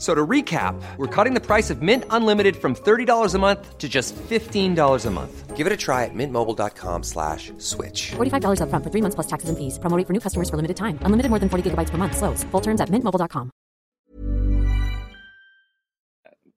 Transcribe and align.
So 0.00 0.14
to 0.14 0.26
recap, 0.26 0.80
we're 0.96 1.14
cutting 1.14 1.34
the 1.34 1.44
price 1.44 1.68
of 1.68 1.82
Mint 1.82 2.04
Unlimited 2.08 2.56
from 2.56 2.74
$30 2.74 3.34
a 3.34 3.38
month 3.38 3.76
to 3.76 3.86
just 3.86 4.16
$15 4.16 5.06
a 5.06 5.10
month. 5.10 5.56
Give 5.56 5.66
it 5.66 5.72
a 5.74 5.76
try 5.76 6.06
at 6.06 6.14
mintmobile.com 6.14 7.02
slash 7.02 7.52
switch. 7.58 8.12
$45 8.12 8.60
upfront 8.62 8.82
for 8.82 8.90
three 8.90 9.02
months 9.02 9.14
plus 9.14 9.26
taxes 9.26 9.50
and 9.50 9.58
fees. 9.58 9.78
Promo 9.78 9.98
rate 9.98 10.06
for 10.06 10.14
new 10.14 10.20
customers 10.20 10.48
for 10.48 10.56
limited 10.56 10.78
time. 10.78 10.98
Unlimited 11.02 11.28
more 11.28 11.38
than 11.38 11.50
40 11.50 11.70
gigabytes 11.70 11.90
per 11.90 11.98
month. 11.98 12.16
Slows. 12.16 12.44
Full 12.44 12.62
terms 12.62 12.80
at 12.80 12.88
mintmobile.com. 12.88 13.50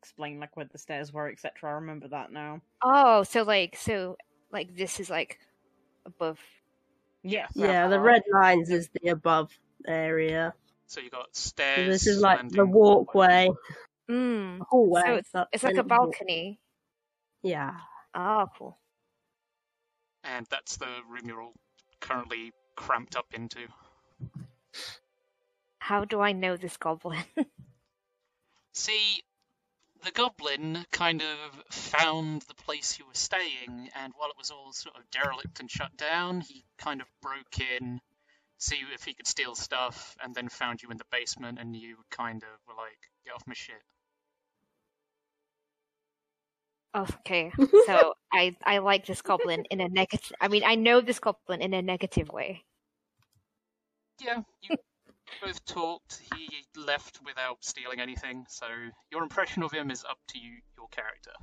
Explain 0.01 0.39
like 0.39 0.55
where 0.55 0.69
the 0.71 0.77
stairs 0.77 1.11
were, 1.11 1.29
etc. 1.29 1.69
I 1.69 1.73
remember 1.73 2.07
that 2.07 2.31
now. 2.31 2.61
Oh, 2.81 3.23
so 3.23 3.43
like 3.43 3.75
so 3.75 4.15
like 4.53 4.73
this 4.73 5.01
is 5.01 5.09
like 5.09 5.39
above. 6.05 6.39
Yes. 7.23 7.51
Yeah, 7.55 7.89
the 7.89 7.99
red 7.99 8.21
lines 8.31 8.69
is 8.69 8.87
the 9.01 9.09
above 9.09 9.51
area. 9.85 10.53
So 10.87 10.99
you 11.01 11.09
got 11.09 11.27
So 11.35 11.49
stairs. 11.49 11.87
this 11.89 12.07
is 12.07 12.19
like 12.21 12.47
the 12.49 12.65
walkway, 12.65 13.49
Mm. 14.09 14.59
hallway. 14.69 15.01
So 15.05 15.13
it's, 15.15 15.29
it's 15.53 15.63
like 15.63 15.73
a 15.73 15.77
the 15.77 15.83
walk- 15.83 16.11
balcony. 16.19 16.59
Yeah. 17.41 17.77
Oh, 18.13 18.45
cool. 18.57 18.77
And 20.23 20.45
that's 20.49 20.77
the 20.77 20.87
room 21.09 21.23
you're 21.27 21.41
all 21.41 21.53
currently 21.99 22.51
cramped 22.75 23.15
up 23.15 23.25
into. 23.33 23.59
How 25.79 26.05
do 26.05 26.21
I 26.21 26.31
know 26.31 26.55
this 26.57 26.77
goblin? 26.77 27.23
See, 28.73 29.21
the 30.03 30.11
goblin 30.11 30.85
kind 30.91 31.21
of 31.21 31.63
found 31.69 32.43
the 32.43 32.55
place 32.55 32.97
you 32.99 33.05
were 33.05 33.13
staying, 33.13 33.89
and 33.95 34.13
while 34.15 34.29
it 34.29 34.37
was 34.37 34.49
all 34.51 34.71
sort 34.73 34.95
of 34.95 35.03
derelict 35.11 35.59
and 35.59 35.69
shut 35.69 35.95
down, 35.97 36.41
he 36.41 36.63
kind 36.77 37.01
of 37.01 37.07
broke 37.21 37.59
in, 37.79 37.99
see 38.63 38.81
if 38.93 39.03
he 39.03 39.13
could 39.13 39.27
steal 39.27 39.55
stuff, 39.55 40.15
and 40.23 40.33
then 40.33 40.47
found 40.49 40.81
you 40.81 40.89
in 40.89 40.97
the 40.97 41.05
basement, 41.11 41.59
and 41.59 41.75
you 41.75 41.97
kind 42.09 42.43
of 42.43 42.49
were 42.67 42.81
like, 42.81 42.97
get 43.25 43.35
off 43.35 43.43
my 43.45 43.53
shit. 43.53 43.81
Oh, 46.93 47.07
okay. 47.19 47.51
So 47.85 48.13
I 48.31 48.55
I 48.63 48.77
like 48.77 49.05
this 49.05 49.21
goblin 49.21 49.65
in 49.69 49.81
a 49.81 49.89
negative. 49.89 50.31
I 50.39 50.47
mean, 50.47 50.63
I 50.65 50.75
know 50.75 51.01
this 51.01 51.19
goblin 51.19 51.61
in 51.61 51.73
a 51.73 51.81
negative 51.81 52.29
way. 52.29 52.63
Yeah, 54.21 54.41
you 54.61 54.77
both 55.43 55.65
talked. 55.65 56.21
He 56.35 56.47
left 56.79 57.19
without 57.25 57.57
stealing 57.61 57.99
anything, 57.99 58.45
so 58.47 58.67
your 59.11 59.23
impression 59.23 59.63
of 59.63 59.71
him 59.71 59.91
is 59.91 60.05
up 60.05 60.19
to 60.29 60.39
you, 60.39 60.61
your 60.77 60.87
character. 60.89 61.33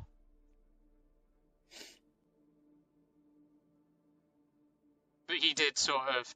But 5.27 5.36
he 5.36 5.55
did 5.55 5.79
sort 5.79 6.09
of 6.09 6.35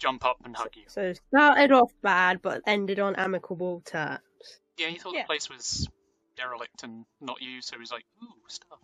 jump 0.00 0.24
up 0.24 0.38
and 0.44 0.56
hug 0.56 0.70
you. 0.74 0.82
So 0.88 1.12
started 1.28 1.70
off 1.70 1.92
bad, 2.02 2.42
but 2.42 2.62
ended 2.66 2.98
on 2.98 3.14
amicable 3.16 3.82
terms. 3.84 4.20
Yeah, 4.76 4.88
he 4.88 4.98
thought 4.98 5.14
Yeah. 5.14 5.22
the 5.22 5.26
place 5.26 5.48
was 5.48 5.86
derelict 6.36 6.82
and 6.82 7.04
not 7.20 7.40
you, 7.42 7.60
so 7.62 7.78
he's 7.78 7.92
like, 7.92 8.04
ooh, 8.22 8.32
stuff. 8.48 8.78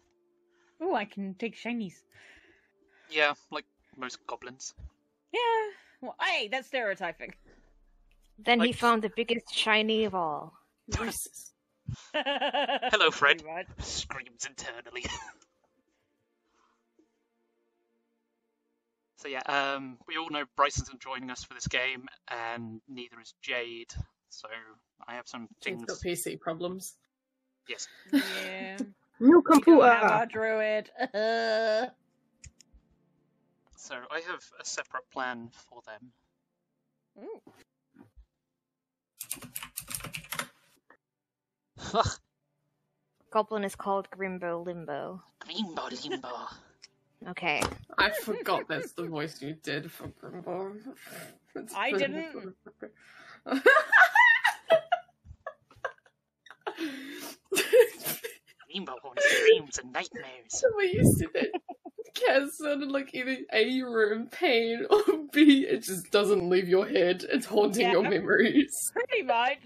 Oh, 0.81 0.94
I 0.94 1.06
can 1.06 1.34
take 1.34 1.56
shinies. 1.56 1.94
Yeah, 3.10 3.32
like 3.50 3.65
most 3.97 4.25
goblins. 4.27 4.75
Yeah. 5.32 5.41
Well, 6.03 6.16
hey, 6.22 6.49
that's 6.49 6.69
stereotyping. 6.69 7.34
Then 8.38 8.60
he 8.60 8.69
Like- 8.69 8.77
found 8.77 9.03
the 9.03 9.09
biggest 9.16 9.53
shiny 9.54 10.04
of 10.04 10.15
all. 10.15 10.53
Hello, 12.15 13.10
Fred. 13.10 13.43
Pretty 13.43 13.54
much. 13.54 13.66
Screams 13.81 14.44
internally. 14.47 15.04
so 19.16 19.28
yeah, 19.28 19.41
um, 19.47 19.99
we 20.06 20.16
all 20.16 20.31
know 20.31 20.44
Bryce 20.56 20.81
isn't 20.82 21.00
joining 21.00 21.31
us 21.31 21.44
for 21.44 21.54
this 21.54 21.66
game, 21.66 22.06
and 22.28 22.81
neither 22.88 23.21
is 23.21 23.34
Jade. 23.43 23.93
So 24.28 24.49
I 25.06 25.15
have 25.15 25.27
some 25.27 25.49
Jade's 25.60 25.78
things. 25.78 25.87
got 25.87 25.99
PC 25.99 26.38
problems. 26.41 26.97
Yes. 27.69 27.88
Yeah. 28.12 28.77
New 29.21 29.43
computer. 29.43 29.82
our 29.82 30.27
druid. 30.27 30.91
So 33.78 33.94
I 34.10 34.19
have 34.19 34.43
a 34.60 34.65
separate 34.65 35.09
plan 35.12 35.48
for 35.53 35.81
them. 35.87 36.10
Goblin 43.31 43.62
is 43.62 43.77
called 43.77 44.09
Grimbo 44.10 44.66
Limbo. 44.66 45.22
Greenbo 45.41 46.10
Limbo. 46.10 46.48
Okay. 47.28 47.62
I 47.99 48.10
forgot 48.10 48.69
that's 48.69 48.93
the 48.93 49.04
voice 49.06 49.41
you 49.43 49.54
did 49.62 49.91
for 49.91 50.09
Grimbo. 50.09 50.77
It's 51.54 51.75
I 51.75 51.91
didn't. 51.93 52.54
Greenbo 58.77 58.94
haunts 59.03 59.41
dreams 59.41 59.78
and 59.78 59.93
nightmares. 59.93 60.50
the 60.50 60.72
way 60.77 60.91
you 60.93 61.04
said 61.16 61.28
it, 61.34 61.53
Kaz 62.15 62.50
sounded 62.53 62.91
like 62.91 63.15
either 63.15 63.38
A, 63.53 63.62
you're 63.62 64.12
in 64.12 64.27
pain, 64.27 64.87
or 64.91 65.03
B, 65.33 65.66
it 65.69 65.83
just 65.83 66.10
doesn't 66.10 66.48
leave 66.48 66.69
your 66.69 66.87
head. 66.87 67.25
It's 67.31 67.47
haunting 67.47 67.91
your 67.91 68.03
memories. 68.03 68.93
Pretty 68.93 69.22
much. 69.22 69.59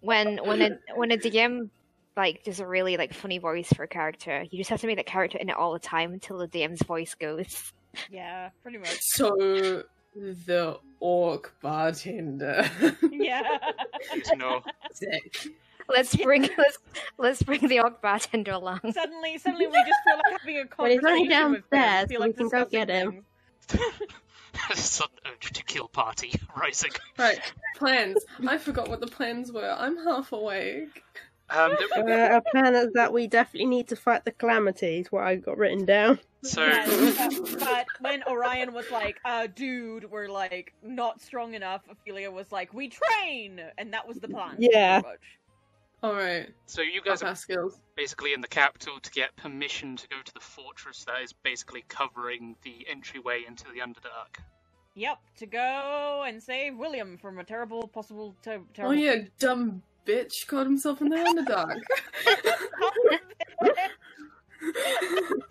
When 0.00 0.38
when 0.38 0.62
a 0.62 0.78
when 0.94 1.10
a 1.10 1.16
DM 1.16 1.70
like 2.18 2.44
does 2.44 2.60
a 2.60 2.66
really 2.66 2.98
like 2.98 3.14
funny 3.14 3.38
voice 3.38 3.72
for 3.72 3.84
a 3.84 3.88
character, 3.88 4.44
you 4.50 4.58
just 4.58 4.68
have 4.68 4.80
to 4.82 4.86
make 4.86 4.96
that 4.96 5.06
character 5.06 5.38
in 5.38 5.48
it 5.48 5.56
all 5.56 5.72
the 5.72 5.78
time 5.78 6.12
until 6.12 6.36
the 6.36 6.48
DM's 6.48 6.82
voice 6.82 7.14
goes. 7.14 7.72
Yeah, 8.10 8.50
pretty 8.62 8.76
much. 8.78 8.98
So, 9.00 9.84
the 10.14 10.78
orc 11.00 11.54
bartender. 11.62 12.68
Yeah. 13.10 13.42
Please 14.10 14.30
no. 14.36 14.62
Sick. 14.92 15.48
Let's 15.88 16.14
bring 16.16 16.42
let's 16.58 16.78
let's 17.18 17.42
bring 17.42 17.66
the 17.66 17.80
orc 17.80 18.02
bartender 18.02 18.52
along. 18.52 18.80
suddenly, 18.92 19.38
suddenly 19.38 19.66
we 19.66 19.72
just 19.72 20.00
feel 20.04 20.16
like 20.16 20.40
having 20.40 20.58
a 20.58 20.66
conversation 20.66 21.06
only 21.06 21.20
with 21.22 21.30
them. 21.30 21.52
downstairs, 21.72 22.08
Feel 22.08 22.20
so 22.20 22.26
like 22.26 22.36
we 22.36 22.38
can 22.38 22.48
go 22.48 22.64
get 22.66 22.88
him. 22.90 23.24
things. 23.68 23.84
Sudden 24.74 25.16
urge 25.26 25.52
to 25.52 25.64
kill 25.64 25.88
party 25.88 26.32
rising. 26.56 26.90
Right, 27.18 27.40
plans. 27.76 28.18
I 28.46 28.58
forgot 28.58 28.88
what 28.88 29.00
the 29.00 29.06
plans 29.06 29.52
were. 29.52 29.74
I'm 29.78 29.96
half 30.04 30.32
awake. 30.32 31.02
Um, 31.50 31.76
there- 32.06 32.32
Uh, 32.34 32.38
a 32.38 32.42
plan 32.50 32.74
is 32.74 32.92
that 32.94 33.12
we 33.12 33.26
definitely 33.26 33.66
need 33.68 33.88
to 33.88 33.96
fight 33.96 34.24
the 34.24 34.32
calamities. 34.32 35.10
What 35.10 35.24
I 35.24 35.36
got 35.36 35.56
written 35.58 35.84
down. 35.84 36.18
so 36.42 36.64
Yes, 36.64 37.38
but, 37.40 37.58
but 37.58 37.86
when 38.00 38.22
Orion 38.24 38.72
was 38.72 38.90
like, 38.90 39.18
uh, 39.24 39.46
dude, 39.54 40.10
we're 40.10 40.28
like 40.28 40.74
not 40.82 41.20
strong 41.20 41.54
enough, 41.54 41.82
Ophelia 41.90 42.30
was 42.30 42.52
like, 42.52 42.72
we 42.74 42.88
train! 42.88 43.60
And 43.78 43.92
that 43.92 44.06
was 44.06 44.18
the 44.18 44.28
plan. 44.28 44.56
Yeah. 44.58 45.00
Alright, 46.02 46.50
so 46.66 46.80
you 46.80 47.00
up 47.00 47.06
guys 47.06 47.22
our 47.24 47.30
are 47.30 47.34
skills. 47.34 47.80
basically 47.96 48.32
in 48.32 48.40
the 48.40 48.46
capital 48.46 49.00
to 49.02 49.10
get 49.10 49.34
permission 49.34 49.96
to 49.96 50.06
go 50.08 50.16
to 50.24 50.32
the 50.32 50.38
fortress 50.40 51.04
that 51.06 51.22
is 51.24 51.32
basically 51.32 51.84
covering 51.88 52.54
the 52.62 52.86
entryway 52.88 53.42
into 53.48 53.64
the 53.74 53.80
Underdark. 53.80 54.38
Yep, 54.94 55.18
to 55.38 55.46
go 55.46 56.24
and 56.24 56.40
save 56.40 56.76
William 56.76 57.18
from 57.18 57.40
a 57.40 57.44
terrible, 57.44 57.88
possible, 57.88 58.36
ter- 58.42 58.58
Oh 58.58 58.64
terrible. 58.74 58.94
yeah, 58.94 59.16
dumb 59.40 59.82
bitch 60.08 60.46
got 60.46 60.66
himself 60.66 61.00
in 61.02 61.10
the 61.10 61.16
Underdark. 61.16 61.80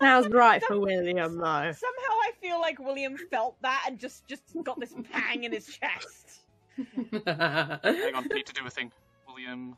Sounds 0.00 0.28
right 0.28 0.62
for 0.64 0.78
William, 0.78 1.36
though. 1.36 1.72
Somehow 1.72 2.14
I 2.24 2.32
feel 2.40 2.60
like 2.60 2.78
William 2.78 3.16
felt 3.30 3.56
that 3.62 3.84
and 3.86 3.98
just 3.98 4.26
just 4.26 4.42
got 4.64 4.78
this 4.80 4.94
pang 5.12 5.44
in 5.44 5.52
his 5.52 5.66
chest. 5.66 6.40
Hang 6.76 8.14
on, 8.14 8.26
need 8.32 8.46
to 8.46 8.52
do 8.52 8.66
a 8.66 8.70
thing. 8.70 8.90
William. 9.26 9.76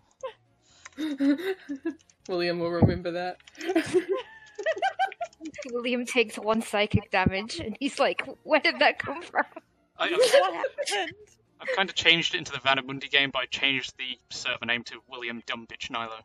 William 2.29 2.59
will 2.59 2.71
remember 2.71 3.11
that. 3.13 3.39
William 5.73 6.05
takes 6.05 6.37
one 6.37 6.61
psychic 6.61 7.11
damage 7.11 7.61
and 7.61 7.77
he's 7.81 7.99
like, 7.99 8.23
Where 8.43 8.61
did 8.61 8.79
that 8.81 8.99
come 8.99 9.23
from? 9.23 9.45
I, 9.99 10.11
What 10.11 10.55
happened? 10.55 11.13
I've 11.61 11.77
kind 11.77 11.89
of 11.89 11.95
changed 11.95 12.35
it 12.35 12.39
into 12.39 12.53
the 12.53 12.59
Vanamundi 12.59 13.11
game, 13.11 13.31
but 13.33 13.43
I 13.43 13.47
changed 13.47 13.95
the 13.99 14.19
server 14.31 14.65
name 14.65 14.83
to 14.85 15.01
William 15.09 15.43
Dumbitch 15.47 15.91
Nilo. 15.91 16.21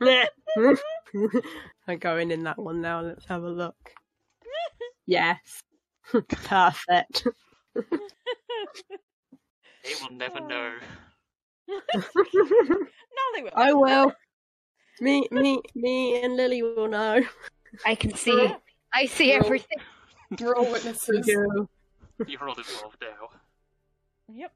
I'm 1.88 1.98
going 1.98 2.30
in 2.30 2.44
that 2.44 2.58
one 2.58 2.80
now. 2.80 3.00
Let's 3.00 3.24
have 3.26 3.42
a 3.42 3.48
look. 3.48 3.92
Yes. 5.06 5.62
Perfect. 6.12 7.26
They 7.74 7.82
will 10.02 10.12
never 10.12 10.40
know. 10.40 10.72
no, 11.68 11.80
they 13.34 13.42
will. 13.42 13.50
I 13.54 13.72
will. 13.72 14.12
Me, 15.00 15.26
me, 15.30 15.60
me, 15.74 16.22
and 16.22 16.36
Lily 16.36 16.62
will 16.62 16.88
know. 16.88 17.22
I 17.86 17.94
can 17.94 18.14
see. 18.14 18.52
I 18.92 19.06
see 19.06 19.32
everything. 19.32 19.78
We're 20.38 20.54
all 20.54 20.70
witnesses. 20.70 21.26
You're 21.26 21.46
all 21.48 22.54
involved 22.54 22.98
now. 23.00 23.30
Yep. 24.34 24.52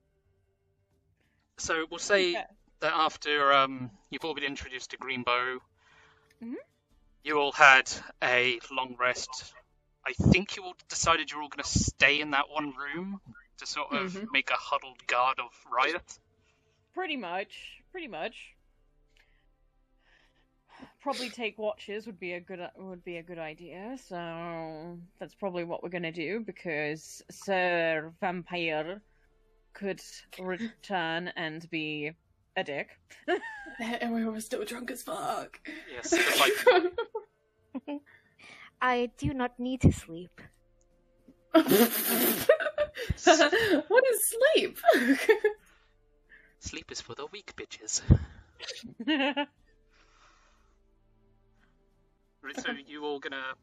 So 1.59 1.87
we'll 1.91 1.99
say 1.99 2.31
Okay. 2.37 2.44
that 2.81 2.93
after 2.93 3.53
um, 3.53 3.91
you've 4.11 4.25
all 4.25 4.35
been 4.35 4.44
introduced 4.44 4.91
to 4.91 4.99
Greenbow, 4.99 5.59
Mhm. 6.43 6.56
you 7.23 7.38
all 7.38 7.53
had 7.53 7.91
a 8.23 8.59
long 8.71 8.97
rest. 8.99 9.55
I 10.06 10.12
think 10.12 10.56
you 10.56 10.65
all 10.65 10.76
decided 10.88 11.31
you're 11.31 11.41
all 11.43 11.49
going 11.49 11.62
to 11.62 11.69
stay 11.69 12.21
in 12.21 12.32
that 12.32 12.50
one 12.50 12.75
room 12.76 13.21
to 13.59 13.67
sort 13.67 13.93
of 13.93 14.12
Mhm. 14.12 14.32
make 14.32 14.50
a 14.50 14.56
huddled 14.56 15.06
guard 15.06 15.38
of 15.38 15.50
Riot. 15.71 16.19
Pretty 16.93 17.17
much. 17.17 17.81
Pretty 17.93 18.09
much. 18.09 18.55
Probably 21.00 21.31
take 21.31 21.56
watches 21.59 22.06
would 22.06 22.19
be 22.19 22.32
a 22.32 22.41
good 22.41 22.61
would 22.76 23.05
be 23.05 23.19
a 23.19 23.23
good 23.23 23.38
idea. 23.38 23.97
So 23.99 24.99
that's 25.19 25.35
probably 25.35 25.65
what 25.65 25.82
we're 25.82 25.91
gonna 25.91 26.12
do 26.12 26.41
because 26.41 27.23
Sir 27.31 28.12
Vampire 28.21 29.00
could 29.75 30.00
return 30.41 31.32
and 31.37 31.69
be 31.71 32.12
a 32.56 32.65
dick. 32.65 32.88
And 33.81 34.15
we 34.15 34.25
were 34.25 34.41
still 34.41 34.65
drunk 34.65 34.93
as 34.93 35.03
fuck. 35.03 35.59
Yes, 35.93 36.12
like 36.38 36.53
I 38.81 39.11
do 39.19 39.35
not 39.35 39.59
need 39.59 39.81
to 39.81 39.91
sleep. 39.91 40.41
what 41.53 41.65
is 44.12 44.37
sleep? 44.55 44.79
sleep 46.61 46.93
is 46.93 47.00
for 47.00 47.17
the 47.17 47.26
weak 47.32 47.53
bitches. 47.56 48.00
Right, 52.44 52.61
So 52.61 52.71
you 52.87 53.05
all 53.05 53.19
gonna 53.19 53.55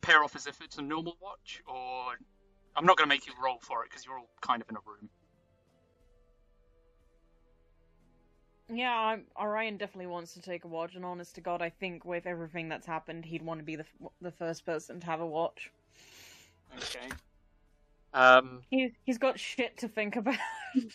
pair 0.00 0.22
off 0.22 0.36
as 0.36 0.46
if 0.46 0.60
it's 0.60 0.78
a 0.78 0.82
normal 0.82 1.16
watch, 1.20 1.60
or 1.66 2.12
I'm 2.76 2.86
not 2.86 2.96
gonna 2.96 3.08
make 3.08 3.26
you 3.26 3.32
roll 3.42 3.58
for 3.60 3.82
it 3.82 3.90
because 3.90 4.04
you're 4.04 4.18
all 4.18 4.30
kind 4.42 4.62
of 4.62 4.68
in 4.70 4.76
a 4.76 4.80
room. 4.86 5.08
Yeah, 8.72 8.92
I'm, 8.94 9.24
Orion 9.40 9.76
definitely 9.76 10.06
wants 10.06 10.34
to 10.34 10.42
take 10.42 10.64
a 10.64 10.68
watch, 10.68 10.94
and 10.94 11.04
honest 11.04 11.34
to 11.36 11.40
God, 11.40 11.62
I 11.62 11.70
think 11.70 12.04
with 12.04 12.26
everything 12.26 12.68
that's 12.68 12.86
happened, 12.86 13.24
he'd 13.24 13.42
want 13.42 13.60
to 13.60 13.64
be 13.64 13.76
the 13.76 13.84
the 14.20 14.30
first 14.32 14.64
person 14.66 15.00
to 15.00 15.06
have 15.06 15.20
a 15.20 15.26
watch. 15.26 15.70
Okay. 16.76 17.08
Um, 18.12 18.62
He's 18.70 18.90
he's 19.04 19.18
got 19.18 19.38
shit 19.38 19.78
to 19.78 19.88
think 19.88 20.16
about. 20.16 20.36
you- 20.74 20.88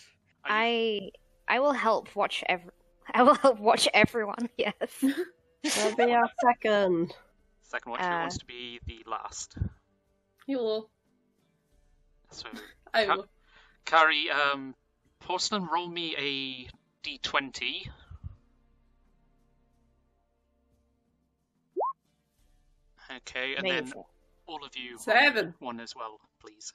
I 0.44 1.10
I 1.48 1.60
will 1.60 1.74
help 1.74 2.16
watch 2.16 2.44
every. 2.48 2.72
I 3.14 3.24
will 3.24 3.36
help 3.36 3.60
watch 3.60 3.88
everyone. 3.94 4.50
Yes. 4.58 5.04
That'll 5.64 5.96
be 5.98 6.14
our 6.14 6.30
second. 6.44 7.14
second 7.64 7.92
watch 7.92 8.02
who 8.02 8.08
uh, 8.08 8.20
wants 8.20 8.38
to 8.38 8.46
be 8.46 8.80
the 8.86 9.04
last. 9.10 9.58
you 10.46 10.58
will. 10.60 10.90
So 12.30 12.48
I 12.94 13.08
will. 13.08 13.26
Carrie, 13.86 14.30
um, 14.30 14.76
Porcelain, 15.20 15.66
roll 15.66 15.88
me 15.88 16.16
a 16.18 16.70
d20. 17.06 17.88
Okay, 23.18 23.56
and 23.56 23.68
then 23.68 23.94
all 24.48 24.64
of 24.66 24.76
you 24.76 24.98
Seven. 24.98 25.54
one 25.60 25.80
as 25.80 25.96
well, 25.96 26.20
please. 26.40 26.74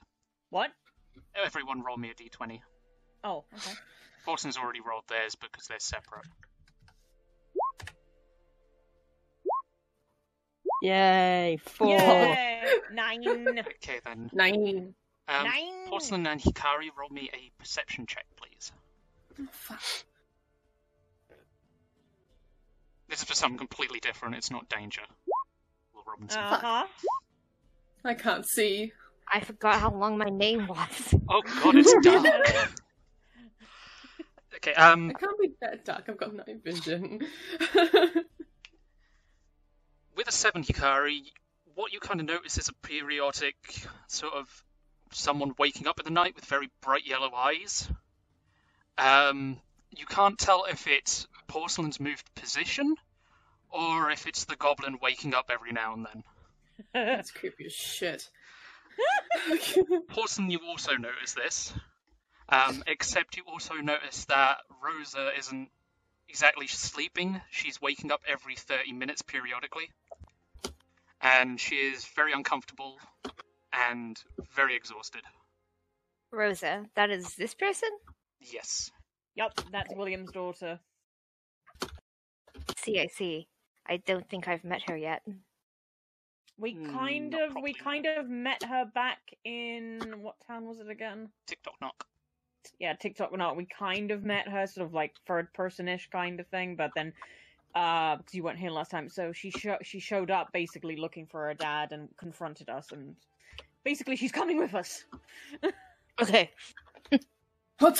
what? 0.50 0.70
Everyone 1.34 1.82
roll 1.82 1.96
me 1.96 2.10
a 2.10 2.14
d20. 2.14 2.60
Oh, 3.24 3.44
okay. 3.54 3.72
Porcelain's 4.24 4.56
already 4.56 4.80
rolled 4.80 5.04
theirs 5.08 5.34
because 5.34 5.66
they're 5.66 5.78
separate. 5.80 6.26
Yay, 10.82 11.58
four. 11.62 11.88
Yay! 11.88 12.62
Nine. 12.92 13.22
Okay 13.58 14.00
then. 14.04 14.30
Nine. 14.32 14.94
Um, 15.28 15.44
Nine. 15.44 15.88
Porcelain 15.88 16.26
and 16.26 16.40
Hikari, 16.40 16.88
roll 16.98 17.10
me 17.10 17.28
a 17.34 17.50
perception 17.58 18.06
check, 18.06 18.24
please. 18.36 18.72
Oh, 19.38 19.46
fuck. 19.50 19.80
This 23.10 23.18
is 23.18 23.24
for 23.24 23.34
something 23.34 23.58
completely 23.58 23.98
different. 23.98 24.36
It's 24.36 24.52
not 24.52 24.68
danger. 24.68 25.02
Will 25.92 26.04
Robinson. 26.06 26.40
Uh 26.40 26.58
huh. 26.60 26.86
I 28.04 28.14
can't 28.14 28.46
see. 28.48 28.92
I 29.30 29.40
forgot 29.40 29.80
how 29.80 29.90
long 29.90 30.16
my 30.16 30.30
name 30.30 30.68
was. 30.68 31.14
Oh 31.28 31.42
god, 31.42 31.74
it's 31.74 31.92
dark. 32.02 32.24
okay, 34.56 34.74
um, 34.74 35.10
It 35.10 35.18
can't 35.18 35.40
be 35.40 35.50
that 35.60 35.84
dark. 35.84 36.04
I've 36.08 36.16
got 36.16 36.34
night 36.34 36.62
vision. 36.62 37.20
with 40.16 40.28
a 40.28 40.32
seven 40.32 40.62
Hikari, 40.62 41.22
what 41.74 41.92
you 41.92 41.98
kind 41.98 42.20
of 42.20 42.26
notice 42.26 42.58
is 42.58 42.68
a 42.68 42.74
periodic 42.74 43.56
sort 44.06 44.34
of 44.34 44.48
someone 45.12 45.54
waking 45.58 45.88
up 45.88 45.98
in 45.98 46.04
the 46.04 46.12
night 46.12 46.36
with 46.36 46.44
very 46.44 46.70
bright 46.80 47.06
yellow 47.06 47.34
eyes. 47.34 47.88
Um, 48.98 49.58
you 49.90 50.06
can't 50.06 50.38
tell 50.38 50.64
if 50.64 50.86
it's 50.86 51.26
Porcelain's 51.50 51.98
moved 51.98 52.32
position 52.36 52.94
or 53.70 54.08
if 54.12 54.28
it's 54.28 54.44
the 54.44 54.54
goblin 54.54 54.98
waking 55.02 55.34
up 55.34 55.50
every 55.52 55.72
now 55.72 55.94
and 55.94 56.06
then. 56.06 56.24
That's 56.94 57.32
creepy 57.32 57.66
as 57.66 57.72
shit. 57.72 58.28
Porcelain, 60.08 60.50
you 60.50 60.60
also 60.64 60.94
notice 60.96 61.34
this, 61.34 61.72
um, 62.48 62.84
except 62.86 63.36
you 63.36 63.42
also 63.48 63.74
notice 63.74 64.26
that 64.26 64.58
Rosa 64.80 65.30
isn't 65.36 65.70
exactly 66.28 66.68
sleeping. 66.68 67.40
She's 67.50 67.82
waking 67.82 68.12
up 68.12 68.20
every 68.28 68.54
30 68.54 68.92
minutes 68.92 69.22
periodically. 69.22 69.90
And 71.20 71.60
she 71.60 71.74
is 71.74 72.04
very 72.14 72.32
uncomfortable 72.32 72.96
and 73.72 74.16
very 74.54 74.76
exhausted. 74.76 75.22
Rosa, 76.30 76.86
that 76.94 77.10
is 77.10 77.34
this 77.34 77.54
person? 77.54 77.90
Yes. 78.40 78.92
Yep, 79.34 79.60
that's 79.72 79.94
William's 79.96 80.30
daughter. 80.30 80.78
See, 82.90 82.98
I 83.00 83.06
see. 83.06 83.48
I 83.86 83.96
don't 83.98 84.28
think 84.28 84.48
I've 84.48 84.64
met 84.64 84.82
her 84.84 84.96
yet. 84.96 85.22
We 86.56 86.74
Hmm, 86.74 86.76
kind 86.76 87.32
not 87.32 87.42
of 87.42 87.56
we 87.56 87.74
kind 87.74 88.06
of 88.06 88.28
met 88.28 88.62
her 88.62 88.84
back 88.84 89.32
in 89.44 90.22
what 90.22 90.40
town 90.40 90.66
was 90.66 90.78
it 90.80 90.88
again? 90.88 91.32
TikTok 91.46 91.80
knock. 91.80 92.06
Yeah, 92.78 92.94
TikTok 92.94 93.32
or 93.32 93.38
not. 93.38 93.56
We 93.56 93.66
kind 93.66 94.10
of 94.10 94.24
met 94.24 94.48
her, 94.48 94.66
sort 94.66 94.86
of 94.86 94.94
like 94.94 95.16
third 95.26 95.52
person 95.54 95.88
ish 95.88 96.08
kind 96.10 96.40
of 96.40 96.48
thing, 96.48 96.76
but 96.76 96.92
then 96.94 97.14
uh 97.74 98.16
because 98.16 98.34
you 98.34 98.42
weren't 98.42 98.58
here 98.58 98.70
last 98.70 98.90
time, 98.90 99.08
so 99.08 99.32
she 99.32 99.50
sho- 99.50 99.78
she 99.82 100.00
showed 100.00 100.30
up 100.30 100.52
basically 100.52 100.96
looking 100.96 101.26
for 101.26 101.46
her 101.46 101.54
dad 101.54 101.92
and 101.92 102.16
confronted 102.16 102.68
us 102.70 102.92
and 102.92 103.16
basically 103.84 104.16
she's 104.16 104.32
coming 104.32 104.58
with 104.58 104.74
us. 104.74 105.06
Okay. 106.20 106.52
What 107.78 107.96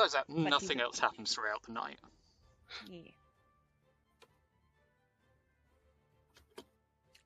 Besides 0.00 0.14
that, 0.14 0.34
you- 0.34 0.48
nothing 0.48 0.80
else 0.80 0.98
happens 0.98 1.34
throughout 1.34 1.62
the 1.64 1.72
night. 1.72 1.98
Yeah. 2.88 3.10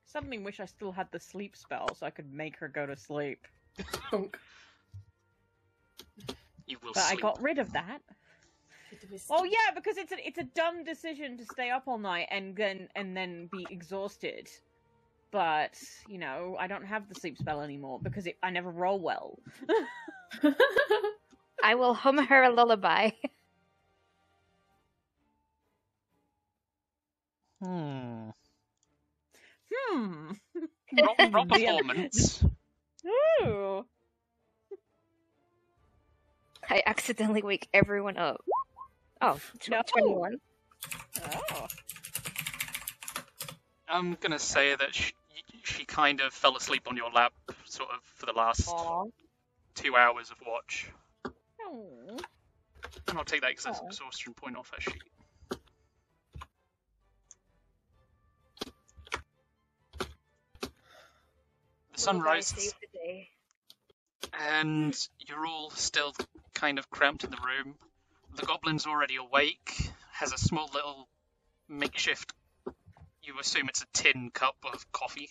Suddenly 0.07 0.38
wish 0.38 0.59
I 0.59 0.64
still 0.64 0.90
had 0.90 1.11
the 1.12 1.21
sleep 1.21 1.57
spell 1.57 1.95
so 1.95 2.04
I 2.07 2.11
could 2.11 2.33
make 2.33 2.57
her 2.57 2.69
go 2.69 2.87
to 2.87 2.97
sleep. 2.97 3.47
You 6.66 6.78
will 6.83 6.93
But 6.95 7.04
I 7.04 7.16
got 7.16 7.40
rid 7.43 7.59
of 7.59 7.73
that. 7.75 8.00
Oh 9.28 9.45
yeah, 9.45 9.73
because 9.75 9.99
it's 9.99 10.12
a 10.12 10.26
it's 10.26 10.38
a 10.38 10.45
dumb 10.45 10.83
decision 10.83 11.37
to 11.38 11.45
stay 11.45 11.71
up 11.71 11.87
all 11.87 11.99
night 11.99 12.28
and 12.31 12.57
then 12.57 12.88
and 12.97 13.16
then 13.16 13.49
be 13.52 13.66
exhausted. 13.71 14.49
But 15.31 15.78
you 16.09 16.19
know, 16.19 16.57
I 16.59 16.69
don't 16.69 16.87
have 16.87 17.09
the 17.09 17.14
sleep 17.14 17.37
spell 17.37 17.61
anymore 17.61 18.00
because 18.02 18.26
it, 18.26 18.38
I 18.43 18.50
never 18.50 18.71
roll 18.71 18.99
well. 19.00 19.38
I 21.63 21.75
will 21.77 21.95
hum 21.95 22.19
her 22.19 22.43
a 22.43 22.51
lullaby. 22.51 23.11
Hmm. 27.63 28.29
Hmm. 29.73 30.33
Roll, 31.01 31.15
roll 31.33 31.47
performance. 31.47 32.45
Ooh. 33.43 33.87
I 36.69 36.83
accidentally 36.85 37.43
wake 37.43 37.69
everyone 37.73 38.19
up. 38.19 38.45
Oh, 39.23 39.41
tw- 39.61 39.71
No. 39.71 39.83
21. 39.87 40.37
Oh. 41.23 41.67
I'm 43.89 44.17
gonna 44.21 44.39
say 44.39 44.75
that 44.75 44.95
she, 44.95 45.13
she 45.63 45.85
kind 45.87 46.21
of 46.21 46.33
fell 46.35 46.57
asleep 46.57 46.83
on 46.87 46.97
your 46.97 47.11
lap, 47.11 47.33
sort 47.65 47.91
of 47.91 48.01
for 48.17 48.27
the 48.27 48.33
last 48.33 48.69
Aw. 48.69 49.05
two 49.75 49.97
hours 49.97 50.31
of 50.31 50.37
watch. 50.47 50.91
And 53.09 53.18
I'll 53.18 53.25
take 53.25 53.42
that 53.42 53.50
ex- 53.50 53.66
Aw. 53.66 53.87
exhaustion 53.87 54.35
point 54.35 54.56
off 54.56 54.71
that 54.71 54.83
sheet. 54.83 55.02
The 61.94 62.00
sun 62.00 62.21
rises, 62.21 62.75
and 64.33 64.97
you're 65.28 65.47
all 65.47 65.71
still 65.71 66.12
kind 66.54 66.78
of 66.78 66.90
cramped 66.90 67.25
in 67.25 67.30
the 67.30 67.38
room. 67.38 67.76
The 68.37 68.42
goblin's 68.42 68.87
already 68.87 69.16
awake, 69.16 69.90
has 70.12 70.33
a 70.33 70.38
small 70.38 70.68
little 70.75 71.09
makeshift, 71.68 72.33
you 73.23 73.38
assume 73.40 73.68
it's 73.68 73.83
a 73.83 73.87
tin 73.92 74.30
cup 74.33 74.56
of 74.64 74.90
coffee. 74.92 75.30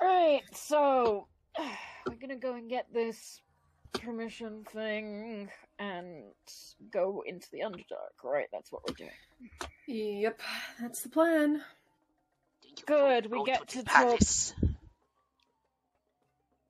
Right, 0.00 0.42
so 0.52 1.26
we're 2.06 2.16
gonna 2.20 2.36
go 2.36 2.54
and 2.54 2.68
get 2.68 2.92
this 2.92 3.40
permission 3.92 4.64
thing 4.72 5.48
and 5.78 6.24
go 6.90 7.22
into 7.26 7.46
the 7.52 7.60
Underdark, 7.60 8.22
right? 8.24 8.46
That's 8.52 8.70
what 8.70 8.82
we're 8.88 8.94
doing. 8.94 9.10
Yep, 9.86 10.40
that's 10.80 11.02
the 11.02 11.08
plan. 11.08 11.62
Good, 12.86 13.30
we 13.30 13.44
get 13.44 13.66
to 13.68 13.78
the 13.78 13.84
to 13.84 13.90
talk. 13.90 14.20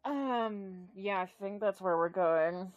Um, 0.04 0.88
yeah, 0.94 1.18
I 1.18 1.26
think 1.42 1.60
that's 1.60 1.80
where 1.80 1.96
we're 1.96 2.08
going. 2.08 2.72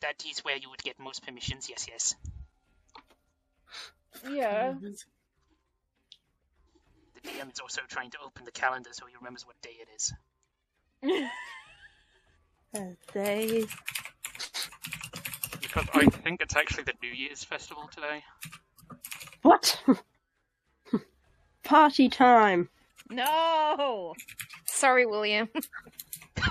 That 0.00 0.24
is 0.28 0.40
where 0.40 0.56
you 0.56 0.68
would 0.70 0.82
get 0.82 0.98
most 0.98 1.24
permissions, 1.24 1.68
yes, 1.68 1.86
yes. 1.88 2.14
Yeah. 4.28 4.74
The 7.22 7.28
DM 7.30 7.52
is 7.52 7.58
also 7.60 7.80
trying 7.88 8.10
to 8.10 8.18
open 8.24 8.44
the 8.44 8.50
calendar 8.52 8.90
so 8.92 9.06
he 9.06 9.14
remembers 9.16 9.46
what 9.46 9.60
day 9.62 9.76
it 9.80 9.88
is. 9.94 10.12
Thursday. 12.74 13.64
Because 15.60 15.86
I 15.92 16.06
think 16.06 16.40
it's 16.40 16.56
actually 16.56 16.84
the 16.84 16.94
New 17.02 17.10
Year's 17.10 17.44
festival 17.44 17.90
today. 17.94 18.24
What? 19.42 19.80
Party 21.62 22.08
time. 22.08 22.68
no! 23.10 24.14
Sorry, 24.66 25.04
William. 25.04 25.48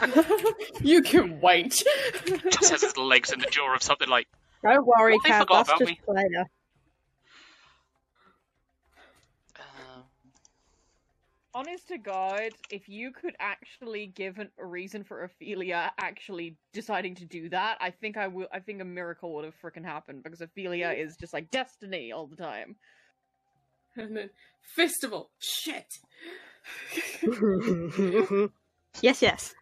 you 0.82 1.02
can 1.02 1.42
wait. 1.42 1.84
Just 2.52 2.70
has 2.70 2.82
his 2.84 2.96
legs 2.96 3.32
in 3.32 3.40
the 3.40 3.48
jaw 3.48 3.74
of 3.74 3.82
something 3.82 4.08
like, 4.08 4.28
Don't 4.62 4.86
worry, 4.86 5.18
I 5.26 5.28
Cat. 5.28 5.42
forgot 5.42 5.66
That's 5.68 5.80
just 5.80 5.90
me. 5.92 6.00
later. 6.08 6.46
Honest 11.58 11.88
to 11.88 11.98
God, 11.98 12.52
if 12.70 12.88
you 12.88 13.10
could 13.10 13.34
actually 13.40 14.06
give 14.06 14.38
an, 14.38 14.52
a 14.60 14.66
reason 14.66 15.04
for 15.04 15.24
Ophelia 15.24 15.92
actually 15.98 16.56
deciding 16.72 17.16
to 17.16 17.26
do 17.26 17.50
that, 17.50 17.80
I 17.82 17.90
think 17.90 18.16
I 18.16 18.28
will. 18.28 18.46
I 18.54 18.60
think 18.60 18.80
a 18.80 18.86
miracle 18.86 19.34
would 19.34 19.44
have 19.44 19.56
freaking 19.60 19.84
happened 19.84 20.22
because 20.22 20.40
Ophelia 20.40 20.92
is 20.92 21.18
just 21.18 21.34
like 21.34 21.50
destiny 21.50 22.12
all 22.12 22.28
the 22.28 22.36
time. 22.36 22.76
and 23.98 24.16
then 24.16 24.30
festival. 24.76 25.32
Shit. 25.40 25.98
yes, 29.02 29.24
yes. 29.24 29.56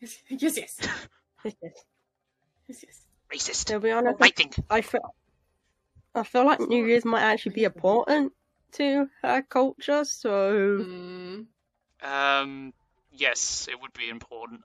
yes, 0.00 0.16
yes, 0.30 0.56
yes, 0.56 0.76
Yes, 1.44 1.54
yes. 1.62 1.84
yes, 2.66 2.84
yes. 2.84 3.06
racist. 3.32 3.66
To 3.66 3.78
be 3.78 3.92
honest, 3.92 4.16
I 4.20 4.30
think. 4.30 4.56
I 4.68 4.80
feel, 4.80 5.14
I 6.12 6.24
feel 6.24 6.44
like 6.44 6.58
New 6.58 6.84
Year's 6.84 7.04
might 7.04 7.22
actually 7.22 7.52
be 7.52 7.62
important 7.62 8.32
to 8.72 9.08
her 9.22 9.42
culture, 9.42 10.04
so 10.04 10.84
Mm. 10.84 11.46
Um, 12.02 12.72
yes, 13.10 13.68
it 13.70 13.80
would 13.80 13.92
be 13.92 14.08
important. 14.08 14.62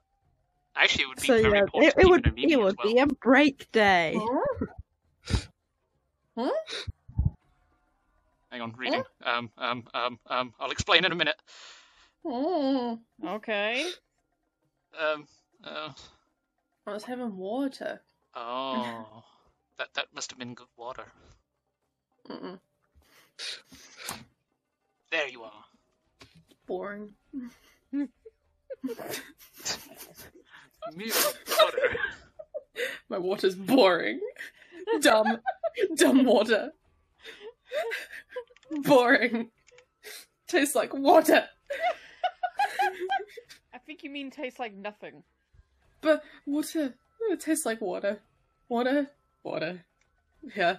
Actually, 0.74 1.04
it 1.04 1.08
would 1.08 1.20
be 1.20 1.26
so 1.26 1.36
very 1.36 1.54
yeah, 1.54 1.60
important 1.60 1.94
it, 1.94 1.94
it 1.98 2.06
would 2.08 2.26
it 2.42 2.56
would 2.56 2.76
well. 2.78 2.92
be 2.92 2.98
a 2.98 3.06
break 3.06 3.70
day. 3.72 4.16
Huh? 6.36 6.50
Hang 8.50 8.60
on, 8.62 8.72
reading. 8.76 9.02
Um, 9.24 9.50
um, 9.58 9.84
um, 9.94 10.18
um, 10.26 10.54
I'll 10.58 10.70
explain 10.70 11.04
in 11.04 11.12
a 11.12 11.16
minute. 11.16 11.36
Oh, 12.24 13.00
Okay. 13.24 13.94
Um, 14.98 15.26
uh, 15.64 15.90
I 16.86 16.92
was 16.92 17.04
having 17.04 17.36
water. 17.36 18.02
oh, 18.34 19.24
that 19.78 19.94
that 19.94 20.14
must 20.14 20.30
have 20.30 20.38
been 20.38 20.54
good 20.54 20.68
water. 20.76 21.12
Mm-mm. 22.28 22.60
There 25.10 25.28
you 25.28 25.42
are. 25.42 25.64
Boring. 26.66 27.14
Milk 27.92 28.10
water. 31.58 31.96
My 33.08 33.18
water's 33.18 33.54
boring. 33.54 34.20
Dumb. 35.00 35.38
Dumb 35.94 36.24
water. 36.24 36.72
Boring. 38.82 39.50
Tastes 40.48 40.74
like 40.74 40.92
water. 40.94 41.48
I 43.72 43.78
think 43.78 44.02
you 44.02 44.10
mean 44.10 44.30
tastes 44.30 44.58
like 44.58 44.74
nothing. 44.74 45.22
But 46.00 46.22
water. 46.46 46.94
It 47.30 47.40
tastes 47.40 47.66
like 47.66 47.80
water. 47.80 48.20
Water. 48.68 49.10
Water. 49.42 49.84
Yeah. 50.54 50.78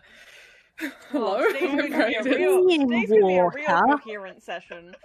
Hello? 0.79 1.37
Oh, 1.39 1.47
today's 1.53 1.73
My 1.75 1.89
gonna 1.89 2.07
be 2.07 2.15
a 2.15 2.23
real, 2.23 2.67
In 2.69 2.87
today's 2.87 3.09
gonna 3.09 3.27
be 3.27 3.37
a 3.37 3.47
real 3.47 3.65
water. 3.67 3.97
coherent 3.97 4.43
session. 4.43 4.95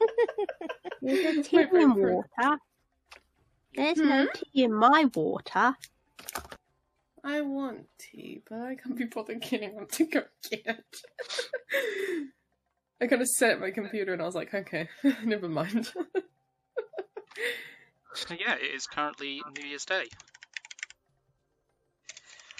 There's 1.02 1.36
My 1.36 1.42
tea 1.42 1.58
in 1.72 1.94
water. 1.94 2.58
There's 3.74 3.98
no 3.98 4.28
tea 4.32 4.62
in 4.64 4.72
my 4.72 5.06
water. 5.14 5.74
I 7.24 7.40
want 7.42 7.86
tea, 7.98 8.42
but 8.48 8.60
I 8.60 8.76
can't 8.76 8.96
be 8.96 9.04
bothered 9.04 9.40
getting 9.42 9.78
up 9.78 9.90
to 9.92 10.04
go 10.06 10.22
get 10.48 10.66
it. 10.66 11.02
I 13.02 13.06
kind 13.06 13.22
of 13.22 13.28
set 13.28 13.52
at 13.52 13.60
my 13.60 13.70
computer 13.70 14.12
and 14.12 14.22
I 14.22 14.24
was 14.26 14.34
like, 14.34 14.54
okay, 14.54 14.88
never 15.24 15.48
mind. 15.48 15.90
So 18.14 18.34
yeah, 18.38 18.54
it 18.54 18.74
is 18.74 18.86
currently 18.86 19.42
New 19.58 19.68
Year's 19.68 19.84
Day. 19.84 20.04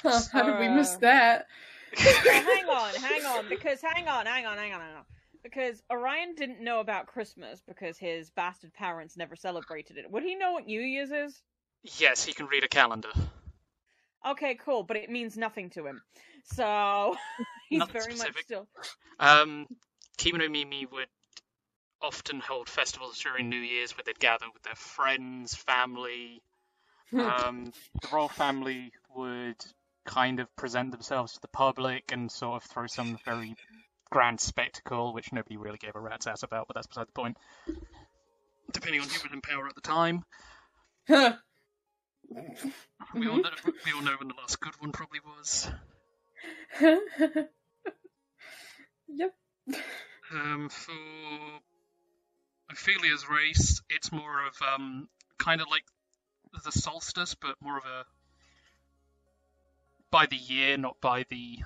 Huh, 0.03 0.21
how 0.33 0.43
did 0.45 0.59
we 0.59 0.69
miss 0.69 0.95
Uh. 0.95 0.99
that? 1.01 1.47
Hang 1.97 2.69
on, 2.69 2.95
hang 2.95 3.25
on, 3.25 3.49
because 3.49 3.81
hang 3.81 4.07
on, 4.09 4.27
hang 4.27 4.47
on, 4.47 4.57
hang 4.57 4.73
on, 4.73 4.81
hang 4.81 4.97
on. 4.97 5.05
Because 5.43 5.83
Orion 5.91 6.35
didn't 6.35 6.61
know 6.63 6.81
about 6.81 7.07
Christmas 7.07 7.63
because 7.67 7.99
his 7.99 8.31
bastard 8.31 8.73
parents 8.75 9.17
never 9.17 9.35
celebrated 9.35 9.97
it. 9.97 10.11
Would 10.11 10.23
he 10.23 10.35
know 10.35 10.53
what 10.53 10.67
New 10.67 10.81
Year's 10.81 11.11
is? 11.11 11.43
Yes, 11.83 12.25
he 12.25 12.33
can 12.33 12.47
read 12.47 12.63
a 12.63 12.69
calendar. 12.69 13.09
Okay, 14.27 14.55
cool, 14.57 14.83
but 14.83 14.99
it 14.99 15.11
means 15.11 15.37
nothing 15.37 15.71
to 15.71 15.87
him. 15.87 16.03
So 16.45 17.17
he's 17.69 17.79
Nothing 17.79 17.93
very 18.03 18.13
much 18.13 18.19
specific. 18.19 18.45
still. 18.45 18.69
Um, 19.19 19.67
Kimono 20.19 20.49
Mimi 20.49 20.87
would 20.87 21.09
often 22.03 22.41
hold 22.41 22.69
festivals 22.69 23.19
during 23.19 23.49
New 23.49 23.57
Year's 23.57 23.97
where 23.97 24.05
they'd 24.05 24.19
gather 24.19 24.47
with 24.53 24.63
their 24.63 24.75
friends, 24.75 25.55
family. 25.55 26.43
um, 27.19 27.73
the 28.03 28.09
royal 28.13 28.29
family 28.29 28.93
would 29.15 29.57
kind 30.07 30.41
of 30.41 30.55
present 30.57 30.93
themselves 30.93 31.35
to 31.35 31.41
the 31.41 31.49
public 31.49 32.13
and 32.13 32.31
sort 32.31 32.63
of 32.63 32.69
throw 32.69 32.87
some 32.87 33.19
very 33.25 33.55
grand 34.11 34.41
spectacle, 34.41 35.15
which 35.15 35.33
nobody 35.33 35.57
really 35.57 35.79
gave 35.79 35.95
a 35.95 36.01
rat's 36.01 36.27
ass 36.27 36.43
about, 36.43 36.67
but 36.67 36.75
that's 36.75 36.87
beside 36.87 37.07
the 37.07 37.13
point. 37.13 37.37
Depending 38.73 39.01
on 39.01 39.09
who 39.09 39.23
was 39.23 39.33
in 39.33 39.41
power 39.41 39.67
at 39.69 39.75
the 39.75 39.81
time. 39.81 40.25
Huh. 41.09 41.35
We, 43.13 43.27
all 43.27 43.39
know, 43.39 43.51
we 43.85 43.93
all 43.93 44.03
know 44.03 44.15
when 44.21 44.29
the 44.29 44.35
last 44.39 44.61
good 44.61 44.75
one 44.79 44.93
probably 44.93 45.19
was. 45.27 45.69
yep. 49.09 49.35
Um, 50.33 50.69
for 50.69 50.93
Ophelia's 52.71 53.29
race, 53.29 53.83
it's 53.91 54.13
more 54.13 54.47
of 54.47 54.55
um, 54.75 55.09
kind 55.39 55.61
of 55.61 55.67
like 55.69 55.83
the 56.65 56.71
solstice, 56.71 57.35
but 57.35 57.57
more 57.61 57.79
of 57.79 57.85
a 57.85 58.05
by 60.11 60.27
the 60.27 60.37
year, 60.37 60.77
not 60.77 61.01
by 61.01 61.25
the 61.29 61.59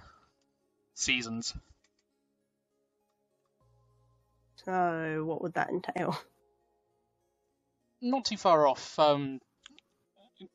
seasons. 0.95 1.55
So 4.65 5.25
what 5.25 5.43
would 5.43 5.55
that 5.55 5.71
entail? 5.71 6.19
Not 8.01 8.25
too 8.25 8.37
far 8.37 8.67
off. 8.67 8.99
Um, 8.99 9.41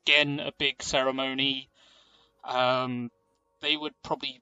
again, 0.04 0.40
a 0.40 0.52
big 0.58 0.82
ceremony. 0.82 1.68
Um, 2.44 3.10
they 3.60 3.76
would 3.76 3.94
probably 4.02 4.40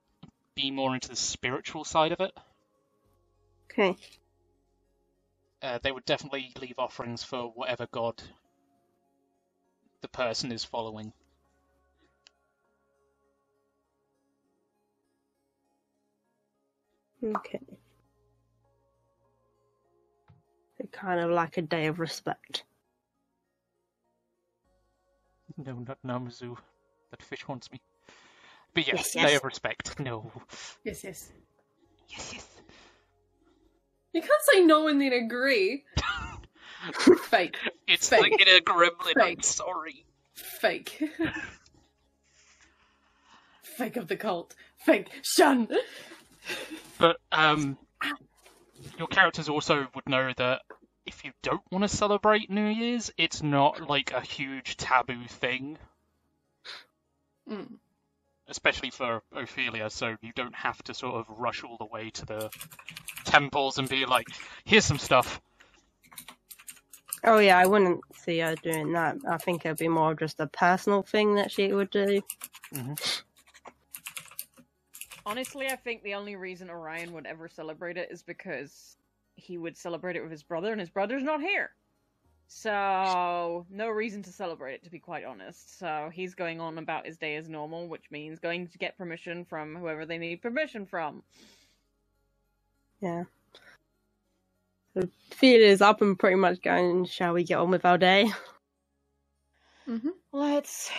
be 0.55 0.71
more 0.71 0.95
into 0.95 1.09
the 1.09 1.17
spiritual 1.17 1.85
side 1.85 2.13
of 2.13 2.21
it. 2.21 2.33
Okay. 3.71 3.97
Uh, 5.63 5.79
they 5.83 5.93
would 5.93 6.05
definitely 6.05 6.53
leave 6.61 6.79
offerings 6.79 7.23
for 7.25 7.53
whatever 7.55 7.87
god 7.91 8.23
the 10.01 10.09
person 10.09 10.53
is 10.53 10.65
following. 10.65 11.13
Okay. 17.37 17.61
So 20.79 20.87
kind 20.93 21.21
of 21.21 21.31
like 21.31 21.57
a 21.59 21.63
day 21.63 21.87
of 21.87 21.99
respect. 22.01 22.65
No, 25.57 25.75
not 25.87 25.99
Namazu. 26.07 26.57
That 27.11 27.23
fish 27.23 27.43
haunts 27.43 27.71
me. 27.73 27.81
But 28.75 28.87
yes, 28.87 29.15
Yes, 29.15 29.27
day 29.31 29.35
of 29.37 29.45
respect. 29.45 29.99
No. 29.99 30.31
Yes, 30.85 31.03
yes. 31.03 31.31
Yes, 32.09 32.33
yes. 32.35 32.47
You 34.13 34.21
can't 34.21 34.43
say 34.53 34.65
no 34.65 34.89
and 34.89 35.01
then 35.01 35.13
agree. 35.13 35.85
Fake. 37.29 37.57
It's 37.89 38.09
Fake. 38.09 38.21
like 38.21 38.41
in 38.41 38.49
a 38.49 38.61
gremlin. 38.61 39.15
I'm 39.21 39.37
Fake. 39.37 39.45
sorry. 39.45 40.05
Fake. 40.35 41.03
Fake 43.63 43.97
of 43.97 44.07
the 44.09 44.17
cult. 44.17 44.55
Fake. 44.77 45.09
Shun. 45.23 45.69
But 46.99 47.19
um, 47.33 47.77
your 48.99 49.09
characters 49.09 49.49
also 49.49 49.87
would 49.95 50.09
know 50.09 50.33
that 50.37 50.63
if 51.07 51.25
you 51.25 51.33
don't 51.43 51.63
want 51.71 51.83
to 51.85 51.89
celebrate 51.89 52.51
New 52.51 52.67
Year's, 52.67 53.11
it's 53.17 53.43
not 53.43 53.89
like 53.89 54.13
a 54.13 54.21
huge 54.21 54.77
taboo 54.77 55.25
thing, 55.27 55.79
Mm. 57.49 57.79
especially 58.47 58.91
for 58.91 59.23
Ophelia. 59.35 59.89
So 59.89 60.17
you 60.21 60.33
don't 60.35 60.55
have 60.55 60.83
to 60.85 60.95
sort 60.95 61.15
of 61.15 61.27
rush 61.31 61.65
all 61.65 61.79
the 61.79 61.87
way 61.87 62.11
to 62.11 62.27
the 62.27 62.51
temples 63.25 63.79
and 63.79 63.89
be 63.89 64.05
like, 64.05 64.27
"Here's 64.65 64.85
some 64.85 64.99
stuff." 64.99 65.41
Oh 67.25 67.39
yeah, 67.39 67.59
I 67.59 67.67
wouldn't 67.67 68.01
see 68.17 68.39
her 68.41 68.55
doing 68.57 68.93
that. 68.93 69.17
I 69.29 69.39
think 69.39 69.65
it'd 69.65 69.79
be 69.79 69.89
more 69.89 70.15
just 70.15 70.41
a 70.41 70.47
personal 70.47 71.03
thing 71.03 71.35
that 71.37 71.51
she 71.51 71.73
would 71.73 71.91
do. 71.91 72.23
Honestly, 75.29 75.67
I 75.67 75.77
think 75.77 76.03
the 76.03 76.15
only 76.15 76.37
reason 76.37 76.71
Orion 76.71 77.13
would 77.13 77.27
ever 77.27 77.49
celebrate 77.49 77.99
it 77.99 78.09
is 78.11 78.23
because 78.23 78.97
he 79.37 79.59
would 79.59 79.77
celebrate 79.77 80.17
it 80.17 80.23
with 80.23 80.31
his 80.31 80.43
brother, 80.43 80.73
and 80.73 80.81
his 80.81 80.89
brother's 80.89 81.23
not 81.23 81.43
here. 81.43 81.73
So, 82.47 83.67
no 83.69 83.91
reason 83.91 84.23
to 84.23 84.33
celebrate 84.33 84.77
it, 84.77 84.85
to 84.85 84.91
be 84.91 84.99
quite 84.99 85.27
honest. 85.27 85.79
So, 85.79 86.09
he's 86.11 86.35
going 86.35 86.63
on 86.63 86.79
about 86.79 87.05
his 87.05 87.19
day 87.19 87.37
as 87.37 87.47
normal, 87.47 87.89
which 87.89 88.05
means 88.11 88.39
going 88.39 88.69
to 88.69 88.79
get 88.79 88.97
permission 88.97 89.45
from 89.45 89.77
whoever 89.77 90.07
they 90.07 90.17
need 90.17 90.41
permission 90.41 90.87
from. 90.87 91.23
Yeah. 93.01 93.25
The 94.95 95.11
feel 95.31 95.61
is 95.61 95.83
up 95.83 96.01
and 96.01 96.19
pretty 96.19 96.37
much 96.37 96.63
going. 96.63 97.05
Shall 97.05 97.35
we 97.35 97.45
get 97.45 97.59
on 97.59 97.71
with 97.71 97.85
our 97.85 97.99
day? 97.99 98.33
Mm-hmm. 99.87 100.09
Let's. 100.33 100.91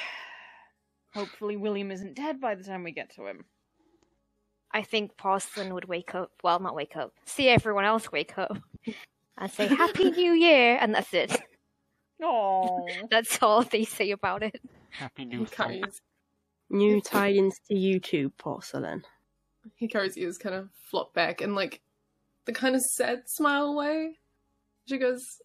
Hopefully, 1.15 1.57
William 1.57 1.89
isn't 1.89 2.13
dead 2.13 2.39
by 2.39 2.53
the 2.53 2.63
time 2.63 2.83
we 2.83 2.91
get 2.91 3.09
to 3.15 3.25
him. 3.25 3.43
I 4.71 4.83
think 4.83 5.17
Porcelain 5.17 5.73
would 5.73 5.85
wake 5.85 6.13
up. 6.15 6.31
Well, 6.43 6.59
not 6.59 6.75
wake 6.75 6.95
up. 6.95 7.13
See 7.25 7.47
everyone 7.49 7.85
else 7.85 8.11
wake 8.11 8.37
up 8.37 8.57
and 9.37 9.51
say 9.51 9.67
Happy 9.67 10.11
New 10.11 10.33
Year, 10.33 10.77
and 10.79 10.93
that's 10.93 11.13
it. 11.13 11.35
Oh, 12.21 12.85
That's 13.09 13.41
all 13.41 13.63
they 13.63 13.85
say 13.85 14.11
about 14.11 14.43
it. 14.43 14.61
Happy 14.89 15.23
New 15.25 15.37
Year. 15.39 15.47
Folk. 15.47 15.55
carries, 15.69 16.01
New 16.69 17.01
tidings 17.01 17.55
to 17.69 17.75
you 17.75 17.99
too, 17.99 18.29
porcelain. 18.37 19.03
he 19.75 19.87
carries 19.87 20.17
ears 20.17 20.37
kind 20.37 20.53
of 20.53 20.69
flop 20.89 21.13
back 21.13 21.41
in 21.41 21.55
like 21.55 21.81
the 22.45 22.51
kind 22.51 22.75
of 22.75 22.81
sad 22.81 23.29
smile 23.29 23.73
way. 23.75 24.17
She 24.87 24.97
goes, 24.97 25.41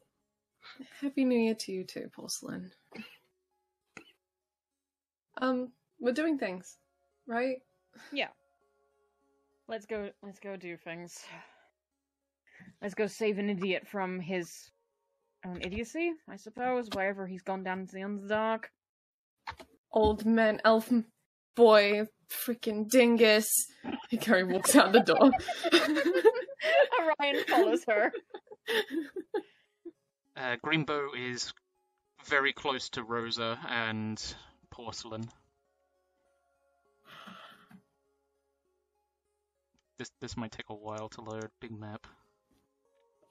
Happy 1.00 1.24
New 1.24 1.38
Year 1.38 1.54
to 1.54 1.72
you 1.72 1.84
too, 1.84 2.10
porcelain. 2.12 2.72
Um, 5.38 5.70
we're 6.00 6.12
doing 6.12 6.38
things, 6.38 6.76
right? 7.26 7.58
yeah. 8.12 8.28
Let's 9.68 9.86
go. 9.86 10.10
Let's 10.22 10.40
go 10.40 10.56
do 10.56 10.76
things. 10.76 11.16
Let's 12.82 12.94
go 12.94 13.06
save 13.06 13.38
an 13.38 13.48
idiot 13.48 13.86
from 13.86 14.20
his 14.20 14.50
own 15.46 15.60
idiocy, 15.62 16.12
I 16.28 16.36
suppose. 16.36 16.88
Wherever 16.92 17.26
he's 17.26 17.42
gone 17.42 17.64
down 17.64 17.80
into 17.80 17.94
the 17.94 18.00
Underdark. 18.00 18.64
Old 19.92 20.26
man, 20.26 20.60
elf 20.64 20.90
boy, 21.54 22.02
freaking 22.28 22.88
dingus. 22.88 23.48
Carrie 24.20 24.44
walks 24.44 24.74
out 24.76 24.92
the 24.92 25.00
door. 25.00 25.30
Orion 27.22 27.44
follows 27.44 27.84
her. 27.88 28.12
Uh, 30.36 30.56
Greenbow 30.64 31.08
is 31.16 31.52
very 32.26 32.52
close 32.52 32.88
to 32.90 33.02
Rosa 33.02 33.58
and 33.68 34.20
Porcelain. 34.70 35.28
This 39.98 40.10
this 40.20 40.36
might 40.36 40.52
take 40.52 40.70
a 40.70 40.74
while 40.74 41.08
to 41.10 41.20
load. 41.20 41.48
Big 41.60 41.70
map. 41.70 42.06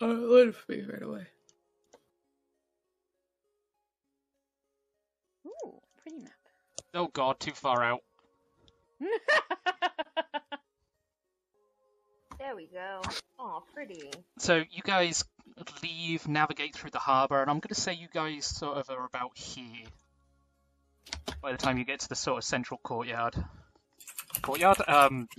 Oh, 0.01 0.07
load 0.07 0.49
it 0.49 0.55
for 0.55 0.71
me 0.71 0.81
right 0.81 1.01
away. 1.01 1.27
Ooh, 5.47 5.79
pretty 6.01 6.19
map. 6.19 6.31
Oh 6.93 7.07
god, 7.07 7.39
too 7.39 7.51
far 7.51 7.83
out. 7.83 8.01
There 12.43 12.57
we 12.57 12.67
go. 12.67 13.01
Oh, 13.39 13.63
pretty. 13.73 14.11
So 14.37 14.57
you 14.57 14.81
guys 14.83 15.23
leave, 15.81 16.27
navigate 16.27 16.75
through 16.75 16.89
the 16.89 16.99
harbour, 16.99 17.41
and 17.41 17.49
I'm 17.49 17.59
going 17.59 17.73
to 17.73 17.79
say 17.79 17.93
you 17.93 18.09
guys 18.13 18.45
sort 18.45 18.77
of 18.77 18.89
are 18.89 19.05
about 19.05 19.37
here. 19.37 19.85
By 21.41 21.53
the 21.53 21.57
time 21.57 21.77
you 21.77 21.85
get 21.85 22.01
to 22.01 22.09
the 22.09 22.15
sort 22.15 22.39
of 22.39 22.43
central 22.43 22.81
courtyard. 22.83 23.41
Courtyard? 24.41 24.81
Um. 24.87 25.29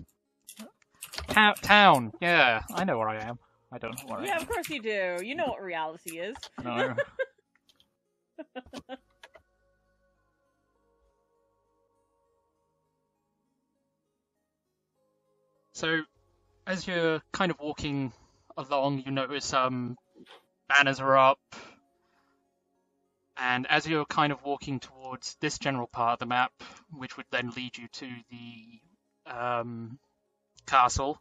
Ta- 1.28 1.54
town. 1.60 2.12
Yeah, 2.20 2.62
I 2.72 2.84
know 2.84 2.98
where 2.98 3.08
I 3.08 3.22
am. 3.22 3.38
I 3.72 3.78
don't 3.78 3.96
know 3.96 4.04
where 4.08 4.20
I 4.20 4.26
yeah, 4.26 4.36
of 4.36 4.48
course 4.48 4.68
you 4.70 4.80
do. 4.80 5.16
You 5.22 5.34
know 5.34 5.46
what 5.46 5.62
reality 5.62 6.18
is. 6.18 6.36
No. 6.62 6.94
so, 15.72 16.00
as 16.66 16.86
you're 16.86 17.20
kind 17.32 17.50
of 17.50 17.58
walking 17.60 18.12
along, 18.56 19.02
you 19.04 19.12
notice 19.12 19.52
um, 19.52 19.96
banners 20.68 21.00
are 21.00 21.16
up, 21.16 21.38
and 23.36 23.66
as 23.68 23.86
you're 23.86 24.04
kind 24.04 24.32
of 24.32 24.42
walking 24.44 24.80
towards 24.80 25.36
this 25.40 25.58
general 25.58 25.86
part 25.86 26.14
of 26.14 26.18
the 26.20 26.26
map, 26.26 26.52
which 26.92 27.16
would 27.16 27.26
then 27.30 27.50
lead 27.56 27.76
you 27.76 27.88
to 27.88 28.08
the 28.30 28.80
um, 29.32 29.98
castle, 30.66 31.20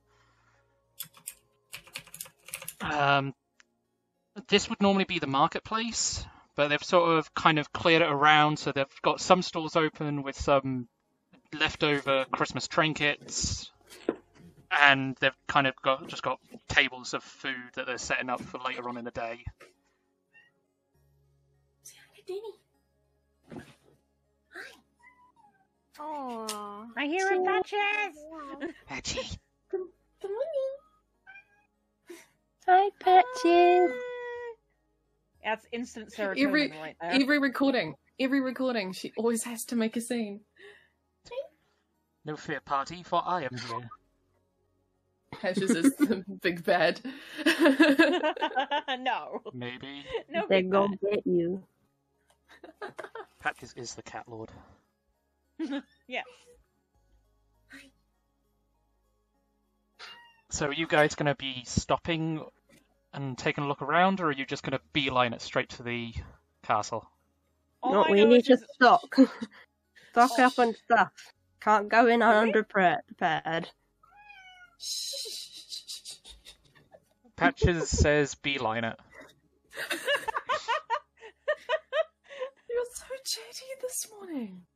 um, 2.82 3.34
this 4.47 4.69
would 4.69 4.82
normally 4.82 5.06
be 5.06 5.19
the 5.19 5.27
marketplace, 5.27 6.25
but 6.56 6.67
they've 6.67 6.84
sort 6.84 7.17
of 7.17 7.34
kind 7.34 7.60
of 7.60 7.71
cleared 7.71 8.01
it 8.01 8.10
around, 8.10 8.60
so 8.60 8.71
they've 8.71 8.86
got 9.01 9.21
some 9.21 9.41
stalls 9.41 9.75
open 9.75 10.23
with 10.23 10.36
some 10.36 10.88
leftover 11.53 12.25
Christmas 12.32 12.67
trinkets, 12.67 13.71
and 14.71 15.15
they've 15.19 15.32
kind 15.47 15.67
of 15.67 15.75
got 15.84 16.08
just 16.08 16.23
got 16.23 16.39
tables 16.67 17.13
of 17.13 17.23
food 17.23 17.56
that 17.75 17.86
they're 17.86 17.97
setting 17.97 18.29
up 18.29 18.41
for 18.41 18.60
later 18.60 18.88
on 18.89 18.97
in 18.97 19.06
the 19.06 19.12
day. 19.12 19.43
Oh. 25.99 26.88
I 26.97 27.06
hear 27.06 27.27
a 27.27 27.43
patches. 27.43 28.17
Patchy. 28.87 29.21
Good 29.69 29.79
morning. 30.23 30.39
Hi, 32.67 32.89
Patches. 32.99 33.91
That's 35.43 35.65
instant 35.71 36.11
serotonin 36.11 36.43
Every 36.47 36.69
right 36.71 36.95
there. 37.01 37.11
every 37.11 37.39
recording, 37.39 37.95
every 38.19 38.39
recording, 38.41 38.93
she 38.93 39.11
always 39.17 39.43
has 39.43 39.65
to 39.65 39.75
make 39.75 39.97
a 39.97 40.01
scene. 40.01 40.39
No 42.25 42.37
fear, 42.37 42.61
party, 42.61 43.03
for 43.03 43.21
I 43.25 43.41
am 43.43 43.57
here. 43.57 43.89
Patches 45.41 45.71
is 45.71 45.93
the 45.97 46.23
big 46.41 46.63
bad. 46.63 47.01
no, 48.99 49.41
Maybe. 49.53 50.05
no. 50.29 50.45
They're 50.47 50.61
gonna 50.61 50.95
get 51.11 51.27
you. 51.27 51.61
Patches 53.41 53.73
is 53.75 53.93
the 53.95 54.03
cat 54.03 54.23
lord. 54.29 54.51
bad. 55.59 55.83
Yes. 56.07 56.23
So 60.53 60.67
are 60.67 60.73
you 60.73 60.85
guys 60.85 61.15
going 61.15 61.25
to 61.25 61.33
be 61.33 61.63
stopping 61.65 62.45
and 63.11 63.35
taking 63.35 63.63
a 63.63 63.67
look 63.67 63.81
around, 63.81 64.21
or 64.21 64.27
are 64.27 64.31
you 64.31 64.45
just 64.45 64.61
going 64.61 64.77
to 64.77 64.81
beeline 64.93 65.33
it 65.33 65.41
straight 65.41 65.69
to 65.69 65.81
the 65.81 66.13
castle? 66.61 67.09
All 67.81 67.93
no, 67.93 68.03
I 68.03 68.11
we 68.11 68.17
know 68.23 68.27
need 68.27 68.47
is 68.47 68.59
to 68.59 68.67
stock. 68.75 69.15
stock 70.11 70.37
up 70.37 70.59
on 70.59 70.75
stuff. 70.75 71.11
Can't 71.59 71.89
go 71.89 72.05
in 72.05 72.21
unprepared. 72.21 73.01
Patches 77.35 77.89
says 77.89 78.35
beeline 78.35 78.83
it. 78.83 78.99
You're 82.69 82.85
so 82.93 83.05
chatty 83.25 83.65
this 83.81 84.07
morning. 84.19 84.67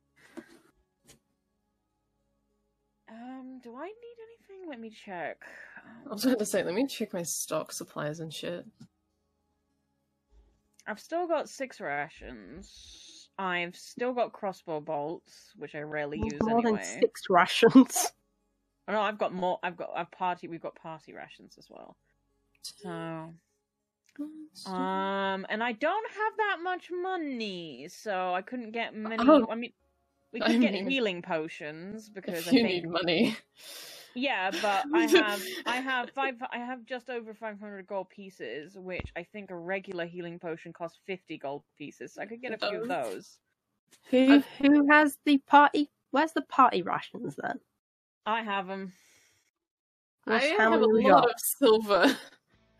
Um, 3.10 3.60
do 3.62 3.74
I 3.76 3.86
need 3.86 4.50
anything? 4.52 4.68
Let 4.68 4.80
me 4.80 4.90
check. 4.90 5.38
I 6.06 6.12
was 6.12 6.24
going 6.24 6.38
to 6.38 6.44
say, 6.44 6.62
let 6.62 6.74
me 6.74 6.86
check 6.86 7.12
my 7.12 7.22
stock 7.22 7.72
supplies 7.72 8.20
and 8.20 8.32
shit. 8.32 8.66
I've 10.86 11.00
still 11.00 11.26
got 11.26 11.48
six 11.48 11.80
rations. 11.80 13.28
I've 13.38 13.76
still 13.76 14.12
got 14.12 14.32
crossbow 14.32 14.80
bolts, 14.80 15.52
which 15.56 15.74
I 15.74 15.80
rarely 15.80 16.18
use 16.18 16.40
More 16.40 16.58
anyway. 16.58 16.82
than 16.82 17.00
six 17.00 17.22
rations. 17.30 18.12
Oh, 18.88 18.92
no, 18.92 19.00
I've 19.00 19.18
got 19.18 19.32
more. 19.34 19.58
I've 19.62 19.76
got. 19.76 19.90
I've 19.94 20.10
party. 20.10 20.48
We've 20.48 20.62
got 20.62 20.74
party 20.74 21.12
rations 21.12 21.56
as 21.58 21.66
well. 21.68 21.94
So, 22.62 22.88
um, 24.66 25.46
and 25.48 25.62
I 25.62 25.72
don't 25.72 26.10
have 26.10 26.36
that 26.38 26.56
much 26.62 26.90
money, 26.90 27.86
so 27.90 28.34
I 28.34 28.42
couldn't 28.42 28.72
get 28.72 28.94
many. 28.94 29.16
Oh. 29.20 29.46
I 29.50 29.54
mean, 29.54 29.72
we 30.32 30.40
I 30.42 30.56
get 30.56 30.72
mean, 30.72 30.88
healing 30.88 31.22
potions 31.22 32.08
because 32.08 32.46
if 32.46 32.48
I 32.48 32.56
you 32.56 32.62
think. 32.62 32.84
need 32.84 32.90
money. 32.90 33.36
Yeah, 34.14 34.50
but 34.62 34.84
I 34.94 35.06
have 35.06 35.42
I 35.66 35.76
have 35.76 36.10
five 36.10 36.34
I 36.50 36.58
have 36.58 36.84
just 36.84 37.10
over 37.10 37.34
five 37.34 37.58
hundred 37.60 37.86
gold 37.86 38.08
pieces, 38.10 38.76
which 38.76 39.12
I 39.16 39.22
think 39.22 39.50
a 39.50 39.56
regular 39.56 40.06
healing 40.06 40.38
potion 40.38 40.72
costs 40.72 40.98
fifty 41.06 41.38
gold 41.38 41.62
pieces. 41.76 42.14
So 42.14 42.22
I 42.22 42.26
could 42.26 42.42
get 42.42 42.52
a 42.52 42.58
few 42.58 42.82
of 42.82 42.88
Those? 42.88 43.12
those. 43.12 43.38
Who 44.10 44.42
who 44.58 44.88
has 44.90 45.18
the 45.24 45.38
party? 45.38 45.90
Where's 46.10 46.32
the 46.32 46.42
party 46.42 46.82
rations 46.82 47.36
then? 47.42 47.58
I 48.26 48.42
have 48.42 48.66
them. 48.66 48.92
I 50.26 50.40
have 50.40 50.72
a 50.72 50.84
lot 50.84 51.22
got? 51.22 51.24
of 51.30 51.40
silver. 51.58 52.16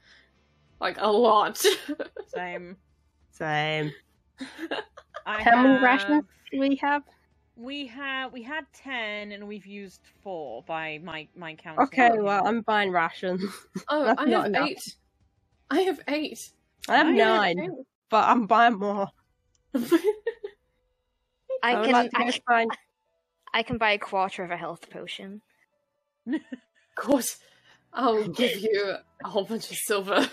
like, 0.81 0.97
a 1.01 1.11
lot. 1.11 1.63
Same. 2.27 2.77
Same. 3.31 3.93
I 5.27 5.43
How 5.43 5.63
many 5.63 5.83
rations 5.83 6.25
do 6.53 6.61
we 6.61 6.77
have? 6.77 7.03
We 7.59 7.89
have 7.89 8.33
we 8.33 8.43
had 8.45 8.67
ten 8.73 9.33
and 9.33 9.49
we've 9.49 9.67
used 9.67 10.01
four 10.23 10.63
by 10.63 11.01
my 11.03 11.27
my 11.35 11.57
count. 11.57 11.81
Okay, 11.81 12.11
well 12.15 12.47
I'm 12.47 12.61
buying 12.61 12.93
rations. 12.93 13.43
oh, 13.89 14.05
That's 14.07 14.23
I 14.23 14.25
not 14.27 14.37
have 14.45 14.47
enough. 14.47 14.69
eight. 14.69 14.95
I 15.69 15.81
have 15.81 16.01
eight. 16.07 16.53
I 16.89 16.97
have 16.99 17.09
I 17.09 17.11
nine, 17.11 17.59
eight. 17.59 17.71
but 18.11 18.29
I'm 18.29 18.47
buying 18.47 18.79
more. 18.79 19.09
I, 19.75 19.81
would 21.75 21.85
can 21.85 21.93
like 21.93 22.11
I, 22.15 22.31
can 22.31 22.41
find. 22.47 22.71
I 23.53 23.63
can 23.65 23.77
buy 23.77 23.91
a 23.91 23.99
quarter 23.99 24.45
of 24.45 24.51
a 24.51 24.57
health 24.57 24.89
potion. 24.91 25.43
Of 26.35 27.05
course, 27.05 27.39
I'll 27.93 28.27
give 28.27 28.59
you 28.59 28.97
a 29.25 29.29
whole 29.29 29.45
bunch 29.45 29.71
of 29.71 29.77
silver. 29.77 30.29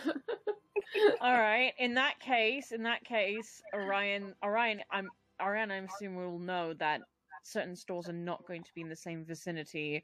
All 1.22 1.34
right. 1.34 1.74
In 1.78 1.94
that 1.94 2.20
case, 2.20 2.72
in 2.72 2.82
that 2.84 3.04
case, 3.04 3.62
Orion, 3.72 4.34
Orion, 4.44 4.82
I'm 4.90 5.10
Orion. 5.40 5.70
I 5.70 5.78
assume 5.78 6.16
will 6.16 6.40
know 6.40 6.74
that 6.74 7.02
certain 7.45 7.75
stores 7.75 8.10
are 8.10 8.13
not 8.13 8.45
going 8.47 8.63
to 8.63 8.73
be 8.73 8.81
in 8.81 8.89
the 8.89 8.95
same 8.95 9.23
vicinity 9.23 10.03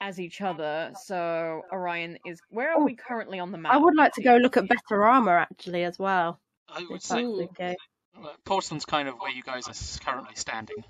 as 0.00 0.20
each 0.20 0.40
other. 0.40 0.92
So 1.04 1.62
Orion 1.72 2.18
is. 2.26 2.40
Where 2.50 2.72
are 2.72 2.80
Oh, 2.80 2.84
we 2.84 2.94
currently 2.94 3.38
on 3.38 3.52
the 3.52 3.58
map? 3.58 3.72
I 3.72 3.76
would 3.78 3.94
like 3.96 4.12
to 4.14 4.22
go 4.22 4.36
look 4.36 4.56
at 4.56 4.68
better 4.68 5.04
armor 5.04 5.36
actually 5.38 5.84
as 5.84 5.98
well. 5.98 6.40
I 6.68 6.80
would 6.80 6.96
If 6.96 7.02
that's 7.02 7.08
say 7.08 7.24
okay. 7.24 7.76
uh, 8.22 8.28
Portland's 8.44 8.84
kind 8.84 9.08
of 9.08 9.14
where 9.18 9.30
you 9.30 9.42
guys 9.42 9.68
are 9.68 10.04
currently 10.04 10.34
standing. 10.34 10.82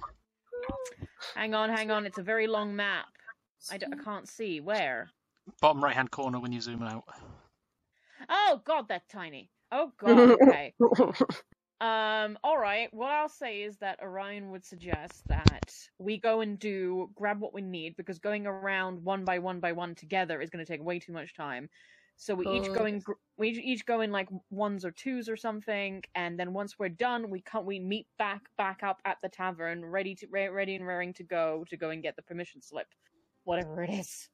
Hang 1.35 1.55
on, 1.55 1.71
hang 1.71 1.91
on. 1.91 2.07
It's 2.07 2.19
a 2.19 2.23
very 2.23 2.47
long 2.47 2.75
map. 2.77 3.07
I, 3.71 3.79
d- 3.79 3.87
I 3.93 4.03
can't 4.03 4.29
see 4.29 4.61
where. 4.61 5.11
Bottom 5.61 5.83
right 5.83 5.95
hand 5.95 6.11
corner 6.11 6.39
when 6.39 6.53
you 6.53 6.61
zoom 6.61 6.83
out. 6.83 7.05
Oh 8.29 8.61
God, 8.65 8.89
that's 8.89 9.07
tiny. 9.13 9.51
Oh 9.73 9.93
God. 9.99 10.39
Okay. 10.43 10.75
Um, 11.81 12.39
all 12.45 12.59
right. 12.59 12.89
What 12.93 13.11
I'll 13.11 13.29
say 13.29 13.63
is 13.63 13.77
that 13.79 14.01
Orion 14.01 14.51
would 14.51 14.65
suggest 14.65 15.23
that 15.29 15.75
we 15.99 16.19
go 16.19 16.41
and 16.41 16.59
do 16.59 17.11
grab 17.15 17.41
what 17.41 17.53
we 17.53 17.63
need 17.63 17.97
because 17.97 18.19
going 18.19 18.47
around 18.47 19.03
one 19.05 19.25
by 19.25 19.39
one 19.39 19.61
by 19.61 19.73
one 19.73 19.95
together 19.95 20.41
is 20.41 20.51
going 20.51 20.65
to 20.65 20.71
take 20.71 20.83
way 20.83 20.99
too 20.99 21.13
much 21.13 21.35
time. 21.35 21.69
So 22.17 22.35
we 22.37 22.47
each 22.47 22.73
go 22.73 22.85
in, 22.85 23.01
gr- 23.01 23.15
we 23.37 23.49
each- 23.49 23.65
each 23.65 23.87
go 23.87 24.01
in 24.01 24.13
like 24.13 24.29
ones 24.51 24.85
or 24.85 24.93
twos 24.93 25.29
or 25.29 25.37
something, 25.37 26.03
and 26.15 26.39
then 26.39 26.53
once 26.53 26.79
we're 26.79 26.89
done, 26.89 27.29
we 27.29 27.41
come 27.41 27.67
we 27.67 27.81
meet 27.81 28.07
back 28.19 28.43
back 28.57 28.85
up 28.85 29.01
at 29.05 29.19
the 29.21 29.29
tavern, 29.29 29.85
ready 29.85 30.15
to 30.15 30.27
re- 30.31 30.49
ready 30.49 30.77
and 30.77 30.87
raring 30.87 31.13
to 31.15 31.25
go 31.25 31.65
to 31.71 31.77
go 31.77 31.91
and 31.91 32.05
get 32.05 32.15
the 32.15 32.23
permission 32.23 32.63
slip, 32.63 32.87
whatever 33.43 33.83
it 33.83 33.91
is. 33.91 34.29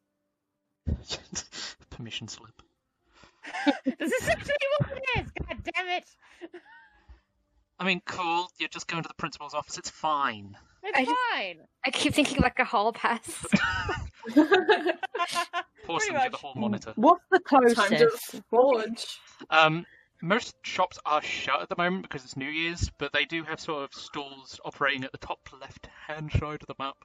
Permission 1.91 2.29
slip. 2.29 2.63
this 3.99 4.13
is 4.13 4.29
actually 4.29 4.55
what 4.79 4.91
it 4.93 5.21
is. 5.21 5.31
God 5.49 5.59
damn 5.75 5.89
it! 5.89 6.17
I 7.81 7.85
mean, 7.87 8.01
cool. 8.07 8.49
You're 8.59 8.69
just 8.69 8.87
going 8.87 9.03
to 9.03 9.09
the 9.09 9.15
principal's 9.15 9.55
office. 9.55 9.79
It's 9.79 9.91
fine. 9.91 10.57
It's 10.85 10.99
I 10.99 11.05
just- 11.05 11.17
fine. 11.35 11.59
I 11.85 11.91
keep 11.91 12.15
thinking 12.15 12.41
like 12.43 12.59
a 12.59 12.65
hall 12.65 12.93
pass. 12.93 13.47
Portland, 14.35 14.97
you're 15.87 16.21
the 16.25 16.31
much. 16.31 16.35
hall 16.41 16.53
monitor. 16.57 16.93
What's 16.97 17.25
the 17.31 17.39
Time 17.41 17.75
closest? 17.75 18.43
forge. 18.51 19.19
Um, 19.49 19.87
most 20.23 20.55
shops 20.63 20.99
are 21.07 21.23
shut 21.23 21.63
at 21.63 21.69
the 21.71 21.77
moment 21.77 22.03
because 22.03 22.25
it's 22.25 22.37
New 22.37 22.49
Year's, 22.51 22.91
but 22.99 23.13
they 23.13 23.25
do 23.25 23.43
have 23.45 23.59
sort 23.59 23.83
of 23.85 23.95
stalls 23.95 24.61
operating 24.65 25.05
at 25.05 25.13
the 25.13 25.19
top 25.19 25.41
left-hand 25.59 26.31
side 26.33 26.61
of 26.63 26.67
the 26.69 26.75
map. 26.79 26.97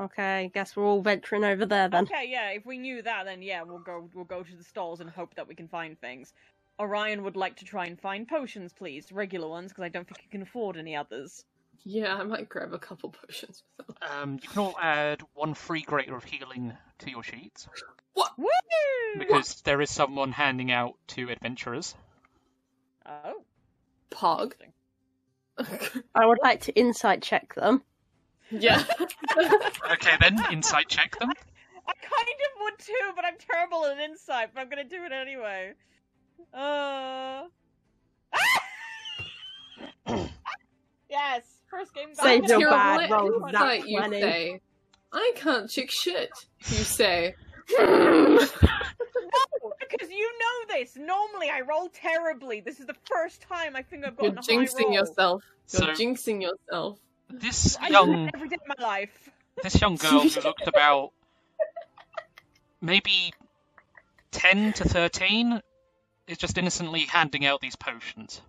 Okay, 0.00 0.50
guess 0.54 0.74
we're 0.74 0.84
all 0.86 1.02
venturing 1.02 1.44
over 1.44 1.64
there 1.66 1.88
then. 1.88 2.04
Okay, 2.04 2.26
yeah. 2.26 2.48
If 2.50 2.64
we 2.66 2.78
knew 2.78 3.02
that, 3.02 3.24
then 3.26 3.42
yeah, 3.42 3.62
we'll 3.62 3.78
go. 3.78 4.08
We'll 4.14 4.24
go 4.24 4.42
to 4.42 4.56
the 4.56 4.64
stalls 4.64 5.00
and 5.00 5.08
hope 5.08 5.34
that 5.34 5.46
we 5.46 5.54
can 5.54 5.68
find 5.68 6.00
things. 6.00 6.32
Orion 6.82 7.22
would 7.22 7.36
like 7.36 7.56
to 7.56 7.64
try 7.64 7.86
and 7.86 7.98
find 8.00 8.26
potions, 8.26 8.72
please, 8.72 9.12
regular 9.12 9.48
ones, 9.48 9.70
because 9.70 9.84
I 9.84 9.88
don't 9.88 10.06
think 10.06 10.20
he 10.20 10.28
can 10.28 10.42
afford 10.42 10.76
any 10.76 10.96
others. 10.96 11.44
Yeah, 11.84 12.14
I 12.16 12.22
might 12.24 12.48
grab 12.48 12.72
a 12.72 12.78
couple 12.78 13.10
potions. 13.10 13.62
Um, 14.02 14.38
you 14.42 14.48
can 14.48 14.58
all 14.58 14.76
add 14.80 15.22
one 15.34 15.54
free 15.54 15.82
Greater 15.82 16.16
of 16.16 16.24
Healing 16.24 16.72
to 16.98 17.10
your 17.10 17.22
sheets 17.22 17.68
Woo! 18.16 18.48
because 19.18 19.62
there 19.62 19.80
is 19.80 19.90
someone 19.90 20.32
handing 20.32 20.70
out 20.70 20.94
to 21.08 21.30
adventurers. 21.30 21.94
Oh, 23.06 23.42
Pog. 24.10 24.52
I 26.14 26.26
would 26.26 26.38
like 26.42 26.62
to 26.62 26.72
insight 26.72 27.22
check 27.22 27.54
them. 27.54 27.82
yeah. 28.50 28.82
Okay, 29.92 30.16
then 30.20 30.38
insight 30.52 30.88
check 30.88 31.18
them. 31.18 31.30
I 31.88 31.92
kind 31.92 32.28
of 32.28 32.60
would 32.62 32.78
too, 32.78 33.12
but 33.14 33.24
I'm 33.24 33.36
terrible 33.38 33.84
at 33.86 33.98
insight. 33.98 34.50
But 34.54 34.60
I'm 34.60 34.68
gonna 34.68 34.84
do 34.84 35.04
it 35.04 35.12
anyway. 35.12 35.72
Uh. 36.54 37.44
yes, 41.10 41.42
first 41.70 41.94
game. 41.94 42.08
back. 42.14 42.24
Save 42.24 42.44
your 42.44 42.58
Terrible 42.58 42.70
bad 42.76 43.10
rolls, 43.10 43.34
insight, 43.36 43.52
that's 43.80 43.86
you 43.88 43.98
funny. 44.00 44.20
say. 44.20 44.60
I 45.12 45.32
can't 45.36 45.68
chick 45.70 45.90
shit. 45.90 46.30
You 46.68 46.76
say. 46.84 47.34
No, 49.62 49.72
because 49.78 50.10
you 50.10 50.30
know 50.38 50.76
this. 50.76 50.96
Normally, 50.96 51.48
I 51.48 51.60
roll 51.60 51.88
terribly. 51.88 52.60
This 52.60 52.80
is 52.80 52.86
the 52.86 52.96
first 53.04 53.40
time 53.42 53.76
I 53.76 53.82
think 53.82 54.04
I've 54.04 54.14
You're 54.20 54.32
gotten 54.32 54.38
a 54.38 54.58
high 54.58 54.64
jinxing 54.64 54.84
roll. 54.84 54.92
yourself. 54.94 55.42
You're 55.72 55.94
So- 55.94 56.02
jinxing 56.02 56.42
yourself. 56.42 56.98
This 57.30 57.78
young 57.88 58.26
it 58.28 58.34
every 58.34 58.48
day 58.48 58.56
of 58.56 58.76
my 58.78 58.84
life. 58.84 59.30
this 59.62 59.80
young 59.80 59.96
girl 59.96 60.20
who 60.20 60.40
looked 60.40 60.66
about 60.66 61.12
maybe 62.80 63.32
10 64.32 64.72
to 64.74 64.84
13 64.84 65.62
is 66.26 66.38
just 66.38 66.56
innocently 66.58 67.02
handing 67.02 67.44
out 67.44 67.60
these 67.60 67.76
potions. 67.76 68.40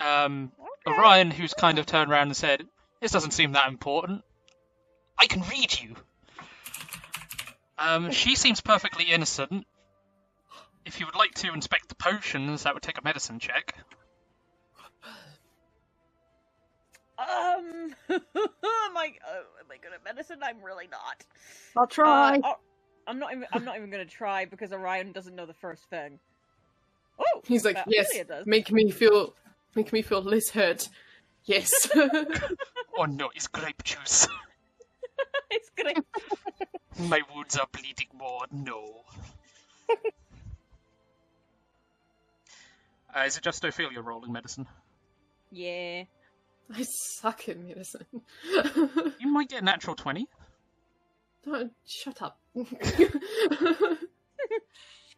Um, 0.00 0.52
Okay. 0.86 0.96
Orion, 0.96 1.30
who's 1.30 1.54
kind 1.54 1.78
of 1.78 1.86
turned 1.86 2.10
around 2.10 2.28
and 2.28 2.36
said, 2.36 2.66
This 3.00 3.12
doesn't 3.12 3.32
seem 3.32 3.52
that 3.52 3.68
important. 3.68 4.24
I 5.18 5.26
can 5.26 5.42
read 5.42 5.78
you. 5.80 5.96
Um, 7.78 8.10
she 8.10 8.36
seems 8.36 8.60
perfectly 8.60 9.04
innocent. 9.04 9.66
If 10.84 11.00
you 11.00 11.06
would 11.06 11.14
like 11.14 11.34
to 11.36 11.52
inspect 11.52 11.88
the 11.88 11.94
potions, 11.94 12.62
that 12.62 12.74
would 12.74 12.82
take 12.82 12.98
a 12.98 13.04
medicine 13.04 13.38
check. 13.38 13.74
Um, 17.18 17.94
am 18.08 18.20
I 18.96 19.12
uh, 19.26 19.42
am 19.60 19.66
I 19.70 19.76
good 19.82 19.92
at 19.92 20.04
medicine? 20.04 20.38
I'm 20.42 20.62
really 20.62 20.86
not. 20.86 21.24
I'll 21.76 21.86
try. 21.86 22.38
Uh, 22.38 22.54
I'm 23.08 23.18
not 23.18 23.32
even. 23.32 23.46
I'm 23.52 23.64
not 23.64 23.76
even 23.76 23.90
gonna 23.90 24.04
try 24.04 24.44
because 24.44 24.72
Orion 24.72 25.12
doesn't 25.12 25.34
know 25.34 25.46
the 25.46 25.54
first 25.54 25.84
thing. 25.88 26.18
Oh, 27.18 27.40
He's 27.46 27.64
like, 27.64 27.78
yes, 27.88 28.08
make 28.46 28.70
me 28.70 28.90
feel, 28.90 29.34
make 29.74 29.92
me 29.92 30.02
feel 30.02 30.22
less 30.22 30.50
hurt. 30.50 30.88
Yes. 31.44 31.70
Oh 33.00 33.04
no, 33.04 33.30
it's 33.32 33.46
grape 33.46 33.84
juice. 33.84 34.26
it's 35.52 35.70
gonna. 35.76 35.94
My 37.08 37.20
wounds 37.32 37.56
are 37.56 37.68
bleeding 37.70 38.08
more. 38.12 38.40
No. 38.50 39.04
uh, 43.16 43.20
is 43.24 43.36
it 43.36 43.44
just 43.44 43.62
Ophelia 43.64 44.00
rolling 44.00 44.32
medicine? 44.32 44.66
Yeah. 45.52 46.02
I 46.74 46.84
suck 47.20 47.48
at 47.48 47.60
medicine. 47.60 48.04
You 49.20 49.28
might 49.28 49.48
get 49.48 49.62
a 49.62 49.64
natural 49.64 49.94
20. 49.94 50.26
Don't 51.44 51.72
shut 51.86 52.20
up. 52.20 52.40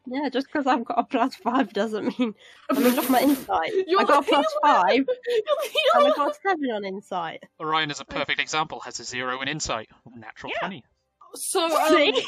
Yeah, 0.06 0.30
just 0.30 0.46
because 0.46 0.66
I've 0.66 0.84
got 0.84 0.98
a 0.98 1.04
plus 1.04 1.34
five 1.34 1.72
doesn't 1.74 2.18
mean. 2.18 2.34
I 2.70 2.74
mean, 2.74 2.84
look 2.84 3.04
at 3.04 3.10
my 3.10 3.20
insight. 3.20 3.70
You're 3.86 4.00
I 4.00 4.04
got 4.04 4.24
a 4.24 4.26
plus 4.28 4.46
healer! 4.62 4.74
five, 4.74 4.96
You're 4.96 6.02
and 6.02 6.06
I 6.06 6.16
got 6.16 6.30
a 6.30 6.34
seven 6.42 6.70
on 6.70 6.84
insight. 6.86 7.42
Orion 7.60 7.90
is 7.90 8.00
a 8.00 8.04
perfect 8.06 8.40
example. 8.40 8.80
Has 8.80 8.98
a 8.98 9.04
zero 9.04 9.40
in 9.42 9.48
insight. 9.48 9.90
Natural 10.16 10.52
Yeah. 10.52 10.58
twenty. 10.60 10.84
So, 11.34 11.62
um, 11.64 11.92
See? 11.92 12.24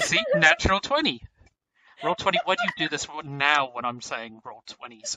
See, 0.00 0.20
natural 0.36 0.78
twenty. 0.78 1.22
Roll 2.04 2.14
twenty. 2.16 2.38
Why 2.44 2.54
do 2.54 2.62
you 2.64 2.86
do 2.86 2.88
this 2.90 3.08
now 3.24 3.70
when 3.72 3.86
I'm 3.86 4.02
saying 4.02 4.40
roll 4.44 4.62
twenties? 4.66 5.16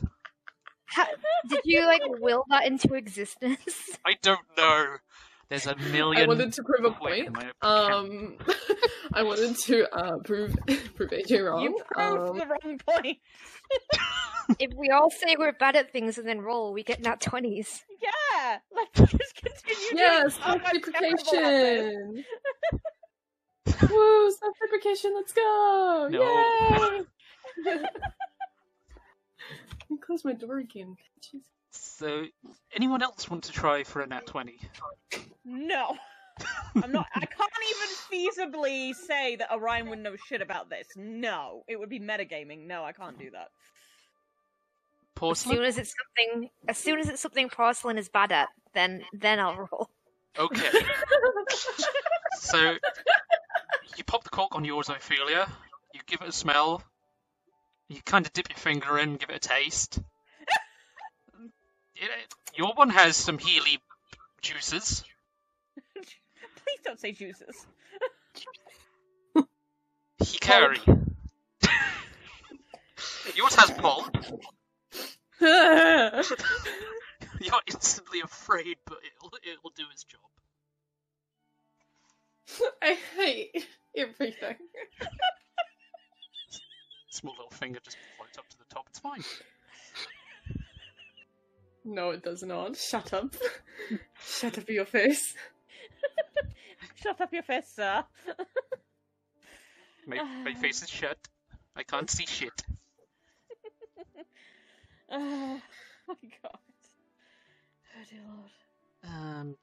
How, 0.86 1.06
did 1.50 1.60
you 1.66 1.86
like 1.86 2.02
will 2.22 2.46
that 2.50 2.66
into 2.66 2.94
existence? 2.96 3.62
I 4.06 4.16
don't 4.24 4.40
know. 4.58 4.96
There's 5.50 5.66
a 5.68 5.76
million. 5.92 6.24
I 6.24 6.28
wanted 6.28 6.54
to 6.54 6.64
prove 6.64 6.86
a 6.86 6.96
point. 6.96 7.36
I- 7.62 7.68
Um, 7.68 8.38
I 9.14 9.24
wanted 9.24 9.56
to 9.58 9.88
uh, 9.96 10.18
prove 10.24 10.56
prove 10.96 11.10
AJ 11.10 11.44
wrong. 11.50 11.64
You 11.64 11.80
proved 11.92 12.30
Um, 12.32 12.38
the 12.38 12.46
wrong 12.46 12.80
point. 12.88 13.18
if 14.60 14.72
we 14.78 14.90
all 14.90 15.10
say 15.10 15.36
we're 15.38 15.54
bad 15.54 15.76
at 15.76 15.92
things 15.92 16.18
and 16.20 16.28
then 16.28 16.42
roll, 16.42 16.72
we 16.74 16.84
get 16.84 17.02
nat 17.02 17.20
twenties. 17.22 17.84
Yeah, 18.02 18.60
let's 18.76 19.12
just 19.12 19.36
continue. 19.36 19.88
yes, 19.96 20.36
doing- 20.36 20.46
I'm 20.46 20.60
terrible 20.62 20.78
at 20.78 21.02
this. 21.02 21.24
self-deprecation. 21.24 22.26
Woo, 23.90 24.32
self-deprecation, 24.32 25.12
let's 25.16 25.32
go! 25.34 26.08
No. 26.12 27.06
Yay! 27.66 27.84
Close 30.02 30.24
my 30.26 30.34
door 30.34 30.58
again. 30.60 30.96
Jeez. 31.22 31.42
So, 31.72 32.26
anyone 32.74 33.02
else 33.04 33.30
want 33.30 33.44
to 33.46 33.52
try 33.52 33.84
for 33.84 34.02
a 34.02 34.08
nat 34.08 34.26
twenty? 34.26 34.60
No. 35.46 35.98
I'm 36.84 36.92
not. 36.92 37.08
I 37.14 37.26
can't 37.26 37.52
even 37.70 38.54
feasibly 38.54 38.96
say 38.96 39.36
that 39.36 39.52
Orion 39.52 39.90
would 39.90 40.00
know 40.00 40.16
shit 40.28 40.42
about 40.42 40.70
this. 40.70 40.88
No, 40.96 41.64
it 41.68 41.80
would 41.80 41.90
be 41.90 42.00
metagaming. 42.00 42.68
No, 42.68 42.84
I 42.84 42.94
can't 42.94 43.20
do 43.20 43.32
that. 43.32 43.50
As 45.22 45.40
soon 45.40 45.64
as 45.64 45.78
it's 45.78 45.94
something, 45.94 46.50
as 46.68 46.78
soon 46.78 47.00
as 47.00 47.10
it's 47.10 47.22
something 47.22 47.50
porcelain 47.50 47.98
is 47.98 48.08
bad 48.08 48.32
at, 48.32 48.50
then 48.74 49.04
then 49.12 49.40
I'll 49.40 49.68
roll. 49.72 49.90
Okay. 50.38 50.70
so 52.40 52.76
you 53.98 54.04
pop 54.06 54.24
the 54.24 54.30
cork 54.30 54.56
on 54.56 54.64
yours, 54.64 54.88
Ophelia. 54.88 55.48
You 55.94 56.00
give 56.08 56.22
it 56.22 56.30
a 56.30 56.32
smell. 56.32 56.82
You 57.90 58.00
kind 58.06 58.26
of 58.26 58.32
dip 58.32 58.50
your 58.50 58.58
finger 58.58 58.98
in, 58.98 59.18
give 59.18 59.30
it 59.30 59.36
a 59.36 59.40
taste. 59.40 60.00
It- 62.00 62.36
your 62.56 62.74
one 62.74 62.90
has 62.90 63.16
some 63.16 63.38
Healy 63.38 63.80
juices. 64.42 65.04
Please 65.94 66.80
don't 66.84 67.00
say 67.00 67.12
juices. 67.12 67.66
Hikari. 70.22 70.80
yours 73.36 73.56
has 73.56 73.72
pulp. 73.72 74.16
You're 77.42 77.62
instantly 77.68 78.20
afraid, 78.22 78.78
but 78.86 78.98
it'll, 79.06 79.32
it'll 79.44 79.72
do 79.76 79.86
its 79.92 80.04
job. 80.04 80.20
I 82.82 82.98
hate 83.16 83.66
everything. 83.96 84.56
Small 87.10 87.34
little 87.36 87.52
finger 87.52 87.80
just 87.84 87.98
floats 88.18 88.38
up 88.38 88.48
to 88.50 88.58
the 88.58 88.66
top. 88.74 88.88
It's 88.90 89.00
fine. 89.00 89.24
No, 91.86 92.12
it 92.12 92.24
does 92.24 92.44
not. 92.44 92.76
Shut 92.76 93.14
up. 93.14 93.36
Shut 94.26 94.58
up 94.58 94.70
your 94.70 94.86
face. 94.86 95.34
Shut 96.96 97.20
up 97.22 97.34
your 97.34 97.44
face, 97.44 97.72
sir. 97.76 98.04
My, 100.06 100.24
my 100.44 100.54
face 100.54 100.82
is 100.82 100.90
shut. 100.90 101.18
I 101.76 101.84
can't 101.84 102.10
see 102.10 102.26
shit. 102.26 102.64
oh 105.12 105.62
my 106.08 106.16
god. 106.44 106.60
Oh 107.96 108.04
dear 108.10 108.22
lord. 108.28 108.52
Um, 109.06 109.56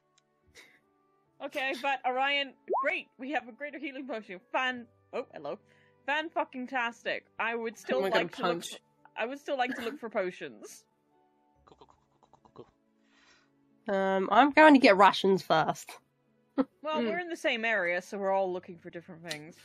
Okay, 1.45 1.75
but 1.83 2.01
Orion, 2.07 2.55
great. 2.83 3.09
We 3.19 3.33
have 3.33 3.47
a 3.47 3.53
greater 3.53 3.79
healing 3.79 4.07
potion. 4.07 4.41
Fan. 4.53 4.87
Oh, 5.13 5.27
hello. 5.35 5.59
Fan 6.07 6.31
fucking 6.31 6.67
tastic. 6.69 7.27
I 7.39 7.55
would 7.55 7.77
still 7.77 7.99
Oh 7.99 8.03
my 8.03 8.09
God, 8.11 8.17
like 8.17 8.37
to 8.37 8.47
look. 8.49 8.65
For, 8.65 8.77
I 9.19 9.27
would 9.27 9.39
still 9.39 9.59
like 9.59 9.75
to 9.77 9.83
look 9.83 9.99
for 9.99 10.09
potions. 10.09 10.85
Um, 13.89 14.29
I'm 14.33 14.51
going 14.51 14.75
to 14.75 14.81
get 14.81 14.97
rations 14.97 15.43
first. 15.43 15.91
Well, 16.83 16.99
Mm. 17.01 17.07
we're 17.09 17.19
in 17.19 17.29
the 17.29 17.37
same 17.37 17.65
area, 17.65 18.01
so 18.01 18.17
we're 18.19 18.33
all 18.33 18.51
looking 18.53 18.79
for 18.79 18.89
different 18.91 19.31
things. 19.31 19.57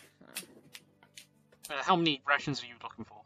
Uh, 1.69 1.81
how 1.81 1.95
many 1.95 2.21
rations 2.27 2.61
are 2.63 2.67
you 2.67 2.73
looking 2.83 3.05
for? 3.05 3.21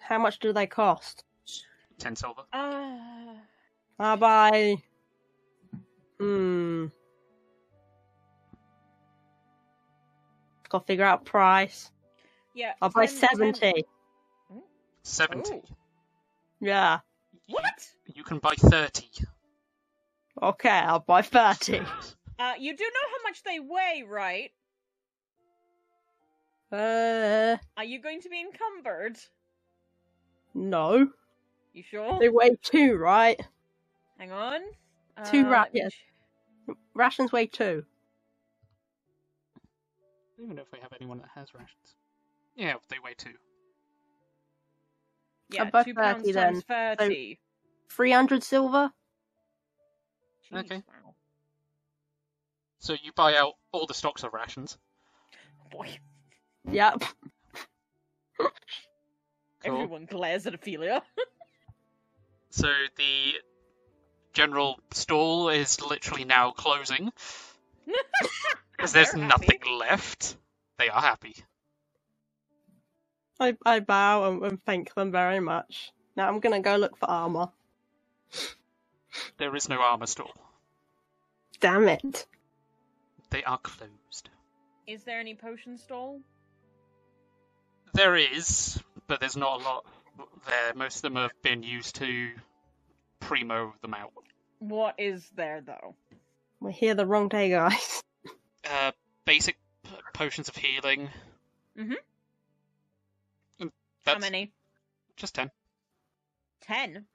How 0.00 0.18
much 0.18 0.38
do 0.38 0.52
they 0.52 0.66
cost? 0.66 1.24
Ten 1.98 2.16
silver. 2.16 2.42
Uh, 2.52 3.34
I'll 3.98 4.16
buy. 4.16 4.76
Hmm. 6.18 6.86
Got 10.68 10.80
to 10.80 10.86
figure 10.86 11.04
out 11.04 11.24
price. 11.24 11.90
yeah. 12.54 12.72
I'll 12.82 12.90
buy 12.90 13.06
10 13.06 13.16
10 13.18 13.28
seventy. 13.54 13.84
Seventy. 15.02 15.54
Ooh. 15.56 15.62
Yeah. 16.60 17.00
What? 17.48 17.88
You 18.14 18.24
can 18.24 18.38
buy 18.38 18.54
thirty. 18.58 19.08
Okay, 20.42 20.68
I'll 20.68 21.00
buy 21.00 21.22
thirty. 21.22 21.80
Uh, 22.38 22.52
you 22.58 22.76
do 22.76 22.84
know 22.84 23.08
how 23.10 23.22
much 23.28 23.42
they 23.42 23.60
weigh, 23.60 24.04
right? 24.06 24.50
Uh, 26.70 27.56
Are 27.76 27.84
you 27.84 28.00
going 28.00 28.20
to 28.22 28.28
be 28.28 28.40
encumbered? 28.40 29.16
no. 30.54 31.08
You 31.72 31.82
sure? 31.82 32.18
They 32.18 32.28
weigh 32.30 32.56
two, 32.62 32.96
right? 32.96 33.38
Hang 34.18 34.32
on. 34.32 34.60
Two 35.24 35.44
Uh, 35.46 35.50
ra- 35.50 35.64
yes. 35.72 35.92
ch- 35.92 36.74
Rations 36.94 37.32
weigh 37.32 37.46
two. 37.46 37.84
I 39.54 39.60
don't 40.38 40.44
even 40.46 40.56
know 40.56 40.62
if 40.62 40.72
we 40.72 40.78
have 40.80 40.92
anyone 40.98 41.18
that 41.18 41.28
has 41.34 41.54
rations. 41.54 41.96
Yeah, 42.56 42.74
they 42.88 42.96
weigh 43.04 43.14
two. 43.16 43.34
Yeah, 45.50 45.64
buy 45.64 45.82
two 45.84 45.94
pounds 45.94 46.22
30 46.24 46.32
times 46.32 46.64
then. 46.68 46.96
thirty. 46.98 47.38
Three 47.90 48.10
hundred 48.12 48.42
silver. 48.42 48.90
Jeez, 50.52 50.58
Okay. 50.60 50.82
wow. 50.88 51.14
So 52.80 52.94
you 53.02 53.12
buy 53.12 53.36
out 53.36 53.54
all 53.72 53.86
the 53.86 53.94
stocks 53.94 54.22
of 54.22 54.32
rations. 54.32 54.78
Boy, 55.70 55.98
Yep. 56.70 57.02
Cool. 59.64 59.74
everyone 59.74 60.06
glares 60.06 60.46
at 60.46 60.54
Ophelia. 60.54 61.02
So 62.50 62.68
the 62.96 63.34
general 64.32 64.78
stall 64.92 65.50
is 65.50 65.80
literally 65.82 66.24
now 66.24 66.52
closing 66.52 67.12
because 68.72 68.92
there's 68.92 69.12
They're 69.12 69.26
nothing 69.28 69.60
left. 69.78 70.36
They 70.78 70.88
are 70.88 71.00
happy. 71.02 71.34
I 73.38 73.56
I 73.66 73.80
bow 73.80 74.30
and, 74.30 74.42
and 74.42 74.64
thank 74.64 74.94
them 74.94 75.12
very 75.12 75.40
much. 75.40 75.92
Now 76.16 76.28
I'm 76.28 76.40
gonna 76.40 76.60
go 76.60 76.76
look 76.76 76.96
for 76.96 77.10
armor. 77.10 77.48
There 79.38 79.54
is 79.56 79.68
no 79.68 79.80
armor 79.80 80.06
store. 80.06 80.32
Damn 81.60 81.88
it. 81.88 82.26
They 83.30 83.42
are 83.44 83.58
closed. 83.58 84.28
Is 84.86 85.04
there 85.04 85.20
any 85.20 85.34
potion 85.34 85.78
stall? 85.78 86.20
There 87.94 88.14
is, 88.16 88.80
but 89.06 89.20
there's 89.20 89.36
not 89.36 89.60
a 89.60 89.64
lot 89.64 89.84
there. 90.46 90.74
Most 90.74 90.96
of 90.96 91.02
them 91.02 91.16
have 91.16 91.32
been 91.42 91.62
used 91.62 91.96
to 91.96 92.30
primo 93.20 93.74
them 93.82 93.94
out. 93.94 94.12
What 94.58 94.94
is 94.98 95.28
there 95.34 95.60
though? 95.60 95.94
We're 96.60 96.70
here 96.70 96.94
the 96.94 97.06
wrong 97.06 97.28
day, 97.28 97.50
guys. 97.50 98.02
Uh, 98.68 98.90
basic 99.24 99.56
p- 99.84 99.90
potions 100.12 100.48
of 100.48 100.56
healing. 100.56 101.08
Mhm. 101.78 101.92
Mm, 103.60 103.60
How 103.60 103.70
That's 104.04 104.20
many? 104.20 104.50
just 105.16 105.36
ten. 105.36 105.52
Ten. 106.62 107.06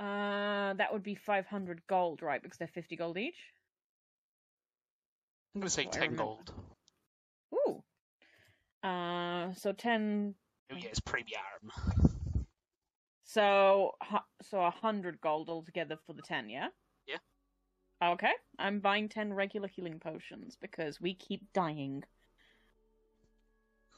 Uh, 0.00 0.72
that 0.74 0.90
would 0.92 1.02
be 1.02 1.14
five 1.14 1.46
hundred 1.46 1.82
gold, 1.86 2.22
right? 2.22 2.42
Because 2.42 2.56
they're 2.56 2.68
fifty 2.68 2.96
gold 2.96 3.18
each. 3.18 3.36
I'm 5.54 5.60
gonna 5.60 5.68
say 5.68 5.84
ten 5.84 6.16
gold. 6.16 6.54
Ooh. 7.54 7.82
Uh, 8.82 9.52
so 9.52 9.72
ten. 9.72 10.34
Oh 10.72 10.76
yeah, 10.76 10.88
it's 10.88 11.00
premium. 11.00 11.36
So 13.24 13.92
so 14.40 14.62
a 14.62 14.70
hundred 14.70 15.20
gold 15.20 15.50
altogether 15.50 15.98
for 16.06 16.14
the 16.14 16.22
ten, 16.22 16.48
yeah. 16.48 16.68
Yeah. 17.06 17.18
Okay, 18.02 18.32
I'm 18.58 18.80
buying 18.80 19.10
ten 19.10 19.34
regular 19.34 19.68
healing 19.68 20.00
potions 20.00 20.56
because 20.58 20.98
we 20.98 21.12
keep 21.12 21.52
dying. 21.52 22.04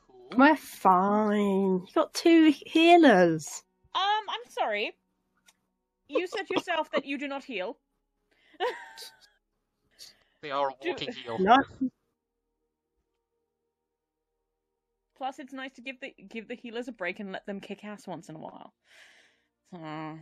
Cool. 0.06 0.30
We're 0.36 0.56
fine. 0.56 1.84
You 1.86 1.88
got 1.94 2.12
two 2.12 2.52
healers. 2.66 3.62
Um, 3.94 4.02
I'm 4.28 4.50
sorry. 4.50 4.96
You 6.12 6.26
said 6.26 6.48
yourself 6.50 6.90
that 6.92 7.06
you 7.06 7.18
do 7.18 7.28
not 7.28 7.44
heal. 7.44 7.78
They 10.42 10.50
are 10.50 10.68
a 10.68 10.72
Do- 10.80 10.90
walking 10.90 11.12
heal. 11.12 11.38
No. 11.38 11.56
Plus, 15.16 15.38
it's 15.38 15.52
nice 15.52 15.72
to 15.74 15.80
give 15.80 16.00
the 16.00 16.14
give 16.28 16.48
the 16.48 16.56
healers 16.56 16.88
a 16.88 16.92
break 16.92 17.20
and 17.20 17.30
let 17.32 17.46
them 17.46 17.60
kick 17.60 17.84
ass 17.84 18.06
once 18.06 18.28
in 18.28 18.34
a 18.34 18.40
while. 18.40 18.74
So, 19.72 20.18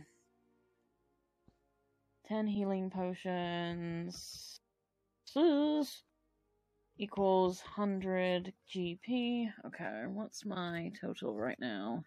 ten 2.27 2.47
healing 2.47 2.89
potions 2.91 4.59
equals 6.97 7.61
hundred 7.61 8.53
GP. 8.69 9.49
Okay, 9.65 10.03
what's 10.07 10.45
my 10.45 10.91
total 11.01 11.35
right 11.35 11.59
now? 11.59 12.03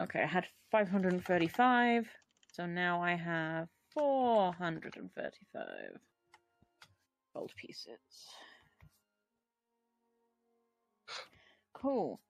Okay, 0.00 0.22
I 0.22 0.26
had 0.26 0.46
five 0.70 0.88
hundred 0.88 1.12
and 1.14 1.24
thirty-five, 1.24 2.08
so 2.54 2.66
now 2.66 3.02
I 3.02 3.16
have 3.16 3.68
four 3.92 4.52
hundred 4.52 4.96
and 4.96 5.12
thirty-five 5.12 5.98
gold 7.34 7.52
pieces. 7.56 7.98
Cool. 11.72 12.20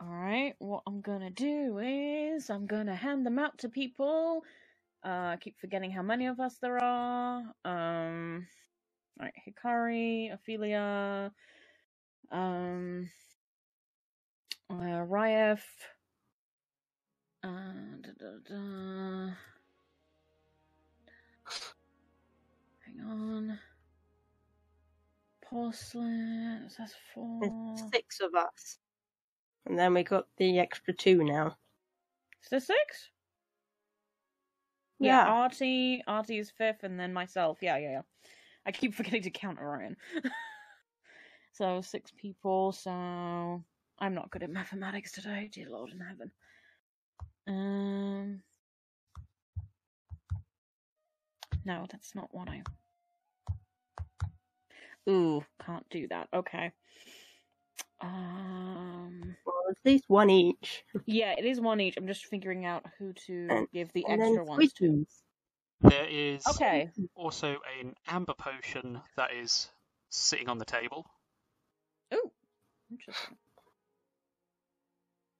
Alright, 0.00 0.54
what 0.60 0.82
I'm 0.86 1.00
gonna 1.00 1.30
do 1.30 1.78
is 1.78 2.48
I'm 2.48 2.66
gonna 2.66 2.94
hand 2.94 3.26
them 3.26 3.40
out 3.40 3.58
to 3.58 3.68
people. 3.68 4.44
Uh, 5.04 5.34
I 5.34 5.38
keep 5.40 5.58
forgetting 5.58 5.90
how 5.90 6.02
many 6.02 6.26
of 6.26 6.38
us 6.38 6.58
there 6.62 6.78
are. 6.78 7.42
Um, 7.64 8.46
alright, 9.18 9.34
Hikari, 9.48 10.32
Ophelia, 10.32 11.32
um, 12.30 13.10
uh, 14.70 15.02
uh, 17.46 17.96
da, 18.02 18.10
da, 18.18 18.30
da. 18.48 19.32
Hang 22.84 23.00
on. 23.08 23.58
Porcelain, 25.42 26.68
that's 26.76 26.94
four. 27.14 27.40
There's 27.40 27.90
six 27.92 28.20
of 28.20 28.34
us. 28.34 28.78
And 29.66 29.78
then 29.78 29.94
we 29.94 30.02
got 30.02 30.26
the 30.36 30.58
extra 30.58 30.92
two 30.92 31.24
now. 31.24 31.56
Is 32.42 32.50
there 32.50 32.60
six? 32.60 33.10
Yeah, 34.98 35.24
Artie, 35.26 36.02
Artie 36.06 36.38
is 36.38 36.50
fifth, 36.50 36.82
and 36.82 36.98
then 36.98 37.12
myself. 37.12 37.58
Yeah, 37.60 37.76
yeah, 37.76 37.90
yeah. 37.90 38.02
I 38.64 38.72
keep 38.72 38.94
forgetting 38.94 39.22
to 39.22 39.30
count 39.30 39.58
Orion. 39.58 39.96
so 41.52 41.80
six 41.80 42.12
people. 42.16 42.72
So 42.72 42.90
I'm 42.90 44.14
not 44.14 44.30
good 44.30 44.42
at 44.42 44.50
mathematics 44.50 45.12
today. 45.12 45.48
Dear 45.52 45.68
Lord 45.70 45.90
in 45.92 46.00
heaven. 46.00 46.30
Um. 47.46 48.42
No, 51.64 51.86
that's 51.90 52.14
not 52.14 52.28
what 52.32 52.48
I. 52.48 52.62
Ooh, 55.08 55.44
can't 55.64 55.86
do 55.90 56.06
that. 56.08 56.28
Okay. 56.34 56.72
Um. 58.00 59.36
Well, 59.44 59.54
at 59.70 59.76
least 59.84 60.04
one 60.08 60.30
each. 60.30 60.84
Yeah, 61.06 61.34
it 61.38 61.44
is 61.44 61.60
one 61.60 61.80
each. 61.80 61.96
I'm 61.96 62.06
just 62.06 62.26
figuring 62.26 62.64
out 62.64 62.84
who 62.98 63.12
to 63.26 63.46
And- 63.50 63.70
give 63.72 63.92
the 63.92 64.04
and 64.08 64.20
extra 64.20 64.36
then 64.38 64.46
ones 64.46 64.72
to. 64.74 64.86
switches. 64.86 65.22
There 65.82 66.06
is 66.08 66.46
Okay. 66.46 66.90
also 67.14 67.58
an 67.80 67.94
amber 68.08 68.34
potion 68.34 69.00
that 69.16 69.32
is 69.34 69.70
sitting 70.08 70.48
on 70.48 70.58
the 70.58 70.64
table. 70.64 71.06
Ooh, 72.14 72.32
interesting. 72.90 73.36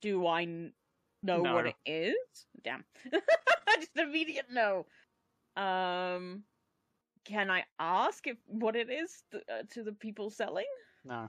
Do 0.02 0.26
I 0.26 0.72
n- 1.34 1.42
know 1.42 1.54
what 1.54 1.66
it 1.66 1.76
is? 1.84 2.16
Damn. 2.62 2.84
Just 3.80 3.96
immediate 3.96 4.46
no. 4.50 4.86
Um, 5.56 6.42
can 7.24 7.50
I 7.50 7.64
ask 7.78 8.26
if 8.26 8.36
what 8.46 8.76
it 8.76 8.90
is 8.90 9.22
th- 9.32 9.44
uh, 9.52 9.62
to 9.74 9.82
the 9.82 9.92
people 9.92 10.30
selling? 10.30 10.66
No. 11.04 11.28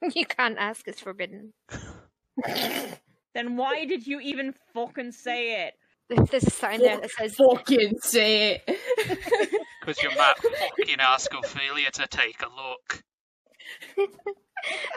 You 0.14 0.26
can't 0.26 0.58
ask; 0.58 0.86
it's 0.86 1.00
forbidden. 1.00 1.52
Then 3.34 3.56
why 3.56 3.84
did 3.84 4.06
you 4.06 4.20
even 4.20 4.54
fucking 4.74 5.12
say 5.12 5.66
it? 5.66 5.74
There's 6.08 6.44
a 6.44 6.50
sign 6.50 6.80
there 6.80 7.00
that 7.00 7.10
says 7.10 7.34
Fucking 7.36 7.98
say 8.00 8.62
it. 8.66 8.78
Because 9.80 10.02
you're 10.02 10.16
might 10.16 10.34
fucking 10.38 11.00
ask 11.00 11.32
Ophelia 11.32 11.90
to 11.92 12.06
take 12.08 12.42
a 12.42 12.48
look. 12.48 13.04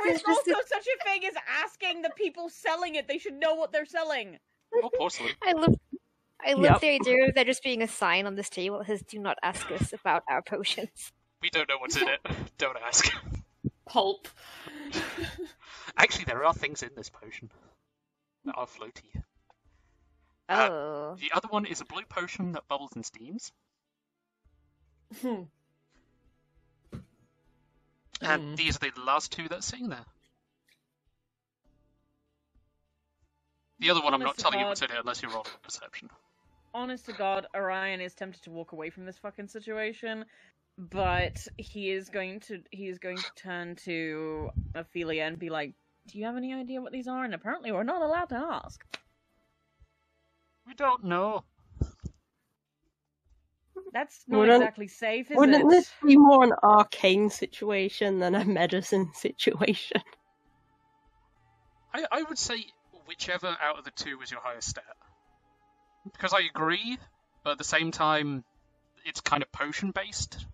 There's 0.03 0.19
It's 0.19 0.27
also 0.27 0.51
such 0.67 0.87
a 0.87 1.03
thing 1.03 1.25
as 1.25 1.33
asking 1.63 2.01
the 2.01 2.09
people 2.15 2.49
selling 2.49 2.95
it. 2.95 3.07
They 3.07 3.17
should 3.17 3.35
know 3.35 3.53
what 3.55 3.71
they're 3.71 3.85
selling. 3.85 4.37
Or 4.71 4.89
porcelain. 4.97 5.31
I 5.43 5.53
love 5.53 5.75
I 6.43 6.53
love 6.53 6.63
Yep. 6.63 6.81
the 6.81 6.89
idea 6.89 7.27
of 7.27 7.35
there 7.35 7.43
just 7.45 7.63
being 7.63 7.81
a 7.83 7.87
sign 7.87 8.25
on 8.25 8.35
this 8.35 8.49
table 8.49 8.79
that 8.79 8.87
says 8.87 9.03
do 9.03 9.19
not 9.19 9.37
ask 9.43 9.69
us 9.71 9.93
about 9.93 10.23
our 10.29 10.41
potions. 10.41 11.11
We 11.41 11.49
don't 11.49 11.69
know 11.69 11.77
what's 11.79 11.97
in 11.97 12.07
it. 12.07 12.19
Don't 12.57 12.77
ask. 12.85 13.11
Pulp. 13.87 14.27
Actually, 15.97 16.25
there 16.25 16.45
are 16.45 16.53
things 16.53 16.83
in 16.83 16.89
this 16.95 17.09
potion 17.09 17.49
that 18.45 18.55
are 18.55 18.67
floaty. 18.67 19.21
Uh, 20.49 20.69
Oh. 20.71 21.15
The 21.19 21.31
other 21.35 21.47
one 21.47 21.65
is 21.65 21.81
a 21.81 21.85
blue 21.85 22.03
potion 22.07 22.51
that 22.53 22.67
bubbles 22.67 22.91
and 22.95 23.05
steams. 23.05 23.51
Hmm. 25.21 25.43
And 28.21 28.41
Hmm. 28.41 28.55
these 28.55 28.77
are 28.77 28.91
the 28.91 29.01
last 29.01 29.31
two 29.31 29.47
that 29.49 29.63
sitting 29.63 29.89
there. 29.89 30.05
The 33.79 33.89
other 33.89 34.01
one, 34.01 34.13
I'm 34.13 34.19
not 34.19 34.27
Honest 34.27 34.39
telling 34.39 34.59
you 34.59 34.65
what's 34.67 34.81
in 34.81 34.91
it 34.91 34.97
unless 34.99 35.21
you're 35.21 35.31
rolling 35.31 35.51
a 35.55 35.59
perception. 35.59 36.09
honest 36.73 37.05
to 37.07 37.13
God, 37.13 37.47
Orion 37.55 37.99
is 38.01 38.13
tempted 38.13 38.43
to 38.43 38.51
walk 38.51 38.71
away 38.71 38.89
from 38.89 39.05
this 39.05 39.17
fucking 39.17 39.47
situation, 39.47 40.25
but 40.77 41.47
he 41.57 41.91
is 41.91 42.09
going 42.09 42.39
to 42.41 42.63
he 42.71 42.87
is 42.87 42.99
going 42.99 43.17
to 43.17 43.31
turn 43.35 43.75
to 43.77 44.51
Ophelia 44.75 45.23
and 45.23 45.39
be 45.39 45.49
like, 45.49 45.73
"Do 46.07 46.17
you 46.17 46.25
have 46.25 46.37
any 46.37 46.53
idea 46.53 46.81
what 46.81 46.91
these 46.91 47.07
are?" 47.07 47.25
And 47.25 47.33
apparently, 47.33 47.71
we're 47.71 47.83
not 47.83 48.01
allowed 48.01 48.29
to 48.29 48.35
ask. 48.35 48.85
We 50.65 50.73
don't 50.75 51.03
know. 51.03 51.43
That's 53.93 54.23
not 54.27 54.37
Wouldn't- 54.39 54.61
exactly 54.63 54.87
safe, 54.87 55.25
is 55.27 55.31
it? 55.31 55.37
Wouldn't 55.37 55.69
this 55.69 55.91
be 56.05 56.15
more 56.17 56.43
an 56.43 56.53
arcane 56.63 57.29
situation 57.29 58.19
than 58.19 58.35
a 58.35 58.45
medicine 58.45 59.11
situation? 59.13 60.01
I, 61.93 62.05
I 62.11 62.23
would 62.23 62.37
say 62.37 62.65
whichever 63.05 63.57
out 63.61 63.77
of 63.77 63.83
the 63.83 63.91
two 63.91 64.17
was 64.17 64.31
your 64.31 64.39
highest 64.41 64.69
stat. 64.69 64.83
Because 66.13 66.33
I 66.33 66.39
agree, 66.41 66.97
but 67.43 67.51
at 67.51 67.57
the 67.57 67.63
same 67.63 67.91
time, 67.91 68.43
it's 69.05 69.19
kind 69.19 69.43
of 69.43 69.51
potion 69.51 69.91
based. 69.91 70.45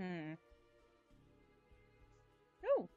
Hmm. 0.00 0.34
Oh, 2.78 2.88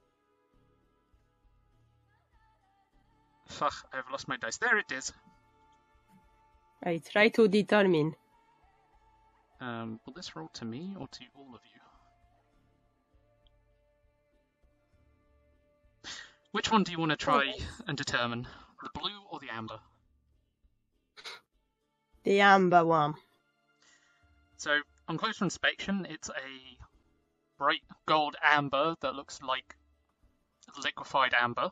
Fuck, 3.47 3.73
I've 3.91 4.09
lost 4.11 4.27
my 4.27 4.37
dice. 4.37 4.57
There 4.57 4.77
it 4.77 4.91
is. 4.91 5.11
I 6.83 7.01
try 7.11 7.27
to 7.29 7.47
determine. 7.47 8.15
Um, 9.61 9.99
will 10.05 10.13
this 10.13 10.35
roll 10.35 10.49
to 10.53 10.65
me 10.65 10.95
or 10.97 11.07
to 11.07 11.21
all 11.35 11.53
of 11.53 11.61
you? 11.73 11.79
Which 16.51 16.71
one 16.71 16.83
do 16.83 16.91
you 16.91 16.99
want 16.99 17.11
to 17.11 17.17
try 17.17 17.53
and 17.87 17.97
determine? 17.97 18.47
The 18.81 18.99
blue 18.99 19.19
or 19.29 19.39
the 19.39 19.49
amber? 19.53 19.79
The 22.23 22.41
amber 22.41 22.85
one. 22.85 23.15
So, 24.57 24.79
on 25.07 25.17
closer 25.17 25.43
inspection, 25.43 26.07
it's 26.09 26.29
a 26.29 26.77
bright 27.57 27.83
gold 28.05 28.35
amber 28.41 28.95
that 29.01 29.15
looks 29.15 29.41
like 29.41 29.75
liquefied 30.83 31.33
amber. 31.33 31.71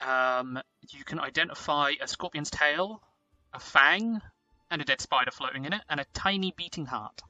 Um, 0.00 0.60
you 0.90 1.04
can 1.04 1.18
identify 1.18 1.92
a 2.00 2.06
scorpion's 2.06 2.50
tail, 2.50 3.02
a 3.52 3.58
fang, 3.58 4.20
and 4.70 4.80
a 4.82 4.84
dead 4.84 5.00
spider 5.00 5.30
floating 5.30 5.64
in 5.64 5.72
it, 5.72 5.82
and 5.88 6.00
a 6.00 6.06
tiny 6.14 6.52
beating 6.56 6.86
heart. 6.86 7.22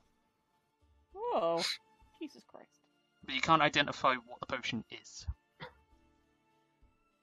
whoa, 1.13 1.63
Jesus 2.21 2.45
Christ! 2.47 2.81
But 3.25 3.35
you 3.35 3.41
can't 3.41 3.63
identify 3.63 4.15
what 4.17 4.41
the 4.41 4.47
potion 4.47 4.85
is. 4.91 5.27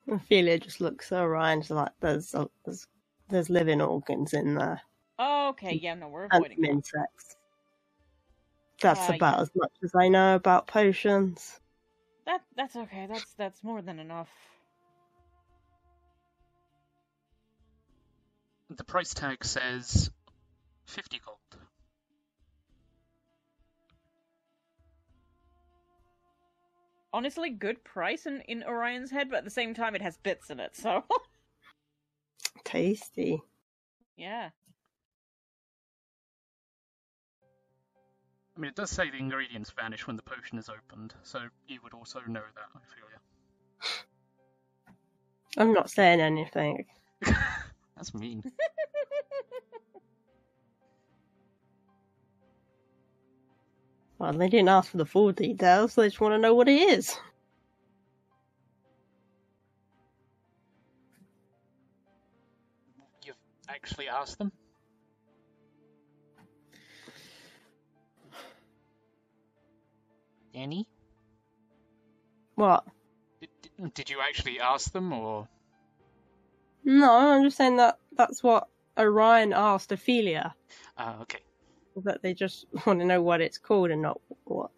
Ophelia 0.07 0.59
just 0.59 0.81
looks 0.81 1.11
at 1.11 1.19
Orion's 1.21 1.69
like 1.71 1.91
there's 1.99 2.33
a, 2.35 2.49
there's 2.63 2.87
there's 3.29 3.49
living 3.49 3.81
organs 3.81 4.33
in 4.33 4.55
there 4.55 4.81
Okay, 5.19 5.75
yeah, 5.75 5.95
no, 5.95 6.09
we're 6.09 6.25
and 6.31 6.45
avoiding. 6.45 6.57
some 6.57 6.63
that. 6.63 6.69
insects. 6.69 7.35
That's 8.81 9.09
Uh, 9.09 9.13
about 9.13 9.37
yeah. 9.37 9.41
as 9.41 9.51
much 9.55 9.71
as 9.83 9.95
I 9.95 10.07
know 10.09 10.35
about 10.35 10.67
potions. 10.67 11.59
That 12.25 12.41
that's 12.55 12.75
okay. 12.75 13.07
That's 13.07 13.33
that's 13.35 13.63
more 13.63 13.81
than 13.81 13.99
enough. 13.99 14.29
The 18.77 18.83
price 18.83 19.13
tag 19.13 19.45
says 19.45 20.09
50 20.85 21.21
gold. 21.25 21.37
Honestly, 27.13 27.49
good 27.49 27.81
price 27.85 28.25
in 28.25 28.41
in 28.41 28.63
Orion's 28.63 29.11
head, 29.11 29.29
but 29.29 29.37
at 29.37 29.43
the 29.45 29.49
same 29.49 29.73
time, 29.73 29.95
it 29.95 30.01
has 30.01 30.17
bits 30.17 30.49
in 30.49 30.59
it. 30.59 30.75
So 30.75 31.05
Tasty. 32.65 33.41
yeah. 34.17 34.49
I 38.57 38.59
mean, 38.59 38.69
it 38.69 38.75
does 38.75 38.89
say 38.89 39.09
the 39.09 39.17
ingredients 39.17 39.71
vanish 39.71 40.07
when 40.07 40.15
the 40.15 40.21
potion 40.21 40.57
is 40.57 40.69
opened, 40.69 41.13
so 41.23 41.39
you 41.67 41.79
would 41.83 41.93
also 41.93 42.19
know 42.27 42.41
that, 42.55 42.69
I 42.73 42.79
feel 42.95 43.05
I'm 45.57 45.73
not 45.73 45.89
saying 45.89 46.19
anything. 46.19 46.85
ya. 47.95 48.01
That's 48.01 48.13
mean. 48.13 48.43
Well, 54.17 54.33
they 54.33 54.47
didn't 54.49 54.69
ask 54.69 54.91
for 54.91 54.97
the 54.97 55.05
full 55.05 55.31
details. 55.33 55.95
They 55.95 56.07
just 56.07 56.21
want 56.21 56.33
to 56.33 56.37
know 56.37 56.55
what 56.55 56.69
it 56.69 56.81
is. 56.81 57.17
You've 63.25 63.35
actually 63.69 64.07
asked 64.07 64.37
them? 64.37 64.51
Danny? 70.53 70.87
What? 72.55 72.85
Did, 73.41 73.49
did- 73.61 73.93
did 73.93 74.09
you 74.09 74.19
actually 74.21 74.59
ask 74.59 74.91
them, 74.93 75.13
or 75.13 75.47
No, 76.85 77.11
I'm 77.11 77.43
just 77.43 77.57
saying 77.57 77.77
that 77.77 77.97
that's 78.15 78.43
what 78.43 78.67
Orion 78.97 79.51
asked 79.53 79.91
Ophelia. 79.91 80.55
uh, 80.97 81.15
okay? 81.21 81.39
That 82.03 82.21
they 82.21 82.33
just 82.33 82.65
want 82.85 82.99
to 82.99 83.05
know 83.05 83.21
what 83.21 83.41
it's 83.41 83.57
called 83.57 83.89
and 83.91 84.01
not 84.01 84.21
what 84.45 84.71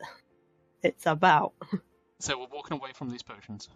it's 0.83 1.05
about. 1.05 1.53
So 2.19 2.39
we're 2.39 2.47
walking 2.47 2.75
away 2.79 2.89
from 2.93 3.11
these 3.11 3.21
potions. 3.21 3.69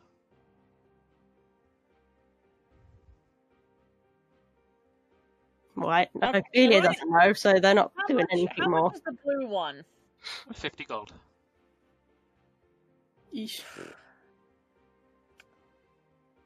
Right? 5.75 6.09
Okay, 6.23 6.39
Ophelia 6.39 6.81
doesn't 6.81 7.09
know, 7.11 7.33
so 7.33 7.59
they're 7.59 7.75
not 7.75 7.91
How 7.95 8.07
doing 8.07 8.21
much, 8.21 8.29
anything 8.31 8.63
how 8.63 8.69
more. 8.69 8.81
much 8.85 8.95
is 8.95 9.01
the 9.05 9.15
blue 9.23 9.47
one? 9.47 9.83
Fifty 10.53 10.85
gold. 10.85 11.13
Yeesh. 13.31 13.61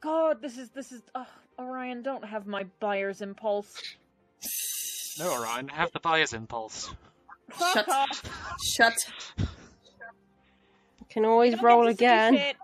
God, 0.02 0.42
this 0.42 0.58
is 0.58 0.70
this 0.72 0.92
is. 0.92 1.02
Oh, 1.16 1.26
Orion, 1.60 2.02
don't 2.02 2.24
have 2.26 2.46
my 2.48 2.66
buyer's 2.80 3.22
impulse. 3.22 3.82
No, 5.20 5.32
Orion, 5.34 5.68
have 5.70 5.92
the 5.94 6.00
buyer's 6.00 6.34
impulse. 6.34 6.94
Fuck 7.52 7.74
Shut. 7.74 7.90
off. 7.90 8.58
Shut. 8.64 8.94
Can 11.10 11.24
always 11.26 11.54
Don't 11.56 11.64
roll 11.64 11.84
get 11.86 11.92
to 11.92 11.98
see 11.98 12.06
again. 12.06 12.56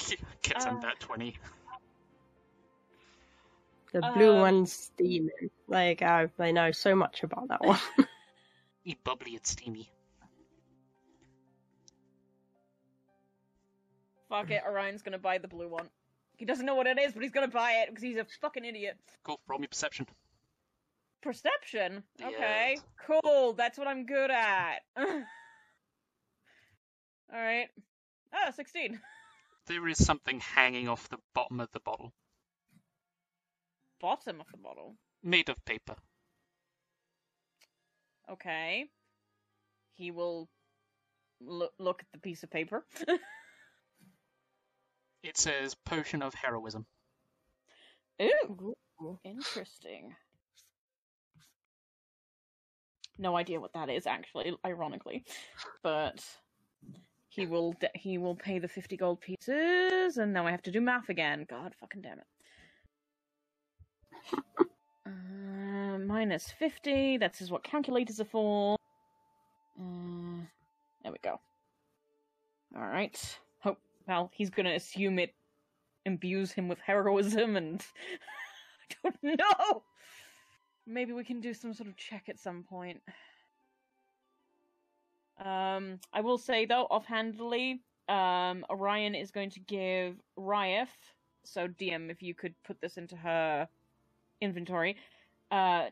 shit. 0.00 0.20
Gets 0.42 0.64
him 0.64 0.76
Uh. 0.76 0.80
that 0.80 1.00
twenty. 1.00 1.36
The 3.92 4.00
blue 4.14 4.34
Um, 4.34 4.40
one's 4.40 4.72
steaming. 4.72 5.30
There 5.68 5.88
you 5.88 5.94
go. 5.96 6.28
They 6.36 6.52
know 6.52 6.70
so 6.70 6.94
much 6.94 7.22
about 7.24 7.48
that 7.48 7.64
one. 7.64 7.78
Eat 8.84 9.02
bubbly 9.02 9.34
and 9.36 9.44
steamy. 9.46 9.90
Fuck 14.28 14.50
it, 14.50 14.62
Orion's 14.66 15.02
gonna 15.02 15.18
buy 15.18 15.38
the 15.38 15.48
blue 15.48 15.68
one. 15.68 15.88
He 16.36 16.44
doesn't 16.44 16.66
know 16.66 16.74
what 16.74 16.86
it 16.86 16.98
is, 16.98 17.12
but 17.12 17.22
he's 17.22 17.32
gonna 17.32 17.48
buy 17.48 17.72
it 17.82 17.88
because 17.88 18.02
he's 18.02 18.18
a 18.18 18.26
fucking 18.40 18.64
idiot. 18.64 18.96
Cool. 19.24 19.40
Roll 19.48 19.58
me 19.58 19.66
perception. 19.66 20.06
Perception? 21.22 22.02
Okay, 22.22 22.78
cool. 23.06 23.54
That's 23.54 23.78
what 23.78 23.88
I'm 23.88 24.04
good 24.06 24.30
at. 24.30 24.80
Alright. 27.32 27.68
Ah, 28.32 28.50
16. 28.50 29.00
There 29.66 29.88
is 29.88 30.04
something 30.04 30.38
hanging 30.38 30.88
off 30.88 31.08
the 31.08 31.18
bottom 31.34 31.58
of 31.58 31.68
the 31.72 31.80
bottle, 31.80 32.12
Bottom 34.00 34.40
of 34.40 34.46
the 34.52 34.58
bottle. 34.58 34.94
made 35.24 35.48
of 35.48 35.56
paper. 35.64 35.96
Okay. 38.30 38.84
He 39.94 40.12
will 40.12 40.48
look 41.40 42.00
at 42.00 42.06
the 42.12 42.20
piece 42.20 42.44
of 42.44 42.50
paper. 42.52 42.86
It 45.26 45.36
says 45.36 45.74
potion 45.74 46.22
of 46.22 46.34
heroism. 46.34 46.86
Ooh, 48.22 49.18
interesting. 49.24 50.14
No 53.18 53.36
idea 53.36 53.60
what 53.60 53.72
that 53.72 53.90
is, 53.90 54.06
actually. 54.06 54.56
Ironically, 54.64 55.24
but 55.82 56.24
he 57.28 57.44
will 57.44 57.72
de- 57.80 57.90
he 57.94 58.18
will 58.18 58.36
pay 58.36 58.60
the 58.60 58.68
fifty 58.68 58.96
gold 58.96 59.20
pieces, 59.20 60.16
and 60.16 60.32
now 60.32 60.46
I 60.46 60.52
have 60.52 60.62
to 60.62 60.70
do 60.70 60.80
math 60.80 61.08
again. 61.08 61.44
God 61.48 61.74
fucking 61.80 62.02
damn 62.02 62.20
it. 62.20 62.26
Uh, 65.06 65.98
minus 65.98 66.50
fifty. 66.50 67.16
That's 67.16 67.40
is 67.40 67.48
what 67.48 67.62
calculators 67.62 68.18
are 68.18 68.24
for. 68.24 68.76
Uh, 69.80 70.42
there 71.04 71.12
we 71.12 71.18
go. 71.22 71.38
All 72.76 72.86
right. 72.86 73.38
Well, 74.06 74.30
he's 74.32 74.50
gonna 74.50 74.74
assume 74.74 75.18
it 75.18 75.34
imbues 76.04 76.52
him 76.52 76.68
with 76.68 76.78
heroism 76.78 77.56
and 77.56 77.84
I 79.04 79.10
don't 79.22 79.38
know. 79.38 79.82
Maybe 80.86 81.12
we 81.12 81.24
can 81.24 81.40
do 81.40 81.52
some 81.52 81.74
sort 81.74 81.88
of 81.88 81.96
check 81.96 82.28
at 82.28 82.38
some 82.38 82.62
point. 82.62 83.00
Um, 85.44 85.98
I 86.12 86.20
will 86.20 86.38
say 86.38 86.64
though, 86.64 86.84
offhandedly, 86.84 87.80
um, 88.08 88.64
Orion 88.70 89.14
is 89.14 89.30
going 89.30 89.50
to 89.50 89.60
give 89.60 90.16
Ryef. 90.38 90.88
So 91.44 91.68
DM, 91.68 92.10
if 92.10 92.22
you 92.22 92.34
could 92.34 92.54
put 92.64 92.80
this 92.80 92.96
into 92.96 93.16
her 93.16 93.68
inventory, 94.40 94.96
uh, 95.50 95.86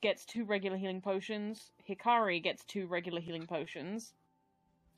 gets 0.00 0.24
two 0.24 0.44
regular 0.44 0.76
healing 0.76 1.00
potions. 1.00 1.70
Hikari 1.88 2.42
gets 2.42 2.64
two 2.64 2.86
regular 2.86 3.20
healing 3.20 3.46
potions. 3.46 4.14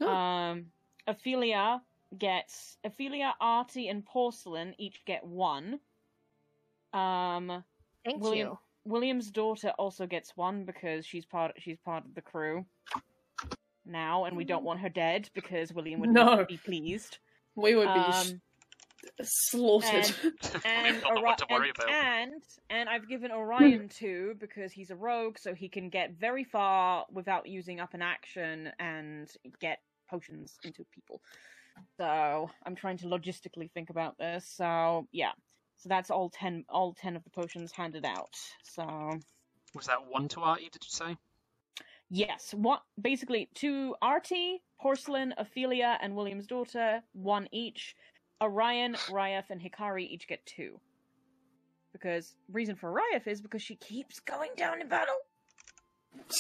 Oh. 0.01 0.09
Um, 0.09 0.67
Ophelia 1.07 1.81
gets 2.19 2.77
Ophelia, 2.85 3.35
Artie, 3.41 3.89
and 3.89 4.05
Porcelain 4.05 4.75
each 4.79 5.05
get 5.05 5.25
one. 5.25 5.81
Um, 6.93 7.65
Thank 8.05 8.23
William 8.23 8.49
you. 8.49 8.59
William's 8.85 9.31
daughter 9.31 9.71
also 9.79 10.07
gets 10.07 10.37
one 10.37 10.65
because 10.65 11.05
she's 11.05 11.25
part 11.27 11.53
she's 11.59 11.79
part 11.79 12.05
of 12.05 12.15
the 12.15 12.23
crew 12.23 12.65
now, 13.85 14.25
and 14.25 14.37
we 14.37 14.45
don't 14.45 14.65
want 14.65 14.81
her 14.81 14.89
dead 14.89 15.29
because 15.35 15.73
William 15.73 16.01
would 16.01 16.11
No. 16.11 16.25
not 16.37 16.49
be 16.49 16.57
pleased. 16.57 17.19
We 17.55 17.75
would 17.75 17.93
be 17.93 18.13
sh- 18.13 18.31
Um, 18.33 18.41
slaughtered. 19.23 20.15
and 20.65 21.01
Not 21.03 21.11
Ori- 21.13 21.23
what 21.23 21.39
to 21.39 21.47
worry 21.51 21.73
and, 21.89 21.91
and 22.33 22.43
and 22.71 22.89
I've 22.89 23.09
given 23.09 23.31
Orion 23.33 23.89
two 23.89 24.37
because 24.39 24.73
he's 24.73 24.91
a 24.91 24.97
rogue, 24.97 25.39
so 25.39 25.55
he 25.55 25.69
can 25.69 25.89
get 25.89 26.13
very 26.13 26.45
far 26.45 27.07
without 27.11 27.47
using 27.47 27.81
up 27.81 27.95
an 27.95 28.03
action 28.03 28.71
and 28.79 29.29
get 29.61 29.81
potions 30.09 30.59
into 30.65 30.85
people. 30.95 31.21
So 31.97 32.51
I'm 32.65 32.75
trying 32.75 32.99
to 32.99 33.07
logistically 33.07 33.71
think 33.73 33.91
about 33.91 34.19
this. 34.19 34.47
So 34.57 35.07
yeah, 35.13 35.33
so 35.77 35.89
that's 35.89 36.11
all 36.11 36.31
ten 36.31 36.65
all 36.69 36.95
ten 36.95 37.17
of 37.17 37.25
the 37.25 37.31
potions 37.31 37.73
handed 37.73 38.05
out. 38.05 38.35
So 38.63 39.19
Was 39.75 39.87
that 39.87 40.07
one 40.09 40.29
to 40.29 40.41
Artie, 40.41 40.71
did 40.71 40.83
you 40.85 40.91
say? 40.91 41.17
Yes, 42.09 42.55
what 42.55 42.83
basically 43.01 43.49
to 43.55 43.97
Artie, 44.01 44.63
Porcelain, 44.81 45.35
Ophelia, 45.39 45.99
and 46.01 46.15
William's 46.15 46.47
daughter, 46.47 47.03
one 47.13 47.49
each. 47.53 47.97
Orion, 48.43 48.95
Ryef, 49.11 49.45
and 49.51 49.61
Hikari 49.61 50.07
each 50.07 50.29
get 50.29 50.45
two. 50.45 50.79
Because 51.93 52.35
reason 52.53 52.77
for 52.77 52.93
Ryef 52.93 53.27
is 53.27 53.41
because 53.41 53.63
she 53.63 53.77
keeps 53.77 54.21
going 54.21 54.51
down 54.57 54.81
in 54.83 54.89
battle, 54.89 55.17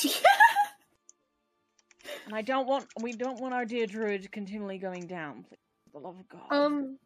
and 2.27 2.35
I 2.35 2.43
don't 2.43 2.67
want 2.67 2.87
we 3.01 3.13
don't 3.13 3.41
want 3.41 3.55
our 3.55 3.65
dear 3.65 3.87
druid 3.87 4.31
continually 4.33 4.79
going 4.79 5.07
down. 5.07 5.45
Please, 5.49 5.59
for 5.93 6.01
the 6.01 6.07
love 6.07 6.19
of 6.19 6.29
God. 6.29 6.53
um. 6.53 6.99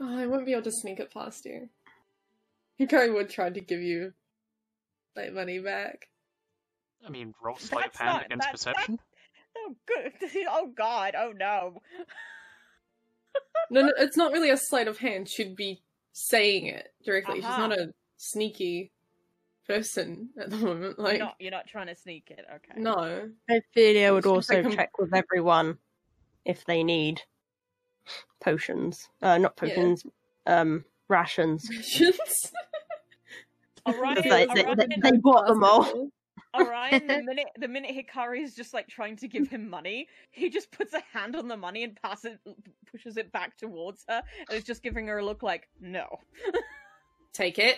Oh, 0.00 0.18
I 0.18 0.26
won't 0.26 0.44
be 0.44 0.52
able 0.52 0.62
to 0.62 0.72
sneak 0.72 1.00
it 1.00 1.12
past 1.12 1.44
you. 1.46 1.68
Hikari 2.78 3.12
would 3.14 3.30
try 3.30 3.48
to 3.48 3.60
give 3.60 3.80
you 3.80 4.12
like 5.14 5.32
money 5.32 5.58
back. 5.58 6.08
I 7.06 7.10
mean, 7.10 7.34
roll 7.42 7.56
sleight 7.56 7.86
of 7.94 7.96
hand 7.96 8.08
not- 8.12 8.26
against 8.26 8.44
that's- 8.46 8.62
perception. 8.64 8.98
oh 9.56 9.74
good. 9.86 10.12
Oh 10.50 10.70
God. 10.76 11.14
Oh 11.16 11.32
no. 11.34 11.80
No, 13.70 13.82
no, 13.82 13.92
it's 13.98 14.16
not 14.16 14.32
really 14.32 14.50
a 14.50 14.56
sleight 14.56 14.88
of 14.88 14.98
hand. 14.98 15.28
She'd 15.28 15.56
be 15.56 15.82
saying 16.12 16.66
it 16.66 16.88
directly. 17.04 17.40
Aha. 17.42 17.48
She's 17.50 17.58
not 17.58 17.72
a 17.72 17.92
sneaky 18.16 18.92
person 19.66 20.30
at 20.40 20.50
the 20.50 20.56
moment. 20.56 20.98
Like, 20.98 21.18
you're 21.18 21.26
not 21.26 21.36
you're 21.40 21.50
not 21.50 21.66
trying 21.66 21.86
to 21.88 21.94
sneak 21.96 22.30
it. 22.30 22.44
Okay. 22.56 22.80
no. 22.80 23.30
Ophelia 23.50 24.12
would 24.12 24.18
It's 24.18 24.26
just 24.26 24.50
also 24.50 24.62
like 24.62 24.76
check 24.76 24.98
with 24.98 25.14
everyone 25.14 25.78
if 26.44 26.64
they 26.64 26.82
need 26.84 27.22
potions. 28.40 29.08
Uh, 29.22 29.38
not 29.38 29.54
Yeah. 29.62 29.68
potions, 29.68 30.04
um, 30.46 30.84
rations. 31.08 31.68
Rations? 31.70 32.52
Orion, 33.86 34.14
They- 34.16 34.22
they- 34.46 34.64
Orion, 34.64 34.76
they- 34.76 35.10
they 35.10 35.16
bought 35.18 35.46
them 35.46 35.62
all. 35.64 36.10
Orion, 36.54 37.06
the 37.06 37.22
minute 37.22 37.46
the 37.58 37.68
minute 37.68 37.94
Hikari 37.94 38.42
is 38.42 38.54
just 38.54 38.72
like 38.72 38.88
trying 38.88 39.16
to 39.16 39.28
give 39.28 39.46
him 39.48 39.68
money, 39.68 40.08
he 40.30 40.48
just 40.48 40.70
puts 40.72 40.94
a 40.94 41.02
hand 41.12 41.36
on 41.36 41.48
the 41.48 41.56
money 41.56 41.84
and 41.84 42.00
passes 42.02 42.38
pushes 42.90 43.16
it 43.18 43.30
back 43.30 43.56
towards 43.58 44.04
her, 44.08 44.22
and 44.48 44.56
is 44.56 44.64
just 44.64 44.82
giving 44.82 45.06
her 45.08 45.18
a 45.18 45.24
look 45.24 45.42
like 45.42 45.68
no, 45.80 46.06
Take 47.34 47.58
it. 47.58 47.76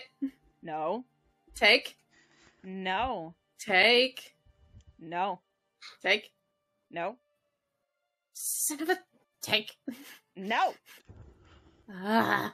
no. 0.63 1.03
Take. 1.55 1.97
No. 2.63 3.35
Take. 3.59 4.33
No. 4.99 5.39
Take. 6.01 6.31
No. 6.91 7.17
Son 8.33 8.81
of 8.81 8.89
a 8.89 8.99
take. 9.41 9.75
No. 10.35 10.73
Ah. 11.91 12.53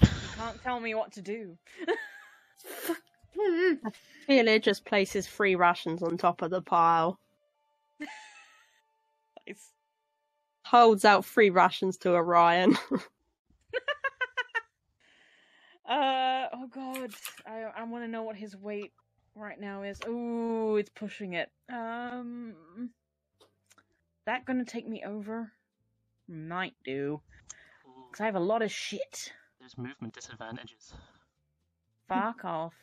You 0.00 0.08
can't 0.38 0.62
tell 0.62 0.80
me 0.80 0.94
what 0.94 1.12
to 1.12 1.20
do. 1.20 1.58
Feeler 4.26 4.58
just 4.58 4.86
places 4.86 5.26
three 5.26 5.54
rations 5.54 6.02
on 6.02 6.16
top 6.16 6.40
of 6.40 6.50
the 6.50 6.62
pile. 6.62 7.18
Nice. 9.46 9.70
Holds 10.64 11.04
out 11.04 11.24
three 11.26 11.50
rations 11.50 11.98
to 11.98 12.14
Orion. 12.14 12.76
Uh 15.88 16.48
oh 16.52 16.66
god. 16.72 17.10
I 17.46 17.64
I 17.76 17.84
want 17.84 18.04
to 18.04 18.08
know 18.08 18.22
what 18.22 18.36
his 18.36 18.56
weight 18.56 18.92
right 19.34 19.60
now 19.60 19.82
is. 19.82 20.00
Ooh, 20.06 20.76
it's 20.76 20.90
pushing 20.90 21.34
it. 21.34 21.50
Um 21.72 22.90
that 24.26 24.44
going 24.44 24.58
to 24.58 24.70
take 24.70 24.88
me 24.88 25.04
over? 25.06 25.52
Might 26.28 26.74
do. 26.84 27.20
Cuz 28.12 28.20
I 28.20 28.26
have 28.26 28.34
a 28.34 28.40
lot 28.40 28.62
of 28.62 28.72
shit. 28.72 29.32
there's 29.60 29.78
movement 29.78 30.14
disadvantages. 30.14 30.92
Fuck 32.08 32.44
off. 32.44 32.74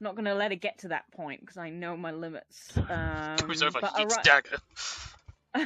Not 0.00 0.14
going 0.14 0.26
to 0.26 0.34
let 0.34 0.52
it 0.52 0.56
get 0.56 0.78
to 0.80 0.88
that 0.88 1.10
point 1.12 1.40
because 1.40 1.56
I 1.56 1.70
know 1.70 1.96
my 1.96 2.12
limits. 2.12 2.72
Um 2.90 3.36
Goes 3.46 3.62
over, 3.62 3.80
but 3.80 3.96
heats 3.96 4.14
Ori- 4.14 4.22
dagger. 4.24 4.58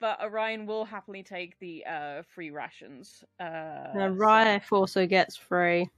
but 0.00 0.22
Orion 0.22 0.66
will 0.66 0.84
happily 0.84 1.22
take 1.22 1.58
the 1.58 1.84
uh 1.86 2.22
free 2.34 2.50
rations. 2.50 3.24
Uh 3.38 3.44
Uh, 3.44 4.60
so- 4.60 4.76
also 4.76 5.06
gets 5.06 5.36
free. 5.36 5.88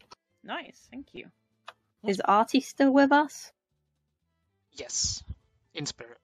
Nice, 0.45 0.88
thank 0.90 1.09
you. 1.12 1.26
Is 2.05 2.20
Artie 2.24 2.61
still 2.61 2.90
with 2.93 3.12
us? 3.12 3.53
Yes, 4.72 5.22
in 5.74 5.86
spirit. 5.86 6.18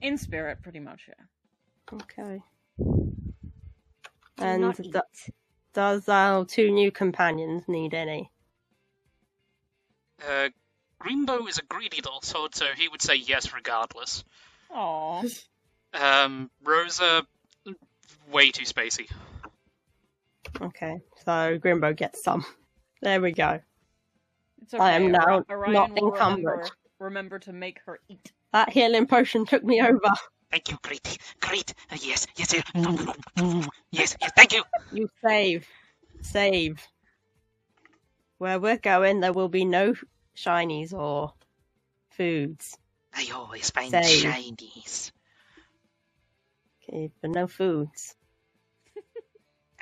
In 0.00 0.18
spirit 0.18 0.62
pretty 0.62 0.80
much, 0.80 1.08
yeah. 1.08 1.98
Okay. 2.02 2.42
Do 2.78 4.44
And 4.44 4.74
do- 4.92 5.02
does 5.74 6.08
our 6.08 6.44
two 6.44 6.70
new 6.70 6.90
companions 6.90 7.68
need 7.68 7.94
any? 7.94 8.30
Uh, 10.26 10.48
Greenbow 11.00 11.48
is 11.48 11.58
a 11.58 11.62
greedy 11.62 11.96
little 11.96 12.20
sod, 12.20 12.54
so 12.54 12.66
he 12.76 12.88
would 12.88 13.00
say 13.02 13.16
yes 13.16 13.54
regardless. 13.54 14.22
Aw. 14.70 15.22
Um, 15.94 16.50
Rosa, 16.62 17.26
way 18.30 18.50
too 18.50 18.64
spacey. 18.64 19.10
Okay, 20.60 21.00
so 21.24 21.58
Grimbo 21.58 21.96
gets 21.96 22.22
some. 22.22 22.44
There 23.00 23.20
we 23.20 23.32
go. 23.32 23.60
It's 24.62 24.74
okay. 24.74 24.82
I 24.82 24.92
am 24.92 25.10
now 25.10 25.42
Orion 25.50 25.72
not 25.72 25.90
encumbered. 25.96 26.44
Remember, 26.44 26.68
remember 26.98 27.38
to 27.40 27.52
make 27.52 27.80
her 27.86 27.98
eat. 28.08 28.32
That 28.52 28.68
healing 28.70 29.06
potion 29.06 29.46
took 29.46 29.64
me 29.64 29.80
over. 29.80 30.00
Thank 30.50 30.70
you, 30.70 30.78
great, 30.82 31.18
great. 31.40 31.72
Uh, 31.90 31.96
yes, 32.02 32.26
yes, 32.36 32.52
yes, 32.52 32.64
yes, 33.90 34.16
yes. 34.20 34.30
Thank 34.36 34.52
you. 34.52 34.64
You 34.92 35.08
save. 35.24 35.66
Save. 36.20 36.86
Where 38.38 38.58
we're 38.58 38.76
going, 38.76 39.20
there 39.20 39.32
will 39.32 39.48
be 39.48 39.64
no 39.64 39.94
shinies 40.36 40.92
or 40.92 41.32
foods. 42.10 42.76
I 43.14 43.28
always 43.34 43.70
find 43.70 43.90
Same. 43.90 44.02
shinies. 44.32 45.10
Okay, 46.88 47.10
but 47.20 47.30
no 47.30 47.46
foods. 47.46 48.14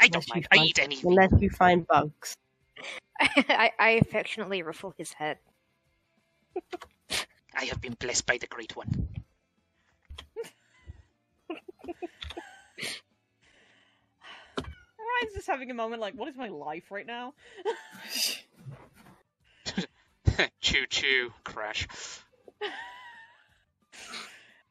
I 0.01 0.09
don't 0.09 0.25
Unless 0.25 0.29
you 0.29 0.35
mind. 0.35 0.49
I 0.53 0.57
find- 0.57 0.69
eat 0.69 0.79
anything. 0.79 1.11
Unless 1.11 1.33
you 1.41 1.51
find 1.51 1.87
bugs. 1.87 2.37
I, 3.21 3.73
I 3.79 3.91
affectionately 4.01 4.63
ruffle 4.63 4.95
his 4.97 5.13
head. 5.13 5.39
I 7.55 7.65
have 7.65 7.81
been 7.81 7.95
blessed 7.95 8.27
by 8.27 8.39
the 8.39 8.47
Great 8.47 8.77
One. 8.77 9.09
Ryan's 14.59 15.35
just 15.35 15.47
having 15.47 15.71
a 15.71 15.75
moment 15.75 16.01
like, 16.01 16.15
what 16.15 16.29
is 16.29 16.37
my 16.37 16.49
life 16.49 16.91
right 16.91 17.07
now? 17.07 17.35
choo 20.61 20.87
choo, 20.87 21.33
crash. 21.45 21.87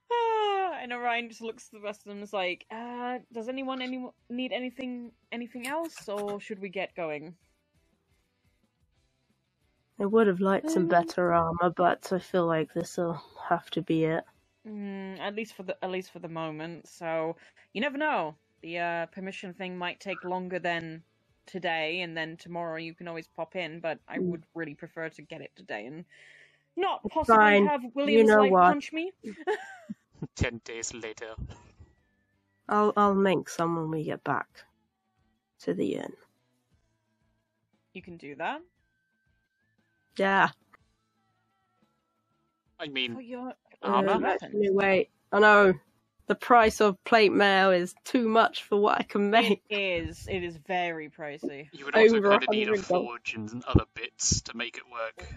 Ah, 0.10 0.80
and 0.82 0.94
Orion 0.94 1.28
just 1.28 1.42
looks 1.42 1.68
at 1.68 1.74
the 1.74 1.82
rest 1.82 2.00
of 2.02 2.06
them 2.06 2.18
and 2.18 2.24
is 2.24 2.32
like, 2.32 2.66
uh, 2.72 3.20
does 3.34 3.50
anyone 3.50 3.82
any- 3.82 4.10
need 4.30 4.54
anything 4.54 5.12
anything 5.34 5.68
else, 5.68 6.08
or 6.08 6.40
should 6.40 6.60
we 6.60 6.70
get 6.70 6.96
going? 6.96 7.36
I 10.00 10.06
would 10.06 10.28
have 10.28 10.40
liked 10.40 10.70
some 10.70 10.84
Um, 10.84 10.88
better 10.88 11.34
armor, 11.34 11.72
but 11.76 12.14
I 12.14 12.20
feel 12.20 12.46
like 12.46 12.74
this 12.74 12.96
will 12.98 13.22
have 13.50 13.70
to 13.72 13.82
be 13.82 14.06
it. 14.06 14.24
Mm, 14.66 15.20
at 15.20 15.36
least 15.36 15.54
for 15.56 15.64
the 15.64 15.78
at 15.84 15.92
least 15.92 16.12
for 16.12 16.20
the 16.20 16.30
moment. 16.30 16.88
So 16.88 17.36
you 17.74 17.82
never 17.82 17.98
know. 17.98 18.36
The 18.62 18.80
uh, 18.80 19.06
permission 19.08 19.54
thing 19.54 19.78
might 19.78 20.00
take 20.00 20.24
longer 20.24 20.60
than 20.60 21.04
today, 21.48 22.02
and 22.02 22.16
then 22.18 22.38
tomorrow 22.38 22.78
you 22.78 22.94
can 22.94 23.08
always 23.08 23.28
pop 23.28 23.56
in. 23.56 23.80
But 23.80 24.00
I 24.08 24.20
Mm. 24.20 24.30
would 24.30 24.44
really 24.56 24.76
prefer 24.76 25.10
to 25.10 25.22
get 25.22 25.42
it 25.42 25.52
today 25.56 25.86
and 25.88 26.06
not 26.78 27.08
possibly 27.08 27.58
Fine. 27.58 27.64
have 27.64 27.82
You 28.06 28.24
know 28.24 28.44
like 28.44 28.52
what? 28.52 28.64
punch 28.64 28.94
me. 28.94 29.12
Ten 30.36 30.62
days 30.64 30.94
later. 30.94 31.36
I'll 32.70 32.94
I'll 32.96 33.16
make 33.16 33.50
some 33.50 33.76
when 33.76 33.92
we 33.92 34.04
get 34.04 34.24
back 34.24 34.66
to 35.60 35.74
the 35.74 35.96
inn. 35.96 36.14
You 37.94 38.02
can 38.02 38.18
do 38.18 38.36
that. 38.36 38.62
Yeah. 40.18 40.50
I 42.80 42.88
mean, 42.88 43.18
For 43.18 43.22
your 43.22 43.54
Armor? 43.82 44.14
Uh, 44.14 44.20
weapons. 44.20 44.54
wait. 44.54 45.10
I 45.32 45.40
know 45.40 45.74
the 46.28 46.36
price 46.36 46.82
of 46.82 47.02
plate 47.04 47.32
mail 47.32 47.72
is 47.72 47.96
too 48.04 48.28
much 48.28 48.64
for 48.64 48.78
what 48.78 49.00
I 49.00 49.04
can 49.04 49.30
make. 49.30 49.62
It 49.70 49.76
is. 50.10 50.28
It 50.30 50.44
is 50.44 50.58
very 50.58 51.10
pricey. 51.10 51.70
you 51.72 51.86
would 51.86 51.96
also 51.96 52.18
over 52.18 52.30
kind 52.32 52.44
of 52.44 52.50
need 52.50 52.70
a 52.70 52.78
forge 52.78 53.34
and 53.36 53.64
other 53.66 53.86
bits 53.94 54.42
to 54.42 54.56
make 54.58 54.78
it 54.78 54.84
work. 54.92 55.28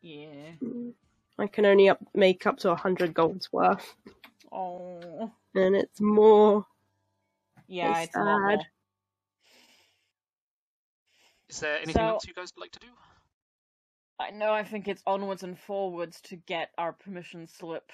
Yeah. 0.00 0.52
Mm. 0.62 0.92
I 1.38 1.46
can 1.46 1.66
only 1.66 1.88
up 1.88 1.98
make 2.14 2.46
up 2.46 2.58
to 2.58 2.70
a 2.70 2.76
hundred 2.76 3.12
golds 3.14 3.52
worth, 3.52 3.94
Oh. 4.52 5.32
and 5.54 5.74
it's 5.74 6.00
more. 6.00 6.64
Yeah, 7.66 7.98
It's 7.98 8.08
it's 8.08 8.16
a 8.16 8.20
lot 8.20 8.40
more. 8.40 8.50
sad. 8.50 8.66
Is 11.48 11.60
there 11.60 11.76
anything 11.76 11.94
So- 11.94 12.00
else 12.08 12.26
you 12.26 12.34
guys 12.34 12.52
would 12.54 12.60
like 12.60 12.72
to 12.72 12.78
do? 12.80 12.86
I 14.18 14.30
know. 14.30 14.52
I 14.52 14.62
think 14.62 14.86
it's 14.86 15.02
onwards 15.06 15.42
and 15.42 15.58
forwards 15.58 16.20
to 16.22 16.36
get 16.36 16.70
our 16.78 16.92
permission 16.92 17.46
slip. 17.48 17.90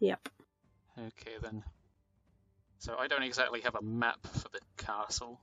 Yep. 0.00 0.28
Okay 1.06 1.36
then. 1.40 1.62
So 2.78 2.96
I 2.98 3.06
don't 3.08 3.22
exactly 3.22 3.60
have 3.62 3.74
a 3.74 3.82
map 3.82 4.26
for 4.26 4.48
the 4.50 4.60
castle. 4.76 5.40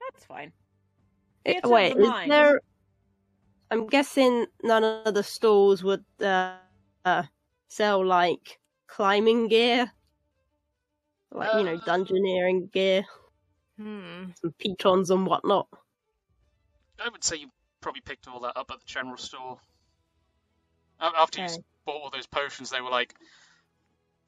That's 0.00 0.24
fine. 0.24 0.52
It- 1.44 1.58
It's 1.58 1.68
wait, 1.68 1.94
the 1.96 2.02
is 2.02 2.08
mind. 2.08 2.30
there? 2.30 2.60
I'm 3.70 3.86
guessing 3.88 4.46
none 4.62 4.84
of 4.84 5.14
the 5.14 5.22
stalls 5.22 5.82
would 5.82 6.04
uh, 6.20 6.56
uh, 7.04 7.24
sell 7.68 8.04
like 8.04 8.60
climbing 8.86 9.48
gear, 9.48 9.90
like 11.32 11.52
you 11.54 11.64
know, 11.64 11.74
Uh. 11.74 11.84
dungeoneering 11.84 12.70
gear, 12.72 13.04
Hmm. 13.76 14.30
some 14.40 14.52
pitons 14.58 15.10
and 15.10 15.26
whatnot. 15.26 15.68
I 17.02 17.08
would 17.08 17.24
say 17.24 17.36
you 17.36 17.50
probably 17.80 18.00
picked 18.02 18.28
all 18.28 18.40
that 18.40 18.56
up 18.56 18.70
at 18.70 18.78
the 18.78 18.86
general 18.86 19.16
store. 19.16 19.58
A- 21.00 21.12
After 21.18 21.42
you 21.44 21.64
bought 21.84 22.02
all 22.02 22.10
those 22.10 22.26
potions, 22.26 22.70
they 22.70 22.80
were 22.80 22.90
like, 22.90 23.14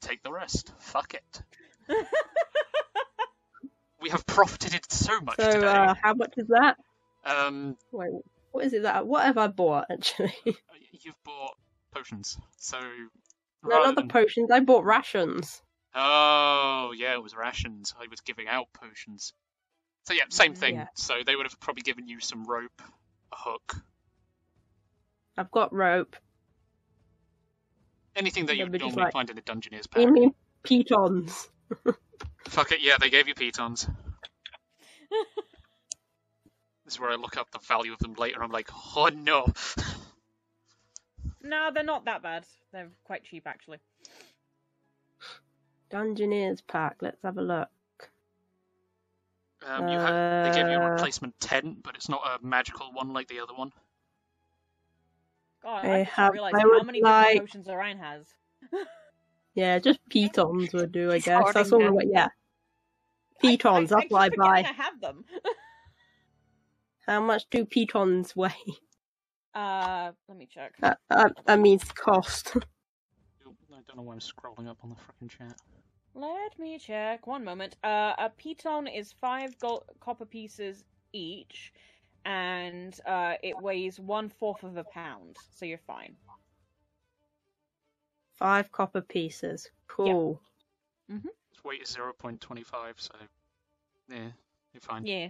"Take 0.01 0.23
the 0.23 0.31
rest. 0.31 0.73
Fuck 0.79 1.13
it. 1.15 1.41
We 4.01 4.09
have 4.11 4.25
profited 4.25 4.89
so 4.89 5.19
much 5.19 5.35
So, 5.39 5.51
today." 5.51 5.67
uh, 5.67 5.93
how 6.01 6.13
much 6.13 6.33
is 6.37 6.47
that? 6.47 6.77
Um, 7.25 7.75
Wait, 7.91 8.11
what 8.51 8.63
is 8.63 8.71
it 8.73 8.83
that? 8.83 9.05
What 9.05 9.25
have 9.25 9.37
I 9.37 9.47
bought 9.47 9.87
actually? 9.91 10.33
you've 10.93 11.21
bought 11.25 11.55
potions, 11.93 12.37
so 12.57 12.79
no, 12.79 13.69
not 13.83 13.95
the 13.95 14.01
than- 14.03 14.07
potions. 14.07 14.51
I 14.51 14.61
bought 14.61 14.85
rations. 14.85 15.61
Oh, 15.93 16.93
yeah, 16.95 17.13
it 17.13 17.21
was 17.21 17.35
rations. 17.35 17.93
I 17.99 18.05
was 18.09 18.21
giving 18.21 18.47
out 18.47 18.67
potions. 18.71 19.33
So 20.05 20.13
yeah, 20.13 20.23
same 20.29 20.53
thing. 20.55 20.75
Yeah. 20.75 20.87
So 20.95 21.15
they 21.25 21.35
would 21.35 21.45
have 21.45 21.59
probably 21.59 21.81
given 21.81 22.07
you 22.07 22.21
some 22.21 22.45
rope, 22.45 22.81
a 23.33 23.35
hook, 23.35 23.75
I've 25.37 25.51
got 25.51 25.73
rope. 25.73 26.15
Anything 28.19 28.45
that 28.47 28.57
you'd 28.57 28.71
normally 28.71 29.03
like- 29.03 29.13
find 29.13 29.29
in 29.31 29.37
a 29.37 29.41
Dungeoneer's 29.41 29.87
You 29.95 30.05
pack. 30.05 30.09
mean 30.13 30.33
pitons? 30.63 31.49
Fuck 32.47 32.71
it, 32.71 32.81
yeah, 32.81 32.97
they 32.99 33.09
gave 33.09 33.27
you 33.27 33.33
pitons. 33.33 33.87
this 36.85 36.93
is 36.93 36.99
where 36.99 37.09
I 37.11 37.15
look 37.15 37.37
up 37.37 37.49
the 37.51 37.59
value 37.59 37.93
of 37.93 37.99
them 37.99 38.13
later. 38.13 38.43
I'm 38.43 38.51
like, 38.51 38.69
oh 38.95 39.09
no. 39.13 39.47
No, 41.41 41.69
they're 41.73 41.83
not 41.85 42.03
that 42.05 42.21
bad. 42.21 42.43
They're 42.73 42.89
quite 43.05 43.23
cheap, 43.23 43.47
actually. 43.47 43.77
Dungeoneers 45.89 46.61
pack. 46.67 46.97
Let's 47.01 47.21
have 47.23 47.37
a 47.37 47.41
look. 47.41 47.69
Um, 49.65 49.87
you 49.87 49.97
had, 49.97 50.43
they 50.45 50.57
gave 50.61 50.69
you 50.69 50.77
a 50.77 50.83
Uh. 50.85 50.89
replacement 50.89 51.39
tent, 51.39 51.81
but 51.81 51.95
it's 51.95 52.09
not 52.09 52.21
a 52.25 52.45
magical 52.45 52.91
one 52.91 53.13
like 53.13 53.29
the 53.29 53.39
other 53.39 53.53
one. 53.53 53.71
God, 55.63 55.85
I 55.85 55.99
I 55.99 56.03
just 56.03 56.15
have- 56.15 56.33
realized 56.33 56.55
I 56.55 56.59
how 56.61 56.83
many 56.83 57.01
like- 57.01 57.27
different 57.33 57.49
potions 57.49 57.67
Orion 57.69 57.97
has. 57.99 58.25
Yeah, 59.55 59.79
just 59.79 59.99
pitons 60.09 60.71
would 60.73 60.91
do, 60.93 61.11
I 61.11 61.19
guess. 61.19 61.53
That's 61.53 61.71
all. 61.73 61.81
hoarding 61.81 61.97
I- 61.99 62.03
them. 62.03 62.11
Yeah, 62.13 62.27
pitons. 63.41 63.91
I, 63.91 64.01
That's 64.01 64.11
what 64.11 64.21
I 64.21 64.29
keep 64.29 64.35
forgetting 64.37 64.63
buy. 64.63 64.69
I 64.69 64.73
have 64.73 65.01
them. 65.01 65.25
How 67.07 67.19
much 67.19 67.49
do 67.49 67.65
pitons 67.65 68.35
weigh? 68.35 68.53
uh, 69.55 70.11
let 70.27 70.37
me 70.37 70.47
check. 70.49 70.75
That, 70.79 70.99
that, 71.09 71.33
that 71.45 71.59
means 71.59 71.83
cost. 71.91 72.55
I 72.55 73.81
don't 73.87 73.97
know 73.97 74.03
why 74.03 74.13
I'm 74.13 74.19
scrolling 74.19 74.69
up 74.69 74.77
on 74.83 74.89
the 74.91 74.95
freaking 74.95 75.29
chat. 75.29 75.55
Let 76.13 76.57
me 76.59 76.77
check. 76.77 77.25
One 77.27 77.43
moment. 77.43 77.75
Uh, 77.83 78.13
a 78.17 78.29
piton 78.29 78.87
is 78.95 79.11
five 79.11 79.57
gold 79.59 79.83
copper 79.99 80.25
pieces 80.25 80.83
each, 81.11 81.73
and 82.25 82.99
uh, 83.05 83.35
it 83.43 83.59
weighs 83.59 83.99
one 83.99 84.29
fourth 84.29 84.63
of 84.63 84.77
a 84.77 84.83
pound. 84.83 85.37
So 85.51 85.65
you're 85.65 85.77
fine. 85.77 86.15
Five 88.33 88.71
copper 88.71 89.01
pieces. 89.01 89.69
Cool. 89.87 90.39
mm-hmm 91.11 91.27
Its 91.51 91.63
weight 91.63 91.81
is 91.81 91.95
0.25, 91.95 92.65
so 92.97 93.13
yeah, 94.09 94.17
you're 94.73 94.81
fine. 94.81 95.05
Yeah. 95.05 95.29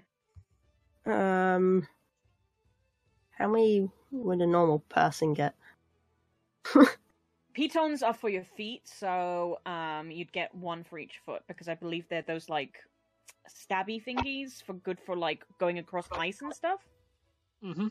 Um, 1.05 1.87
how 3.31 3.47
many 3.47 3.89
would 4.11 4.41
a 4.41 4.47
normal 4.47 4.79
person 4.89 5.33
get? 5.33 5.55
Pitons 7.53 8.03
are 8.03 8.13
for 8.13 8.29
your 8.29 8.43
feet, 8.43 8.87
so 8.87 9.59
um, 9.65 10.11
you'd 10.11 10.31
get 10.31 10.53
one 10.53 10.83
for 10.83 10.99
each 10.99 11.19
foot 11.25 11.41
because 11.47 11.67
I 11.67 11.73
believe 11.73 12.07
they're 12.09 12.21
those 12.21 12.47
like 12.47 12.77
stabby 13.49 14.03
thingies 14.03 14.63
for 14.63 14.73
good 14.73 14.99
for 15.05 15.15
like 15.15 15.43
going 15.59 15.79
across 15.79 16.07
ice 16.11 16.41
and 16.41 16.53
stuff. 16.53 16.79
Mm-hmm. 17.63 17.87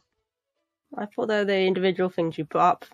I 0.97 1.07
thought 1.07 1.28
they 1.28 1.39
were 1.39 1.45
the 1.45 1.61
individual 1.61 2.09
things 2.11 2.39
you 2.39 2.45
put 2.45 2.61
up 2.61 2.84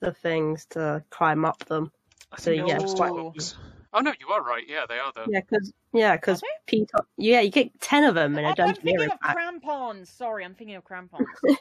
the 0.00 0.12
things 0.12 0.66
to 0.70 1.02
climb 1.10 1.44
up 1.44 1.64
them. 1.66 1.92
I 2.32 2.38
So, 2.40 2.50
think 2.50 2.66
yeah, 2.68 2.74
they're 2.78 2.82
just 2.86 2.98
No. 2.98 3.30
hooks. 3.32 3.56
Oh 3.92 4.00
no, 4.00 4.12
you 4.18 4.28
are 4.28 4.42
right. 4.42 4.64
Yeah, 4.66 4.86
they 4.88 4.98
are 4.98 5.12
though. 5.14 5.26
Yeah, 5.28 5.40
because 5.40 5.72
yeah, 5.92 6.16
because 6.16 6.42
Are 6.42 6.46
piton. 6.66 7.04
Yeah, 7.16 7.40
you 7.40 7.50
get 7.50 7.80
ten 7.80 8.02
of 8.04 8.16
them 8.16 8.36
in 8.36 8.44
Oh, 8.44 8.48
a 8.48 8.54
I'm 8.62 8.74
thinking 8.74 9.10
of 9.12 9.20
pack. 9.20 9.36
crampons. 9.36 10.10
Sorry, 10.10 10.44
I'm 10.44 10.54
thinking 10.54 10.74
of 10.76 10.84
crampons. 10.84 11.28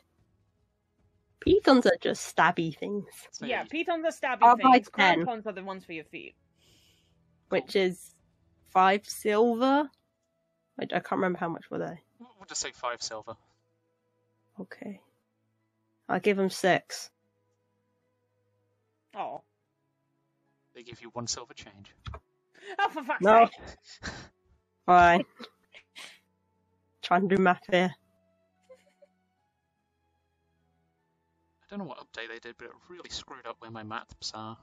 Pitons 1.42 1.86
are 1.86 1.98
just 2.00 2.36
stabby 2.36 2.76
things, 2.78 3.06
So, 3.32 3.46
yeah, 3.46 3.66
pitons 3.66 4.06
are 4.06 4.12
stabby 4.12 4.44
I'll 4.44 4.56
buy 4.58 4.78
things. 4.78 4.90
Crampons 4.90 5.46
are 5.46 5.52
the 5.52 5.64
ones 5.64 5.84
for 5.86 5.92
your 5.92 6.06
feet. 6.06 6.36
which 7.50 7.76
is 7.76 8.16
five 8.72 9.06
silver. 9.06 9.90
I, 10.80 10.84
I 10.84 10.88
can't 10.88 11.12
remember 11.14 11.40
how 11.40 11.50
much 11.50 11.70
were 11.70 11.78
they. 11.80 12.00
We'll 12.20 12.30
we'll 12.40 12.46
just 12.48 12.62
say 12.62 12.72
five 12.74 13.02
silver. 13.02 13.36
Okay, 14.60 15.00
I'll 16.10 16.20
give 16.20 16.38
them 16.38 16.50
six. 16.50 17.10
Oh, 19.16 19.42
They 20.74 20.84
give 20.84 21.02
you 21.02 21.10
one 21.14 21.28
silver 21.28 21.54
change. 21.54 21.94
oh 22.80 22.90
for 22.90 23.04
fuck's 23.04 23.22
No. 23.22 23.46
sake! 24.02 24.12
Fine. 24.86 25.24
Trying 27.02 27.30
to 27.30 27.36
do 27.36 27.42
math 27.42 27.62
here. 27.72 27.94
I 31.62 31.66
don't 31.70 31.80
know 31.80 31.86
what 31.86 32.00
update 32.00 32.30
they 32.30 32.40
did, 32.40 32.56
but 32.58 32.66
it 32.66 32.72
really 32.90 33.10
screwed 33.10 33.46
up 33.48 33.58
where 33.60 33.72
my 33.72 33.84
maps 33.84 34.32
are. 34.34 34.58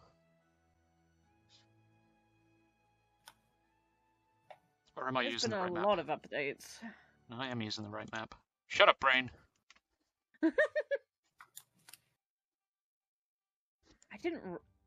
Or 5.01 5.09
am 5.09 5.17
I 5.17 5.23
There's 5.23 5.33
using 5.35 5.51
been 5.51 5.59
the 5.59 5.65
a 5.65 5.67
right 5.67 5.73
map? 5.73 5.87
lot 5.87 5.99
of 5.99 6.07
updates. 6.09 6.79
No, 7.31 7.37
I 7.39 7.49
am 7.49 7.63
using 7.63 7.85
the 7.85 7.91
right 7.91 8.11
map. 8.13 8.35
Shut 8.67 8.89
up, 8.89 9.01
brain. 9.01 9.31
I 10.43 10.51
didn't. 14.23 14.43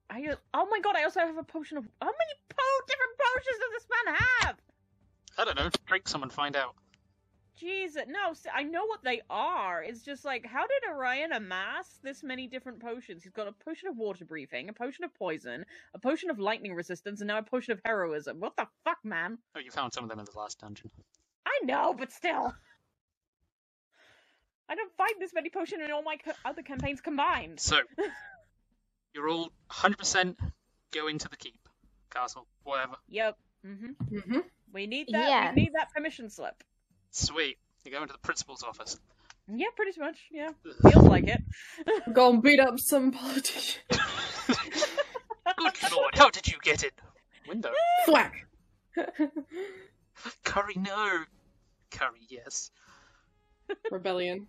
I 0.10 0.36
oh 0.54 0.68
my 0.70 0.80
god! 0.82 0.96
I 0.96 1.04
also 1.04 1.20
have 1.22 1.38
a 1.38 1.44
potion 1.44 1.78
of. 1.78 1.86
How 2.02 2.08
many 2.08 2.34
po- 2.50 2.86
different 2.88 3.18
potions 3.18 3.58
does 3.60 3.72
this 3.72 3.88
man 4.06 4.16
have? 4.16 4.56
I 5.38 5.46
don't 5.46 5.58
know. 5.58 5.70
Drink 5.86 6.08
some 6.08 6.22
and 6.24 6.32
find 6.32 6.56
out. 6.56 6.76
Jesus, 7.56 8.04
no! 8.08 8.34
I 8.54 8.64
know 8.64 8.86
what 8.86 9.04
they 9.04 9.22
are. 9.30 9.84
It's 9.84 10.02
just 10.02 10.26
like, 10.26 10.46
how 10.46 10.66
did 10.66 10.90
Orion 10.90 11.32
amass 11.32 12.00
this 12.02 12.24
many 12.24 12.48
different 12.48 12.82
potions? 12.82 13.24
He's 13.24 13.32
got 13.32 13.48
a 13.48 13.52
potion 13.52 13.90
of 13.90 13.98
water 13.98 14.26
breathing, 14.26 14.70
a 14.70 14.74
potion 14.74 15.04
of 15.04 15.14
poison, 15.14 15.66
a 15.94 16.00
potion 16.00 16.32
of 16.32 16.40
lightning 16.40 16.74
resistance, 16.74 17.22
and 17.22 17.28
now 17.28 17.38
a 17.38 17.44
potion 17.44 17.74
of 17.74 17.80
heroism. 17.86 18.40
What 18.40 18.58
the 18.58 18.68
fuck, 18.84 18.98
man? 19.04 19.38
Oh, 19.56 19.60
you 19.60 19.70
found 19.70 19.94
some 19.94 20.04
of 20.04 20.10
them 20.10 20.20
in 20.20 20.26
the 20.26 20.38
last 20.38 20.60
dungeon. 20.60 20.90
I 21.46 21.60
know, 21.64 21.94
but 21.98 22.12
still. 22.12 22.54
I 24.70 24.76
don't 24.76 24.96
find 24.98 25.12
this 25.20 25.34
many 25.34 25.50
potions 25.50 25.84
in 25.84 25.92
all 25.92 26.02
my 26.02 26.18
co- 26.18 26.32
other 26.44 26.64
campaigns 26.64 27.02
combined. 27.02 27.60
So, 27.60 27.82
you're 29.14 29.30
all 29.30 29.52
100% 29.72 30.36
going 30.92 31.20
to 31.20 31.30
the 31.30 31.38
keep, 31.38 31.60
castle, 32.10 32.48
whatever. 32.64 32.96
Yep. 33.10 33.38
Mm-hmm. 33.66 34.18
Mm-hmm. 34.18 34.40
We 34.74 34.88
need 34.88 35.10
that. 35.12 35.30
Yeah. 35.30 35.54
We 35.54 35.64
need 35.64 35.74
that 35.76 35.94
permission 35.94 36.32
slip. 36.32 36.64
Sweet. 37.14 37.58
You're 37.86 37.94
going 37.94 38.08
to 38.08 38.14
the 38.14 38.20
principal's 38.20 38.64
office. 38.64 39.00
Yeah, 39.48 39.68
pretty 39.76 40.00
much. 40.00 40.18
Yeah, 40.32 40.50
feels 40.90 41.06
like 41.06 41.28
it. 41.28 41.42
Go 42.14 42.32
and 42.32 42.42
beat 42.42 42.60
up 42.60 42.80
some 42.80 43.12
politician. 43.12 43.82
Good 43.90 45.92
lord, 45.92 46.16
how 46.16 46.30
did 46.30 46.48
you 46.48 46.58
get 46.64 46.84
in? 46.84 46.90
Window. 47.48 47.72
Thwack. 48.08 48.48
Curry, 50.44 50.76
no. 50.78 51.24
Curry, 51.92 52.22
yes. 52.30 52.72
Rebellion. 53.92 54.48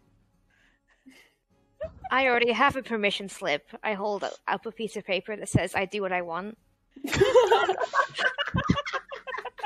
I 2.11 2.29
already 2.29 2.53
have 2.53 2.77
a 2.77 2.83
permission 2.83 3.29
slip. 3.29 3.67
I 3.83 3.95
hold 3.95 4.25
up 4.25 4.67
a 4.67 4.73
piece 4.73 4.97
of 4.97 5.05
paper 5.05 5.37
that 5.37 5.49
says 5.49 5.75
I 5.75 5.85
do 5.85 6.01
what 6.01 6.13
I 6.13 6.23
want. 6.23 6.57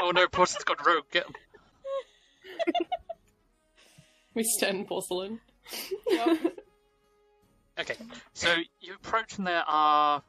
Oh 0.01 0.11
no, 0.11 0.27
Portson's 0.29 0.65
got 0.65 0.85
rogue. 0.87 1.05
Get 1.13 1.27
him. 1.27 1.35
We 4.35 4.45
stand 4.45 4.87
porcelain. 4.87 5.41
Okay, 7.79 7.95
so 8.35 8.55
you 8.81 8.95
approach 8.95 9.39
and 9.39 9.47
there 9.47 9.65
are 9.67 10.23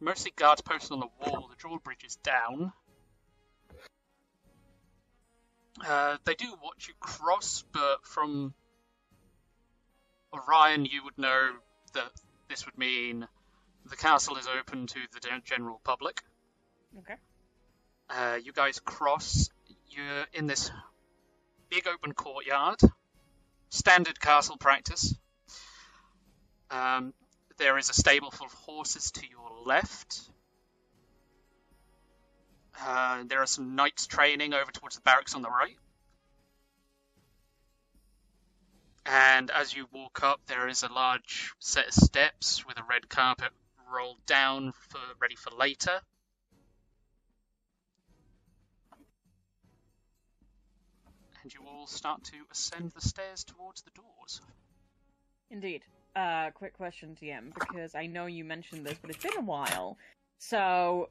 mostly 0.00 0.32
guards 0.36 0.60
posted 0.60 0.92
on 0.92 1.00
the 1.00 1.06
wall. 1.20 1.48
The 1.48 1.56
drawbridge 1.56 2.04
is 2.04 2.16
down. 2.16 2.72
Uh, 5.86 6.18
they 6.24 6.34
do 6.34 6.46
watch 6.62 6.88
you 6.88 6.94
cross, 7.00 7.64
but 7.72 8.04
from 8.04 8.52
Orion, 10.34 10.84
you 10.84 11.02
would 11.04 11.16
know 11.16 11.50
that 11.94 12.10
this 12.48 12.66
would 12.66 12.76
mean 12.76 13.26
the 13.88 13.96
castle 13.96 14.36
is 14.36 14.46
open 14.46 14.86
to 14.86 14.98
the 15.14 15.20
gen- 15.20 15.42
general 15.44 15.80
public. 15.84 16.22
Okay. 16.98 17.14
Uh, 18.10 18.36
you 18.42 18.52
guys 18.52 18.78
cross. 18.78 19.48
You're 19.88 20.26
in 20.34 20.46
this 20.46 20.70
big 21.70 21.86
open 21.86 22.12
courtyard. 22.12 22.80
Standard 23.70 24.20
castle 24.20 24.56
practice. 24.58 25.14
Um, 26.70 27.14
there 27.58 27.78
is 27.78 27.88
a 27.90 27.94
stable 27.94 28.30
full 28.30 28.46
of 28.46 28.52
horses 28.52 29.12
to 29.12 29.22
your 29.28 29.64
left. 29.64 30.20
Uh, 32.82 33.24
there 33.26 33.42
are 33.42 33.46
some 33.46 33.74
knights 33.76 34.06
training 34.06 34.54
over 34.54 34.72
towards 34.72 34.96
the 34.96 35.02
barracks 35.02 35.34
on 35.34 35.42
the 35.42 35.50
right. 35.50 35.76
And 39.06 39.50
as 39.50 39.74
you 39.74 39.86
walk 39.92 40.22
up, 40.22 40.40
there 40.46 40.68
is 40.68 40.82
a 40.82 40.92
large 40.92 41.52
set 41.58 41.88
of 41.88 41.94
steps 41.94 42.64
with 42.66 42.78
a 42.78 42.84
red 42.88 43.08
carpet 43.08 43.50
rolled 43.92 44.24
down 44.26 44.72
for 44.88 45.00
ready 45.20 45.36
for 45.36 45.50
later. 45.50 46.00
All 51.80 51.86
start 51.86 52.22
to 52.24 52.36
ascend 52.52 52.90
the 52.90 53.00
stairs 53.00 53.42
towards 53.42 53.80
the 53.80 53.90
doors. 53.92 54.42
Indeed. 55.50 55.80
Uh, 56.14 56.50
quick 56.50 56.74
question, 56.74 57.16
DM, 57.18 57.54
because 57.54 57.94
I 57.94 58.04
know 58.04 58.26
you 58.26 58.44
mentioned 58.44 58.84
this, 58.84 58.98
but 59.00 59.08
it's 59.08 59.24
been 59.24 59.38
a 59.38 59.40
while. 59.40 59.96
So, 60.36 61.08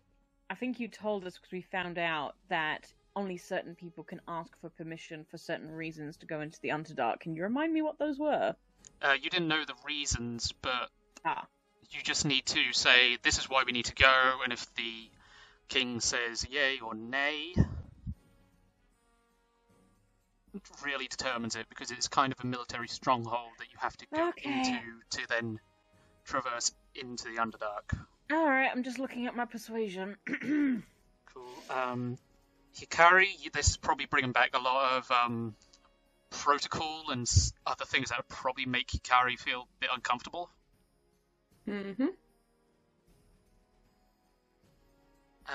I 0.47 0.53
think 0.53 0.79
you 0.79 0.87
told 0.87 1.25
us 1.25 1.33
because 1.37 1.51
we 1.51 1.63
found 1.63 1.97
out 1.97 2.35
that 2.49 2.85
only 3.15 3.37
certain 3.37 3.73
people 3.73 4.03
can 4.03 4.21
ask 4.27 4.51
for 4.61 4.69
permission 4.69 5.25
for 5.31 5.39
certain 5.39 5.71
reasons 5.71 6.17
to 6.17 6.27
go 6.27 6.39
into 6.41 6.59
the 6.61 6.69
Underdark. 6.69 7.21
Can 7.21 7.35
you 7.35 7.41
remind 7.41 7.73
me 7.73 7.81
what 7.81 7.97
those 7.97 8.19
were? 8.19 8.53
Uh, 9.01 9.15
you 9.19 9.31
didn't 9.31 9.47
know 9.47 9.65
the 9.65 9.73
reasons, 9.87 10.51
but 10.61 10.91
Ah, 11.25 11.47
you 11.89 12.01
just 12.03 12.25
need 12.25 12.45
to 12.45 12.73
say 12.73 13.17
this 13.23 13.39
is 13.39 13.49
why 13.49 13.63
we 13.65 13.71
need 13.71 13.85
to 13.85 13.95
go, 13.95 14.41
and 14.43 14.53
if 14.53 14.71
the 14.75 15.09
king 15.67 15.99
says 15.99 16.45
yay 16.47 16.77
or 16.79 16.93
nay, 16.93 17.55
really 20.83 21.07
determines 21.07 21.55
it 21.55 21.67
because 21.69 21.91
it's 21.91 22.07
kind 22.07 22.33
of 22.33 22.43
a 22.43 22.47
military 22.47 22.87
stronghold 22.87 23.51
that 23.59 23.67
you 23.71 23.77
have 23.79 23.95
to 23.97 24.05
go 24.13 24.29
Okay. 24.29 24.49
into 24.49 24.79
to 25.11 25.27
then 25.29 25.59
traverse 26.25 26.71
into 26.95 27.25
the 27.25 27.37
Underdark. 27.41 27.97
alright, 28.31 28.69
I'm 28.71 28.83
just 28.83 28.99
looking 28.99 29.27
at 29.27 29.35
my 29.35 29.45
persuasion. 29.45 30.15
Cool. 31.33 31.43
Um, 31.69 32.17
Hikari, 32.75 33.27
this 33.53 33.69
is 33.69 33.77
probably 33.77 34.07
bringing 34.07 34.31
back 34.31 34.51
a 34.55 34.59
lot 34.59 34.97
of 34.97 35.11
um, 35.11 35.53
protocol 36.31 37.11
and 37.11 37.27
other 37.67 37.85
things 37.85 38.09
that 38.09 38.17
would 38.17 38.27
probably 38.27 38.65
make 38.65 38.87
Hikari 38.87 39.37
feel 39.37 39.61
a 39.61 39.79
bit 39.79 39.89
uncomfortable. 39.93 40.49
Mm-hmm. 41.67 42.07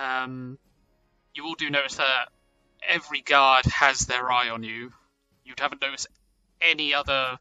Um, 0.01 0.59
you 1.34 1.45
all 1.45 1.55
do 1.55 1.70
notice 1.70 1.97
that 1.97 2.28
every 2.89 3.20
guard 3.20 3.64
has 3.66 4.01
their 4.01 4.30
eye 4.30 4.49
on 4.51 4.62
you. 4.62 4.93
You'd 5.45 5.61
haven't 5.61 5.82
noticed 5.82 6.09
any 6.61 6.95
other 6.95 7.39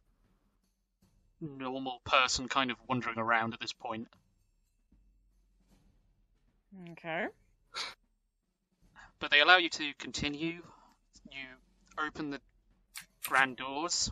normal 1.42 2.00
person 2.06 2.48
kind 2.48 2.72
of 2.72 2.78
wandering 2.88 3.18
around 3.18 3.54
at 3.54 3.60
this 3.60 3.74
point. 3.74 4.08
Okay. 6.92 7.28
But 9.20 9.32
they 9.32 9.40
allow 9.42 9.58
you 9.58 9.70
to 9.70 9.94
continue. 10.00 10.62
You 11.32 11.46
open 11.98 12.30
the 12.32 12.42
grand 13.26 13.58
doors, 13.58 14.12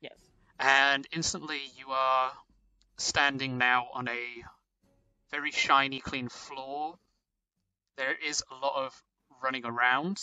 Yes. 0.00 0.18
and 0.58 1.06
instantly 1.12 1.60
you 1.76 1.90
are 1.90 2.32
standing 2.96 3.58
now 3.58 3.88
on 3.92 4.08
a 4.08 4.44
very 5.30 5.50
shiny, 5.50 6.00
clean 6.00 6.28
floor. 6.28 6.98
There 7.96 8.14
is 8.14 8.42
a 8.50 8.54
lot 8.54 8.74
of 8.86 9.02
running 9.42 9.64
around 9.64 10.20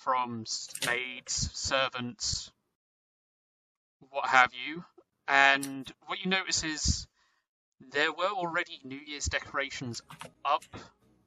from 0.00 0.44
maids, 0.86 1.50
servants, 1.52 2.50
what 4.10 4.28
have 4.28 4.50
you. 4.66 4.84
And 5.28 5.90
what 6.06 6.18
you 6.24 6.30
notice 6.30 6.64
is 6.64 7.06
there 7.92 8.12
were 8.12 8.30
already 8.34 8.80
New 8.84 8.98
Year's 8.98 9.26
decorations 9.26 10.02
up, 10.44 10.64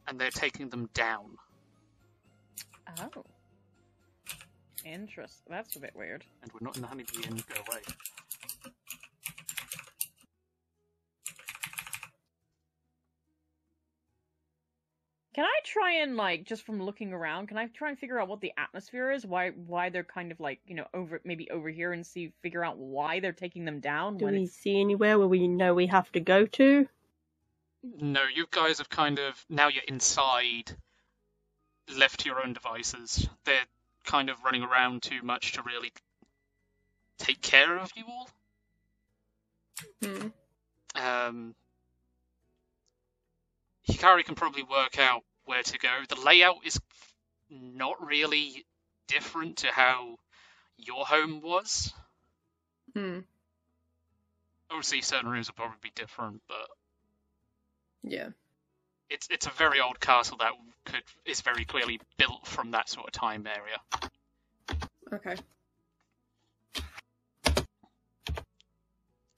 and 0.07 0.19
they're 0.19 0.31
taking 0.31 0.69
them 0.69 0.89
down. 0.93 1.37
Oh. 2.99 3.23
Interesting. 4.85 5.47
That's 5.49 5.75
a 5.75 5.79
bit 5.79 5.95
weird. 5.95 6.25
And 6.41 6.51
we're 6.51 6.65
not 6.65 6.75
in 6.75 6.81
the 6.81 6.87
Honeybee 6.87 7.25
Inn, 7.25 7.41
go 7.47 7.61
away. 7.67 7.81
Can 15.33 15.45
I 15.45 15.59
try 15.63 15.93
and 16.01 16.15
like 16.15 16.45
just 16.45 16.63
from 16.63 16.81
looking 16.81 17.11
around, 17.11 17.47
can 17.47 17.57
I 17.57 17.65
try 17.67 17.89
and 17.89 17.97
figure 17.97 18.19
out 18.19 18.27
what 18.27 18.39
the 18.39 18.53
atmosphere 18.55 19.11
is? 19.11 19.25
Why 19.25 19.49
why 19.49 19.89
they're 19.89 20.03
kind 20.03 20.31
of 20.31 20.39
like, 20.39 20.59
you 20.67 20.75
know, 20.75 20.85
over 20.93 21.21
maybe 21.23 21.49
over 21.49 21.69
here 21.69 21.91
and 21.91 22.05
see 22.05 22.33
figure 22.41 22.63
out 22.63 22.77
why 22.77 23.19
they're 23.19 23.31
taking 23.31 23.65
them 23.65 23.79
down 23.79 24.17
Do 24.17 24.25
when 24.25 24.35
we 24.35 24.43
it's 24.43 24.53
see 24.53 24.79
anywhere 24.79 25.17
where 25.17 25.27
we 25.27 25.47
know 25.47 25.73
we 25.73 25.87
have 25.87 26.11
to 26.11 26.19
go 26.19 26.45
to? 26.45 26.87
No, 27.83 28.23
you 28.33 28.45
guys 28.51 28.77
have 28.77 28.89
kind 28.89 29.17
of 29.17 29.43
now 29.49 29.69
you're 29.69 29.83
inside, 29.87 30.71
left 31.97 32.21
to 32.21 32.29
your 32.29 32.43
own 32.43 32.53
devices. 32.53 33.27
They're 33.45 33.65
kind 34.05 34.29
of 34.29 34.43
running 34.43 34.63
around 34.63 35.01
too 35.01 35.23
much 35.23 35.53
to 35.53 35.63
really 35.63 35.91
take 37.17 37.41
care 37.41 37.77
of 37.77 37.91
you 37.95 38.03
all. 38.07 38.29
Hmm. 40.03 40.27
Um, 40.95 41.55
Hikari 43.89 44.23
can 44.23 44.35
probably 44.35 44.63
work 44.63 44.97
out 44.99 45.23
where 45.45 45.63
to 45.63 45.77
go. 45.79 45.89
The 46.07 46.19
layout 46.21 46.65
is 46.65 46.79
not 47.49 48.05
really 48.05 48.65
different 49.07 49.57
to 49.57 49.67
how 49.67 50.17
your 50.77 51.05
home 51.05 51.41
was. 51.41 51.93
Hmm. 52.93 53.19
Obviously, 54.69 55.01
certain 55.01 55.29
rooms 55.29 55.49
will 55.49 55.55
probably 55.55 55.77
be 55.81 55.91
different, 55.95 56.41
but 56.47 56.67
Yeah. 58.01 58.29
it's 59.09 59.27
it's 59.29 59.45
a 59.45 59.51
very 59.51 59.79
old 59.79 59.99
castle 59.99 60.37
that 60.37 60.53
could 60.85 61.03
is 61.25 61.41
very 61.41 61.65
clearly 61.65 61.99
built 62.17 62.47
from 62.47 62.71
that 62.71 62.89
sort 62.89 63.07
of 63.07 63.11
time 63.11 63.45
area. 63.47 64.09
Okay. 65.11 65.35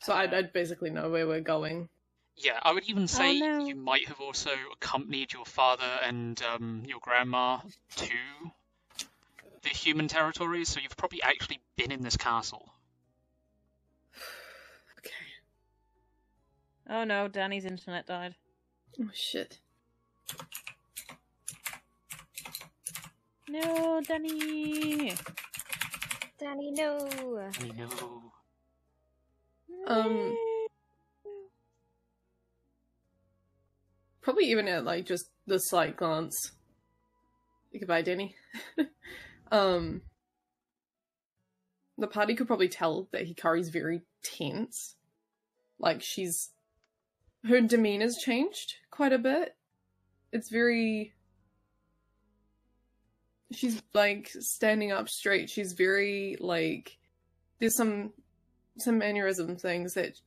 So 0.01 0.13
I'd, 0.13 0.33
I'd 0.33 0.53
basically 0.53 0.91
know 0.91 1.09
where 1.09 1.27
we're 1.27 1.41
going. 1.41 1.89
Yeah, 2.37 2.59
I 2.61 2.73
would 2.73 2.83
even 2.85 3.07
say 3.07 3.39
no. 3.39 3.65
you 3.65 3.75
might 3.75 4.07
have 4.07 4.19
also 4.19 4.51
accompanied 4.73 5.31
your 5.31 5.45
father 5.45 5.99
and 6.03 6.41
um, 6.53 6.83
your 6.85 6.99
grandma 7.01 7.59
to 7.95 8.09
the 9.63 9.69
human 9.69 10.07
territories, 10.07 10.69
so 10.69 10.79
you've 10.81 10.97
probably 10.97 11.21
actually 11.23 11.59
been 11.77 11.91
in 11.91 12.01
this 12.01 12.17
castle. 12.17 12.69
Okay. 14.99 15.13
Oh 16.89 17.03
no, 17.03 17.27
Danny's 17.27 17.65
internet 17.65 18.07
died. 18.07 18.33
Oh 18.99 19.09
shit. 19.13 19.59
No, 23.47 24.01
Danny. 24.07 25.13
Danny, 26.39 26.71
no. 26.71 27.07
I 27.61 27.67
know. 27.77 28.23
Um. 29.87 30.35
Probably 34.35 34.51
even 34.51 34.67
at 34.67 34.83
like 34.83 35.05
just 35.05 35.29
the 35.47 35.57
slight 35.59 35.95
glance. 35.95 36.51
Goodbye, 37.71 38.01
Danny. 38.01 38.35
um. 39.51 40.01
The 41.97 42.07
party 42.07 42.35
could 42.35 42.47
probably 42.47 42.67
tell 42.67 43.07
that 43.13 43.29
Hikari's 43.29 43.69
very 43.69 44.01
tense. 44.25 44.97
Like 45.79 46.01
she's 46.01 46.49
her 47.47 47.61
demeanor's 47.61 48.17
changed 48.17 48.73
quite 48.91 49.13
a 49.13 49.17
bit. 49.17 49.55
It's 50.33 50.51
very 50.51 51.13
she's 53.53 53.81
like 53.93 54.31
standing 54.39 54.91
up 54.91 55.07
straight. 55.07 55.49
She's 55.49 55.71
very 55.71 56.35
like 56.41 56.97
there's 57.59 57.77
some 57.77 58.11
some 58.79 58.97
mannerism 58.97 59.55
things 59.55 59.93
that 59.93 60.19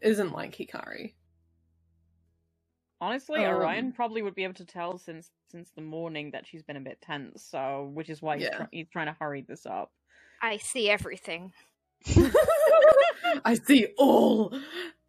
isn't 0.00 0.30
like 0.30 0.54
Hikari. 0.54 1.14
Honestly, 3.00 3.44
Um, 3.44 3.54
Orion 3.54 3.92
probably 3.92 4.22
would 4.22 4.34
be 4.34 4.44
able 4.44 4.54
to 4.54 4.64
tell 4.64 4.98
since 4.98 5.30
since 5.50 5.70
the 5.70 5.80
morning 5.80 6.32
that 6.32 6.46
she's 6.46 6.62
been 6.62 6.76
a 6.76 6.80
bit 6.80 7.00
tense. 7.00 7.42
So, 7.44 7.90
which 7.94 8.10
is 8.10 8.20
why 8.20 8.36
he's, 8.36 8.44
Yeah. 8.46 8.56
try- 8.56 8.68
he's 8.72 8.88
trying 8.88 9.06
to 9.06 9.16
hurry 9.18 9.40
this 9.42 9.64
up. 9.66 9.92
I 10.42 10.58
see 10.58 10.90
everything. 10.90 11.52
I 13.44 13.54
see 13.54 13.86
all. 13.96 14.50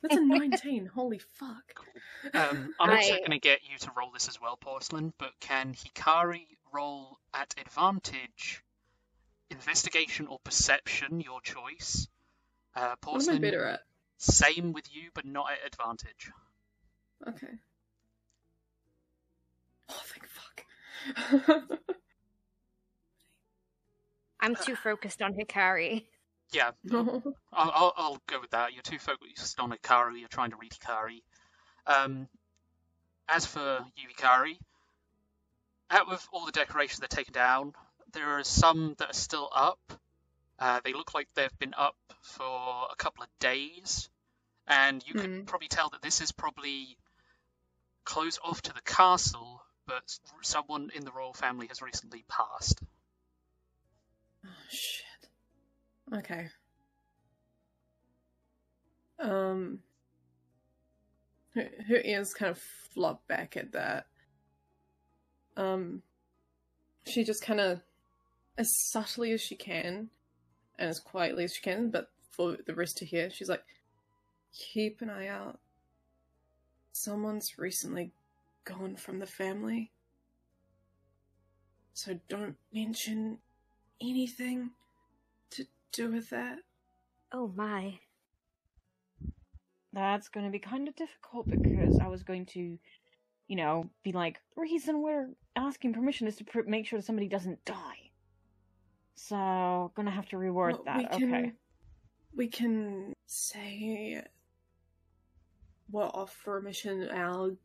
That's 0.02 0.16
a 0.16 0.22
19. 0.22 0.86
Holy 0.96 1.20
fuck. 1.20 1.74
Um, 2.34 2.74
I'm 2.80 2.90
also 2.98 3.14
I- 3.16 3.18
going 3.20 3.32
to 3.32 3.40
get 3.40 3.62
you 3.70 3.78
to 3.80 3.92
roll 3.98 4.12
this 4.12 4.28
as 4.28 4.40
well, 4.40 4.56
Porcelain, 4.58 5.14
but 5.18 5.32
can 5.40 5.74
Hikari 5.74 6.46
roll 6.74 7.20
at 7.34 7.54
advantage? 7.60 8.64
Investigation 9.52 10.28
or 10.28 10.40
perception, 10.44 11.22
your 11.22 11.42
choice. 11.42 12.08
Uh, 12.76 12.80
What 12.80 12.86
am 12.86 12.92
I 12.92 12.96
Porcelain, 13.02 13.42
better 13.42 13.66
at? 13.66 13.82
same 14.18 14.74
with 14.74 14.94
you, 14.96 15.10
but 15.14 15.26
not 15.26 15.48
at 15.52 15.66
advantage. 15.66 16.32
Okay. 17.28 17.48
Oh, 19.90 20.02
thank 20.06 20.28
fuck. 20.28 21.80
I'm 24.40 24.56
too 24.56 24.76
focused 24.76 25.22
on 25.22 25.34
Hikari. 25.34 26.06
Yeah, 26.52 26.72
no. 26.84 27.22
I'll, 27.54 27.72
I'll, 27.74 27.94
I'll 27.98 28.22
go 28.28 28.40
with 28.40 28.52
that. 28.52 28.74
You're 28.74 28.84
too 28.84 29.00
focused 29.00 29.60
on 29.60 29.72
Hikari, 29.72 30.20
you're 30.20 30.30
trying 30.30 30.52
to 30.52 30.58
read 30.58 30.72
Hikari. 30.72 31.22
Um, 31.86 32.28
as 33.28 33.46
for 33.46 33.80
you, 33.96 34.08
Hikari, 34.10 34.58
out 35.92 36.12
of 36.12 36.28
all 36.32 36.46
the 36.46 36.52
decorations 36.52 37.00
that 37.00 37.14
are 37.14 37.16
taken 37.16 37.34
down, 37.34 37.74
there 38.14 38.40
are 38.40 38.44
some 38.44 38.96
that 39.00 39.10
are 39.12 39.14
still 39.14 39.50
up. 39.54 39.80
Uh, 40.58 40.80
they 40.84 40.94
look 40.94 41.14
like 41.14 41.28
they've 41.36 41.60
been 41.60 41.74
up 41.78 41.96
for 42.22 42.88
a 42.92 42.96
couple 42.98 43.24
of 43.24 43.30
days, 43.40 44.10
and 44.68 45.04
you 45.08 45.14
could 45.14 45.30
Hmm. 45.30 45.44
probably 45.46 45.68
tell 45.68 45.90
that 45.90 46.02
this 46.02 46.22
is 46.22 46.32
probably 46.32 46.98
close 48.04 48.40
off 48.44 48.62
to 48.64 48.74
the 48.74 48.82
castle, 48.82 49.59
but 49.90 50.20
someone 50.44 50.92
in 50.94 51.04
the 51.04 51.12
royal 51.12 51.34
family 51.34 51.66
has 51.68 51.82
recently 51.82 52.24
passed. 52.30 52.80
Oh, 54.46 54.50
shit. 54.70 55.30
Okay. 56.20 56.48
Um. 59.20 59.80
Her, 61.56 61.68
her 61.88 62.02
ears 62.06 62.36
kind 62.36 62.52
of 62.52 62.62
flop 62.94 63.28
back 63.28 63.58
at 63.58 63.72
that. 63.72 64.06
Um. 65.58 66.04
She 67.08 67.24
just 67.24 67.42
kind 67.42 67.60
of, 67.60 67.82
as 68.58 68.70
subtly 68.92 69.32
as 69.32 69.42
she 69.42 69.56
can, 69.56 70.10
and 70.78 70.90
as 70.90 71.00
quietly 71.00 71.46
as 71.46 71.56
she 71.56 71.62
can, 71.62 71.90
but 71.90 72.12
for 72.30 72.58
the 72.68 72.76
rest 72.76 72.98
to 72.98 73.06
hear, 73.06 73.32
she's 73.32 73.50
like, 73.50 73.64
keep 74.54 75.02
an 75.02 75.10
eye 75.10 75.28
out. 75.28 75.60
Someone's 76.92 77.58
recently 77.58 78.12
gone 78.66 78.96
from 78.96 79.20
the 79.20 79.26
family. 79.26 79.92
So 81.94 82.20
don't 82.30 82.56
mention 82.74 83.40
anything 84.02 84.72
to 85.52 85.66
do 85.92 86.12
with 86.12 86.30
that. 86.30 86.60
Oh 87.32 87.52
my. 87.56 88.00
That's 89.92 90.30
going 90.30 90.46
to 90.46 90.52
be 90.52 90.60
kind 90.60 90.88
of 90.88 90.96
difficult 90.96 91.50
because 91.50 92.00
I 92.00 92.08
was 92.08 92.24
going 92.24 92.46
to, 92.48 92.78
you 93.48 93.56
know, 93.56 93.90
be 94.04 94.12
like, 94.12 94.40
the 94.56 94.62
reason 94.62 95.02
we're 95.02 95.30
asking 95.56 95.94
permission 95.94 96.28
is 96.28 96.36
to 96.38 96.44
pr- 96.44 96.62
make 96.68 96.86
sure 96.86 97.02
somebody 97.02 97.28
doesn't 97.28 97.66
die. 97.66 98.12
So, 99.16 99.92
gonna 99.96 100.12
have 100.12 100.30
to 100.30 100.38
reward 100.38 100.76
Well, 100.76 100.84
that. 100.86 100.98
we 100.98 101.06
can, 101.20 101.34
Okay. 101.36 101.52
We 102.36 102.48
can 102.48 103.14
say 103.26 104.24
we're 105.92 106.04
off 106.06 106.32
for 106.34 106.58
a 106.60 106.62
mission. 106.62 107.10
Our 107.10 107.58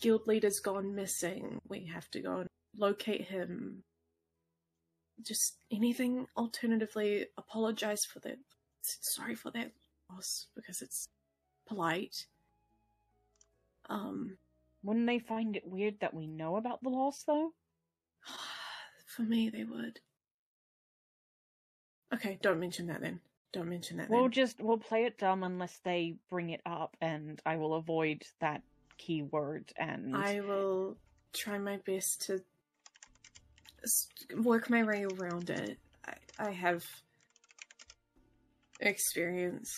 guild 0.00 0.26
leader's 0.26 0.60
gone 0.60 0.94
missing. 0.94 1.60
We 1.68 1.84
have 1.86 2.10
to 2.12 2.20
go 2.20 2.38
and 2.40 2.48
locate 2.76 3.22
him. 3.22 3.82
Just 5.22 5.56
anything. 5.70 6.26
Alternatively, 6.36 7.26
apologize 7.36 8.04
for 8.04 8.20
that. 8.20 8.38
Sorry 8.82 9.34
for 9.34 9.50
that 9.52 9.72
loss 10.10 10.46
because 10.54 10.82
it's 10.82 11.06
polite. 11.66 12.26
Um, 13.88 14.36
Wouldn't 14.82 15.06
they 15.06 15.18
find 15.18 15.56
it 15.56 15.66
weird 15.66 16.00
that 16.00 16.14
we 16.14 16.26
know 16.26 16.56
about 16.56 16.82
the 16.82 16.88
loss, 16.90 17.22
though? 17.26 17.52
for 19.06 19.22
me, 19.22 19.50
they 19.50 19.64
would. 19.64 20.00
Okay, 22.12 22.38
don't 22.42 22.60
mention 22.60 22.86
that 22.88 23.00
then. 23.00 23.20
Don't 23.52 23.68
mention 23.68 23.96
that. 23.98 24.10
We'll 24.10 24.22
then. 24.22 24.32
just 24.32 24.60
we'll 24.60 24.78
play 24.78 25.04
it 25.04 25.18
dumb 25.18 25.42
unless 25.42 25.78
they 25.84 26.16
bring 26.30 26.50
it 26.50 26.60
up, 26.66 26.96
and 27.00 27.40
I 27.46 27.56
will 27.56 27.74
avoid 27.74 28.24
that 28.40 28.62
keyword. 29.04 29.72
And 29.76 30.16
I 30.16 30.40
will 30.40 30.96
try 31.32 31.58
my 31.58 31.78
best 31.78 32.22
to 32.26 32.40
work 34.42 34.70
my 34.70 34.82
way 34.82 35.04
around 35.04 35.50
it. 35.50 35.78
I, 36.06 36.14
I 36.38 36.50
have 36.50 36.84
experience. 38.80 39.72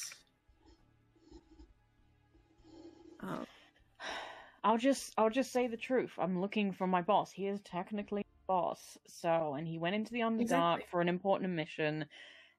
Oh, 3.22 3.44
I'll 4.62 4.78
just 4.78 5.12
I'll 5.16 5.30
just 5.30 5.52
say 5.52 5.66
the 5.66 5.76
truth. 5.76 6.12
I'm 6.18 6.40
looking 6.40 6.72
for 6.72 6.86
my 6.86 7.02
boss. 7.02 7.32
He 7.32 7.46
is 7.46 7.60
technically 7.60 8.24
boss. 8.46 8.98
So, 9.06 9.54
and 9.54 9.66
he 9.66 9.78
went 9.78 9.94
into 9.96 10.12
the 10.12 10.20
Underdark 10.20 10.40
Exactly. 10.40 10.84
for 10.90 11.00
an 11.00 11.08
important 11.08 11.52
mission, 11.52 12.04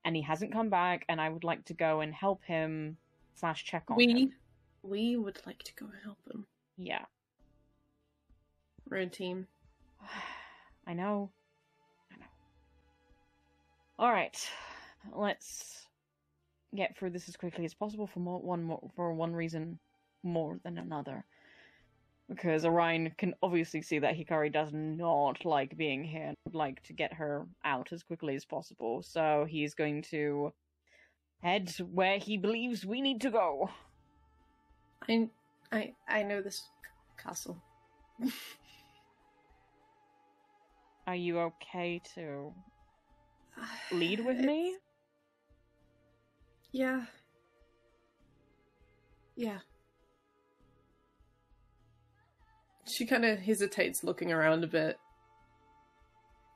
and 0.05 0.15
he 0.15 0.21
hasn't 0.21 0.51
come 0.51 0.69
back. 0.69 1.05
And 1.09 1.21
I 1.21 1.29
would 1.29 1.43
like 1.43 1.65
to 1.65 1.73
go 1.73 2.01
and 2.01 2.13
help 2.13 2.43
him 2.43 2.97
slash 3.35 3.63
check 3.65 3.83
on 3.89 3.97
we 3.97 4.07
him. 4.23 4.33
we 4.83 5.15
would 5.17 5.39
like 5.45 5.63
to 5.63 5.73
go 5.75 5.85
and 5.85 5.95
help 6.03 6.17
him. 6.31 6.45
Yeah, 6.77 7.05
Red 8.89 9.11
team. 9.13 9.47
I 10.87 10.93
know. 10.93 11.29
I 12.11 12.17
know. 12.19 12.25
All 13.99 14.11
right, 14.11 14.37
let's 15.13 15.87
get 16.75 16.97
through 16.97 17.09
this 17.09 17.27
as 17.27 17.35
quickly 17.35 17.65
as 17.65 17.73
possible 17.73 18.07
for 18.07 18.19
more, 18.19 18.39
one 18.39 18.63
more 18.63 18.81
for 18.95 19.13
one 19.13 19.33
reason 19.33 19.79
more 20.23 20.59
than 20.63 20.77
another. 20.77 21.25
Because 22.29 22.65
Orion 22.65 23.13
can 23.17 23.33
obviously 23.41 23.81
see 23.81 23.99
that 23.99 24.17
Hikari 24.17 24.51
does 24.51 24.69
not 24.73 25.45
like 25.45 25.77
being 25.77 26.03
here 26.03 26.27
and 26.27 26.35
would 26.45 26.55
like 26.55 26.83
to 26.83 26.93
get 26.93 27.13
her 27.13 27.45
out 27.63 27.93
as 27.93 28.03
quickly 28.03 28.35
as 28.35 28.43
possible. 28.43 29.01
So 29.01 29.45
he's 29.47 29.73
going 29.73 30.01
to 30.11 30.51
head 31.41 31.73
where 31.79 32.17
he 32.17 32.37
believes 32.37 32.85
we 32.85 33.01
need 33.01 33.21
to 33.21 33.31
go. 33.31 33.69
I 35.01 35.29
I 35.71 35.93
I 36.07 36.23
know 36.23 36.41
this 36.41 36.69
castle. 37.21 37.57
Are 41.07 41.15
you 41.15 41.39
okay 41.39 42.01
to 42.15 42.53
lead 43.91 44.25
with 44.25 44.39
me? 44.39 44.77
Yeah. 46.71 47.05
Yeah. 49.35 49.59
She 52.85 53.05
kind 53.05 53.25
of 53.25 53.39
hesitates, 53.39 54.03
looking 54.03 54.31
around 54.31 54.63
a 54.63 54.67
bit. 54.67 54.97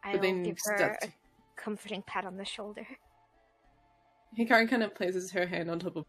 I'll 0.03 0.20
then 0.20 0.43
give 0.43 0.57
her 0.66 0.97
a 1.01 1.07
comforting 1.55 2.03
pat 2.07 2.26
on 2.26 2.38
the 2.38 2.45
shoulder. 2.45 2.88
Hikari 4.38 4.70
kind 4.70 4.84
of 4.84 4.95
places 4.95 5.32
her 5.32 5.45
hand 5.45 5.70
on 5.70 5.80
top 5.80 5.95
of. 5.97 6.05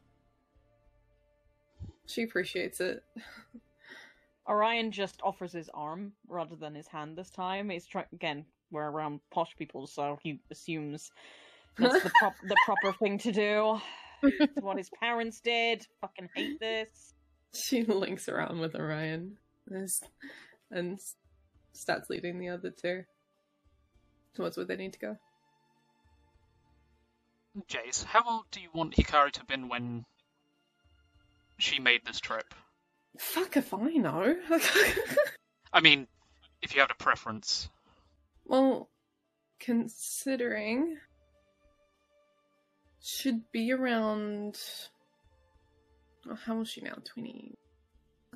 She 2.07 2.23
appreciates 2.23 2.81
it. 2.81 3.03
Orion 4.49 4.91
just 4.91 5.21
offers 5.23 5.53
his 5.53 5.71
arm 5.73 6.13
rather 6.29 6.57
than 6.57 6.75
his 6.75 6.89
hand 6.89 7.17
this 7.17 7.31
time. 7.31 7.71
He's 7.71 7.87
trying 7.87 8.07
again. 8.13 8.45
We're 8.71 8.91
around 8.91 9.21
posh 9.31 9.55
people, 9.57 9.87
so 9.87 10.19
he 10.23 10.41
assumes 10.51 11.11
that's 11.79 12.03
the, 12.03 12.11
prop- 12.19 12.35
the 12.43 12.57
proper 12.65 12.93
thing 12.99 13.19
to 13.19 13.31
do. 13.33 13.79
It's 14.23 14.61
what 14.63 14.79
his 14.79 14.91
parents 14.99 15.41
did. 15.41 15.87
Fucking 16.01 16.29
hate 16.35 16.59
this. 16.61 17.15
She 17.55 17.83
links 17.85 18.31
around 18.31 18.61
with 18.61 18.75
Orion 18.75 19.37
There's- 19.67 20.01
and 20.71 20.99
starts 21.75 22.09
leading 22.09 22.39
the 22.39 22.49
other 22.49 22.71
two 22.71 23.05
towards 24.35 24.57
where 24.57 24.65
they 24.65 24.77
need 24.77 24.95
to 24.95 24.99
go. 24.99 25.17
Jace, 27.69 28.05
how 28.05 28.23
old 28.27 28.45
do 28.51 28.61
you 28.63 28.71
want 28.73 28.95
Hikari 28.95 29.33
to 29.33 29.41
have 29.41 29.47
been 29.49 29.69
when 29.69 30.07
she 31.63 31.81
made 31.81 32.05
this 32.05 32.21
trip? 32.21 32.55
Fuck 33.19 33.57
if 33.57 33.73
I 33.75 33.89
know. 33.93 34.37
I 35.73 35.81
mean, 35.81 36.07
if 36.63 36.75
you 36.75 36.81
have 36.81 36.91
a 36.91 37.03
preference. 37.03 37.69
well, 38.45 38.89
considering 39.61 40.97
should 43.01 43.43
be 43.53 43.73
around. 43.73 44.59
Oh, 46.29 46.37
how 46.47 46.55
old 46.57 46.67
is 46.67 46.73
she 46.73 46.81
now? 46.83 46.95
Twenty. 47.05 47.57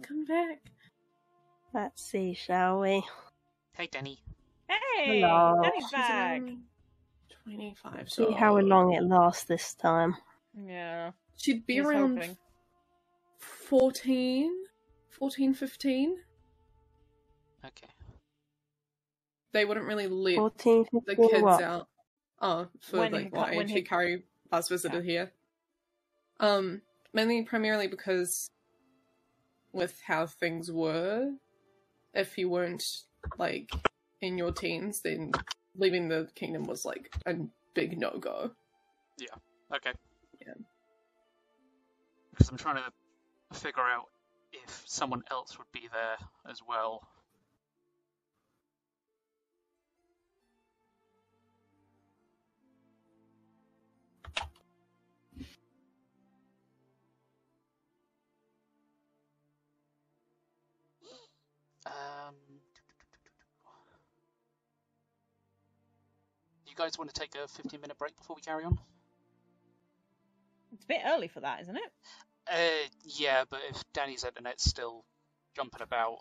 Come 0.03 0.25
back. 0.25 0.59
Let's 1.73 2.03
see, 2.03 2.35
shall 2.35 2.81
we? 2.81 3.05
Hey, 3.77 3.87
Denny. 3.91 4.19
Hey, 4.69 5.21
Hello. 5.21 5.61
Danny's 5.63 5.85
She's 5.85 5.93
back. 5.93 6.41
around 6.43 6.59
Twenty-five. 7.45 8.11
See 8.11 8.33
how 8.33 8.59
long 8.59 8.93
it 8.93 9.03
lasts 9.05 9.45
this 9.45 9.75
time. 9.75 10.17
Yeah, 10.67 11.13
She'd 11.37 11.65
be 11.67 11.75
he's 11.75 11.85
around 11.87 12.17
hoping. 12.17 12.37
14, 13.67 14.53
14, 15.11 15.55
15. 15.55 16.17
Okay. 17.65 17.87
They 19.53 19.65
wouldn't 19.65 19.87
really 19.87 20.07
let 20.07 20.37
14, 20.37 20.87
the 21.05 21.17
kids 21.17 21.43
what? 21.43 21.63
out. 21.63 21.89
Oh, 22.41 22.69
for 22.81 22.99
When 22.99 23.13
like 23.13 23.31
Hika- 23.31 23.37
what 23.37 23.55
when 23.57 23.71
age 23.71 23.89
Hikari 23.89 24.23
last 24.53 24.69
visited 24.69 25.05
here. 25.05 25.33
Um, 26.39 26.83
mainly 27.13 27.43
primarily 27.43 27.89
because 27.89 28.51
with 29.73 30.01
how 30.07 30.27
things 30.27 30.71
were, 30.71 31.33
if 32.15 32.39
you 32.39 32.49
weren't 32.49 32.85
like 33.39 33.71
in 34.21 34.39
your 34.39 34.53
teens, 34.53 35.01
then 35.01 35.33
leaving 35.77 36.09
the 36.09 36.29
kingdom 36.35 36.65
was 36.65 36.85
like 36.85 37.13
a 37.27 37.35
big 37.75 37.99
no 37.99 38.19
go. 38.21 38.53
Yeah. 39.19 39.35
Okay. 39.75 39.93
Yeah. 40.47 40.55
Because 42.31 42.51
I'm 42.51 42.59
trying 42.59 42.77
to 42.77 42.93
figure 43.53 43.83
out 43.83 44.09
if 44.53 44.83
someone 44.87 45.23
else 45.31 45.59
would 45.59 45.71
be 45.73 45.89
there 45.93 46.17
as 46.51 46.61
well. 46.67 47.03
Um, 61.87 62.35
you 66.67 66.75
guys 66.77 66.99
want 66.99 67.13
to 67.15 67.19
take 67.21 67.35
a 67.37 67.47
15 67.47 67.81
minute 67.81 67.97
break 67.97 68.17
before 68.17 68.35
we 68.37 68.43
carry 68.43 68.65
on? 68.65 68.79
It's 70.73 70.85
a 70.85 70.89
bit 70.89 71.01
early 71.07 71.29
for 71.29 71.41
that, 71.41 71.61
isn't 71.63 71.77
it? 71.77 71.93
Uh, 72.51 72.89
yeah, 73.05 73.45
but 73.51 73.61
if 73.69 73.83
Danny's 73.93 74.25
internet's 74.25 74.65
still 74.65 75.05
jumping 75.55 75.83
about, 75.83 76.19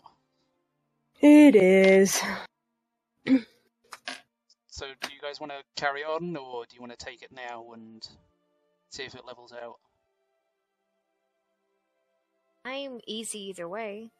It 1.20 1.54
is. 1.54 2.20
so 4.66 4.86
do 5.00 5.08
you 5.14 5.20
guys 5.22 5.40
want 5.40 5.52
to 5.52 5.62
carry 5.80 6.02
on, 6.02 6.36
or 6.36 6.64
do 6.64 6.74
you 6.74 6.80
want 6.80 6.98
to 6.98 7.04
take 7.04 7.22
it 7.22 7.30
now 7.32 7.72
and 7.74 8.06
see 8.90 9.04
if 9.04 9.14
it 9.14 9.24
levels 9.24 9.52
out? 9.52 9.76
I'm 12.64 13.00
easy 13.06 13.38
either 13.50 13.68
way. 13.68 14.10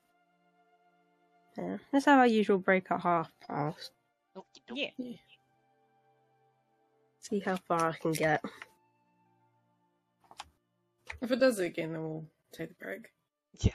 Yeah. 1.58 1.78
Let's 1.92 2.06
have 2.06 2.20
our 2.20 2.26
usual 2.26 2.58
break 2.58 2.90
at 2.90 3.00
half 3.00 3.32
past. 3.48 3.90
Yeah. 4.72 4.90
See 7.20 7.40
how 7.40 7.56
far 7.56 7.88
I 7.88 7.92
can 7.92 8.12
get. 8.12 8.44
If 11.20 11.30
it 11.30 11.40
does 11.40 11.58
it 11.58 11.66
again, 11.66 11.92
then 11.92 12.02
we'll 12.02 12.26
take 12.52 12.68
the 12.68 12.74
break. 12.74 13.08
Yeah. 13.60 13.72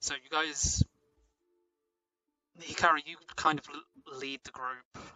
So 0.00 0.14
you 0.14 0.30
guys, 0.30 0.82
Hikari, 2.60 3.00
you 3.04 3.16
kind 3.36 3.58
of 3.58 3.66
lead 4.18 4.40
the 4.44 4.50
group 4.50 5.06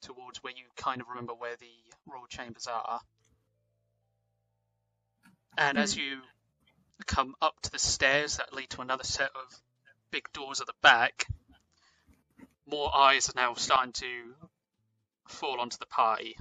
towards 0.00 0.42
where 0.42 0.52
you 0.52 0.64
kind 0.76 1.00
of 1.00 1.08
remember 1.08 1.34
where 1.34 1.56
the 1.56 1.70
royal 2.06 2.26
chambers 2.28 2.66
are. 2.66 3.00
And 5.58 5.76
as 5.76 5.94
hmm. 5.94 6.00
you 6.00 6.18
come 7.06 7.34
up 7.42 7.60
to 7.62 7.70
the 7.70 7.78
stairs 7.78 8.38
that 8.38 8.54
lead 8.54 8.70
to 8.70 8.80
another 8.80 9.04
set 9.04 9.30
of 9.34 9.60
big 10.10 10.24
doors 10.32 10.60
at 10.60 10.66
the 10.66 10.74
back, 10.82 11.26
more 12.66 12.94
eyes 12.94 13.28
are 13.28 13.36
now 13.36 13.54
starting 13.54 13.92
to 13.92 14.34
fall 15.28 15.60
onto 15.60 15.76
the 15.78 15.86
party. 15.86 16.36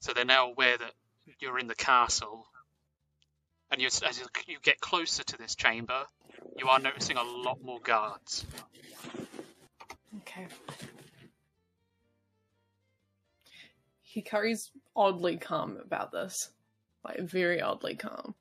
So 0.00 0.12
they're 0.12 0.24
now 0.24 0.50
aware 0.50 0.78
that 0.78 0.92
you're 1.40 1.58
in 1.58 1.66
the 1.66 1.74
castle. 1.74 2.46
And 3.70 3.80
you, 3.80 3.88
as 3.88 4.18
you- 4.20 4.26
you 4.46 4.58
get 4.60 4.80
closer 4.80 5.24
to 5.24 5.36
this 5.36 5.54
chamber, 5.56 6.06
you 6.56 6.68
are 6.68 6.78
noticing 6.78 7.16
a 7.16 7.22
lot 7.22 7.60
more 7.62 7.80
guards. 7.80 8.46
Okay. 10.18 10.46
Hikari's 14.14 14.70
oddly 14.94 15.36
calm 15.36 15.76
about 15.78 16.12
this. 16.12 16.50
Like, 17.04 17.18
very 17.20 17.60
oddly 17.60 17.96
calm. 17.96 18.34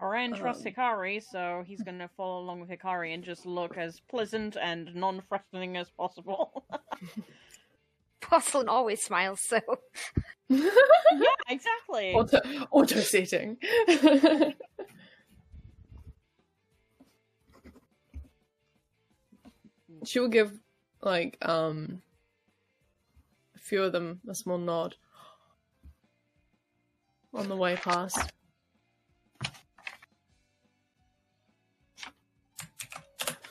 Orion 0.00 0.32
trusts 0.34 0.64
Um. 0.64 0.72
Hikari, 0.72 1.22
so 1.22 1.62
he's 1.66 1.82
gonna 1.82 2.08
follow 2.16 2.40
along 2.40 2.60
with 2.60 2.70
Hikari 2.70 3.12
and 3.12 3.22
just 3.22 3.44
look 3.44 3.76
as 3.76 4.00
pleasant 4.08 4.56
and 4.56 4.94
non-threatening 4.94 5.76
as 5.76 5.90
possible. 5.90 6.64
Porcelain 8.28 8.68
always 8.68 9.02
smiles, 9.02 9.40
so 9.40 9.60
yeah, 10.48 10.70
exactly. 11.48 12.14
Auto, 12.14 12.40
auto 12.70 13.00
setting. 13.00 13.56
she 20.04 20.18
will 20.20 20.28
give 20.28 20.52
like 21.02 21.36
um 21.42 22.02
a 23.54 23.58
few 23.58 23.82
of 23.82 23.92
them 23.92 24.20
a 24.28 24.34
small 24.34 24.58
nod 24.58 24.96
on 27.32 27.48
the 27.48 27.56
way 27.56 27.76
past. 27.76 28.32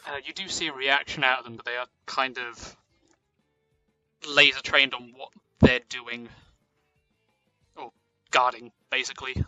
Uh, 0.09 0.17
you 0.26 0.34
do 0.34 0.47
see 0.47 0.67
a 0.67 0.74
reaction 0.74 1.24
out 1.24 1.39
of 1.39 1.45
them, 1.45 1.55
but 1.55 1.65
they 1.65 1.76
are 1.76 1.86
kind 2.07 2.39
of 2.39 2.76
laser 4.28 4.61
trained 4.61 4.93
on 4.93 5.13
what 5.15 5.30
they're 5.59 5.80
doing. 5.89 6.30
Or 7.76 7.91
guarding, 8.32 8.72
basically. 8.89 9.43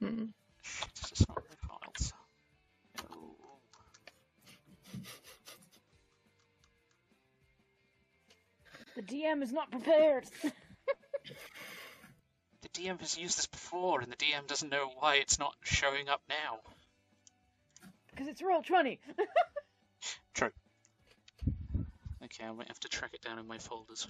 Hmm. 0.00 0.24
It's 0.62 1.10
just 1.10 1.28
not 1.28 1.42
their 1.44 1.56
files. 1.68 2.12
The 8.94 9.02
DM 9.02 9.42
is 9.42 9.52
not 9.52 9.70
prepared. 9.70 10.24
The 12.62 12.68
DM 12.68 13.00
has 13.00 13.18
used 13.18 13.36
this 13.36 13.46
before, 13.46 14.00
and 14.00 14.10
the 14.10 14.16
DM 14.16 14.46
doesn't 14.46 14.70
know 14.70 14.92
why 14.98 15.16
it's 15.16 15.38
not 15.38 15.54
showing 15.62 16.08
up 16.08 16.22
now. 16.28 16.60
Because 18.10 18.28
it's 18.28 18.40
Roll20. 18.40 18.98
Okay, 22.34 22.48
I 22.48 22.52
might 22.52 22.68
have 22.68 22.80
to 22.80 22.88
track 22.88 23.12
it 23.12 23.20
down 23.20 23.38
in 23.38 23.46
my 23.46 23.58
folders. 23.58 24.08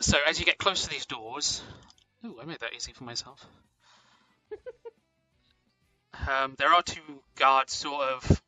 So, 0.00 0.18
as 0.26 0.40
you 0.40 0.46
get 0.46 0.56
close 0.56 0.84
to 0.84 0.90
these 0.90 1.04
doors, 1.04 1.62
ooh, 2.24 2.38
I 2.40 2.46
made 2.46 2.60
that 2.60 2.72
easy 2.74 2.92
for 2.92 3.04
myself. 3.04 3.46
um, 6.28 6.54
there 6.58 6.72
are 6.72 6.82
two 6.82 7.22
guards 7.36 7.74
sort 7.74 8.08
of 8.08 8.42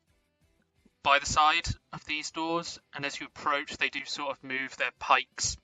by 1.03 1.19
the 1.19 1.27
side 1.27 1.67
of 1.93 2.03
these 2.05 2.31
doors, 2.31 2.79
and 2.95 3.05
as 3.05 3.19
you 3.19 3.27
approach, 3.27 3.77
they 3.77 3.89
do 3.89 4.03
sort 4.05 4.31
of 4.31 4.43
move 4.43 4.75
their 4.77 4.91
pikes 4.97 5.57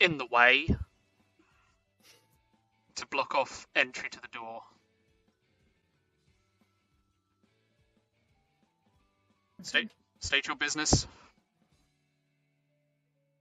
in 0.00 0.16
the 0.16 0.26
way 0.26 0.66
to 2.94 3.06
block 3.08 3.34
off 3.34 3.66
entry 3.76 4.08
to 4.08 4.20
the 4.20 4.28
door. 4.32 4.62
State, 9.62 9.90
state 10.20 10.46
your 10.46 10.56
business. 10.56 11.06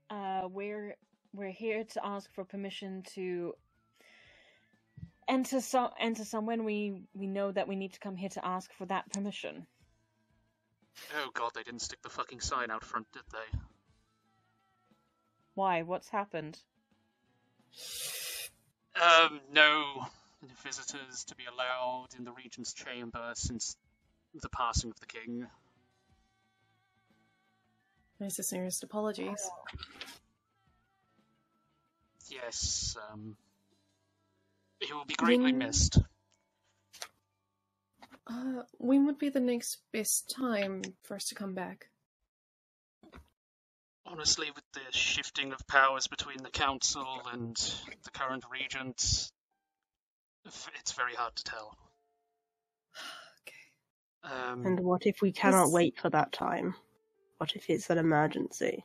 Uh, 0.09 0.47
we're 0.49 0.95
we're 1.33 1.51
here 1.51 1.83
to 1.83 2.05
ask 2.05 2.33
for 2.33 2.43
permission 2.43 3.03
to 3.13 3.53
enter 5.27 5.61
some 5.61 5.89
enter 5.99 6.25
somewhere. 6.25 6.61
We 6.61 7.03
we 7.13 7.27
know 7.27 7.51
that 7.51 7.67
we 7.67 7.75
need 7.75 7.93
to 7.93 7.99
come 7.99 8.15
here 8.15 8.29
to 8.29 8.45
ask 8.45 8.71
for 8.73 8.85
that 8.87 9.11
permission. 9.11 9.67
Oh 11.15 11.29
god, 11.33 11.51
they 11.53 11.63
didn't 11.63 11.81
stick 11.81 12.01
the 12.01 12.09
fucking 12.09 12.39
sign 12.39 12.71
out 12.71 12.83
front, 12.83 13.07
did 13.13 13.23
they? 13.31 13.59
Why? 15.53 15.83
What's 15.83 16.09
happened? 16.09 16.57
Um, 18.99 19.41
no 19.51 20.07
visitors 20.63 21.25
to 21.25 21.35
be 21.35 21.43
allowed 21.45 22.07
in 22.17 22.23
the 22.23 22.31
Regent's 22.31 22.73
chamber 22.73 23.33
since 23.35 23.75
the 24.33 24.49
passing 24.49 24.89
of 24.89 24.99
the 24.99 25.05
king. 25.05 25.47
My 28.19 28.27
sincerest 28.29 28.83
apologies. 28.83 29.49
Yes, 32.29 32.95
um, 33.11 33.37
he 34.79 34.91
will 34.93 35.05
be 35.05 35.15
greatly 35.15 35.51
Then- 35.51 35.59
missed. 35.59 35.99
Uh, 38.29 38.63
when 38.79 39.05
would 39.05 39.17
be 39.17 39.29
the 39.29 39.39
next 39.39 39.77
best 39.93 40.29
time 40.29 40.81
for 41.03 41.15
us 41.15 41.25
to 41.29 41.35
come 41.35 41.53
back? 41.53 41.89
Honestly, 44.05 44.51
with 44.51 44.63
the 44.73 44.91
shifting 44.91 45.53
of 45.53 45.65
powers 45.67 46.07
between 46.07 46.43
the 46.43 46.49
council 46.49 47.21
and 47.31 47.55
the 48.03 48.11
current 48.11 48.43
regent, 48.51 49.31
it's 50.45 50.91
very 50.93 51.13
hard 51.15 51.35
to 51.35 51.43
tell. 51.43 51.77
Okay. 53.47 54.33
Um, 54.35 54.65
And 54.65 54.79
what 54.81 55.05
if 55.05 55.21
we 55.21 55.31
cannot 55.31 55.65
This- 55.65 55.73
wait 55.73 55.97
for 55.99 56.09
that 56.09 56.33
time? 56.33 56.75
What 57.37 57.55
if 57.55 57.69
it's 57.69 57.89
an 57.89 57.97
emergency? 57.97 58.83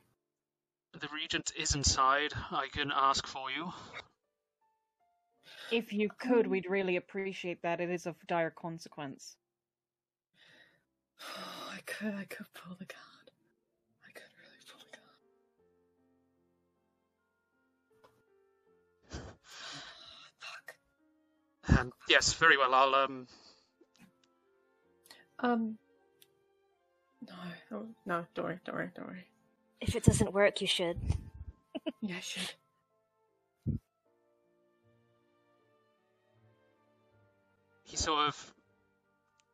the 1.01 1.09
regent 1.15 1.53
is 1.59 1.75
inside. 1.75 2.33
I 2.51 2.69
can 2.73 2.93
ask 2.95 3.27
for 3.27 3.51
you. 3.51 3.73
If 5.71 5.93
you 5.93 6.11
could, 6.19 6.47
we'd 6.47 6.69
really 6.69 6.97
appreciate 6.97 7.63
that. 7.63 7.81
It 7.81 7.91
is 7.91 8.07
of 8.07 8.15
dire 8.27 8.51
consequence. 8.51 9.37
I 11.73 11.79
could, 11.87 12.15
I 12.15 12.25
could 12.25 12.47
pull 12.53 12.77
the 12.79 12.85
card. 12.85 13.31
I 14.07 14.13
could 14.13 14.33
really 14.37 14.61
pull 14.69 14.81
the 14.91 14.97
card. 19.19 19.35
Fuck. 21.69 21.79
Um, 21.81 21.93
yes, 22.09 22.35
very 22.35 22.59
well. 22.59 22.75
I'll 22.75 22.95
um, 22.95 23.27
Um. 25.39 25.79
No, 27.29 27.35
oh, 27.79 27.87
no, 28.05 28.27
don't 28.35 28.45
worry, 28.45 28.59
don't 28.65 28.75
worry, 28.75 28.91
don't 28.95 29.07
worry. 29.07 29.27
if 29.81 29.95
it 29.95 30.05
doesn't 30.05 30.33
work, 30.33 30.61
you 30.61 30.67
should. 30.67 30.99
Yeah, 32.01 32.17
I 32.17 32.21
should. 32.21 32.53
he 37.85 37.97
sort 37.97 38.27
of 38.29 38.55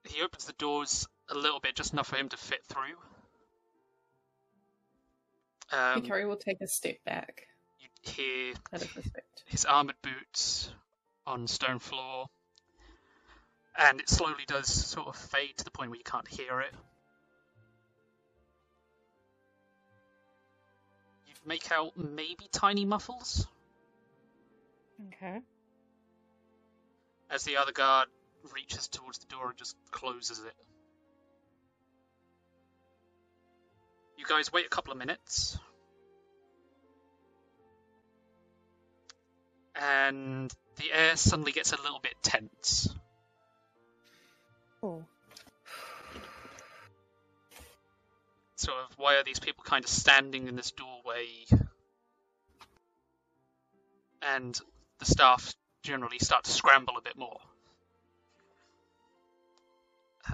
he 0.05 0.23
opens 0.23 0.47
the 0.47 0.53
doors 0.55 1.09
a 1.29 1.35
little 1.35 1.61
bit, 1.61 1.75
just 1.75 1.93
enough 1.93 2.07
for 2.07 2.17
him 2.17 2.29
to 2.29 2.37
fit 2.37 2.61
through. 2.69 2.97
Um, 5.73 6.03
Hikari 6.03 6.27
will 6.27 6.37
take 6.37 6.61
a 6.61 6.67
step 6.67 6.97
back 7.05 7.49
you 7.81 7.89
hear 8.13 8.55
out 8.73 8.83
of 8.83 8.97
respect. 8.97 9.43
his 9.47 9.65
armored 9.65 9.97
boots 10.03 10.71
on 11.27 11.47
stone 11.47 11.79
floor, 11.79 12.27
and 13.77 14.01
it 14.01 14.09
slowly 14.09 14.45
does 14.47 14.69
sort 14.69 15.09
of 15.09 15.17
fade 15.17 15.57
to 15.59 15.65
the 15.65 15.71
point 15.71 15.91
where 15.91 15.99
you 15.99 16.05
can't 16.05 16.29
hear 16.29 16.61
it. 16.61 16.73
Make 21.49 21.73
out 21.73 21.97
maybe 21.97 22.47
tiny 22.53 22.85
muffles 22.85 23.47
Okay. 25.09 25.41
as 27.31 27.45
the 27.45 27.57
other 27.57 27.73
guard 27.73 28.09
reaches 28.55 28.89
towards 28.89 29.19
the 29.19 29.27
door 29.27 29.49
and 29.49 29.57
just 29.57 29.77
closes 29.91 30.41
it. 30.41 30.55
You 34.19 34.25
guys 34.29 34.53
wait 34.53 34.67
a 34.67 34.69
couple 34.69 34.93
of 34.93 34.99
minutes. 34.99 35.59
And 39.81 40.53
the 40.77 40.93
air 40.93 41.17
suddenly 41.17 41.53
gets 41.53 41.73
a 41.73 41.81
little 41.81 42.01
bit 42.03 42.15
tense. 42.23 42.93
Oh. 44.83 45.05
Sort 48.59 48.77
of, 48.91 48.99
why 48.99 49.15
are 49.15 49.23
these 49.23 49.39
people 49.39 49.63
kind 49.63 49.85
of 49.85 49.89
standing 49.89 50.49
in 50.49 50.57
this 50.57 50.73
doorway? 50.73 51.29
And 54.21 54.61
the 54.99 55.05
staff 55.05 55.55
generally 55.85 56.19
start 56.19 56.43
to 56.43 56.51
scramble 56.51 56.97
a 56.99 57.01
bit 57.01 57.17
more. 57.17 57.39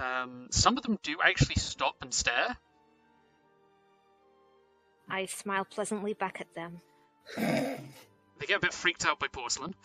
Um, 0.01 0.47
some 0.49 0.75
of 0.75 0.81
them 0.81 0.97
do 1.03 1.17
actually 1.23 1.55
stop 1.57 1.97
and 2.01 2.11
stare. 2.11 2.57
I 5.07 5.27
smile 5.27 5.63
pleasantly 5.63 6.13
back 6.13 6.41
at 6.41 6.51
them. 6.55 6.81
They 7.37 8.47
get 8.47 8.57
a 8.57 8.59
bit 8.59 8.73
freaked 8.73 9.05
out 9.05 9.19
by 9.19 9.27
porcelain. 9.27 9.75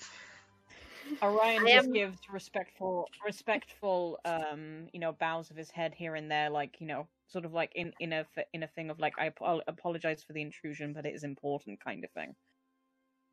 Orion 1.22 1.66
I 1.66 1.70
just 1.72 1.86
am- 1.88 1.92
gives 1.92 2.18
respectful, 2.32 3.08
respectful, 3.24 4.18
um, 4.24 4.88
you 4.92 5.00
know, 5.00 5.12
bows 5.12 5.50
of 5.50 5.56
his 5.56 5.70
head 5.70 5.94
here 5.94 6.14
and 6.14 6.30
there, 6.30 6.50
like 6.50 6.80
you 6.80 6.86
know, 6.86 7.06
sort 7.28 7.44
of 7.44 7.52
like 7.52 7.72
in 7.74 7.92
in 8.00 8.12
a 8.12 8.26
f- 8.36 8.44
in 8.52 8.62
a 8.62 8.66
thing 8.68 8.90
of 8.90 8.98
like 8.98 9.14
I 9.18 9.26
apo- 9.28 9.62
apologize 9.66 10.22
for 10.22 10.32
the 10.32 10.42
intrusion, 10.42 10.92
but 10.92 11.06
it 11.06 11.14
is 11.14 11.24
important, 11.24 11.82
kind 11.82 12.04
of 12.04 12.10
thing. 12.10 12.34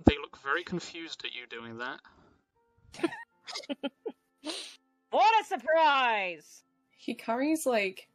They 0.06 0.16
look 0.22 0.38
very 0.44 0.64
confused 0.64 1.24
at 1.26 1.34
you 1.34 1.46
doing 1.50 1.78
that. 1.80 2.00
What 5.10 5.42
a 5.42 5.46
surprise! 5.48 6.64
Hikari's 7.08 7.66
like 7.66 8.08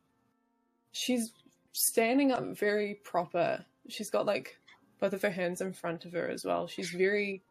she's 0.93 1.33
standing 1.73 2.31
up 2.33 2.45
very 2.57 3.01
proper. 3.03 3.65
She's 3.89 4.11
got 4.11 4.27
like 4.27 4.59
both 5.01 5.15
of 5.15 5.23
her 5.23 5.31
hands 5.31 5.61
in 5.63 5.73
front 5.73 6.05
of 6.05 6.13
her 6.13 6.29
as 6.29 6.45
well. 6.45 6.67
She's 6.67 6.91
very 6.91 7.43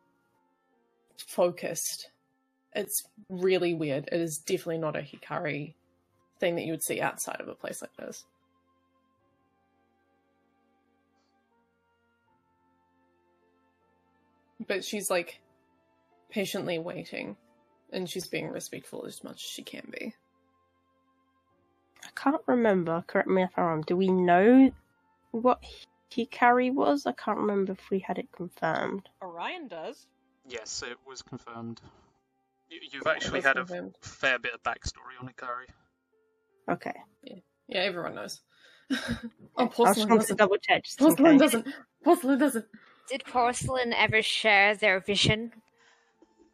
focused. 1.18 2.09
It's 2.74 3.03
really 3.30 3.74
weird. 3.74 4.09
It 4.12 4.22
is 4.22 4.38
definitely 4.38 4.78
not 4.78 4.95
a 4.95 5.01
Hikari 5.01 5.74
thing 6.39 6.55
that 6.55 6.64
you 6.64 6.72
would 6.72 6.84
see 6.84 7.01
outside 7.01 7.39
of 7.39 7.47
a 7.47 7.55
place 7.55 7.82
like 7.82 7.95
this. 7.97 8.26
But 14.68 14.86
she's 14.86 15.09
like 15.09 15.41
patiently 16.30 16.80
waiting 16.80 17.36
and 17.91 18.09
she's 18.09 18.28
being 18.28 18.49
respectful 18.49 19.05
as 19.05 19.24
much 19.24 19.43
as 19.43 19.49
she 19.49 19.64
can 19.64 19.91
be. 19.91 20.14
I 22.03 22.09
can't 22.16 22.41
remember. 22.47 23.03
Correct 23.07 23.28
me 23.28 23.43
if 23.43 23.51
I'm 23.57 23.66
wrong. 23.66 23.84
Do 23.86 23.95
we 23.95 24.09
know 24.09 24.72
what 25.32 25.64
Hikari 26.12 26.74
was? 26.74 27.05
I 27.05 27.12
can't 27.14 27.39
remember 27.39 27.74
if 27.74 27.89
we 27.89 27.99
had 27.99 28.18
it 28.18 28.32
confirmed. 28.32 29.09
Orion 29.22 29.68
does. 29.68 30.07
Yes, 30.52 30.84
it 30.86 30.97
was 31.08 31.22
confirmed. 31.22 31.80
You, 32.70 32.80
you've 32.91 33.08
actually 33.08 33.39
was 33.39 33.45
had 33.45 33.58
a 33.58 33.66
fair 34.02 34.38
bit 34.39 34.54
of 34.54 34.62
backstory 34.64 35.22
on 35.22 35.30
Ikari. 35.30 35.70
Okay. 36.70 36.93
Yeah, 37.24 37.36
yeah 37.68 37.80
everyone 37.80 38.16
knows. 38.16 38.41
oh, 39.58 39.68
porcelain 39.68 40.10
wanted 40.10 40.22
to 40.22 40.36
doesn't. 40.36 40.38
double 40.38 40.58
check. 40.58 40.84
Porcelain 40.97 41.39
case. 41.39 41.52
doesn't. 41.52 41.68
Porcelain 42.04 42.38
doesn't. 42.39 42.66
Did 43.10 43.24
Porcelain 43.26 43.93
ever 43.93 44.22
share 44.22 44.76
their 44.76 44.99
vision? 44.99 45.54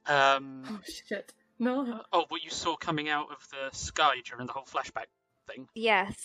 Um, 0.05 0.63
Oh 0.67 0.79
shit. 0.85 1.33
No. 1.59 2.01
oh, 2.13 2.25
what 2.29 2.43
you 2.43 2.51
saw 2.51 2.75
coming 2.75 3.09
out 3.09 3.29
of 3.31 3.47
the 3.49 3.75
sky 3.75 4.15
during 4.23 4.45
the 4.45 4.53
whole 4.53 4.65
flashback 4.65 5.07
thing? 5.47 5.67
Yes. 5.73 6.15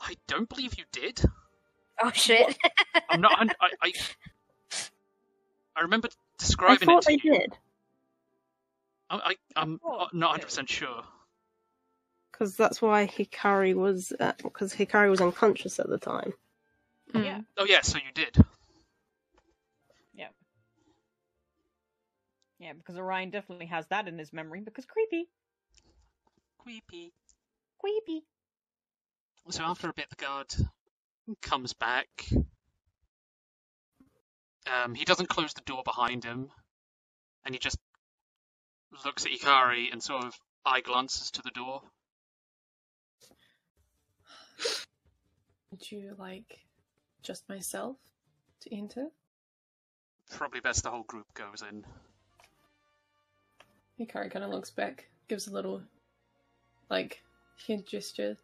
I 0.00 0.14
don't 0.28 0.48
believe 0.48 0.74
you 0.78 0.84
did. 0.92 1.20
Oh 2.02 2.10
shit. 2.12 2.56
I'm 3.08 3.20
not. 3.20 3.38
I. 3.60 3.70
I, 3.82 3.92
I 5.76 5.82
remember 5.82 6.08
I 6.08 6.38
describing 6.38 6.88
thought 6.88 7.04
it 7.04 7.06
they 7.06 7.16
to 7.18 7.28
you. 7.28 7.32
did 7.34 7.58
I, 9.10 9.16
I, 9.16 9.36
I'm 9.56 9.78
thought 9.78 10.14
not 10.14 10.30
100 10.30 10.44
percent 10.44 10.68
sure. 10.70 11.02
because 12.32 12.56
that's 12.56 12.82
why 12.82 13.06
Hikari 13.06 13.74
was 13.74 14.12
because 14.42 14.74
Hikari 14.74 15.10
was 15.10 15.20
unconscious 15.20 15.78
at 15.78 15.88
the 15.88 15.98
time. 15.98 16.32
Mm. 17.12 17.24
Yeah. 17.24 17.40
Oh 17.58 17.64
yeah, 17.64 17.82
so 17.82 17.98
you 17.98 18.12
did. 18.14 18.36
Yeah. 20.14 20.28
Yeah, 22.58 22.72
because 22.72 22.96
Orion 22.96 23.30
definitely 23.30 23.66
has 23.66 23.86
that 23.88 24.08
in 24.08 24.18
his 24.18 24.32
memory 24.32 24.60
because 24.60 24.84
creepy, 24.84 25.28
Creepy. 26.58 27.12
creepy. 27.78 28.24
So 29.50 29.62
after 29.62 29.88
a 29.90 29.92
bit, 29.92 30.08
the 30.10 30.16
guard 30.16 30.54
comes 31.42 31.72
back. 31.74 32.08
Um, 34.66 34.94
he 34.94 35.04
doesn't 35.04 35.28
close 35.28 35.52
the 35.52 35.60
door 35.62 35.82
behind 35.84 36.24
him, 36.24 36.50
and 37.44 37.54
he 37.54 37.58
just 37.58 37.78
looks 39.04 39.26
at 39.26 39.32
Ikari 39.32 39.92
and 39.92 40.02
sort 40.02 40.24
of 40.24 40.38
eye 40.64 40.80
glances 40.80 41.30
to 41.32 41.42
the 41.42 41.50
door. 41.50 41.82
Would 45.70 45.90
you 45.90 46.14
like 46.18 46.60
just 47.22 47.48
myself 47.48 47.96
to 48.60 48.74
enter? 48.74 49.08
Probably 50.30 50.60
best 50.60 50.84
the 50.84 50.90
whole 50.90 51.02
group 51.02 51.26
goes 51.34 51.62
in. 51.68 51.84
Hikari 54.00 54.30
kind 54.30 54.44
of 54.44 54.50
looks 54.50 54.70
back, 54.70 55.08
gives 55.28 55.46
a 55.46 55.52
little, 55.52 55.82
like, 56.88 57.22
head 57.66 57.86
gesture 57.86 58.36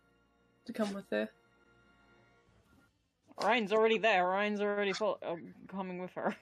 to 0.67 0.73
come 0.73 0.93
with 0.93 1.09
her. 1.11 1.29
Orion's 3.43 3.73
already 3.73 3.99
there. 3.99 4.27
Ryan's 4.27 4.61
already 4.61 4.93
full, 4.93 5.19
um, 5.27 5.55
coming 5.69 5.99
with 6.01 6.13
her. 6.13 6.35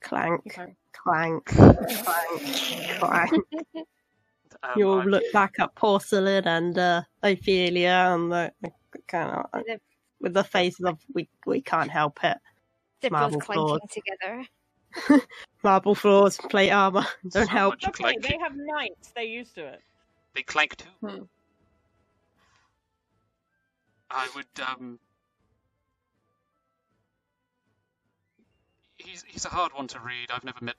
Clank, 0.00 0.42
Hikari. 0.44 0.74
clank, 0.92 1.44
clank, 1.46 2.98
clank. 2.98 3.44
Um, 4.64 4.72
You'll 4.76 5.00
I- 5.00 5.04
look 5.04 5.24
back 5.32 5.54
at 5.58 5.74
porcelain 5.74 6.46
and 6.46 6.78
uh, 6.78 7.02
Ophelia 7.22 8.10
and 8.14 8.30
the, 8.30 8.52
kind 9.08 9.30
of 9.32 9.46
And 9.54 9.80
with 10.20 10.34
the 10.34 10.44
faces 10.44 10.84
of 10.84 10.98
we 11.14 11.28
we 11.46 11.62
can't 11.62 11.90
help 11.90 12.22
it. 12.22 12.36
they're 13.00 13.10
Marble 13.10 13.38
both 13.38 13.46
clanking 13.46 13.66
floors. 13.66 13.80
together. 15.10 15.26
Marble 15.64 15.94
floors, 15.96 16.36
plate 16.50 16.70
armor, 16.70 17.04
don't 17.30 17.32
So 17.32 17.46
help. 17.46 17.72
much 17.72 17.86
Okay, 17.88 18.02
clanking. 18.02 18.22
they 18.30 18.38
have 18.40 18.52
knights. 18.54 19.10
They're 19.16 19.24
used 19.24 19.54
to 19.56 19.66
it. 19.66 19.80
They 20.34 20.42
clank 20.42 20.76
too. 20.76 20.88
Hmm. 21.00 21.22
I 24.12 24.28
would 24.36 24.46
um 24.68 24.98
He's 28.96 29.24
he's 29.28 29.44
a 29.44 29.50
hard 29.50 29.72
one 29.74 29.88
to 29.88 30.00
read. 30.00 30.30
I've 30.30 30.44
never 30.44 30.64
met 30.64 30.76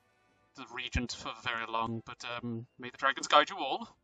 the 0.56 0.66
regent 0.74 1.12
for 1.14 1.32
very 1.44 1.66
long, 1.68 2.02
but 2.06 2.24
um 2.38 2.68
may 2.80 2.90
the 2.90 2.98
dragons 2.98 3.28
guide 3.28 3.50
you 3.50 3.58
all. 3.58 3.98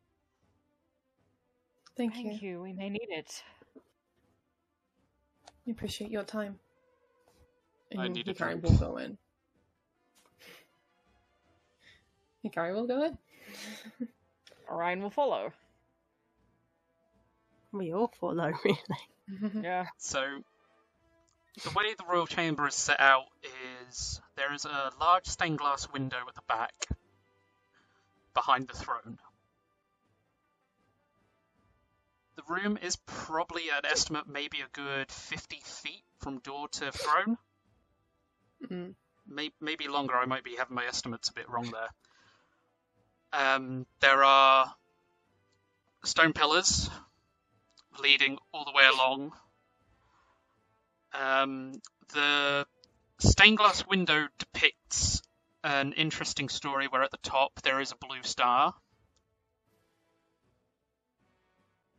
Thank, 1.97 2.15
Thank 2.15 2.25
you. 2.25 2.39
you. 2.41 2.61
We 2.61 2.73
may 2.73 2.89
need 2.89 3.09
it. 3.09 3.43
We 5.65 5.71
appreciate 5.73 6.11
your 6.11 6.23
time. 6.23 6.59
I 7.97 8.03
And 8.03 8.15
need 8.15 8.27
a 8.27 8.33
drink. 8.33 8.63
will 8.63 8.73
go 8.75 8.97
in. 8.97 9.17
Hikari 12.45 12.73
will 12.73 12.87
go 12.87 13.03
in. 13.03 13.17
Orion 14.69 15.01
will 15.01 15.09
follow. 15.09 15.53
We 17.71 17.93
all 17.93 18.11
follow, 18.19 18.51
really. 18.65 18.79
Yeah. 19.63 19.85
So 19.97 20.23
the 21.63 21.71
way 21.71 21.93
the 21.97 22.05
royal 22.09 22.27
chamber 22.27 22.67
is 22.67 22.75
set 22.75 22.99
out 22.99 23.25
is 23.89 24.21
there 24.35 24.53
is 24.53 24.65
a 24.65 24.91
large 24.99 25.25
stained 25.25 25.59
glass 25.59 25.87
window 25.91 26.17
at 26.27 26.35
the 26.35 26.41
back 26.47 26.73
behind 28.33 28.67
the 28.67 28.75
throne. 28.75 29.19
The 32.35 32.43
room 32.47 32.77
is 32.81 32.95
probably 33.05 33.69
an 33.69 33.85
estimate 33.85 34.27
maybe 34.27 34.61
a 34.61 34.67
good 34.71 35.11
50 35.11 35.57
feet 35.63 36.03
from 36.19 36.39
door 36.39 36.69
to 36.69 36.91
throne. 36.91 37.37
Mm. 38.65 38.95
May- 39.27 39.53
maybe 39.59 39.87
longer. 39.87 40.15
I 40.15 40.25
might 40.25 40.43
be 40.43 40.55
having 40.55 40.75
my 40.75 40.85
estimates 40.85 41.29
a 41.29 41.33
bit 41.33 41.49
wrong 41.49 41.71
there. 41.71 41.89
Um, 43.31 43.85
there 43.99 44.23
are 44.23 44.73
stone 46.03 46.33
pillars 46.33 46.89
leading 47.99 48.37
all 48.53 48.65
the 48.65 48.71
way 48.73 48.85
along. 48.85 49.33
Um, 51.13 51.73
the 52.13 52.65
stained 53.19 53.57
glass 53.57 53.85
window 53.87 54.27
depicts 54.37 55.21
an 55.63 55.93
interesting 55.93 56.49
story 56.49 56.87
where 56.87 57.03
at 57.03 57.11
the 57.11 57.17
top 57.17 57.61
there 57.61 57.79
is 57.79 57.91
a 57.91 57.95
blue 57.97 58.23
star. 58.23 58.73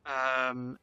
Um, 0.07 0.79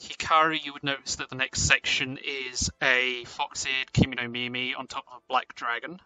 Hikari, 0.00 0.64
you 0.64 0.72
would 0.72 0.84
notice 0.84 1.16
that 1.16 1.28
the 1.28 1.36
next 1.36 1.62
section 1.62 2.18
is 2.24 2.70
a 2.80 3.24
fox-eared 3.24 3.92
Kemonomimi 3.92 4.72
on 4.78 4.86
top 4.86 5.04
of 5.08 5.18
a 5.18 5.22
black 5.28 5.54
dragon 5.54 6.00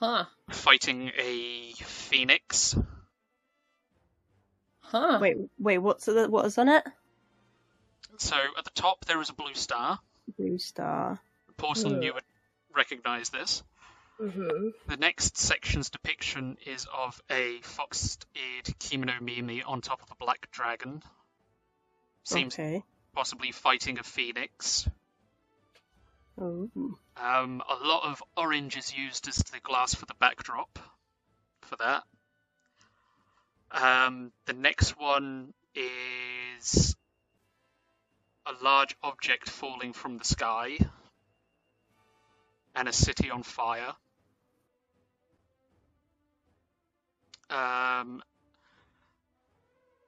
Huh. 0.00 0.24
fighting 0.50 1.12
a 1.16 1.72
phoenix. 1.72 2.76
Huh. 4.94 5.18
Wait, 5.20 5.36
wait, 5.58 5.78
what's 5.78 6.04
the, 6.06 6.28
what 6.28 6.46
is 6.46 6.56
on 6.56 6.68
it? 6.68 6.84
So 8.18 8.36
at 8.56 8.64
the 8.64 8.70
top 8.70 9.04
there 9.06 9.20
is 9.20 9.28
a 9.28 9.34
blue 9.34 9.54
star. 9.54 9.98
Blue 10.38 10.56
star. 10.58 11.18
Porcelain, 11.56 12.00
Yeah. 12.00 12.06
you 12.08 12.14
would 12.14 12.22
recognize 12.74 13.30
this. 13.30 13.64
Mm-hmm. 14.20 14.68
The 14.86 14.96
next 14.96 15.36
section's 15.36 15.90
depiction 15.90 16.56
is 16.64 16.86
of 16.96 17.20
a 17.28 17.58
fox-eared 17.62 18.66
Kemonomimi 18.78 19.62
on 19.66 19.80
top 19.80 20.00
of 20.00 20.12
a 20.12 20.14
black 20.24 20.48
dragon. 20.52 21.02
Seems 22.22 22.54
Okay. 22.54 22.84
possibly 23.14 23.50
fighting 23.50 23.98
a 23.98 24.04
phoenix. 24.04 24.88
Ooh. 26.40 26.98
Um, 27.16 27.62
a 27.68 27.84
lot 27.84 28.04
of 28.04 28.22
orange 28.36 28.76
is 28.76 28.94
used 28.96 29.26
as 29.26 29.36
the 29.38 29.58
glass 29.60 29.94
for 29.94 30.06
the 30.06 30.14
backdrop 30.20 30.78
for 31.62 31.74
that. 31.76 32.04
Um, 33.74 34.30
the 34.46 34.52
next 34.52 34.98
one 34.98 35.52
is 35.74 36.94
a 38.46 38.64
large 38.64 38.96
object 39.02 39.50
falling 39.50 39.92
from 39.92 40.16
the 40.16 40.24
sky. 40.24 40.78
and 42.76 42.88
a 42.88 42.92
city 42.92 43.30
on 43.30 43.44
fire. 43.44 43.94
Um, 47.50 48.20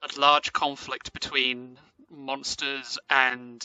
a 0.02 0.20
large 0.20 0.52
conflict 0.52 1.12
between 1.12 1.78
monsters 2.10 2.98
and 3.08 3.64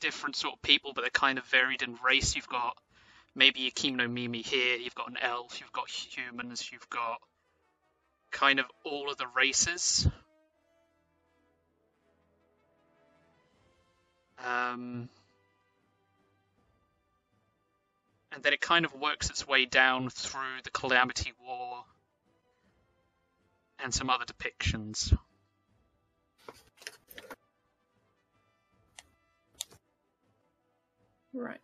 different 0.00 0.34
sort 0.34 0.54
of 0.54 0.62
people, 0.62 0.92
but 0.92 1.02
they're 1.02 1.10
kind 1.10 1.38
of 1.38 1.44
varied 1.46 1.82
in 1.82 1.96
race. 2.04 2.34
You've 2.34 2.48
got 2.48 2.76
maybe 3.34 3.68
a 3.68 3.70
Kemonomimi 3.70 4.44
here, 4.44 4.76
you've 4.76 4.94
got 4.94 5.08
an 5.08 5.18
elf, 5.20 5.60
you've 5.60 5.72
got 5.72 5.88
humans, 5.88 6.68
you've 6.72 6.90
got 6.90 7.20
kind 8.30 8.60
of 8.60 8.66
all 8.84 9.10
of 9.10 9.16
the 9.16 9.26
races. 9.34 10.08
Um, 14.44 15.08
and 18.32 18.42
then 18.42 18.52
it 18.52 18.60
kind 18.60 18.84
of 18.84 18.94
works 18.94 19.30
its 19.30 19.46
way 19.46 19.64
down 19.64 20.10
through 20.10 20.62
the 20.62 20.70
Calamity 20.70 21.32
War 21.44 21.84
and 23.82 23.92
some 23.92 24.10
other 24.10 24.24
depictions. 24.24 25.16
Right. 31.32 31.60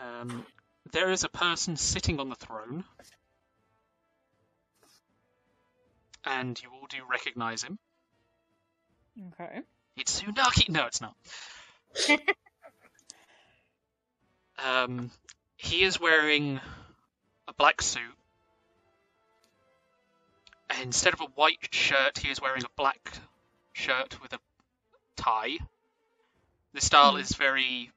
Um, 0.00 0.44
there 0.92 1.10
is 1.10 1.24
a 1.24 1.28
person 1.28 1.76
sitting 1.76 2.20
on 2.20 2.28
the 2.28 2.34
throne, 2.34 2.84
and 6.24 6.60
you 6.62 6.68
all 6.70 6.86
do 6.88 6.98
recognize 7.10 7.62
him. 7.62 7.78
Okay. 9.32 9.60
It's 9.96 10.20
Tsunaki. 10.20 10.68
No, 10.68 10.86
it's 10.86 11.00
not. 11.00 11.16
um, 14.64 15.10
he 15.56 15.82
is 15.82 15.98
wearing 15.98 16.60
a 17.48 17.54
black 17.54 17.80
suit. 17.80 18.02
And 20.68 20.82
instead 20.82 21.14
of 21.14 21.20
a 21.20 21.26
white 21.34 21.68
shirt, 21.72 22.18
he 22.18 22.28
is 22.28 22.40
wearing 22.40 22.64
a 22.64 22.70
black 22.76 23.12
shirt 23.72 24.20
with 24.20 24.32
a 24.32 24.38
tie. 25.16 25.56
The 26.74 26.80
style 26.80 27.16
is 27.16 27.32
very 27.34 27.90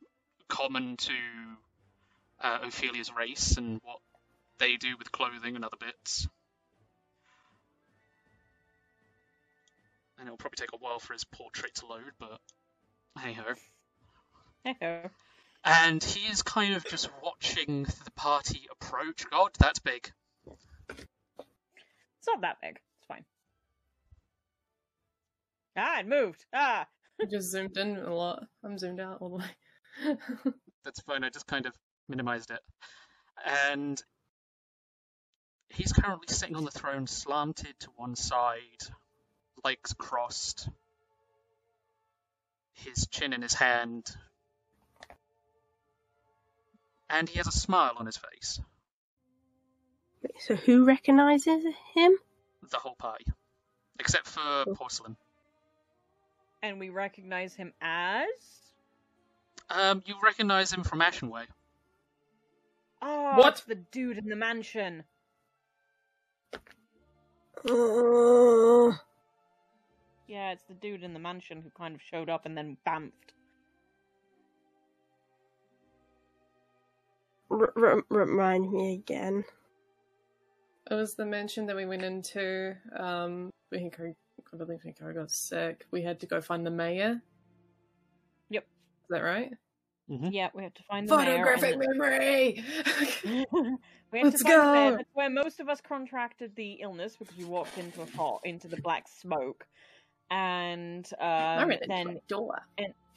common 0.47 0.95
to 0.97 1.13
uh, 2.41 2.59
Ophelia's 2.63 3.11
race 3.13 3.57
and 3.57 3.79
what 3.83 3.99
they 4.57 4.75
do 4.77 4.95
with 4.97 5.11
clothing 5.11 5.55
and 5.55 5.65
other 5.65 5.77
bits. 5.79 6.27
And 10.17 10.27
it'll 10.27 10.37
probably 10.37 10.57
take 10.57 10.73
a 10.73 10.77
while 10.77 10.99
for 10.99 11.13
his 11.13 11.23
portrait 11.23 11.75
to 11.75 11.85
load, 11.85 12.11
but 12.19 12.39
hey 13.21 13.33
ho. 13.33 13.53
Echo. 14.65 15.09
And 15.63 16.03
he 16.03 16.29
is 16.29 16.41
kind 16.41 16.73
of 16.73 16.85
just 16.85 17.09
watching 17.23 17.83
the 17.83 18.11
party 18.15 18.67
approach. 18.71 19.29
God, 19.29 19.51
that's 19.59 19.79
big. 19.79 20.11
It's 20.47 22.27
not 22.27 22.41
that 22.41 22.57
big. 22.61 22.79
It's 22.97 23.07
fine. 23.07 23.25
Ah, 25.77 25.99
it 25.99 26.07
moved. 26.07 26.45
Ah. 26.53 26.85
I 27.21 27.25
just 27.25 27.51
zoomed 27.51 27.77
in 27.77 27.97
a 27.97 28.13
lot. 28.13 28.45
I'm 28.63 28.77
zoomed 28.77 28.99
out 28.99 29.17
all 29.19 29.29
the 29.29 29.35
way. 29.37 30.17
That's 30.85 31.01
fine. 31.01 31.23
I 31.23 31.29
just 31.29 31.47
kind 31.47 31.65
of 31.65 31.73
minimized 32.09 32.51
it. 32.51 32.59
And 33.45 34.01
he's 35.69 35.93
currently 35.93 36.27
sitting 36.33 36.55
on 36.55 36.65
the 36.65 36.71
throne, 36.71 37.07
slanted 37.07 37.73
to 37.81 37.89
one 37.95 38.15
side, 38.15 38.59
legs 39.63 39.93
crossed, 39.93 40.67
his 42.73 43.07
chin 43.07 43.33
in 43.33 43.41
his 43.41 43.53
hand, 43.53 44.05
and 47.09 47.27
he 47.27 47.37
has 47.37 47.47
a 47.47 47.51
smile 47.51 47.93
on 47.97 48.05
his 48.05 48.17
face. 48.17 48.59
So 50.39 50.55
who 50.55 50.85
recognizes 50.85 51.63
him? 51.95 52.17
The 52.69 52.77
whole 52.77 52.95
party, 52.95 53.25
except 53.99 54.27
for 54.27 54.65
Porcelain. 54.75 55.15
And 56.61 56.79
we 56.79 56.89
recognize 56.89 57.55
him 57.55 57.73
as. 57.81 58.27
Um, 59.69 60.03
you 60.05 60.15
recognize 60.21 60.73
him 60.73 60.83
from 60.83 60.99
Ashenway. 60.99 61.45
Oh, 63.01 63.37
What? 63.37 63.53
it's 63.53 63.61
the 63.61 63.75
dude 63.75 64.17
in 64.17 64.27
the 64.29 64.35
mansion. 64.35 65.03
Uh, 67.69 68.95
Yeah, 70.27 70.51
it's 70.51 70.63
the 70.67 70.73
dude 70.75 71.03
in 71.03 71.13
the 71.13 71.19
mansion 71.19 71.61
who 71.61 71.69
kind 71.71 71.95
of 71.95 72.01
showed 72.01 72.29
up 72.29 72.45
and 72.45 72.57
then 72.57 72.77
bamfed. 72.87 73.11
r- 77.51 77.73
r- 77.75 78.03
remind 78.09 78.71
me 78.71 78.93
again. 78.93 79.43
It 80.89 80.93
was 80.93 81.15
the 81.15 81.25
mansion 81.25 81.65
that 81.67 81.75
we 81.75 81.85
went 81.85 82.03
into. 82.03 82.75
Um, 82.97 83.51
when 83.69 83.89
Hikaru, 83.89 84.15
I 84.53 84.57
believe 84.57 84.79
Hikaru 84.85 85.15
got 85.15 85.31
sick. 85.31 85.85
We 85.91 86.01
had 86.01 86.19
to 86.21 86.25
go 86.27 86.41
find 86.41 86.65
the 86.65 86.71
mayor. 86.71 87.21
Yep. 88.49 88.63
Is 88.63 89.09
that 89.09 89.19
right? 89.21 89.51
Yeah, 90.09 90.49
we 90.55 90.63
have 90.63 90.73
to 90.73 90.83
find 90.83 91.07
the 91.07 91.15
mayor. 91.17 91.45
Photographic 91.45 91.73
and- 91.75 91.97
memory. 91.97 92.63
we 94.11 94.19
have 94.19 94.25
Let's 94.33 94.43
to 94.43 94.49
find 94.49 94.59
the 94.59 94.73
mayor. 94.73 94.91
go. 94.91 94.97
That's 94.97 95.09
where 95.13 95.29
most 95.29 95.59
of 95.59 95.69
us 95.69 95.81
contracted 95.81 96.55
the 96.55 96.79
illness 96.81 97.15
because 97.15 97.37
we 97.37 97.45
walked 97.45 97.77
into 97.77 98.01
a 98.01 98.05
pot 98.07 98.41
into 98.43 98.67
the 98.67 98.77
black 98.81 99.07
smoke, 99.07 99.67
and 100.31 101.07
um, 101.19 101.69
ran 101.69 101.79
then 101.87 102.19
door. 102.27 102.59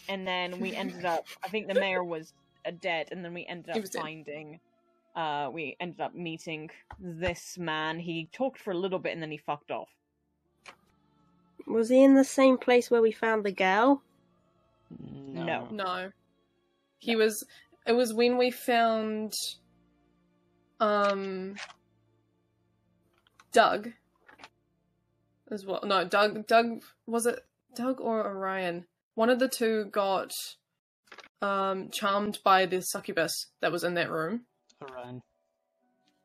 and 0.09 0.27
then 0.27 0.60
we 0.60 0.74
ended 0.77 1.05
up. 1.06 1.24
I 1.43 1.48
think 1.48 1.66
the 1.69 1.74
mayor 1.81 2.05
was 2.05 2.35
uh, 2.66 2.73
dead, 2.81 3.09
and 3.10 3.24
then 3.24 3.32
we 3.32 3.47
ended 3.47 3.70
up 3.74 3.81
was 3.81 3.90
dead. 3.90 4.02
finding. 4.02 4.60
Uh, 5.16 5.48
we 5.52 5.77
ended 5.81 6.01
up 6.01 6.14
meeting 6.14 6.70
this 6.98 7.56
man. 7.59 7.98
He 7.98 8.28
talked 8.32 8.59
for 8.59 8.70
a 8.70 8.77
little 8.77 8.98
bit, 8.98 9.12
and 9.12 9.23
then 9.23 9.31
he 9.31 9.39
fucked 9.39 9.70
off. 9.70 9.89
Was 11.66 11.89
he 11.89 12.02
in 12.02 12.14
the 12.16 12.24
same 12.24 12.59
place 12.59 12.90
where 12.90 13.01
we 13.02 13.12
found 13.12 13.44
the 13.44 13.52
girl? 13.52 14.02
No. 15.01 15.69
No. 15.70 16.10
He 17.02 17.16
was 17.16 17.44
it 17.84 17.94
was 17.94 18.14
when 18.14 18.38
we 18.38 18.52
found 18.52 19.32
um 20.78 21.56
Doug 23.50 23.90
as 25.50 25.66
well. 25.66 25.80
No, 25.82 26.04
Doug 26.06 26.46
Doug 26.46 26.84
was 27.06 27.26
it 27.26 27.40
Doug 27.74 28.00
or 28.00 28.24
Orion? 28.24 28.86
One 29.16 29.30
of 29.30 29.40
the 29.40 29.48
two 29.48 29.86
got 29.86 30.30
um 31.40 31.90
charmed 31.90 32.38
by 32.44 32.66
the 32.66 32.80
succubus 32.80 33.48
that 33.60 33.72
was 33.72 33.82
in 33.82 33.94
that 33.94 34.08
room. 34.08 34.42
Orion. 34.80 35.22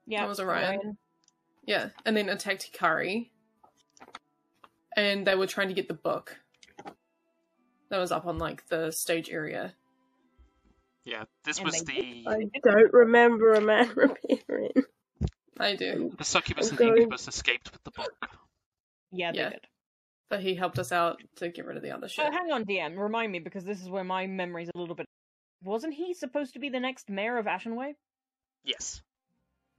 Yeah, 0.05 0.21
That 0.21 0.29
was 0.29 0.39
Orion. 0.39 0.97
Yeah, 1.65 1.89
and 2.05 2.15
then 2.15 2.29
attacked 2.29 2.71
Hikari. 2.71 3.31
And 4.95 5.25
they 5.25 5.33
were 5.33 5.47
trying 5.47 5.69
to 5.69 5.73
get 5.73 5.87
the 5.87 5.95
book. 5.95 6.37
That 7.89 7.97
was 7.97 8.11
up 8.11 8.27
on 8.27 8.37
like 8.37 8.67
the 8.67 8.91
stage 8.91 9.31
area. 9.31 9.73
Yeah, 11.07 11.23
this 11.45 11.57
And 11.57 11.65
was 11.67 11.81
the 11.83 12.25
I 12.27 12.49
don't 12.63 12.91
remember 12.93 13.53
a 13.53 13.61
man 13.61 13.89
appearing. 13.97 14.71
I 15.57 15.75
do. 15.75 16.11
the 16.17 16.23
succubus 16.25 16.69
and 16.69 16.79
I'm 16.81 16.85
going- 16.87 16.97
incubus 17.03 17.27
escaped 17.29 17.71
with 17.71 17.81
the 17.85 17.91
book. 17.91 18.11
Yeah, 19.11 19.31
they 19.31 19.37
Yeah. 19.37 19.49
did. 19.51 19.61
But 20.29 20.41
he 20.41 20.53
helped 20.55 20.77
us 20.79 20.91
out 20.91 21.21
to 21.37 21.47
get 21.47 21.65
rid 21.65 21.77
of 21.77 21.83
the 21.83 21.91
other 21.91 22.09
shit. 22.09 22.25
Oh, 22.27 22.31
hang 22.31 22.51
on, 22.51 22.65
DM. 22.65 22.97
Remind 22.97 23.31
me 23.31 23.39
because 23.39 23.63
this 23.63 23.81
is 23.81 23.89
where 23.89 24.03
my 24.03 24.27
memory's 24.27 24.69
a 24.75 24.77
little 24.77 24.95
bit. 24.95 25.05
Wasn't 25.63 25.93
he 25.93 26.13
supposed 26.13 26.53
to 26.53 26.59
be 26.59 26.67
the 26.67 26.81
next 26.81 27.09
mayor 27.09 27.37
of 27.37 27.45
Ashenway? 27.45 27.93
Yes. 28.65 29.01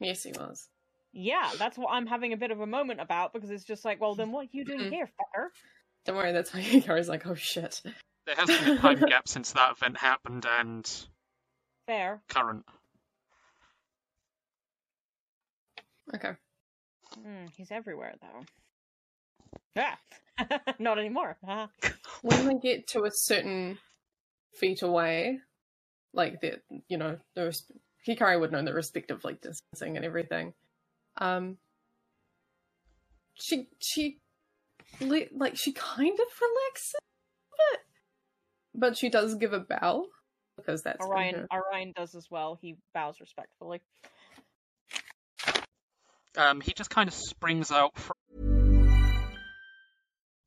Yes, 0.01 0.23
he 0.23 0.33
was. 0.33 0.67
Yeah, 1.13 1.51
that's 1.59 1.77
what 1.77 1.91
I'm 1.93 2.07
having 2.07 2.33
a 2.33 2.39
bit 2.39 2.51
of 2.51 2.61
a 2.61 2.67
moment 2.67 3.01
about 3.03 3.35
because 3.35 3.51
it's 3.51 3.65
just 3.65 3.85
like, 3.85 4.01
well, 4.01 4.15
then 4.15 4.33
what 4.33 4.47
are 4.47 4.51
you 4.53 4.65
doing 4.65 4.91
here, 4.91 5.07
fucker? 5.07 5.49
Don't 6.07 6.17
worry, 6.17 6.33
that's 6.33 6.55
why 6.55 6.63
Hikari's 6.63 7.09
like, 7.11 7.27
oh 7.27 7.35
shit. 7.35 7.83
There 8.25 8.35
has 8.37 8.47
been 8.47 8.79
a 8.79 8.79
time 8.79 9.01
gap 9.09 9.29
since 9.29 9.53
that 9.53 9.73
event 9.73 9.99
happened 9.99 10.47
and 10.49 10.91
Fair. 11.89 12.21
current. 12.29 12.67
Okay. 16.15 16.33
Hmm, 17.15 17.47
he's 17.57 17.71
everywhere 17.71 18.15
though. 18.21 18.45
Yeah. 19.75 19.95
not 20.79 20.99
anymore. 20.99 21.39
Ah. 21.47 21.71
When 22.21 22.47
we 22.47 22.61
get 22.61 22.89
to 22.89 23.05
a 23.05 23.11
certain 23.11 23.79
feet 24.55 24.83
away, 24.83 25.39
like 26.13 26.43
that, 26.43 26.61
you 26.89 26.99
know, 26.99 27.17
the 27.35 27.47
res- 27.47 27.73
Hikari 28.07 28.39
would 28.39 28.53
know 28.53 28.63
the 28.63 28.75
respective 28.75 29.25
like 29.25 29.41
distancing 29.41 29.97
and 29.97 30.05
everything. 30.05 30.53
Um 31.17 31.57
she 33.33 33.69
she 33.79 34.19
li- 35.01 35.31
like 35.35 35.57
she 35.57 35.73
kind 35.73 36.13
of 36.13 36.27
relaxes 36.39 36.95
a 36.97 37.57
bit. 37.57 37.81
But 38.75 38.99
she 38.99 39.09
does 39.09 39.37
give 39.37 39.55
a 39.55 39.61
bow 39.61 40.05
because 40.59 40.83
that's 40.83 40.99
been 40.99 41.09
Orion, 41.09 41.35
her- 41.51 41.65
Orion 41.65 41.93
does 41.97 42.15
as 42.15 42.31
well. 42.31 42.59
He 42.61 42.77
bows 42.93 43.21
respectfully. 43.21 43.81
Um, 46.37 46.61
he 46.61 46.73
just 46.75 46.91
kind 46.91 47.09
of 47.09 47.15
springs 47.15 47.73
out 47.73 47.97
from 47.97 48.15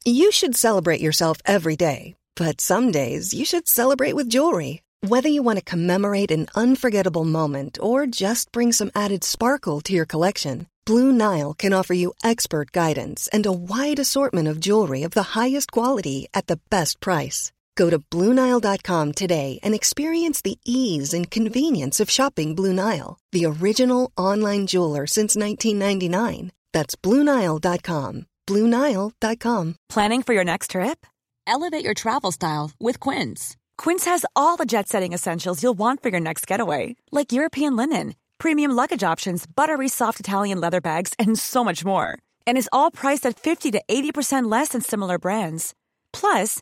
You 0.05 0.31
should 0.31 0.55
celebrate 0.55 1.01
yourself 1.01 1.37
every 1.45 1.75
day, 1.75 2.15
but 2.35 2.61
some 2.61 2.91
days 2.91 3.33
you 3.33 3.45
should 3.45 3.67
celebrate 3.67 4.13
with 4.13 4.29
jewelry. 4.29 4.83
Whether 5.01 5.29
you 5.29 5.41
want 5.41 5.57
to 5.57 5.65
commemorate 5.65 6.29
an 6.29 6.47
unforgettable 6.55 7.25
moment 7.25 7.79
or 7.81 8.05
just 8.05 8.51
bring 8.51 8.71
some 8.71 8.91
added 8.93 9.23
sparkle 9.23 9.81
to 9.81 9.93
your 9.93 10.05
collection, 10.05 10.67
Blue 10.85 11.11
Nile 11.11 11.55
can 11.55 11.73
offer 11.73 11.93
you 11.95 12.13
expert 12.23 12.71
guidance 12.71 13.27
and 13.33 13.45
a 13.45 13.51
wide 13.51 13.97
assortment 13.97 14.47
of 14.47 14.59
jewelry 14.59 15.01
of 15.03 15.11
the 15.11 15.33
highest 15.39 15.71
quality 15.71 16.27
at 16.33 16.45
the 16.47 16.59
best 16.69 16.99
price. 16.99 17.51
Go 17.75 17.89
to 17.89 17.99
BlueNile.com 17.99 19.11
today 19.11 19.59
and 19.63 19.73
experience 19.73 20.41
the 20.41 20.57
ease 20.65 21.13
and 21.13 21.29
convenience 21.29 21.99
of 21.99 22.09
shopping 22.09 22.55
Blue 22.55 22.73
Nile, 22.73 23.17
the 23.31 23.45
original 23.45 24.11
online 24.17 24.67
jeweler 24.67 25.05
since 25.07 25.35
1999. 25.35 26.51
That's 26.73 26.95
BlueNile.com. 26.95 28.25
BlueNile.com. 28.47 29.75
Planning 29.89 30.23
for 30.23 30.33
your 30.33 30.43
next 30.43 30.71
trip? 30.71 31.05
Elevate 31.47 31.83
your 31.83 31.93
travel 31.93 32.31
style 32.31 32.71
with 32.79 32.99
Quince. 32.99 33.57
Quince 33.77 34.05
has 34.05 34.25
all 34.35 34.57
the 34.57 34.65
jet 34.65 34.87
setting 34.87 35.13
essentials 35.13 35.63
you'll 35.63 35.77
want 35.77 36.03
for 36.03 36.09
your 36.09 36.19
next 36.19 36.47
getaway, 36.47 36.95
like 37.11 37.31
European 37.31 37.75
linen, 37.75 38.15
premium 38.37 38.71
luggage 38.71 39.03
options, 39.03 39.45
buttery 39.45 39.87
soft 39.87 40.19
Italian 40.19 40.61
leather 40.61 40.81
bags, 40.81 41.13
and 41.19 41.37
so 41.37 41.63
much 41.63 41.83
more. 41.83 42.17
And 42.45 42.57
is 42.57 42.69
all 42.71 42.91
priced 42.91 43.25
at 43.25 43.39
50 43.39 43.71
to 43.71 43.81
80% 43.87 44.51
less 44.51 44.69
than 44.69 44.81
similar 44.81 45.17
brands. 45.17 45.73
Plus, 46.13 46.61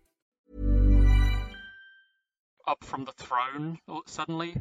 Up 2.71 2.85
from 2.85 3.03
the 3.03 3.11
throne 3.11 3.79
oh, 3.89 4.01
suddenly, 4.05 4.55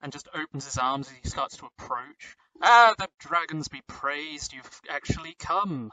and 0.00 0.12
just 0.12 0.28
opens 0.32 0.64
his 0.64 0.78
arms 0.78 1.08
as 1.08 1.16
he 1.20 1.28
starts 1.28 1.56
to 1.56 1.66
approach. 1.66 2.36
Ah, 2.62 2.94
the 2.96 3.08
dragons 3.18 3.66
be 3.66 3.80
praised, 3.88 4.52
you've 4.52 4.80
actually 4.88 5.34
come. 5.36 5.90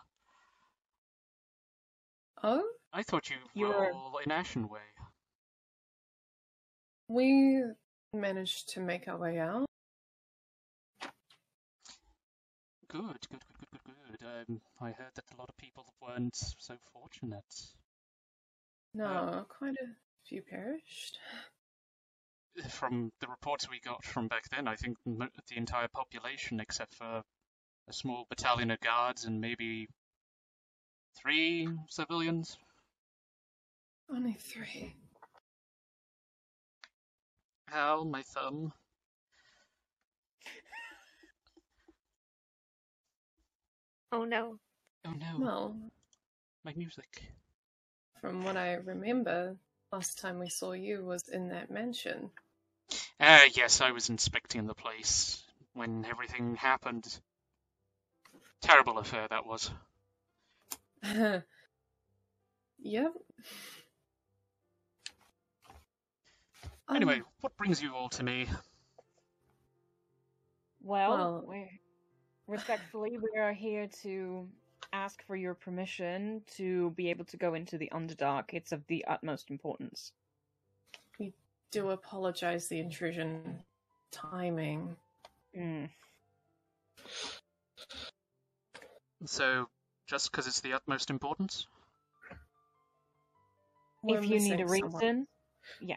Oh? 2.44 2.64
I 2.94 3.02
thought 3.02 3.31
you 3.31 3.38
You're- 3.56 3.73
were 3.73 3.91
all 3.94 4.19
in 4.23 4.30
Ashenway. 4.30 4.77
We 7.07 7.64
managed 8.14 8.69
to 8.76 8.80
make 8.80 9.07
our 9.07 9.18
way 9.18 9.39
out. 9.39 9.65
Good, 12.89 13.02
good, 13.27 13.27
good, 13.31 13.41
good, 13.72 13.84
good, 13.85 14.19
good. 14.19 14.27
Um, 14.49 14.61
I 14.80 14.91
heard 14.91 15.15
that 15.15 15.26
a 15.34 15.38
lot 15.39 15.49
of 15.49 15.57
people 15.57 15.91
weren't 15.99 16.35
so 16.35 16.77
fortunate. 16.94 17.73
No, 18.94 19.48
quite 19.49 19.73
a 19.81 19.88
few 20.27 20.41
perished. 20.41 21.17
From 22.69 23.11
the 23.21 23.27
reports 23.27 23.69
we 23.69 23.79
got 23.79 24.03
from 24.03 24.27
back 24.27 24.49
then, 24.49 24.67
I 24.67 24.75
think 24.75 24.97
mm-hmm. 25.07 25.23
the 25.47 25.57
entire 25.57 25.87
population, 25.87 26.59
except 26.59 26.95
for 26.95 27.21
a 27.87 27.93
small 27.93 28.25
battalion 28.29 28.71
of 28.71 28.79
guards 28.79 29.25
and 29.25 29.39
maybe 29.39 29.87
three 31.15 31.69
civilians. 31.89 32.57
Only 34.09 34.33
three. 34.33 34.95
Ow, 37.73 38.03
my 38.05 38.23
thumb. 38.23 38.71
Oh 44.11 44.23
no. 44.23 44.57
Oh 45.05 45.11
no, 45.11 45.37
Well, 45.37 45.75
my 46.63 46.73
music. 46.75 47.23
from 48.21 48.43
what 48.43 48.55
I 48.57 48.73
remember, 48.75 49.57
last 49.91 50.19
time 50.19 50.39
we 50.39 50.49
saw 50.49 50.73
you 50.73 51.03
was 51.05 51.27
in 51.30 51.49
that 51.49 51.72
mansion. 51.72 52.31
Ah, 53.19 53.45
yes, 53.55 53.81
I 53.81 53.91
was 53.91 54.09
inspecting 54.09 54.68
the 54.68 54.76
place 54.76 55.43
when 55.73 56.05
everything 56.05 56.55
happened. 56.55 57.05
Terrible 58.61 58.97
affair 58.99 59.27
that 59.30 59.45
was. 59.45 59.69
yep. 62.80 63.14
Anyway, 66.93 67.22
Um, 67.22 67.26
what 67.41 67.55
brings 67.57 67.81
you 67.81 67.93
all 67.95 68.09
to 68.09 68.23
me? 68.23 68.47
Well, 70.81 71.09
Well- 71.11 71.45
we 71.47 71.81
respectfully, 72.47 73.18
we 73.18 73.39
are 73.39 73.53
here 73.53 73.88
to 74.03 74.49
ask 74.93 75.23
for 75.23 75.35
your 75.35 75.53
permission 75.53 76.41
to 76.55 76.91
be 76.91 77.09
able 77.09 77.26
to 77.26 77.38
go 77.38 77.53
into 77.53 77.77
the 77.77 77.89
Underdark. 77.93 78.45
It's 78.53 78.72
of 78.72 78.85
the 78.88 79.05
utmost 79.05 79.49
importance. 79.49 80.11
we 81.19 81.34
do 81.72 81.89
apologize 81.91 82.68
the 82.68 82.80
intrusion 82.80 83.59
timing. 84.11 84.95
Mm. 85.57 85.89
So, 89.26 89.68
just 90.07 90.31
because 90.31 90.47
it's 90.47 90.61
the 90.61 90.73
utmost 90.73 91.09
importance? 91.09 91.68
We're 94.03 94.19
if 94.19 94.30
you 94.30 94.39
need 94.39 94.61
a 94.61 94.65
missing 94.65 94.84
someone. 94.84 95.01
reason, 95.01 95.27
yeah. 95.81 95.95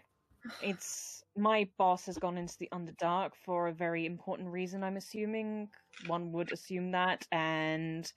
It's 0.63 1.23
my 1.37 1.69
boss 1.79 2.07
has 2.07 2.19
gone 2.19 2.39
into 2.39 2.57
the 2.59 2.69
Underdark 2.73 3.33
for 3.45 3.69
a 3.69 3.73
very 3.73 4.07
important 4.07 4.49
reason, 4.49 4.83
I'm 4.83 4.97
assuming. 4.97 5.69
One 6.07 6.33
would 6.33 6.53
assume 6.53 6.93
that, 6.93 7.27
and 7.31 8.11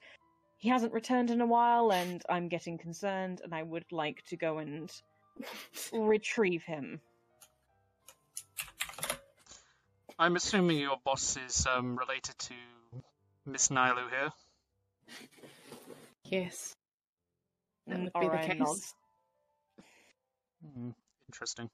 he 0.64 0.70
hasn't 0.70 0.94
returned 0.94 1.30
in 1.30 1.42
a 1.42 1.46
while, 1.46 1.92
and 1.92 2.22
I'm 2.26 2.48
getting 2.48 2.78
concerned, 2.78 3.42
and 3.44 3.54
I 3.54 3.62
would 3.62 3.84
like 3.92 4.24
to 4.28 4.36
go 4.38 4.56
and 4.56 4.90
retrieve 5.92 6.62
him. 6.62 7.02
I'm 10.18 10.36
assuming 10.36 10.78
your 10.78 10.96
boss 11.04 11.36
is 11.36 11.66
um, 11.66 11.98
related 11.98 12.38
to 12.38 12.54
Miss 13.44 13.68
Nilu 13.68 14.08
here. 14.08 14.30
Yes. 16.24 16.74
That 17.86 17.98
would 17.98 18.12
be 18.14 18.20
the 18.20 18.26
Orion 18.26 18.48
case. 18.48 18.58
nods. 18.58 18.94
Hmm, 20.64 20.90
interesting. 21.28 21.68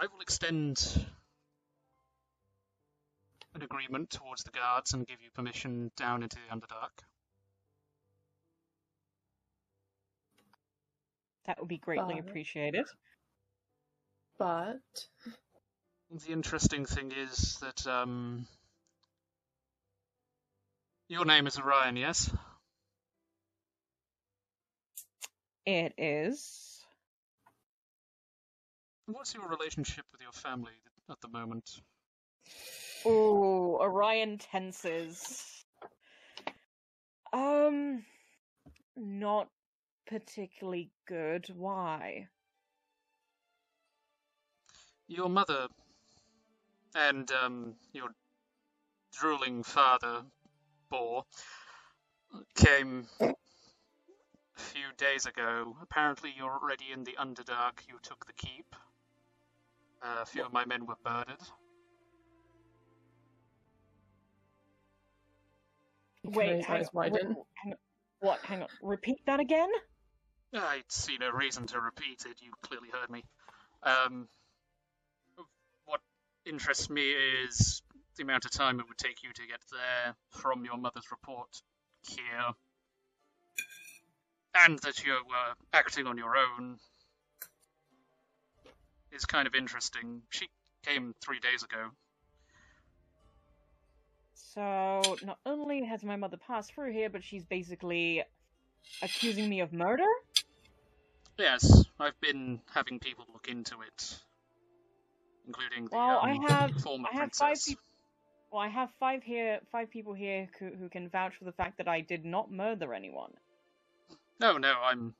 I 0.00 0.06
will 0.10 0.20
extend 0.22 1.06
an 3.58 3.64
agreement 3.64 4.10
towards 4.10 4.44
the 4.44 4.50
guards 4.50 4.92
and 4.94 5.06
give 5.06 5.20
you 5.22 5.30
permission 5.34 5.90
down 5.96 6.22
into 6.22 6.36
the 6.36 6.54
Underdark. 6.56 7.02
That 11.46 11.58
would 11.58 11.68
be 11.68 11.78
greatly 11.78 12.20
But- 12.20 12.28
appreciated. 12.28 12.86
But 14.38 15.08
The 16.10 16.32
interesting 16.32 16.86
thing 16.86 17.12
is 17.12 17.58
that 17.60 17.86
um, 17.86 18.46
your 21.08 21.24
name 21.24 21.46
is 21.46 21.58
Orion, 21.58 21.96
yes? 21.96 22.30
It 25.66 25.92
is. 25.98 26.82
What's 29.06 29.34
your 29.34 29.48
relationship 29.48 30.04
with 30.12 30.22
your 30.22 30.32
family 30.32 30.72
at 31.10 31.20
the 31.20 31.28
moment? 31.28 31.68
Oh, 33.10 33.78
Orion 33.80 34.36
tenses. 34.36 35.64
Um, 37.32 38.04
not 38.96 39.48
particularly 40.06 40.90
good. 41.06 41.46
Why? 41.56 42.28
Your 45.06 45.30
mother 45.30 45.68
and 46.94 47.30
um, 47.32 47.76
your 47.94 48.08
drooling 49.18 49.62
father, 49.62 50.24
Boar, 50.90 51.24
came 52.56 53.06
a 53.22 53.34
few 54.54 54.82
days 54.98 55.24
ago. 55.24 55.74
Apparently, 55.80 56.34
you're 56.36 56.58
already 56.62 56.92
in 56.92 57.04
the 57.04 57.16
Underdark. 57.18 57.88
You 57.88 57.98
took 58.02 58.26
the 58.26 58.34
keep. 58.34 58.76
Uh, 60.02 60.18
a 60.20 60.26
few 60.26 60.44
of 60.44 60.52
my 60.52 60.66
men 60.66 60.84
were 60.84 60.98
murdered. 61.02 61.40
Wait, 66.34 66.56
his 66.56 66.66
hang 66.66 66.76
eyes 66.76 66.86
on, 66.86 66.90
widen. 66.94 67.28
wait, 67.28 67.36
hang 67.54 67.72
on. 67.72 67.78
What? 68.20 68.40
Hang 68.42 68.62
on. 68.62 68.68
Repeat 68.82 69.20
that 69.26 69.40
again? 69.40 69.68
I 70.54 70.82
see 70.88 71.18
no 71.18 71.30
reason 71.30 71.66
to 71.68 71.80
repeat 71.80 72.24
it. 72.26 72.40
You 72.40 72.50
clearly 72.62 72.88
heard 72.90 73.10
me. 73.10 73.24
Um, 73.82 74.28
what 75.84 76.00
interests 76.46 76.88
me 76.90 77.12
is 77.44 77.82
the 78.16 78.22
amount 78.22 78.44
of 78.44 78.50
time 78.50 78.80
it 78.80 78.88
would 78.88 78.98
take 78.98 79.22
you 79.22 79.32
to 79.32 79.46
get 79.46 79.60
there 79.70 80.14
from 80.30 80.64
your 80.64 80.76
mother's 80.76 81.10
report 81.10 81.48
here, 82.08 82.54
and 84.64 84.78
that 84.80 85.04
you 85.04 85.12
were 85.12 85.54
acting 85.72 86.06
on 86.06 86.18
your 86.18 86.34
own 86.36 86.78
is 89.12 89.24
kind 89.26 89.46
of 89.46 89.54
interesting. 89.54 90.22
She 90.30 90.48
came 90.84 91.14
three 91.20 91.40
days 91.40 91.62
ago. 91.62 91.90
So 94.58 95.16
not 95.24 95.38
only 95.46 95.84
has 95.84 96.02
my 96.02 96.16
mother 96.16 96.36
passed 96.36 96.74
through 96.74 96.92
here, 96.92 97.08
but 97.08 97.22
she's 97.22 97.44
basically 97.44 98.24
accusing 99.00 99.48
me 99.48 99.60
of 99.60 99.72
murder. 99.72 100.08
Yes, 101.38 101.84
I've 102.00 102.20
been 102.20 102.60
having 102.74 102.98
people 102.98 103.24
look 103.32 103.46
into 103.46 103.76
it, 103.82 104.18
including 105.46 105.84
the 105.84 105.94
Well, 105.94 106.18
um, 106.18 106.24
I 106.24 106.52
have 106.52 106.72
former 106.82 107.08
I 107.08 107.14
have 107.18 107.32
five 107.32 107.50
princess. 107.50 107.68
people. 107.68 107.82
Well, 108.50 108.60
I 108.60 108.66
have 108.66 108.90
five 108.98 109.22
here, 109.22 109.60
five 109.70 109.90
people 109.90 110.12
here 110.12 110.48
who, 110.58 110.70
who 110.70 110.88
can 110.88 111.08
vouch 111.08 111.36
for 111.36 111.44
the 111.44 111.52
fact 111.52 111.78
that 111.78 111.86
I 111.86 112.00
did 112.00 112.24
not 112.24 112.50
murder 112.50 112.94
anyone. 112.94 113.34
No, 114.40 114.58
no, 114.58 114.74
I'm 114.82 115.14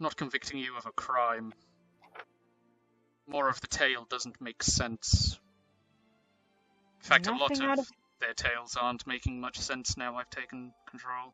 not 0.00 0.16
convicting 0.16 0.58
you 0.58 0.76
of 0.76 0.86
a 0.86 0.90
crime. 0.92 1.52
More 3.28 3.48
of 3.48 3.60
the 3.60 3.68
tale 3.68 4.04
doesn't 4.10 4.40
make 4.40 4.64
sense. 4.64 5.38
In 7.04 7.08
fact, 7.08 7.28
a 7.28 7.32
lot 7.32 7.52
of 7.52 7.78
of- 7.78 7.86
their 8.20 8.34
tales 8.34 8.76
aren't 8.80 9.06
making 9.06 9.40
much 9.40 9.58
sense 9.58 9.96
now 9.96 10.16
I've 10.16 10.30
taken 10.30 10.72
control. 10.90 11.32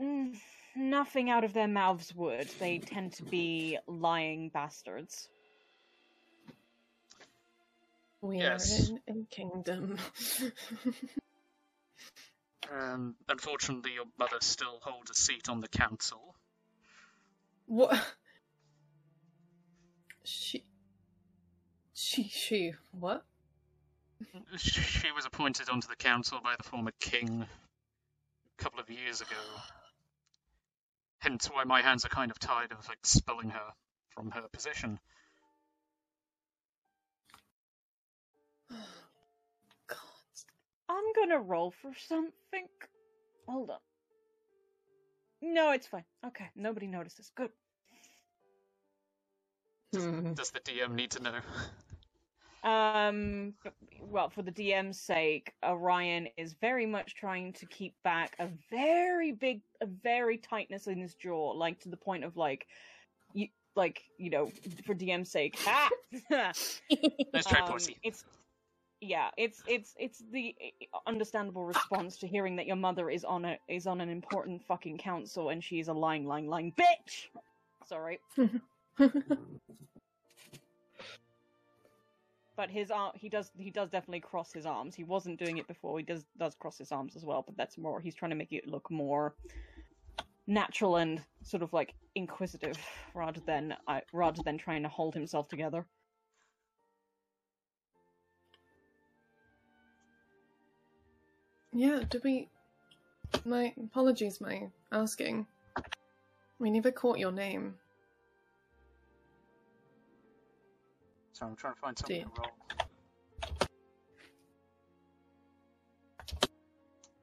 Mm, 0.00 0.36
nothing 0.76 1.30
out 1.30 1.44
of 1.44 1.52
their 1.52 1.68
mouths 1.68 2.14
would. 2.14 2.48
They 2.60 2.78
tend 2.78 3.14
to 3.14 3.24
be 3.24 3.78
lying 3.86 4.50
bastards. 4.50 5.28
We 8.20 8.40
Yes. 8.40 8.90
are 8.90 8.98
in 9.06 9.26
a 9.30 9.34
kingdom. 9.34 9.98
Um, 12.70 13.16
unfortunately, 13.28 13.92
your 13.94 14.04
mother 14.18 14.36
still 14.40 14.78
holds 14.82 15.10
a 15.10 15.14
seat 15.14 15.48
on 15.48 15.60
the 15.60 15.68
council. 15.68 16.34
what? 17.66 17.98
She. 20.24 20.64
She. 21.94 22.24
She. 22.28 22.74
What? 22.92 23.24
She 24.56 25.12
was 25.12 25.26
appointed 25.26 25.68
onto 25.68 25.88
the 25.88 25.96
council 25.96 26.40
by 26.42 26.54
the 26.56 26.64
former 26.64 26.92
king 27.00 27.46
a 28.58 28.62
couple 28.62 28.80
of 28.80 28.90
years 28.90 29.20
ago. 29.20 29.36
Hence 31.20 31.48
why 31.52 31.64
my 31.64 31.82
hands 31.82 32.04
are 32.04 32.08
kind 32.08 32.30
of 32.30 32.38
tied 32.38 32.72
of 32.72 32.88
expelling 32.92 33.50
her 33.50 33.72
from 34.10 34.30
her 34.30 34.42
position. 34.52 34.98
God. 38.70 39.98
I'm 40.88 41.12
gonna 41.14 41.40
roll 41.40 41.72
for 41.82 41.92
something. 42.08 42.68
Hold 43.48 43.70
on. 43.70 43.78
No, 45.40 45.70
it's 45.72 45.86
fine. 45.86 46.04
Okay, 46.26 46.48
nobody 46.56 46.86
notices. 46.86 47.30
Good. 47.36 47.50
Hmm. 49.94 50.34
Does 50.34 50.50
the 50.50 50.60
DM 50.60 50.94
need 50.94 51.12
to 51.12 51.22
know? 51.22 51.38
Um, 52.68 53.54
well, 54.10 54.28
for 54.28 54.42
the 54.42 54.52
DM's 54.52 55.00
sake, 55.00 55.52
Orion 55.64 56.28
is 56.36 56.54
very 56.60 56.86
much 56.86 57.14
trying 57.14 57.52
to 57.54 57.66
keep 57.66 57.94
back 58.04 58.36
a 58.38 58.48
very 58.70 59.32
big, 59.32 59.60
a 59.80 59.86
very 59.86 60.36
tightness 60.36 60.86
in 60.86 61.00
his 61.00 61.14
jaw, 61.14 61.52
like 61.52 61.80
to 61.80 61.88
the 61.88 61.96
point 61.96 62.24
of 62.24 62.36
like, 62.36 62.66
you, 63.32 63.48
like 63.74 64.02
you 64.18 64.30
know, 64.30 64.50
for 64.84 64.94
DM's 64.94 65.30
sake. 65.30 65.58
Ah! 65.66 65.88
Nice 66.30 66.80
try, 67.46 67.60
Um, 67.60 67.68
Porsy. 67.68 67.96
It's 68.02 68.24
yeah, 69.00 69.30
it's 69.36 69.62
it's 69.68 69.94
it's 69.98 70.22
the 70.32 70.54
understandable 71.06 71.64
response 71.64 72.18
to 72.18 72.26
hearing 72.26 72.56
that 72.56 72.66
your 72.66 72.76
mother 72.76 73.08
is 73.10 73.24
on 73.24 73.44
a 73.44 73.58
is 73.68 73.86
on 73.86 74.00
an 74.00 74.08
important 74.08 74.62
fucking 74.64 74.98
council 74.98 75.50
and 75.50 75.62
she's 75.62 75.88
a 75.88 75.92
lying, 75.92 76.26
lying, 76.26 76.48
lying 76.48 76.72
bitch. 76.72 77.28
Sorry. 77.86 78.18
but 82.58 82.68
his 82.68 82.90
arm 82.90 83.12
he 83.14 83.28
does 83.28 83.52
he 83.56 83.70
does 83.70 83.88
definitely 83.88 84.20
cross 84.20 84.52
his 84.52 84.66
arms 84.66 84.94
he 84.94 85.04
wasn't 85.04 85.38
doing 85.38 85.58
it 85.58 85.68
before 85.68 85.96
he 85.96 86.04
does 86.04 86.24
does 86.36 86.56
cross 86.56 86.76
his 86.76 86.90
arms 86.90 87.14
as 87.14 87.24
well 87.24 87.42
but 87.46 87.56
that's 87.56 87.78
more 87.78 88.00
he's 88.00 88.16
trying 88.16 88.30
to 88.30 88.36
make 88.36 88.52
it 88.52 88.66
look 88.66 88.90
more 88.90 89.36
natural 90.48 90.96
and 90.96 91.22
sort 91.44 91.62
of 91.62 91.72
like 91.72 91.94
inquisitive 92.16 92.76
rather 93.14 93.40
than 93.46 93.76
uh, 93.86 94.00
rather 94.12 94.42
than 94.42 94.58
trying 94.58 94.82
to 94.82 94.88
hold 94.88 95.14
himself 95.14 95.48
together 95.48 95.86
Yeah, 101.72 102.00
did 102.08 102.24
we. 102.24 102.48
My 103.44 103.72
apologies, 103.78 104.40
my 104.40 104.68
asking. 104.90 105.46
We 106.58 106.70
never 106.70 106.90
caught 106.90 107.18
your 107.18 107.30
name. 107.30 107.74
So 111.38 111.46
I'm 111.46 111.54
trying 111.54 111.74
to 111.74 111.80
find 111.80 111.96
something 111.96 112.24
to 112.24 112.30
roll. 112.36 112.50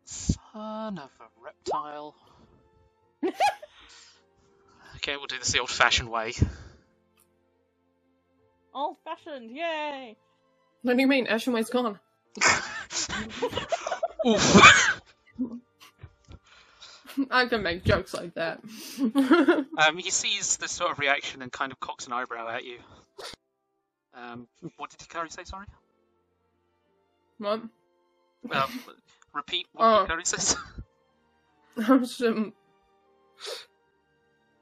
Son 0.06 0.98
of 0.98 1.10
a 1.20 1.26
reptile. 1.44 2.16
okay, 4.96 5.18
we'll 5.18 5.26
do 5.26 5.38
this 5.38 5.52
the 5.52 5.60
old 5.60 5.70
fashioned 5.70 6.10
way. 6.10 6.32
old 8.74 8.96
fashioned 9.04 9.52
yay 9.52 10.16
What 10.84 10.96
do 10.96 11.02
you 11.02 11.08
mean? 11.08 11.28
Ashenway's 11.28 11.70
gone. 11.70 12.00
I 17.32 17.48
can 17.48 17.64
make 17.64 17.84
jokes 17.84 18.14
like 18.14 18.36
that. 18.36 18.62
Um, 19.78 19.98
he 19.98 20.10
sees 20.10 20.56
this 20.56 20.72
sort 20.72 20.92
of 20.92 21.00
reaction 21.00 21.42
and 21.42 21.52
kind 21.52 21.74
of 21.74 21.82
cocks 21.82 22.08
an 22.08 22.14
eyebrow 22.14 22.48
at 22.48 22.64
you. 22.64 22.78
Um, 24.16 24.48
what 24.78 24.90
did 24.90 25.00
Hikari 25.00 25.32
say, 25.32 25.44
sorry? 25.44 25.66
what? 27.38 27.62
Well, 28.44 28.70
repeat 29.34 29.68
what 29.74 29.86
Oh. 29.86 30.06
Hikari 30.08 30.26
says. 30.26 30.56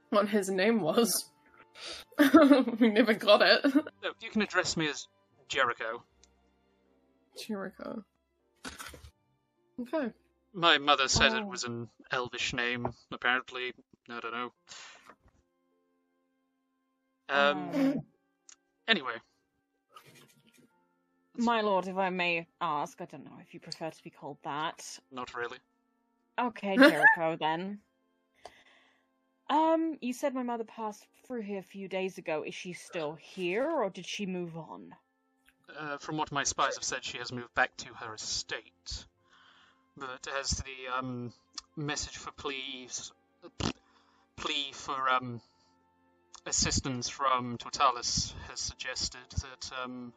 What 0.10 0.30
his 0.30 0.48
name 0.50 0.80
was. 0.82 1.30
we 2.80 2.90
never 2.90 3.14
got 3.16 3.42
it. 3.42 3.66
No, 3.76 4.12
you 4.22 4.30
can 4.30 4.42
address 4.44 4.78
me 4.78 4.88
as 4.88 5.08
Jericho. 5.48 6.04
Jericho. 7.48 8.04
Okay. 9.82 10.12
My 10.54 10.78
mother 10.78 11.08
said 11.08 11.34
it 11.34 11.42
Oh. 11.44 11.48
was 11.48 11.64
an 11.64 11.90
elvish 12.12 12.54
name, 12.54 12.94
apparently. 13.12 13.74
I 14.08 14.20
don't 14.20 14.32
know. 14.34 14.52
Um, 17.30 18.04
anyway, 18.88 19.14
my 21.38 21.62
lord 21.62 21.88
if 21.88 21.98
i 21.98 22.10
may 22.10 22.46
ask 22.62 23.02
i 23.02 23.06
don't 23.06 23.26
know 23.26 23.40
if 23.42 23.54
you 23.54 23.60
prefer 23.60 23.90
to 23.90 24.04
be 24.04 24.10
called 24.10 24.38
that 24.44 25.00
not 25.12 25.34
really. 25.36 25.58
Okay, 26.40 26.78
Jericho, 26.78 27.38
then. 27.40 27.80
Um, 29.50 29.98
you 30.02 30.14
said 30.14 30.34
my 30.34 30.44
mother 30.44 30.64
passed 30.64 31.06
through 31.26 31.42
here 31.42 31.60
a 31.60 31.64
few 31.64 31.88
days 31.88 32.18
ago. 32.18 32.44
Is 32.46 32.56
she 32.56 32.74
still 32.74 33.14
here, 33.14 33.70
or 33.70 33.90
did 33.90 34.06
she 34.06 34.26
move 34.26 34.58
on? 34.58 34.96
Uh, 35.78 35.98
from 35.98 36.18
what 36.18 36.32
my 36.32 36.44
spies 36.44 36.76
have 36.76 36.84
said, 36.84 37.04
she 37.04 37.18
has 37.18 37.32
moved 37.32 37.54
back 37.56 37.76
to 37.78 37.94
her 37.94 38.16
estate. 38.16 39.06
But 39.96 40.28
as 40.40 40.50
the 40.50 40.98
um, 40.98 41.34
message 41.76 42.18
for 42.18 42.32
pleas, 42.32 43.12
plea 44.38 44.72
for 44.74 45.10
um, 45.10 45.40
assistance 46.48 47.10
from 47.10 47.58
Totalis 47.58 48.34
has 48.50 48.60
suggested 48.60 49.22
that 49.30 49.72
um, 49.84 50.14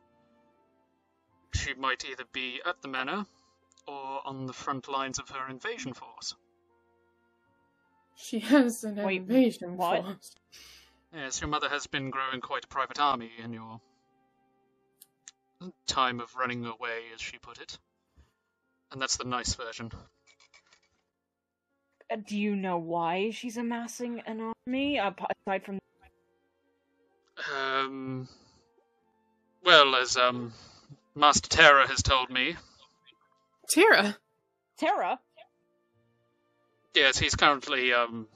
she 1.57 1.75
might 1.75 2.05
either 2.05 2.25
be 2.33 2.61
at 2.65 2.81
the 2.83 2.89
manor 2.89 3.27
or 3.87 4.21
on 4.25 4.47
the 4.47 4.53
front 4.53 4.89
lines 4.89 5.19
of 5.19 5.29
her 5.31 5.49
invasion 5.49 5.93
force. 5.93 6.35
She 8.17 8.41
has 8.41 8.83
an 8.85 8.97
Wait, 8.97 9.23
invasion 9.23 9.77
what? 9.77 10.05
force. 10.05 10.35
Yes, 11.15 11.41
your 11.41 11.49
mother 11.49 11.69
has 11.69 11.87
been 11.87 12.11
growing 12.11 12.41
quite 12.41 12.65
a 12.65 12.69
private 12.69 13.01
army 13.01 13.31
in 13.43 13.53
your 13.53 13.81
time 15.87 16.21
of 16.21 16.35
running 16.37 16.65
away, 16.65 17.03
as 17.15 17.21
she 17.21 17.39
put 17.39 17.59
it. 17.59 17.79
And 18.93 19.01
that's 19.01 19.17
the 19.17 19.25
nice 19.25 19.55
version. 19.55 19.91
Uh, 22.11 22.17
Do 22.27 22.37
you 22.37 22.55
know 22.55 22.79
why 22.79 23.31
she's 23.31 23.57
amassing 23.57 24.21
an 24.27 24.53
army? 24.67 24.99
Aside 24.99 25.65
from 25.65 25.79
Um, 27.55 28.29
well, 29.65 29.95
as 29.97 30.17
um, 30.17 30.53
Master 31.17 31.49
Terra 31.49 31.89
has 31.89 32.03
told 32.03 32.31
me, 32.31 32.57
Tira. 33.71 34.17
Terra, 34.79 35.19
yes, 36.95 37.19
he's 37.19 37.35
currently 37.35 37.93
um, 37.93 38.29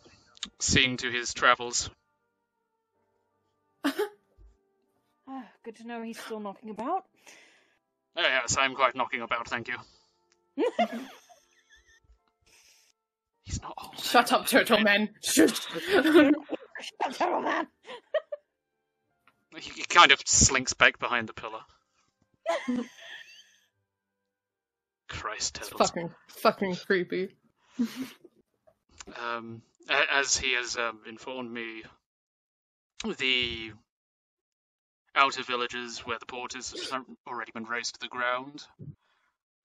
seeing 0.59 0.97
to 0.97 1.11
his 1.11 1.33
travels. 1.35 1.91
Ah, 5.33 5.47
good 5.65 5.77
to 5.77 5.87
know 5.87 6.03
he's 6.03 6.19
still 6.19 6.41
knocking 6.41 6.71
about. 6.71 7.05
Oh, 8.17 8.23
yes, 8.23 8.57
I'm 8.59 8.75
quite 8.75 8.97
knocking 8.97 9.23
about, 9.23 9.47
thank 9.47 9.69
you. 9.69 9.77
He's 13.45 13.63
not 13.63 13.75
old. 13.81 13.97
Shut 14.01 14.33
up, 14.33 14.47
turtle 14.49 14.81
man. 14.81 15.11
Shut 15.23 15.53
up, 17.05 17.13
Turtle 17.13 17.43
man. 17.43 17.69
He 19.57 19.71
he 19.71 19.83
kind 19.85 20.11
of 20.11 20.21
slinks 20.27 20.73
back 20.73 20.99
behind 20.99 21.29
the 21.29 21.33
pillar. 21.33 21.61
Christ, 25.09 25.59
It's 25.59 25.69
fucking, 25.71 26.15
fucking 26.29 26.77
creepy. 26.77 27.37
Um, 29.21 29.63
as 29.89 30.37
he 30.37 30.55
has 30.55 30.77
um, 30.77 31.01
informed 31.07 31.51
me, 31.51 31.83
the 33.19 33.73
outer 35.15 35.43
villages 35.43 36.01
where 36.01 36.19
the 36.19 36.27
porters 36.27 36.91
have 36.91 37.05
already 37.27 37.51
been 37.53 37.65
razed 37.65 37.95
to 37.95 38.01
the 38.01 38.09
ground. 38.09 38.65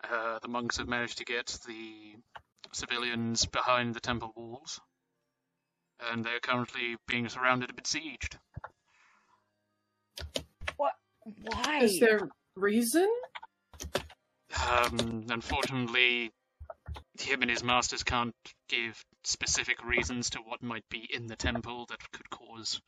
Uh, 0.10 0.40
the 0.42 0.48
monks 0.48 0.78
have 0.78 0.88
managed 0.88 1.18
to 1.20 1.26
get 1.26 1.58
the 1.68 2.16
civilians 2.72 3.46
behind 3.46 3.94
the 3.94 4.00
temple 4.00 4.34
walls, 4.36 4.80
and 6.12 6.24
they're 6.24 6.40
currently 6.40 6.96
being 7.08 7.30
surrounded 7.30 7.70
and 7.70 7.82
besieged. 7.82 8.38
What? 10.78 10.94
Why? 11.24 11.80
Is 11.84 12.00
there 12.00 12.30
reason? 12.56 13.08
Um, 14.68 15.26
unfortunately, 15.30 16.32
him 17.20 17.42
and 17.42 17.52
his 17.52 17.64
masters 17.64 18.04
can't 18.04 18.36
give 18.70 19.04
specific 19.24 19.84
reasons 19.84 20.30
to 20.32 20.40
what 20.40 20.64
might 20.64 20.88
be 20.90 21.08
in 21.12 21.28
the 21.28 21.36
temple 21.36 21.86
that 21.90 22.12
could 22.12 22.30
cause 22.30 22.82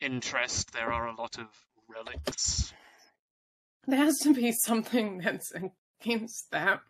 interest. 0.00 0.72
There 0.72 0.92
are 0.92 1.08
a 1.08 1.14
lot 1.14 1.38
of 1.38 1.46
relics. 1.88 2.72
There 3.86 3.98
has 3.98 4.18
to 4.20 4.34
be 4.34 4.52
something 4.52 5.18
that's 5.18 5.52
against 6.02 6.50
that. 6.50 6.80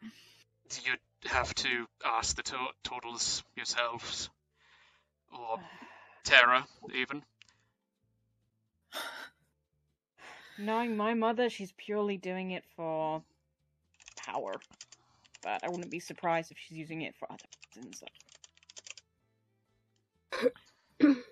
You'd 0.85 0.99
have 1.31 1.55
to 1.57 1.87
ask 2.05 2.37
the 2.37 2.43
tur- 2.43 2.73
turtles 2.83 3.43
yourselves, 3.57 4.31
or 5.33 5.59
Terra, 6.25 6.67
even. 6.95 7.23
Knowing 10.59 10.97
my 10.97 11.15
mother, 11.15 11.51
she's 11.51 11.73
purely 11.73 12.17
doing 12.17 12.53
it 12.53 12.65
for 12.77 13.23
power. 14.17 14.53
But 15.43 15.65
I 15.65 15.69
wouldn't 15.69 15.91
be 15.91 16.01
surprised 16.01 16.53
if 16.53 16.59
she's 16.59 16.79
using 16.79 17.03
it 17.03 17.15
for 17.17 17.31
other 17.31 17.45
reasons. 17.77 18.03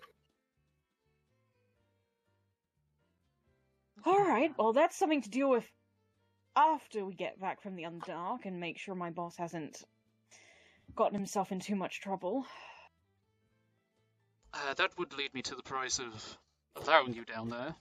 Alright, 4.06 4.54
well, 4.58 4.72
that's 4.72 4.96
something 4.96 5.22
to 5.22 5.30
deal 5.30 5.48
with 5.48 5.70
after 6.56 7.04
we 7.04 7.14
get 7.14 7.40
back 7.40 7.62
from 7.62 7.76
the 7.76 7.84
Underdark 7.84 8.44
and 8.44 8.58
make 8.58 8.78
sure 8.78 8.94
my 8.94 9.10
boss 9.10 9.36
hasn't 9.36 9.84
gotten 10.94 11.14
himself 11.14 11.52
in 11.52 11.60
too 11.60 11.76
much 11.76 12.00
trouble. 12.00 12.44
Uh, 14.52 14.74
that 14.74 14.98
would 14.98 15.14
lead 15.14 15.32
me 15.32 15.40
to 15.42 15.54
the 15.54 15.62
price 15.62 15.98
of 15.98 16.38
allowing 16.76 17.14
you 17.14 17.24
down 17.24 17.48
there. 17.48 17.74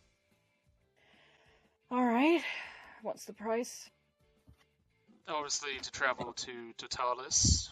Alright, 1.91 2.41
what's 3.01 3.25
the 3.25 3.33
price? 3.33 3.89
Obviously, 5.27 5.77
to 5.81 5.91
travel 5.91 6.33
to 6.33 6.73
Totalis 6.77 7.71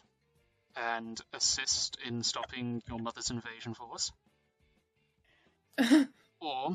and 0.75 1.19
assist 1.33 1.97
in 2.05 2.23
stopping 2.23 2.81
your 2.87 2.99
mother's 2.99 3.31
invasion 3.31 3.73
force. 3.73 4.11
or 6.41 6.71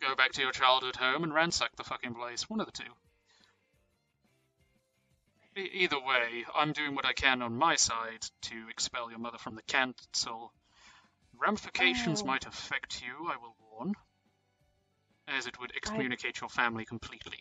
go 0.00 0.14
back 0.16 0.32
to 0.32 0.42
your 0.42 0.52
childhood 0.52 0.96
home 0.96 1.24
and 1.24 1.32
ransack 1.32 1.74
the 1.76 1.84
fucking 1.84 2.14
place. 2.14 2.48
One 2.50 2.60
of 2.60 2.66
the 2.66 2.72
two. 2.72 2.90
E- 5.60 5.70
either 5.84 5.98
way, 5.98 6.44
I'm 6.54 6.72
doing 6.72 6.94
what 6.94 7.06
I 7.06 7.12
can 7.12 7.40
on 7.42 7.56
my 7.56 7.76
side 7.76 8.26
to 8.42 8.68
expel 8.70 9.08
your 9.10 9.18
mother 9.18 9.38
from 9.38 9.54
the 9.56 9.62
council. 9.62 10.52
Ramifications 11.38 12.22
Oh. 12.22 12.26
might 12.26 12.46
affect 12.46 13.02
you, 13.02 13.30
I 13.30 13.36
will 13.36 13.56
warn, 13.70 13.94
as 15.28 15.46
it 15.46 15.58
would 15.60 15.72
excommunicate 15.76 16.40
your 16.40 16.50
family 16.50 16.84
completely. 16.84 17.38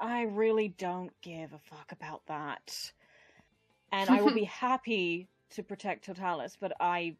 I 0.00 0.22
really 0.22 0.68
don't 0.68 1.12
give 1.20 1.52
a 1.52 1.58
fuck 1.58 1.92
about 1.92 2.22
that. 2.26 2.92
And 3.90 4.08
I 4.10 4.22
will 4.22 4.34
be 4.34 4.44
happy 4.64 5.28
to 5.50 5.62
protect 5.62 6.06
Totalis, 6.06 6.56
but 6.58 6.72
I. 6.80 7.16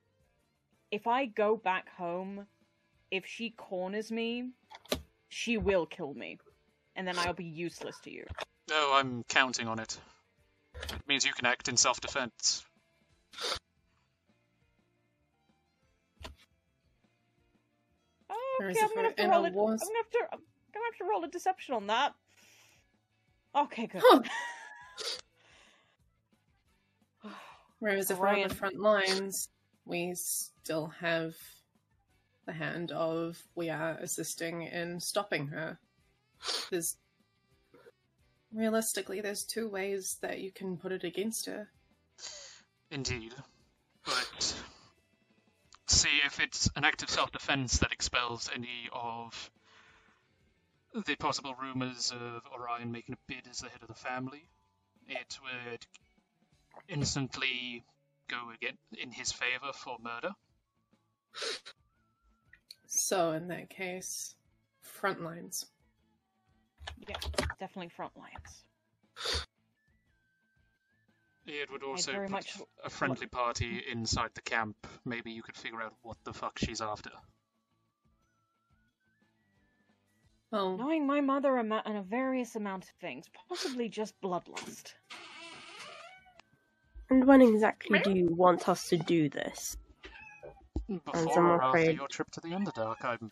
If 0.91 1.07
I 1.07 1.25
go 1.25 1.57
back 1.57 1.89
home, 1.97 2.47
if 3.11 3.25
she 3.25 3.51
corners 3.51 4.13
me, 4.13 4.51
she 5.29 5.57
will 5.57 5.87
kill 5.87 6.13
me. 6.13 6.39
And 6.97 7.09
then 7.09 7.19
I'll 7.19 7.33
be 7.33 7.45
useless 7.45 7.99
to 8.05 8.11
you. 8.11 8.27
Oh, 8.71 8.93
I'm 8.95 9.25
counting 9.29 9.69
on 9.69 9.79
it. 9.79 9.99
It 10.75 11.09
means 11.09 11.25
you 11.25 11.33
can 11.33 11.47
act 11.47 11.69
in 11.69 11.79
self 11.79 12.01
defense. 12.01 12.65
Okay, 18.71 18.81
I'm 18.81 18.95
gonna 18.95 19.09
have 19.09 19.17
to 19.17 19.29
roll 19.29 19.45
inner 19.45 19.49
it. 19.49 19.81
I'm 19.83 19.89
gonna 19.89 19.99
have 19.99 20.11
to. 20.11 20.19
I'm 20.33 20.41
gonna 20.73 20.87
have 20.87 20.99
to 20.99 21.05
roll 21.11 21.25
a 21.25 21.29
deception 21.29 21.75
on 21.75 21.87
that. 21.89 22.15
Okay, 23.55 23.87
good. 23.87 24.29
Whereas 27.79 28.11
if 28.11 28.19
we're 28.19 28.29
on 28.29 28.49
the 28.49 28.55
front 28.55 28.79
lines, 28.79 29.49
we 29.85 30.15
still 30.15 30.87
have 31.01 31.35
the 32.47 32.53
hand 32.53 32.93
of 32.93 33.41
we 33.55 33.71
are 33.71 33.99
assisting 34.01 34.63
in 34.63 34.99
stopping 35.01 35.47
her. 35.49 35.79
There's 36.71 36.97
realistically, 38.53 39.21
there's 39.21 39.45
two 39.45 39.69
ways 39.69 40.19
that 40.23 40.41
you 40.41 40.53
can 40.53 40.77
put 40.77 40.93
it 40.93 41.05
against 41.05 41.47
her. 41.47 41.69
Indeed. 42.91 43.35
But 44.05 44.62
see 45.93 46.21
if 46.25 46.41
it's 46.41 46.69
an 46.77 46.85
act 46.85 47.03
of 47.03 47.11
self 47.11 47.31
defense 47.33 47.79
that 47.79 47.93
expels 47.93 48.51
any 48.55 48.89
of 48.93 49.51
the 51.07 51.17
possible 51.17 51.55
rumors 51.61 52.13
of 52.13 52.43
Orion 52.53 52.93
making 52.93 53.15
a 53.15 53.19
bid 53.27 53.47
as 53.51 53.59
the 53.59 53.69
head 53.69 53.83
of 53.83 53.89
the 53.89 53.95
family. 53.95 54.45
It 55.09 55.39
would 55.43 55.87
instantly 56.89 57.85
go 58.29 58.51
again 58.55 58.77
in 58.99 59.11
his 59.11 59.33
favor 59.33 59.73
for 59.73 59.99
murder. 60.03 60.35
So 62.87 63.33
in 63.33 63.49
that 63.49 63.71
case, 63.71 64.35
front 64.81 65.23
lines. 65.23 65.67
Yeah, 67.09 67.17
definitely 67.59 67.89
front 67.89 68.13
lines. 68.17 69.47
It 71.47 71.71
would 71.71 71.83
also 71.83 72.13
very 72.13 72.27
put 72.27 72.33
much 72.33 72.59
a 72.85 72.91
friendly 72.91 73.27
party 73.27 73.83
inside 73.91 74.31
the 74.35 74.43
camp. 74.43 74.77
Maybe 75.05 75.33
you 75.33 75.43
could 75.43 75.57
figure 75.57 75.83
out 75.83 75.95
what 76.03 76.17
the 76.25 76.33
fuck 76.33 76.59
she's 76.59 76.81
after. 76.81 77.11
Well, 80.53 80.77
Knowing 80.77 81.07
my 81.07 81.21
mother 81.21 81.59
ama- 81.59 81.83
and 81.85 81.97
a 81.97 82.03
various 82.03 82.55
amount 82.57 82.85
of 82.85 82.91
things, 83.01 83.27
possibly 83.49 83.89
just 83.89 84.21
bloodlust. 84.21 84.93
And 87.11 87.27
when 87.27 87.43
exactly 87.43 87.99
do 87.99 88.13
you 88.13 88.29
want 88.29 88.69
us 88.69 88.89
to 88.91 88.97
do 88.97 89.29
this? 89.29 89.77
As 90.89 91.01
Before 91.05 91.39
I'm 91.39 91.47
or 91.47 91.63
after 91.63 91.91
your 91.91 92.09
trip 92.09 92.31
to 92.33 92.41
the 92.41 92.49
Underdark, 92.49 93.05
I'm. 93.05 93.31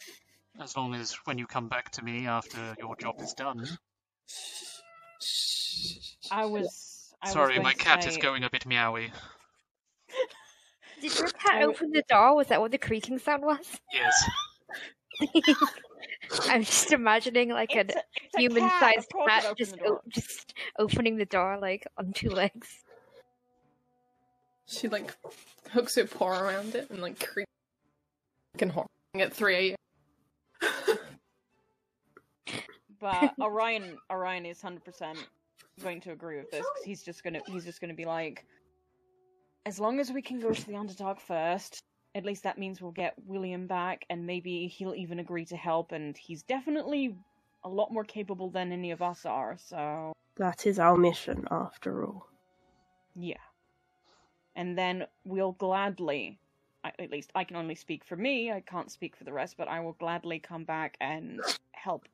As 0.60 0.76
long 0.76 0.94
as 0.94 1.12
when 1.24 1.38
you 1.38 1.46
come 1.46 1.68
back 1.68 1.90
to 1.92 2.04
me 2.04 2.26
after 2.26 2.74
your 2.78 2.96
job 2.96 3.20
is 3.20 3.34
done. 3.34 3.66
I 6.30 6.46
was. 6.46 6.89
I 7.22 7.30
Sorry, 7.30 7.58
my 7.58 7.72
to 7.72 7.78
cat 7.78 8.06
is 8.06 8.16
going 8.16 8.44
a 8.44 8.50
bit 8.50 8.64
meowy. 8.66 9.10
Did 11.00 11.18
your 11.18 11.28
cat 11.28 11.62
open 11.62 11.90
the 11.92 12.02
door? 12.08 12.34
Was 12.36 12.48
that 12.48 12.60
what 12.60 12.70
the 12.70 12.78
creaking 12.78 13.18
sound 13.18 13.42
was? 13.42 13.78
Yes. 13.92 14.24
I'm 16.48 16.62
just 16.62 16.92
imagining 16.92 17.50
like 17.50 17.74
It's 17.74 17.94
a, 17.94 17.98
a- 17.98 18.02
it's 18.24 18.36
a 18.36 18.40
human-sized 18.40 18.80
cat, 18.80 18.98
of 18.98 19.08
course 19.08 19.32
it 19.32 19.42
cat 19.42 19.56
just 19.58 19.76
o- 19.84 20.00
just 20.08 20.54
opening 20.78 21.16
the 21.16 21.24
door 21.26 21.58
like 21.60 21.86
on 21.98 22.12
two 22.12 22.30
legs. 22.30 22.68
she 24.66 24.88
like 24.88 25.14
hooks 25.72 25.96
her 25.96 26.04
paw 26.06 26.40
around 26.40 26.74
it 26.74 26.88
and 26.90 27.00
like 27.02 27.18
creaks 27.18 27.50
and 28.60 28.72
horning 28.72 28.88
at 29.16 29.32
3 29.32 29.56
a.m. 29.56 30.96
But 33.00 33.32
Orion, 33.40 33.96
Orion 34.10 34.44
is 34.46 34.60
hundred 34.60 34.84
percent 34.84 35.18
going 35.82 36.00
to 36.02 36.12
agree 36.12 36.38
with 36.38 36.50
this 36.50 36.60
because 36.60 36.84
he's 36.84 37.02
just 37.02 37.22
gonna, 37.24 37.40
he's 37.46 37.64
just 37.64 37.80
gonna 37.80 37.94
be 37.94 38.04
like, 38.04 38.44
as 39.66 39.78
long 39.78 40.00
as 40.00 40.10
we 40.10 40.22
can 40.22 40.40
go 40.40 40.52
to 40.52 40.66
the 40.66 40.72
Underdark 40.72 41.20
first, 41.20 41.80
at 42.14 42.24
least 42.24 42.42
that 42.42 42.58
means 42.58 42.80
we'll 42.80 42.90
get 42.92 43.14
William 43.26 43.66
back, 43.66 44.04
and 44.10 44.26
maybe 44.26 44.66
he'll 44.66 44.94
even 44.94 45.18
agree 45.20 45.44
to 45.44 45.56
help. 45.56 45.92
And 45.92 46.16
he's 46.16 46.42
definitely 46.42 47.14
a 47.62 47.68
lot 47.68 47.92
more 47.92 48.04
capable 48.04 48.50
than 48.50 48.72
any 48.72 48.90
of 48.90 49.02
us 49.02 49.24
are. 49.26 49.56
So 49.58 50.12
That 50.36 50.66
is 50.66 50.78
our 50.78 50.96
mission, 50.96 51.46
after 51.50 52.04
all. 52.04 52.26
yeah, 53.14 53.34
and 54.56 54.76
then 54.76 55.06
we'll 55.24 55.52
gladly. 55.52 56.38
At 56.82 57.10
least 57.10 57.30
I 57.34 57.44
can 57.44 57.56
only 57.56 57.74
speak 57.74 58.04
for 58.06 58.16
me. 58.16 58.50
I 58.50 58.60
can't 58.60 58.90
speak 58.90 59.14
for 59.14 59.24
the 59.24 59.32
rest, 59.34 59.56
but 59.58 59.68
I 59.68 59.80
will 59.80 59.92
gladly 59.92 60.38
come 60.38 60.64
back 60.64 60.96
and 61.02 61.38
help 61.72 62.06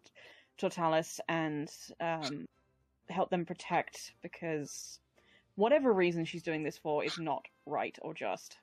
Totalis 0.58 1.20
and 1.28 1.70
um, 2.00 2.46
help 3.08 3.30
them 3.30 3.44
protect 3.44 4.12
because 4.22 5.00
whatever 5.54 5.92
reason 5.92 6.24
she's 6.24 6.42
doing 6.42 6.62
this 6.62 6.78
for 6.78 7.04
is 7.04 7.18
not 7.18 7.44
right 7.66 7.96
or 8.02 8.14
just. 8.14 8.58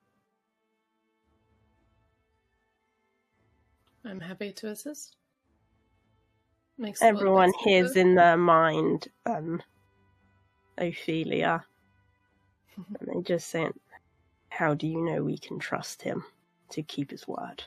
I'm 4.05 4.19
happy 4.19 4.51
to 4.51 4.69
assist. 4.69 5.15
Makes 6.77 7.01
Everyone 7.01 7.47
makes 7.47 7.55
a 7.55 7.57
lot 7.57 7.69
hears 7.69 7.95
in 7.95 8.15
their 8.15 8.37
mind 8.37 9.07
um, 9.25 9.61
Ophelia. 10.77 11.63
and 12.99 13.07
they 13.07 13.21
just 13.21 13.49
say, 13.49 13.69
How 14.49 14.73
do 14.73 14.87
you 14.87 15.01
know 15.01 15.23
we 15.23 15.37
can 15.37 15.59
trust 15.59 16.01
him 16.01 16.25
to 16.71 16.81
keep 16.81 17.11
his 17.11 17.27
word? 17.27 17.63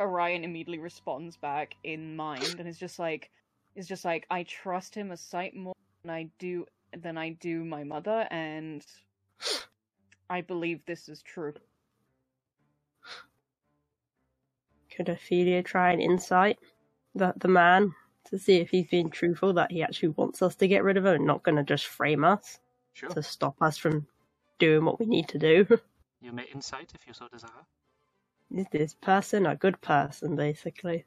Orion 0.00 0.44
immediately 0.44 0.78
responds 0.78 1.36
back 1.36 1.74
in 1.82 2.16
mind 2.16 2.56
and 2.58 2.68
is 2.68 2.78
just 2.78 2.98
like 2.98 3.30
is 3.76 3.86
just 3.86 4.04
like 4.04 4.26
I 4.30 4.42
trust 4.42 4.94
him 4.94 5.12
a 5.12 5.16
sight 5.16 5.54
more 5.54 5.74
than 6.02 6.10
I 6.10 6.28
do 6.38 6.66
than 6.96 7.18
I 7.18 7.30
do 7.30 7.64
my 7.64 7.84
mother 7.84 8.26
and 8.30 8.84
I 10.28 10.40
believe 10.40 10.80
this 10.86 11.08
is 11.08 11.22
true. 11.22 11.54
Could 14.90 15.08
Ophelia 15.08 15.62
try 15.62 15.92
and 15.92 16.00
insight 16.00 16.58
the, 17.14 17.34
the 17.36 17.48
man 17.48 17.94
to 18.30 18.38
see 18.38 18.56
if 18.56 18.70
he's 18.70 18.86
being 18.88 19.10
truthful 19.10 19.52
that 19.54 19.70
he 19.70 19.82
actually 19.82 20.08
wants 20.08 20.42
us 20.42 20.54
to 20.56 20.66
get 20.68 20.82
rid 20.82 20.96
of 20.96 21.04
him 21.04 21.14
and 21.14 21.26
not 21.26 21.42
going 21.42 21.56
to 21.56 21.62
just 21.62 21.86
frame 21.86 22.24
us 22.24 22.58
Sure. 22.94 23.10
to 23.10 23.22
stop 23.22 23.60
us 23.60 23.76
from 23.76 24.06
doing 24.58 24.84
what 24.86 24.98
we 24.98 25.06
need 25.06 25.28
to 25.28 25.38
do? 25.38 25.66
You 26.22 26.32
may 26.32 26.44
insight 26.52 26.92
if 26.94 27.06
you 27.06 27.12
so 27.12 27.28
desire. 27.28 27.50
is 28.50 28.66
this 28.72 28.94
person 28.94 29.44
a 29.46 29.54
good 29.54 29.78
person, 29.82 30.34
basically? 30.34 31.04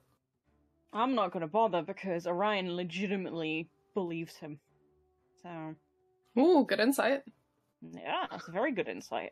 I'm 0.91 1.15
not 1.15 1.31
going 1.31 1.41
to 1.41 1.47
bother 1.47 1.81
because 1.81 2.25
Orion 2.25 2.75
legitimately 2.75 3.69
believes 3.93 4.35
him. 4.35 4.59
So, 5.43 5.75
Ooh, 6.41 6.65
good 6.67 6.79
insight. 6.79 7.21
yeah, 7.81 8.25
that's 8.29 8.47
a 8.47 8.51
very 8.51 8.71
good 8.71 8.87
insight. 8.87 9.31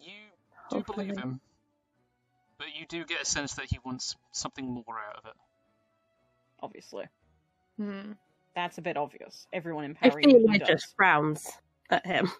You 0.00 0.12
do 0.70 0.82
believe 0.82 1.16
him, 1.18 1.40
but 2.58 2.68
you 2.78 2.86
do 2.86 3.04
get 3.04 3.22
a 3.22 3.24
sense 3.24 3.54
that 3.54 3.66
he 3.66 3.78
wants 3.84 4.16
something 4.32 4.66
more 4.66 4.98
out 5.08 5.16
of 5.16 5.26
it. 5.26 5.36
Obviously. 6.62 7.04
Hmm. 7.76 8.12
That's 8.54 8.78
a 8.78 8.82
bit 8.82 8.96
obvious. 8.96 9.46
Everyone 9.52 9.84
in 9.84 9.94
Perry 9.94 10.24
Ophelia 10.24 10.58
does. 10.58 10.68
just 10.68 10.96
frowns 10.96 11.46
at 11.90 12.04
him. 12.04 12.30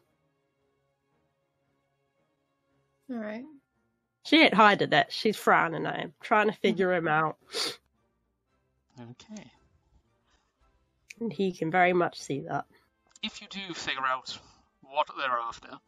All 3.10 3.16
right. 3.16 3.44
She 4.24 4.42
ain't 4.42 4.54
hiding 4.54 4.92
it. 4.92 5.06
She's 5.10 5.36
frowning 5.36 5.86
at 5.86 5.96
him, 5.98 6.12
trying 6.20 6.48
to 6.48 6.52
figure 6.56 6.92
him 6.92 7.08
out. 7.08 7.36
Okay. 9.00 9.50
And 11.20 11.32
he 11.32 11.52
can 11.52 11.70
very 11.70 11.92
much 11.92 12.20
see 12.20 12.40
that. 12.48 12.66
If 13.22 13.40
you 13.40 13.48
do 13.48 13.74
figure 13.74 14.04
out 14.06 14.38
what 14.82 15.06
they're 15.16 15.30
after, 15.30 15.78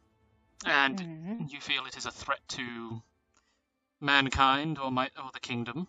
and 0.65 0.99
mm-hmm. 0.99 1.47
you 1.49 1.61
feel 1.61 1.87
it 1.87 1.97
is 1.97 2.07
a 2.07 2.11
threat 2.11 2.41
to 2.49 3.03
mankind 4.01 4.79
or 4.79 4.91
my 4.91 5.11
or 5.17 5.31
the 5.33 5.41
kingdom, 5.41 5.89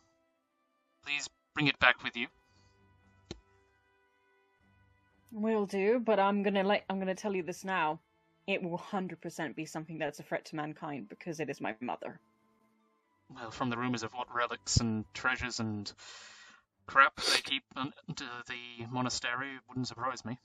please 1.06 1.30
bring 1.54 1.68
it 1.68 1.80
back 1.80 2.04
with 2.04 2.16
you. 2.16 2.28
Will 5.32 5.66
do, 5.66 6.00
but 6.00 6.20
I'm 6.20 6.44
gonna 6.44 6.64
let 6.64 6.84
I'm 6.90 7.00
gonna 7.00 7.16
tell 7.16 7.36
you 7.36 7.44
this 7.44 7.64
now. 7.64 8.00
It 8.46 8.62
will 8.62 8.78
hundred 8.78 9.22
percent 9.22 9.56
be 9.56 9.66
something 9.66 9.98
that's 9.98 10.20
a 10.20 10.24
threat 10.24 10.46
to 10.46 10.56
mankind 10.56 11.10
because 11.10 11.40
it 11.40 11.50
is 11.50 11.60
my 11.60 11.76
mother. 11.82 12.20
Well, 13.34 13.52
from 13.52 13.70
the 13.70 13.78
rumors 13.78 14.04
of 14.04 14.14
what 14.14 14.34
relics 14.34 14.78
and 14.78 15.06
treasures 15.14 15.60
and 15.60 15.92
crap 16.86 17.16
they 17.16 17.40
keep 17.42 17.64
under 17.76 17.94
the 18.48 18.86
monastery, 18.90 19.60
wouldn't 19.68 19.88
surprise 19.88 20.26
me. 20.26 20.38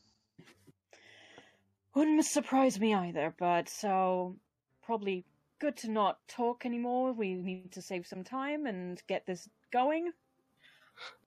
Wouldn't 1.94 2.24
surprise 2.24 2.78
me 2.78 2.94
either, 2.94 3.35
but 3.39 3.69
so 3.69 4.36
probably 4.82 5.24
good 5.59 5.77
to 5.78 5.90
not 5.90 6.19
talk 6.28 6.65
anymore. 6.65 7.12
We 7.12 7.35
need 7.35 7.73
to 7.73 7.82
save 7.82 8.06
some 8.06 8.24
time 8.24 8.66
and 8.66 9.02
get 9.09 9.27
this 9.27 9.48
going. 9.73 10.12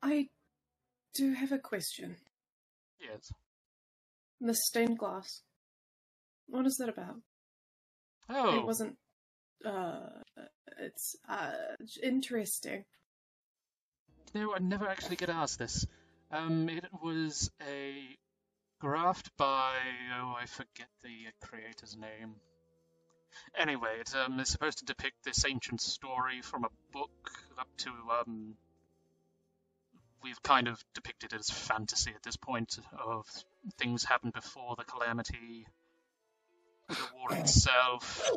I 0.02 0.30
do 1.14 1.34
have 1.34 1.52
a 1.52 1.58
question. 1.58 2.16
Yes. 3.00 3.32
The 4.40 4.54
stained 4.54 4.98
glass. 4.98 5.42
What 6.48 6.66
is 6.66 6.78
that 6.78 6.90
about? 6.90 7.16
Oh. 8.30 8.56
It 8.58 8.66
wasn't. 8.66 8.98
Uh, 9.66 10.08
it's 10.80 11.16
uh 11.30 11.52
interesting. 12.02 12.86
No, 14.34 14.53
I 14.56 14.60
never 14.60 14.88
actually 14.88 15.18
get 15.18 15.30
asked 15.30 15.60
this. 15.60 15.86
Um, 16.32 16.70
it 16.70 16.86
was 17.02 17.52
a 17.68 18.18
graft 18.80 19.36
by 19.36 19.74
oh, 20.20 20.36
I 20.40 20.45
forget 20.45 20.88
the 21.03 21.28
creator's 21.41 21.98
name. 21.98 22.36
Anyway, 23.58 23.98
it 23.99 24.14
um, 24.16 24.40
is 24.40 24.49
supposed 24.49 24.80
to 24.80 24.86
depict 24.86 25.24
this 25.24 25.45
ancient 25.45 25.82
story 25.82 26.41
from 26.41 26.64
a 26.64 26.70
book 26.94 27.32
up 27.60 27.68
to 27.78 27.90
um. 28.20 28.56
We've 30.24 30.41
kind 30.44 30.68
of 30.68 30.82
depicted 30.94 31.34
it 31.34 31.40
as 31.40 31.49
fantasy 31.49 32.12
at 32.16 32.22
this 32.22 32.38
point 32.38 32.78
of 33.03 33.26
things 33.80 34.03
happened 34.03 34.34
before 34.34 34.76
the 34.78 34.84
calamity, 34.84 35.66
the 36.88 36.98
war 37.16 37.34
itself. 37.34 38.30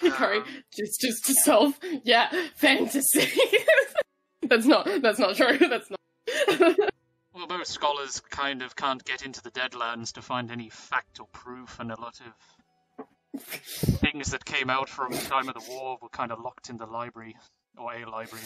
Sorry, 0.16 0.38
um, 0.38 0.44
just 0.74 1.00
just 1.00 1.26
to 1.26 1.34
solve. 1.34 1.78
Yeah, 2.04 2.30
fantasy. 2.56 3.28
that's 4.42 4.66
not. 4.66 4.88
That's 5.02 5.18
not 5.18 5.36
true. 5.36 5.58
That's 5.68 5.90
not. 5.90 6.76
Well, 7.32 7.46
most 7.48 7.72
scholars 7.72 8.20
kind 8.20 8.62
of 8.62 8.74
can't 8.76 9.04
get 9.04 9.22
into 9.22 9.42
the 9.42 9.50
Deadlands 9.50 10.12
to 10.12 10.22
find 10.22 10.50
any 10.50 10.68
fact 10.68 11.20
or 11.20 11.26
proof, 11.32 11.78
and 11.78 11.92
a 11.92 12.00
lot 12.00 12.18
of 12.20 13.40
things 14.00 14.30
that 14.30 14.44
came 14.44 14.70
out 14.70 14.88
from 14.88 15.12
the 15.12 15.18
time 15.18 15.48
of 15.48 15.54
the 15.54 15.70
war 15.70 15.98
were 16.00 16.08
kind 16.08 16.32
of 16.32 16.40
locked 16.40 16.70
in 16.70 16.76
the 16.76 16.86
library, 16.86 17.36
or 17.78 17.94
a 17.94 18.04
library. 18.10 18.44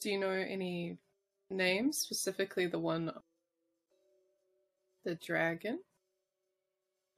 Do 0.00 0.10
you 0.10 0.18
know 0.18 0.30
any 0.30 0.96
names, 1.50 1.98
specifically 1.98 2.66
the 2.66 2.78
one, 2.78 3.12
the 5.04 5.14
dragon? 5.14 5.80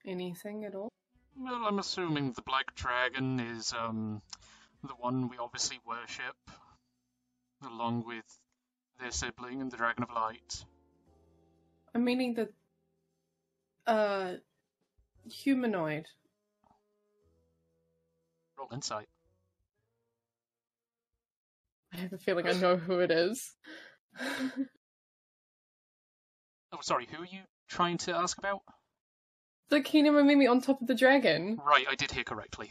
Anything 0.07 0.65
at 0.65 0.75
all? 0.75 0.89
Well, 1.37 1.65
I'm 1.65 1.79
assuming 1.79 2.33
the 2.33 2.43
Black 2.43 2.75
Dragon 2.75 3.41
is 3.41 3.73
um 3.73 4.21
the 4.83 4.95
one 4.95 5.29
we 5.29 5.39
obviously 5.39 5.79
worship, 5.87 6.37
along 7.65 8.05
with 8.07 8.25
their 9.01 9.13
sibling 9.13 9.61
and 9.61 9.71
the 9.71 9.77
Dragon 9.77 10.03
of 10.03 10.11
Light. 10.15 10.65
I'm 11.95 12.05
meaning 12.05 12.35
the 12.35 12.49
uh 13.87 14.35
humanoid. 15.25 16.07
Roll 18.59 18.69
insight. 18.73 19.09
I 21.95 21.99
have 21.99 22.13
a 22.13 22.19
feeling 22.19 22.47
I 22.47 22.53
know 22.53 22.77
who 22.77 23.01
it 23.01 23.11
is. 23.11 23.55
Oh, 26.75 26.79
sorry, 26.81 27.07
who 27.11 27.23
are 27.23 27.27
you 27.27 27.41
trying 27.73 27.99
to 27.99 28.15
ask 28.15 28.39
about? 28.39 28.61
the 29.71 29.81
Kemonomimi 29.81 30.51
on 30.51 30.61
top 30.61 30.83
of 30.83 30.87
the 30.87 30.95
dragon. 30.95 31.57
Right, 31.65 31.87
I 31.89 31.95
did 31.95 32.11
hear 32.13 32.25
correctly. 32.25 32.71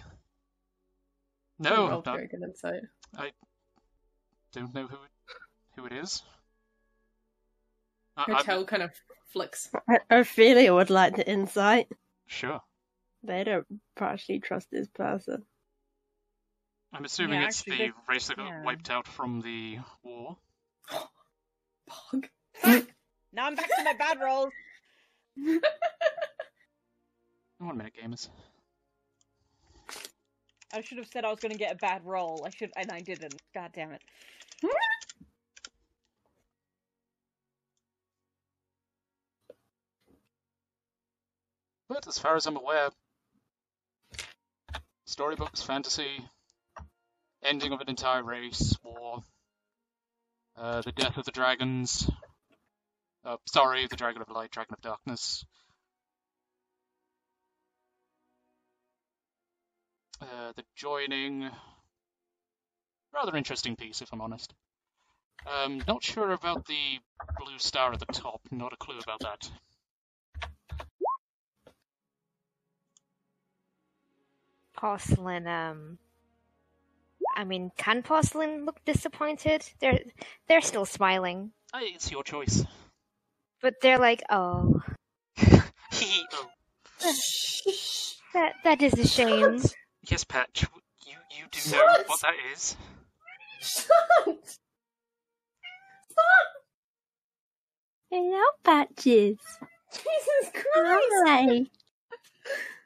No, 1.57 1.87
rolled 1.89 2.05
no, 2.05 2.13
very 2.13 2.27
good 2.27 2.43
insight. 2.43 2.81
I 3.17 3.31
don't 4.53 4.71
know 4.75 4.85
who 4.85 4.95
it, 4.97 5.11
who 5.75 5.85
it 5.87 5.93
is. 5.93 6.21
I- 8.15 8.23
Her 8.25 8.35
I'm- 8.35 8.45
tail 8.45 8.65
kind 8.65 8.83
of 8.83 8.91
flicks. 9.33 9.71
Ophelia 10.11 10.73
would 10.75 10.91
like 10.91 11.15
the 11.15 11.27
insight. 11.27 11.87
Sure. 12.27 12.61
They 13.23 13.43
don't 13.43 13.65
partially 13.95 14.39
trust 14.39 14.69
this 14.71 14.87
person. 14.89 15.43
I'm 16.93 17.05
assuming 17.05 17.41
Yeah, 17.41 17.47
it's 17.47 17.63
the 17.63 17.77
they- 17.77 17.91
race 18.07 18.27
that 18.27 18.37
got 18.37 18.47
yeah. 18.47 18.63
wiped 18.63 18.91
out 18.91 19.07
from 19.07 19.41
the 19.41 19.79
war. 20.03 20.37
now 22.63 23.47
I'm 23.47 23.55
back 23.55 23.67
to 23.67 23.83
my 23.83 23.93
bad 23.93 24.19
rolls. 24.21 24.51
One 27.59 27.77
minute, 27.77 27.93
gamers. 28.01 28.29
I 30.73 30.81
should 30.81 30.97
have 30.97 31.07
said 31.07 31.25
I 31.25 31.29
was 31.29 31.39
going 31.39 31.51
to 31.51 31.57
get 31.57 31.73
a 31.73 31.77
bad 31.77 32.05
roll. 32.05 32.43
I 32.45 32.49
should, 32.49 32.71
and 32.75 32.89
I 32.91 33.01
didn't. 33.01 33.35
God 33.53 33.71
damn 33.73 33.91
it. 33.91 34.01
But 41.89 42.07
as 42.07 42.17
far 42.17 42.37
as 42.37 42.45
I'm 42.45 42.55
aware, 42.55 42.89
storybooks, 45.05 45.61
fantasy, 45.61 46.25
ending 47.43 47.73
of 47.73 47.81
an 47.81 47.89
entire 47.89 48.23
race, 48.23 48.77
war, 48.81 49.23
uh, 50.55 50.81
the 50.81 50.93
death 50.93 51.17
of 51.17 51.25
the 51.25 51.31
dragons. 51.31 52.09
Uh, 53.23 53.37
sorry, 53.45 53.85
the 53.87 53.95
dragon 53.95 54.21
of 54.21 54.29
light, 54.29 54.51
dragon 54.51 54.73
of 54.73 54.81
darkness. 54.81 55.45
Uh, 60.21 60.53
the 60.55 60.63
joining. 60.75 61.49
Rather 63.13 63.35
interesting 63.35 63.75
piece, 63.75 64.01
if 64.01 64.09
I'm 64.13 64.21
honest. 64.21 64.53
Um, 65.45 65.83
not 65.87 66.03
sure 66.03 66.31
about 66.31 66.65
the 66.65 66.99
blue 67.39 67.57
star 67.57 67.91
at 67.93 67.99
the 67.99 68.05
top. 68.05 68.41
Not 68.51 68.73
a 68.73 68.77
clue 68.77 68.99
about 68.99 69.19
that. 69.21 69.49
Porcelain, 74.75 75.47
um 75.47 75.99
I 77.35 77.43
mean, 77.43 77.71
can 77.77 78.01
Porcelain 78.03 78.65
look 78.65 78.83
disappointed? 78.85 79.63
They're 79.79 79.99
they're 80.47 80.61
still 80.61 80.85
smiling. 80.85 81.51
Hey, 81.73 81.91
it's 81.95 82.11
your 82.11 82.23
choice. 82.23 82.65
But 83.61 83.75
they're 83.81 83.99
like, 83.99 84.23
oh. 84.29 84.81
that 88.33 88.53
that 88.63 88.81
is 88.81 88.93
a 88.93 89.07
shame. 89.07 89.61
Yes, 90.09 90.23
Patch, 90.23 90.65
you, 91.05 91.13
you 91.37 91.45
do 91.51 91.71
know 91.71 91.85
what 92.07 92.21
that 92.21 92.33
is. 92.53 92.75
Hello, 98.09 98.43
Patches. 98.63 99.37
Jesus 99.93 100.63
Hi. 100.75 101.65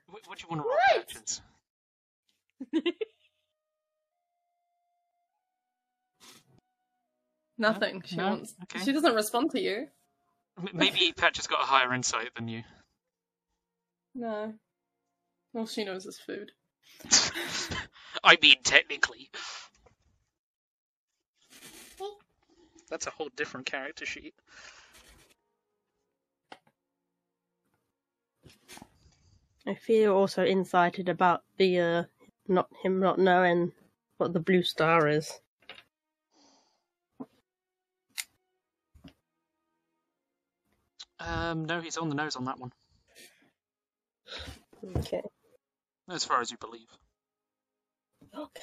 What, 0.07 0.22
what 0.27 0.38
do 0.38 0.43
you 0.43 0.49
want 0.49 0.61
to 0.61 0.68
roll, 0.68 0.77
Patches? 0.97 1.41
Nothing. 7.57 8.03
She 8.06 8.18
No? 8.18 8.30
wants. 8.30 8.53
Okay. 8.64 8.84
She 8.84 8.91
doesn't 8.91 9.15
respond 9.15 9.52
to 9.52 9.61
you. 9.61 9.88
M- 10.57 10.69
Maybe 10.73 11.11
Patch 11.11 11.38
has 11.38 11.48
got 11.48 11.61
a 11.61 11.65
higher 11.65 11.94
insight 11.94 12.34
than 12.36 12.48
you. 12.48 12.64
No. 14.14 14.53
All 15.53 15.65
she 15.65 15.84
knows 15.84 16.06
is 16.06 16.19
food. 16.19 16.52
I 18.23 18.38
mean, 18.41 18.56
technically. 18.64 19.30
That's 22.90 23.07
a 23.07 23.11
whole 23.11 23.30
different 23.36 23.65
character 23.65 24.06
sheet. 24.06 24.36
I 29.68 29.73
feel 29.73 30.14
also 30.14 30.45
incited 30.45 31.10
about 31.10 31.44
the 31.57 31.80
uh, 31.80 32.03
not 32.48 32.69
him 32.84 32.99
not 32.99 33.18
knowing 33.18 33.73
what 34.18 34.34
the 34.34 34.40
blue 34.40 34.61
star 34.61 35.07
is. 35.07 35.40
Um, 41.26 41.65
no, 41.65 41.81
he's 41.81 41.97
on 41.97 42.10
the 42.10 42.15
nose 42.15 42.35
on 42.35 42.45
that 42.45 42.60
one, 42.60 42.72
Okay. 44.97 45.22
as 46.10 46.23
far 46.23 46.39
as 46.41 46.52
you 46.52 46.57
believe. 46.57 46.88
Okay. 48.38 48.61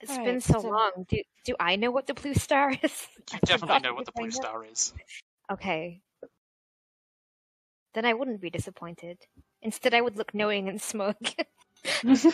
It's 0.00 0.10
Alright, 0.12 0.26
been 0.26 0.40
so, 0.40 0.60
so- 0.60 0.68
long. 0.68 1.06
Do 1.08 1.16
do 1.44 1.56
I 1.58 1.74
know 1.76 1.90
what 1.90 2.06
the 2.06 2.14
blue 2.14 2.34
star 2.34 2.70
is? 2.82 3.08
You 3.32 3.38
definitely 3.44 3.80
know 3.80 3.94
what 3.94 4.06
the 4.06 4.12
blue 4.12 4.30
star 4.30 4.64
is. 4.64 4.92
Okay. 5.50 6.00
Then 7.94 8.04
I 8.04 8.12
wouldn't 8.14 8.40
be 8.40 8.50
disappointed. 8.50 9.18
Instead, 9.62 9.94
I 9.94 10.00
would 10.00 10.16
look 10.16 10.34
knowing 10.34 10.68
and 10.68 10.80
smug. 10.82 11.16
Is 12.04 12.24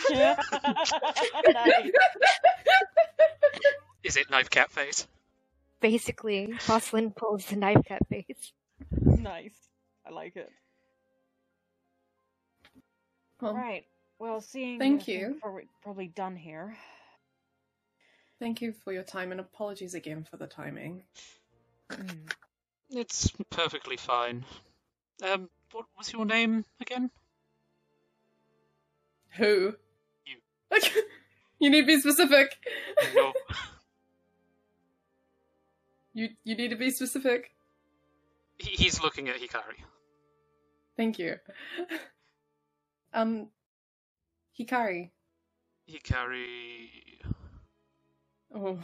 it 4.17 4.31
knife 4.31 4.49
cat 4.51 4.71
face? 4.71 5.07
Basically, 5.81 6.53
Porcelain 6.67 7.11
pulls 7.11 7.47
the 7.47 7.57
knife 7.57 7.85
cat 7.87 8.03
face. 8.09 8.53
nice. 8.91 9.55
I 10.07 10.11
like 10.11 10.37
it. 10.37 10.51
Well, 13.41 13.55
Right. 13.55 13.85
Well, 14.19 14.43
seeing. 14.43 14.79
Thank 14.79 15.03
as 15.03 15.09
we're 15.09 15.15
you. 15.15 15.39
Probably, 15.41 15.69
probably 15.83 16.09
done 16.09 16.37
here. 16.37 16.77
Thank 18.39 18.61
you 18.61 18.73
for 18.73 18.93
your 18.93 19.03
time 19.03 19.33
and 19.33 19.41
apologies 19.41 19.95
again 19.95 20.25
for 20.31 20.37
the 20.37 20.47
timing. 20.47 21.05
It's 22.91 23.31
perfectly 23.51 23.97
fine. 23.97 24.45
Um, 25.23 25.49
what 25.73 25.87
was 25.97 26.13
your 26.13 26.25
name 26.25 26.65
again? 26.81 27.11
Who? 29.37 29.75
You. 30.27 30.37
you 31.59 31.71
need 31.71 31.83
to 31.83 31.87
be 31.87 32.01
specific. 32.01 32.57
No. 33.15 33.33
You 36.13 36.29
you 36.45 36.57
need 36.57 36.69
to 36.69 36.77
be 36.77 36.91
specific. 36.91 37.51
He- 38.59 38.71
He's 38.83 39.01
looking 39.03 39.29
at 39.29 39.37
Hikari. 39.41 39.83
Thank 40.97 41.19
you. 41.19 41.37
Um, 43.13 43.49
Hikari. 44.57 45.11
Hikari. 45.91 47.19
Oh. 48.55 48.79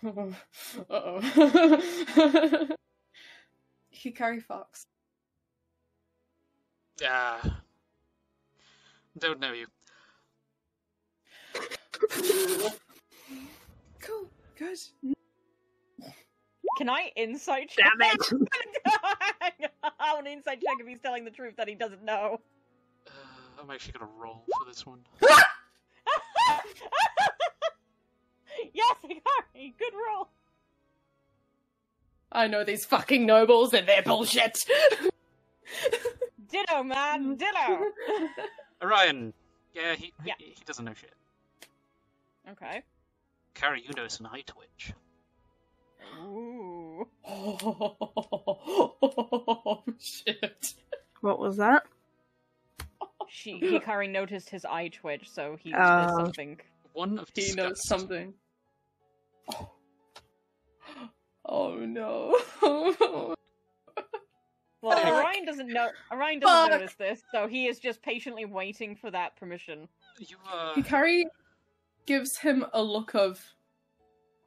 Uh-oh. 0.06 1.20
Hikari 3.92 4.40
Fox. 4.40 4.84
Ah. 7.04 7.62
Don't 9.18 9.40
know 9.40 9.52
you. 9.52 9.66
Cool. 14.00 14.30
Good. 14.56 14.78
Can 16.78 16.88
I 16.88 17.10
insight 17.16 17.70
check? 17.70 17.90
Damn 17.98 18.10
it. 18.12 18.22
I 20.00 20.14
want 20.14 20.26
to 20.26 20.32
insight 20.32 20.60
check 20.60 20.76
if 20.80 20.86
he's 20.86 21.00
telling 21.00 21.24
the 21.24 21.30
truth 21.30 21.54
that 21.56 21.66
he 21.68 21.74
doesn't 21.74 22.04
know. 22.04 22.40
Uh, 23.06 23.10
I'm 23.60 23.68
actually 23.70 23.94
gonna 23.98 24.10
roll 24.16 24.44
for 24.58 24.64
this 24.64 24.86
one. 24.86 25.00
yes, 28.72 28.96
Hikari, 29.04 29.74
good 29.78 29.92
roll. 29.92 30.28
I 32.30 32.46
know 32.46 32.62
these 32.62 32.84
fucking 32.84 33.26
nobles 33.26 33.74
and 33.74 33.88
their 33.88 34.02
bullshit. 34.02 34.64
Ditto, 36.50 36.82
man, 36.84 37.34
ditto. 37.36 37.80
Orion. 38.82 39.32
Yeah, 39.74 39.94
he, 39.96 40.12
Yeah. 40.24 40.34
he 40.38 40.44
he 40.46 40.64
doesn't 40.64 40.84
know 40.84 40.94
shit. 40.94 41.12
okay. 42.52 42.82
Carrie, 43.54 43.82
you 43.86 43.92
know 43.96 44.04
it's 44.04 44.20
an 44.20 44.26
eye 44.26 44.42
twitch. 44.46 44.92
Ooh. 46.22 47.06
oh 47.28 49.82
shit. 49.98 50.74
What 51.20 51.38
was 51.38 51.56
that? 51.58 51.84
She 53.28 53.60
Hikari 53.60 54.10
noticed 54.18 54.50
his 54.50 54.64
eye 54.64 54.88
twitch, 54.88 55.28
so 55.30 55.56
he 55.60 55.72
Oh. 55.74 55.78
there's 55.78 56.10
something. 56.12 56.60
One 56.92 57.18
of 57.18 57.28
He 57.34 57.52
knows 57.54 57.78
disgust. 57.80 57.88
something. 57.88 58.34
Oh 61.50 61.76
no. 61.76 62.38
Well, 64.80 64.96
Fuck. 64.96 65.12
Orion 65.12 65.44
doesn't 65.44 65.66
know. 65.72 65.88
Orion 66.12 66.38
doesn't 66.38 66.70
Fuck. 66.70 66.80
notice 66.80 66.94
this, 66.94 67.20
so 67.32 67.48
he 67.48 67.66
is 67.66 67.80
just 67.80 68.00
patiently 68.00 68.44
waiting 68.44 68.94
for 68.94 69.10
that 69.10 69.34
permission. 69.34 69.88
You 70.20 70.36
uh, 70.48 70.74
Hikari 70.74 71.24
gives 72.06 72.38
him 72.38 72.64
a 72.72 72.80
look 72.80 73.16
of 73.16 73.44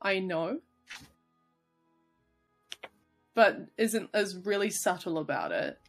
I 0.02 0.20
know. 0.20 0.62
But 3.34 3.68
isn't 3.78 4.10
as 4.14 4.36
really 4.36 4.70
subtle 4.70 5.18
about 5.18 5.52
it. 5.52 5.80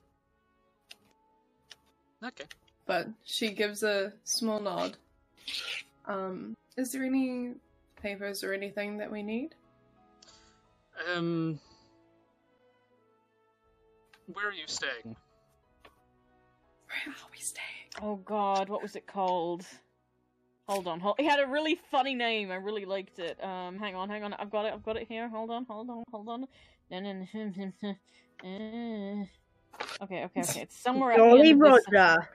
okay. 2.24 2.44
But 2.86 3.08
she 3.24 3.50
gives 3.50 3.82
a 3.82 4.12
small 4.24 4.60
nod. 4.60 4.96
Um, 6.06 6.56
is 6.76 6.92
there 6.92 7.04
any 7.04 7.54
papers 8.00 8.44
or 8.44 8.52
anything 8.52 8.98
that 8.98 9.10
we 9.10 9.22
need? 9.22 9.54
Um, 11.14 11.58
where 14.32 14.48
are 14.48 14.52
you 14.52 14.66
staying? 14.66 14.90
Where 15.04 15.14
are 17.08 17.30
we 17.32 17.38
staying? 17.38 17.66
Oh 18.00 18.16
God, 18.16 18.68
what 18.68 18.82
was 18.82 18.96
it 18.96 19.06
called? 19.06 19.66
Hold 20.68 20.86
on, 20.86 21.00
hold. 21.00 21.16
He 21.18 21.26
had 21.26 21.40
a 21.40 21.46
really 21.46 21.78
funny 21.90 22.14
name. 22.14 22.50
I 22.50 22.54
really 22.54 22.84
liked 22.84 23.18
it. 23.18 23.42
Um, 23.42 23.78
hang 23.78 23.96
on, 23.96 24.08
hang 24.08 24.22
on. 24.22 24.32
I've 24.34 24.50
got 24.50 24.66
it. 24.66 24.72
I've 24.72 24.84
got 24.84 24.96
it 24.96 25.08
here. 25.08 25.28
Hold 25.28 25.50
on, 25.50 25.64
hold 25.64 25.90
on, 25.90 26.04
hold 26.12 26.28
on. 26.28 26.46
okay, 26.92 27.72
okay, 30.02 30.24
okay. 30.24 30.60
It's 30.62 30.76
somewhere. 30.76 31.12
at 31.12 31.18
the 31.18 31.24
Jolly 31.24 31.50
end 31.50 31.62
of 31.62 31.72
this- 31.72 31.84
Roger. 31.92 32.28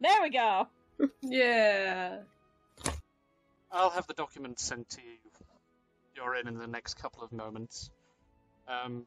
There 0.00 0.22
we 0.22 0.30
go. 0.30 0.66
Yeah. 1.22 2.18
I'll 3.72 3.90
have 3.90 4.06
the 4.06 4.14
documents 4.14 4.62
sent 4.62 4.88
to 4.90 5.00
you. 5.00 5.16
You're 6.14 6.34
in 6.34 6.46
in 6.48 6.58
the 6.58 6.66
next 6.66 6.94
couple 6.94 7.22
of 7.22 7.32
moments. 7.32 7.88
Um, 8.68 9.06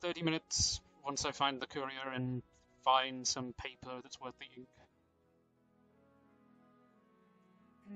30 0.00 0.22
minutes 0.22 0.80
once 1.04 1.26
I 1.26 1.32
find 1.32 1.60
the 1.60 1.66
courier 1.66 2.08
and 2.14 2.42
find 2.84 3.26
some 3.26 3.52
paper 3.58 4.00
that's 4.02 4.18
worth 4.20 4.34
the 4.38 4.46
ink. 4.56 4.68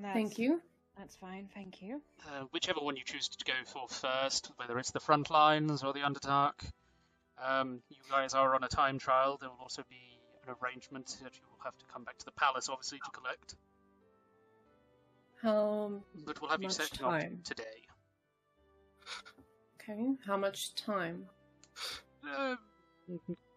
Thank 0.03 0.39
you. 0.39 0.61
That's 0.97 1.15
fine. 1.17 1.49
Thank 1.55 1.81
you. 1.81 2.03
Uh, 2.27 2.45
whichever 2.51 2.81
one 2.81 2.97
you 2.97 3.05
choose 3.05 3.29
to 3.29 3.45
go 3.45 3.53
for 3.67 3.89
first, 3.89 4.51
whether 4.57 4.79
it's 4.79 4.91
the 4.91 5.01
front 5.01 5.31
lines 5.31 5.85
or 5.85 5.93
the 5.93 6.01
Underdark. 6.01 6.55
Um, 7.41 7.81
you 7.89 7.97
guys 8.11 8.35
are 8.35 8.55
on 8.55 8.65
a 8.65 8.69
time 8.69 8.99
trial. 8.99 9.39
There 9.41 9.49
will 9.49 9.59
also 9.61 9.83
be 9.89 10.19
an 10.47 10.55
arrangement 10.61 11.07
that 11.23 11.37
you 11.37 11.43
will 11.49 11.65
have 11.65 11.77
to 11.79 11.85
come 11.93 12.03
back 12.03 12.19
to 12.19 12.25
the 12.25 12.33
palace, 12.33 12.69
obviously, 12.69 12.99
to 12.99 13.11
collect. 13.13 13.55
How 15.41 16.03
But 16.27 16.41
we'll 16.41 16.51
have 16.51 16.61
you 16.61 16.67
much 16.67 16.77
setting 16.77 17.05
up 17.05 17.13
time? 17.13 17.41
today. 17.45 17.63
Okay. 19.81 20.15
How 20.27 20.37
much 20.37 20.75
time? 20.75 21.27
Uh, 22.29 22.57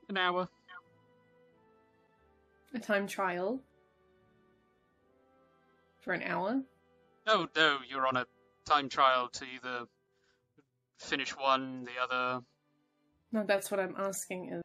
an 0.09 0.17
hour. 0.17 0.47
A 2.73 2.79
time 2.79 3.07
trial 3.07 3.59
for 6.01 6.13
an 6.13 6.23
hour. 6.23 6.61
No, 7.27 7.47
no, 7.55 7.77
you're 7.89 8.07
on 8.07 8.17
a 8.17 8.25
time 8.65 8.89
trial 8.89 9.29
to 9.29 9.45
either 9.45 9.85
finish 10.99 11.31
one, 11.31 11.85
the 11.85 12.01
other. 12.01 12.43
No, 13.31 13.43
that's 13.43 13.71
what 13.71 13.79
I'm 13.79 13.95
asking. 13.97 14.49
Is 14.49 14.63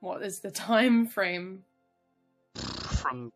what 0.00 0.22
is 0.22 0.40
the 0.40 0.50
time 0.50 1.06
frame? 1.06 1.64
From 2.56 3.32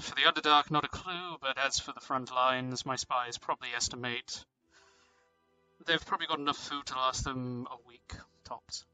for 0.00 0.14
the 0.14 0.22
Underdark, 0.22 0.70
not 0.70 0.84
a 0.84 0.88
clue. 0.88 1.36
But 1.40 1.58
as 1.58 1.78
for 1.78 1.92
the 1.92 2.00
front 2.00 2.34
lines, 2.34 2.84
my 2.84 2.96
spies 2.96 3.38
probably 3.38 3.68
estimate 3.74 4.44
they've 5.86 6.04
probably 6.04 6.26
got 6.26 6.38
enough 6.38 6.56
food 6.56 6.86
to 6.86 6.94
last 6.94 7.24
them 7.24 7.66
a 7.70 7.88
week 7.88 8.14
tops. 8.44 8.84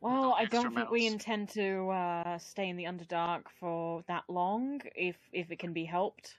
Well, 0.00 0.34
I 0.36 0.44
don't 0.44 0.74
think 0.74 0.90
we 0.90 1.06
intend 1.06 1.50
to 1.50 1.88
uh, 1.90 2.38
stay 2.38 2.68
in 2.68 2.76
the 2.76 2.84
Underdark 2.84 3.44
for 3.58 4.02
that 4.08 4.24
long, 4.28 4.80
if 4.94 5.16
if 5.32 5.50
it 5.50 5.58
can 5.58 5.72
be 5.72 5.84
helped. 5.84 6.36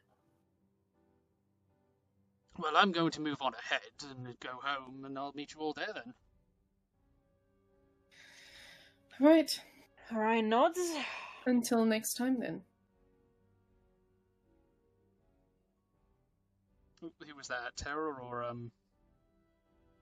Well, 2.58 2.74
I'm 2.76 2.92
going 2.92 3.12
to 3.12 3.22
move 3.22 3.42
on 3.42 3.54
ahead 3.54 3.82
and 4.10 4.40
go 4.40 4.60
home, 4.62 5.06
and 5.06 5.18
I'll 5.18 5.32
meet 5.36 5.54
you 5.54 5.62
all 5.62 5.74
there 5.74 5.94
then. 5.94 6.14
Right. 9.20 9.60
Orion 10.12 10.50
nods. 10.50 10.80
Until 11.46 11.86
next 11.86 12.16
time, 12.16 12.40
then. 12.40 12.62
Who, 17.00 17.12
who 17.26 17.36
was 17.36 17.48
that? 17.48 17.76
Terror 17.76 18.20
or 18.22 18.44
um 18.44 18.72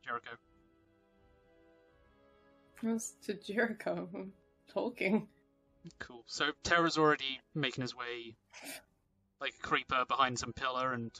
Jericho? 0.04 0.32
It 2.84 3.02
to 3.26 3.34
Jericho 3.34 4.08
talking. 4.72 5.28
Cool. 6.00 6.24
So 6.28 6.52
Terror's 6.64 6.98
already 6.98 7.40
making 7.56 7.82
his 7.82 7.96
way 7.96 8.36
like 9.42 9.54
a 9.58 9.62
creeper 9.68 10.06
behind 10.08 10.38
some 10.40 10.54
pillar 10.54 10.94
and 10.94 11.12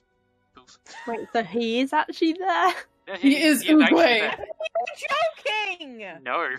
poof. 0.56 0.78
Wait, 1.08 1.28
so 1.34 1.44
he 1.44 1.80
is 1.80 1.94
actually 1.94 2.34
there? 2.34 2.74
Yeah, 3.08 3.18
He 3.18 3.42
is 3.42 3.62
actually 3.62 3.86
Uguay. 3.86 4.20
there. 4.20 4.38
You're 5.00 5.78
joking, 5.80 6.24
No. 6.24 6.50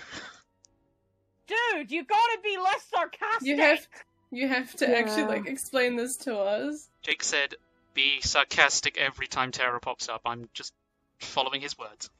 dude. 1.46 1.90
You 1.90 2.04
gotta 2.04 2.38
be 2.42 2.56
less 2.58 2.84
sarcastic. 2.94 3.46
You 3.48 3.56
have 3.58 3.86
you 4.30 4.48
have 4.48 4.74
to 4.76 4.98
actually 4.98 5.24
like 5.24 5.46
explain 5.46 5.96
this 5.96 6.16
to 6.18 6.36
us. 6.38 6.88
Jake 7.02 7.22
said, 7.22 7.54
"Be 7.94 8.20
sarcastic 8.20 8.96
every 8.98 9.26
time 9.26 9.50
Terror 9.52 9.80
pops 9.80 10.08
up." 10.08 10.22
I'm 10.24 10.48
just 10.54 10.72
following 11.18 11.60
his 11.60 11.76
words. 11.78 12.10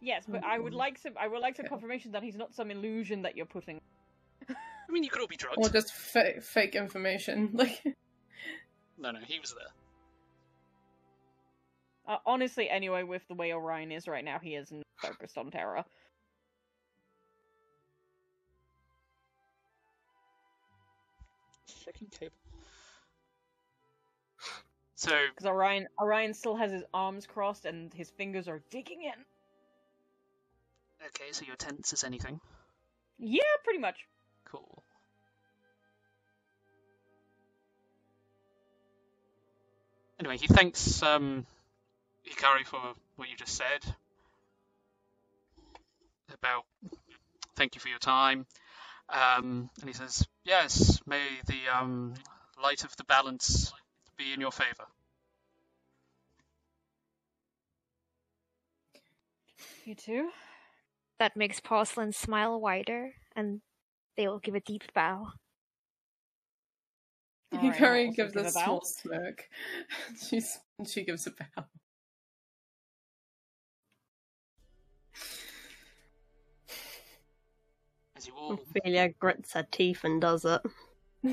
Yes, 0.00 0.24
but 0.28 0.44
I 0.44 0.58
would 0.58 0.74
like 0.74 0.98
some. 0.98 1.14
I 1.18 1.26
would 1.26 1.40
like 1.40 1.56
some 1.56 1.66
confirmation 1.66 2.12
that 2.12 2.22
he's 2.22 2.36
not 2.36 2.54
some 2.54 2.70
illusion 2.70 3.22
that 3.22 3.36
you're 3.36 3.46
putting. 3.46 3.80
I 4.48 4.92
mean, 4.92 5.02
you 5.02 5.10
could 5.10 5.20
all 5.20 5.26
be 5.26 5.36
drugged. 5.36 5.58
Or 5.58 5.68
just 5.68 5.92
fa- 5.92 6.40
fake 6.40 6.74
information. 6.74 7.50
Like 7.54 7.82
No, 8.98 9.10
no, 9.10 9.18
he 9.26 9.38
was 9.40 9.54
there. 9.54 9.68
Uh, 12.14 12.18
honestly, 12.24 12.70
anyway, 12.70 13.02
with 13.02 13.26
the 13.28 13.34
way 13.34 13.52
Orion 13.52 13.90
is 13.90 14.06
right 14.06 14.24
now, 14.24 14.38
he 14.38 14.54
isn't 14.54 14.82
focused 15.00 15.36
on 15.36 15.50
Terra. 15.50 15.84
Checking 21.84 22.08
cable. 22.08 22.32
So, 24.94 25.10
Because 25.34 25.46
Orion, 25.46 25.88
Orion 26.00 26.32
still 26.32 26.56
has 26.56 26.72
his 26.72 26.82
arms 26.94 27.26
crossed 27.26 27.64
and 27.66 27.92
his 27.92 28.10
fingers 28.10 28.48
are 28.48 28.62
digging 28.70 29.02
in. 29.02 29.24
Okay, 31.04 31.32
so 31.32 31.44
you're 31.46 31.56
tense 31.56 31.92
as 31.92 32.04
anything. 32.04 32.40
Yeah, 33.18 33.42
pretty 33.64 33.78
much. 33.78 33.96
Cool. 34.44 34.82
Anyway, 40.18 40.38
he 40.38 40.46
thanks 40.46 41.02
um, 41.02 41.46
Hikari 42.28 42.64
for 42.64 42.80
what 43.16 43.28
you 43.28 43.36
just 43.36 43.54
said 43.54 43.84
about 46.32 46.64
thank 47.56 47.74
you 47.74 47.80
for 47.80 47.88
your 47.88 47.98
time. 47.98 48.46
Um, 49.08 49.70
and 49.80 49.88
he 49.88 49.94
says, 49.94 50.26
Yes, 50.44 51.00
may 51.06 51.22
the 51.46 51.76
um, 51.78 52.14
light 52.62 52.84
of 52.84 52.96
the 52.96 53.04
balance 53.04 53.72
be 54.16 54.32
in 54.32 54.40
your 54.40 54.52
favor. 54.52 54.86
You 59.84 59.94
too. 59.94 60.30
That 61.18 61.36
makes 61.36 61.60
Porcelain 61.60 62.12
smile 62.12 62.60
wider, 62.60 63.14
and 63.34 63.60
they 64.16 64.28
will 64.28 64.38
give 64.38 64.54
a 64.54 64.60
deep 64.60 64.84
bow. 64.94 65.28
Alright, 67.54 67.64
I'll 67.64 67.72
Hikari 67.72 68.06
also 68.08 68.16
gives 68.16 68.34
give 68.34 68.44
a 68.44 68.48
a 68.48 68.52
bow. 68.52 68.64
small 68.64 68.80
smirk. 68.84 69.48
She's 70.28 70.58
she 70.86 71.04
gives 71.04 71.26
a 71.26 71.30
bow. 71.30 71.64
As 78.16 78.26
you 78.26 78.34
all 78.34 78.54
Ophelia 78.54 79.10
grits 79.18 79.52
her 79.52 79.66
teeth 79.70 80.04
and 80.04 80.20
does 80.20 80.44
it. 80.44 80.60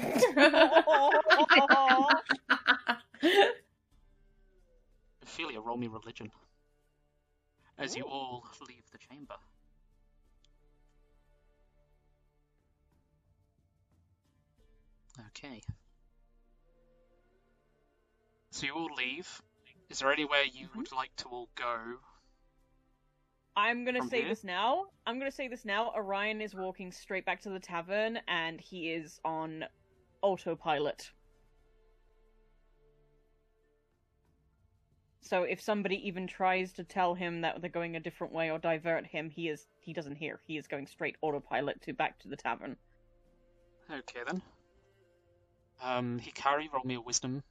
Ophelia, 5.22 5.61
roll 5.61 5.77
me 5.77 5.88
religion. 5.88 6.31
As 7.77 7.95
you 7.95 8.03
all 8.03 8.45
leave 8.68 8.84
the 8.91 8.97
chamber. 8.97 9.35
Okay. 15.27 15.61
So 18.52 18.65
you 18.65 18.73
all 18.73 18.90
leave. 18.98 19.41
Is 19.90 19.99
there 19.99 20.11
anywhere 20.11 20.44
you 20.44 20.68
mm-hmm. 20.68 20.80
would 20.80 20.91
like 20.91 21.15
to 21.18 21.27
all 21.27 21.49
go? 21.56 21.77
I'm 23.56 23.85
gonna 23.85 24.07
say 24.07 24.22
here? 24.22 24.30
this 24.30 24.44
now. 24.44 24.85
I'm 25.06 25.19
gonna 25.19 25.31
say 25.31 25.48
this 25.48 25.65
now. 25.65 25.91
Orion 25.95 26.41
is 26.41 26.56
walking 26.56 26.91
straight 26.91 27.26
back 27.26 27.41
to 27.41 27.49
the 27.49 27.60
tavern, 27.60 28.19
and 28.27 28.60
he 28.60 28.91
is 28.91 29.19
on 29.23 29.65
autopilot. 30.22 31.11
So 35.22 35.44
if 35.44 35.61
somebody 35.61 36.06
even 36.07 36.27
tries 36.27 36.73
to 36.73 36.84
tell 36.84 37.14
him 37.14 37.41
that 37.41 37.61
they're 37.61 37.69
going 37.69 37.95
a 37.95 37.99
different 37.99 38.34
way 38.34 38.52
or 38.52 38.60
divert 38.60 39.06
him, 39.06 39.30
he 39.30 39.48
is 39.49 39.68
he 39.80 39.94
doesn't 39.94 40.15
hear. 40.15 40.40
He 40.45 40.57
is 40.57 40.68
going 40.68 40.88
straight 40.88 41.15
autopilot 41.22 41.81
to 41.84 41.94
back 41.94 42.19
to 42.19 42.27
the 42.27 42.35
tavern. 42.35 42.76
Okay 43.91 44.19
then. 44.27 44.41
Um, 45.81 46.19
Hikari, 46.19 46.71
roll 46.71 46.83
me 46.83 46.95
a 46.95 47.01
wisdom. 47.01 47.43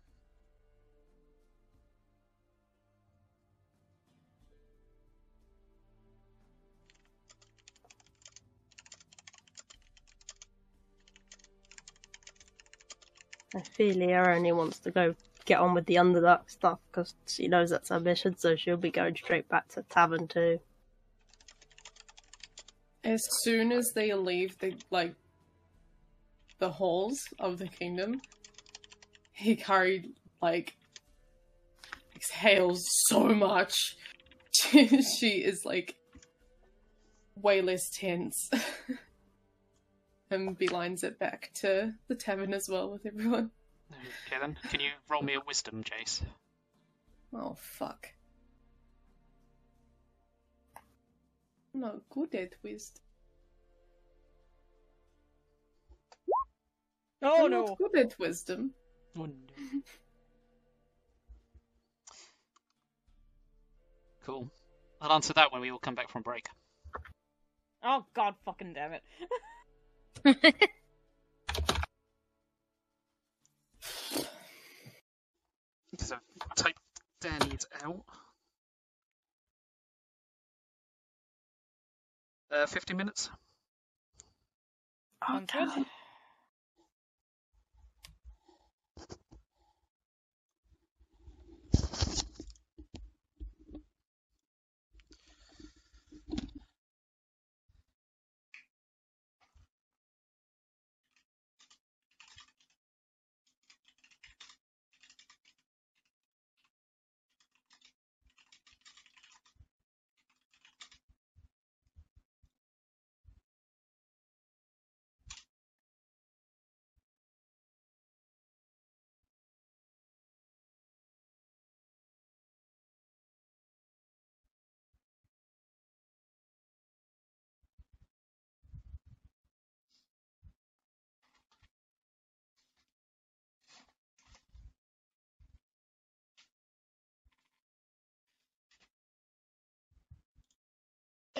Ophelia 13.54 14.24
only 14.34 14.52
wants 14.52 14.78
to 14.80 14.90
go 14.90 15.14
get 15.44 15.58
on 15.58 15.74
with 15.74 15.86
the 15.86 15.96
Underdark 15.96 16.50
stuff 16.50 16.78
because 16.90 17.14
she 17.26 17.48
knows 17.48 17.70
that's 17.70 17.90
her 17.90 18.00
mission, 18.00 18.36
so 18.36 18.56
she'll 18.56 18.76
be 18.76 18.90
going 18.90 19.16
straight 19.16 19.48
back 19.48 19.68
to 19.68 19.82
tavern 19.82 20.28
too. 20.28 20.60
As 23.04 23.20
soon 23.42 23.72
as 23.72 23.90
they 23.94 24.14
leave 24.14 24.56
the 24.58 24.74
like 24.90 25.14
the 26.62 26.70
halls 26.70 27.24
of 27.40 27.58
the 27.58 27.66
kingdom, 27.66 28.22
Hikari 29.36 30.12
like 30.40 30.76
exhales 32.14 32.86
so 33.08 33.24
much 33.24 33.96
she, 34.52 35.02
she 35.18 35.28
is 35.42 35.64
like 35.64 35.96
way 37.34 37.62
less 37.62 37.90
tense. 37.90 38.48
and 40.30 40.56
beelines 40.56 41.02
it 41.02 41.18
back 41.18 41.50
to 41.54 41.94
the 42.06 42.14
tavern 42.14 42.54
as 42.54 42.68
well 42.70 42.92
with 42.92 43.04
everyone. 43.06 43.50
Okay 43.90 44.38
then, 44.40 44.56
can 44.70 44.78
you 44.78 44.90
roll 45.10 45.22
me 45.22 45.34
a 45.34 45.40
wisdom, 45.44 45.82
Jace? 45.82 46.22
Oh 47.34 47.56
fuck. 47.58 48.06
I'm 51.74 51.80
not 51.80 52.08
good 52.08 52.32
at 52.36 52.54
wisdom. 52.62 53.02
Oh 57.22 57.44
I'm 57.44 57.50
no! 57.50 57.64
not 57.66 57.78
good 57.78 57.96
at 57.96 58.18
wisdom. 58.18 58.72
Oh, 59.16 59.26
no. 59.26 59.32
Cool. 64.24 64.50
I'll 65.00 65.12
answer 65.12 65.32
that 65.34 65.52
when 65.52 65.60
we 65.60 65.70
all 65.70 65.78
come 65.78 65.94
back 65.94 66.10
from 66.10 66.22
break. 66.22 66.46
Oh 67.82 68.04
god, 68.14 68.34
fucking 68.44 68.74
damn 68.74 68.92
it! 68.94 69.02
So 75.98 76.16
type 76.56 76.76
Danny's 77.20 77.66
out. 77.84 78.02
Uh, 82.50 82.66
50 82.66 82.94
minutes. 82.94 83.30
Sounds 85.26 85.50
good. 85.52 85.86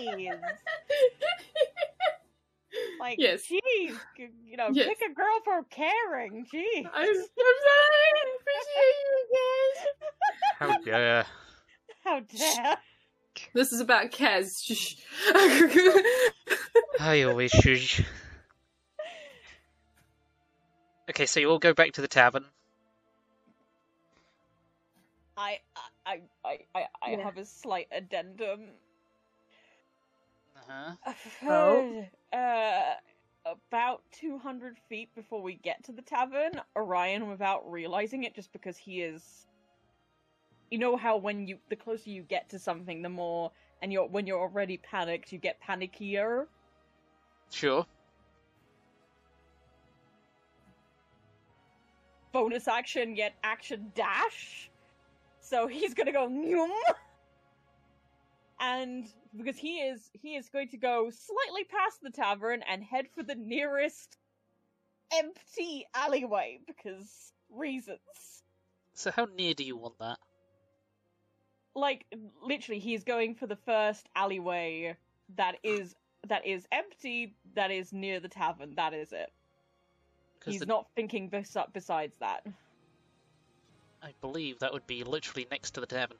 Jeez. 0.08 0.40
Like, 2.98 3.16
Yes. 3.18 3.42
jeez, 3.50 3.96
you 4.16 4.56
know, 4.56 4.68
Yes. 4.72 4.88
pick 4.88 5.10
a 5.10 5.12
girl 5.12 5.40
for 5.44 5.62
caring. 5.64 6.46
Jeez. 6.46 6.86
I'm, 6.94 7.08
I'm 7.08 7.14
sorry. 7.14 7.26
I 8.14 8.24
appreciate 8.38 8.96
you 9.02 9.26
guys. 9.34 9.86
How 10.58 10.78
dare. 10.82 11.26
How 12.04 12.20
dare. 12.20 12.76
This 13.54 13.72
is 13.72 13.80
about 13.80 14.10
Kaz. 14.10 14.98
I 17.00 17.22
always 17.22 17.50
should. 17.50 17.82
Okay, 21.10 21.26
so 21.26 21.40
you 21.40 21.50
all 21.50 21.58
go 21.58 21.74
back 21.74 21.92
to 21.92 22.00
the 22.00 22.08
tavern. 22.08 22.44
I, 25.36 25.58
I, 26.06 26.20
I, 26.44 26.58
I, 26.74 26.86
I 27.02 27.10
Yeah. 27.10 27.24
have 27.24 27.36
a 27.36 27.44
slight 27.44 27.88
addendum. 27.90 28.68
Uh-huh. 30.68 31.14
Oh. 31.48 32.04
Uh, 32.32 32.94
about 33.44 34.02
200 34.12 34.78
feet 34.88 35.14
before 35.14 35.42
we 35.42 35.54
get 35.54 35.82
to 35.84 35.92
the 35.92 36.02
tavern, 36.02 36.52
Orion, 36.76 37.28
without 37.28 37.70
realizing 37.70 38.24
it, 38.24 38.34
just 38.34 38.52
because 38.52 38.76
he 38.76 39.02
is. 39.02 39.46
You 40.70 40.78
know 40.78 40.96
how 40.96 41.16
when 41.18 41.46
you 41.46 41.58
the 41.68 41.76
closer 41.76 42.08
you 42.08 42.22
get 42.22 42.48
to 42.50 42.58
something, 42.58 43.02
the 43.02 43.08
more 43.08 43.50
and 43.82 43.92
you're 43.92 44.06
when 44.06 44.26
you're 44.26 44.40
already 44.40 44.78
panicked, 44.78 45.32
you 45.32 45.38
get 45.38 45.58
panickier. 45.60 46.46
Sure. 47.50 47.84
Bonus 52.32 52.68
action, 52.68 53.14
yet 53.16 53.34
action 53.44 53.92
dash. 53.94 54.70
So 55.40 55.66
he's 55.66 55.92
gonna 55.92 56.12
go 56.12 56.28
Nyum! 56.28 56.70
and 58.62 59.06
because 59.36 59.56
he 59.56 59.78
is 59.78 60.10
he 60.12 60.36
is 60.36 60.48
going 60.48 60.68
to 60.68 60.76
go 60.76 61.10
slightly 61.10 61.64
past 61.64 62.00
the 62.02 62.10
tavern 62.10 62.62
and 62.68 62.82
head 62.82 63.06
for 63.14 63.22
the 63.22 63.34
nearest 63.34 64.16
empty 65.14 65.86
alleyway 65.94 66.60
because 66.66 67.32
reasons. 67.50 68.00
So 68.94 69.10
how 69.10 69.26
near 69.36 69.54
do 69.54 69.64
you 69.64 69.76
want 69.76 69.98
that? 69.98 70.18
Like 71.74 72.04
literally 72.42 72.80
he's 72.80 73.04
going 73.04 73.34
for 73.34 73.46
the 73.46 73.56
first 73.56 74.08
alleyway 74.14 74.96
that 75.36 75.56
is 75.62 75.94
that 76.28 76.46
is 76.46 76.66
empty 76.70 77.34
that 77.54 77.70
is 77.70 77.92
near 77.92 78.20
the 78.20 78.28
tavern. 78.28 78.74
that 78.76 78.92
is 78.94 79.12
it. 79.12 79.32
He's 80.44 80.60
the- 80.60 80.66
not 80.66 80.86
thinking 80.94 81.28
bes- 81.28 81.56
besides 81.72 82.16
that. 82.18 82.44
I 84.02 84.12
believe 84.20 84.58
that 84.58 84.72
would 84.72 84.86
be 84.86 85.04
literally 85.04 85.46
next 85.50 85.72
to 85.72 85.80
the 85.80 85.86
tavern. 85.86 86.18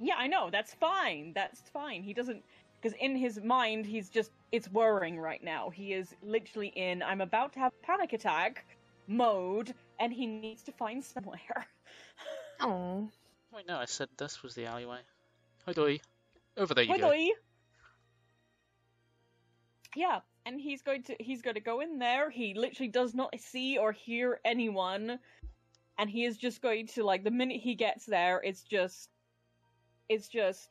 Yeah, 0.00 0.14
I 0.16 0.26
know. 0.26 0.50
That's 0.50 0.74
fine. 0.74 1.32
That's 1.34 1.60
fine. 1.72 2.02
He 2.02 2.12
doesn't 2.12 2.42
because 2.80 2.96
in 3.00 3.16
his 3.16 3.40
mind 3.40 3.86
he's 3.86 4.10
just 4.10 4.30
it's 4.52 4.70
worrying 4.70 5.18
right 5.18 5.42
now. 5.42 5.70
He 5.70 5.92
is 5.92 6.14
literally 6.22 6.68
in 6.68 7.02
I'm 7.02 7.20
about 7.20 7.52
to 7.54 7.60
have 7.60 7.72
a 7.72 7.86
panic 7.86 8.12
attack 8.12 8.64
mode 9.06 9.72
and 9.98 10.12
he 10.12 10.26
needs 10.26 10.62
to 10.64 10.72
find 10.72 11.04
somewhere. 11.04 11.66
Oh. 12.60 13.08
Wait, 13.52 13.66
no, 13.66 13.76
I 13.76 13.86
said 13.86 14.08
this 14.16 14.42
was 14.42 14.54
the 14.54 14.66
alleyway. 14.66 15.00
Hi, 15.66 15.72
Doi. 15.72 16.00
Over 16.56 16.74
there 16.74 16.84
you 16.84 16.92
Hoi 16.92 16.98
go. 16.98 17.08
doi. 17.10 17.28
Yeah, 19.96 20.20
and 20.46 20.60
he's 20.60 20.82
going 20.82 21.02
to 21.04 21.16
he's 21.18 21.42
going 21.42 21.54
to 21.54 21.60
go 21.60 21.80
in 21.80 21.98
there. 21.98 22.30
He 22.30 22.54
literally 22.54 22.90
does 22.90 23.12
not 23.12 23.34
see 23.40 23.76
or 23.76 23.90
hear 23.92 24.40
anyone 24.44 25.18
and 25.98 26.10
he 26.10 26.24
is 26.24 26.36
just 26.36 26.60
going 26.60 26.86
to 26.88 27.04
like 27.04 27.24
the 27.24 27.30
minute 27.30 27.60
he 27.60 27.74
gets 27.74 28.06
there 28.06 28.40
it's 28.42 28.62
just 28.62 29.08
it's 30.08 30.28
just 30.28 30.70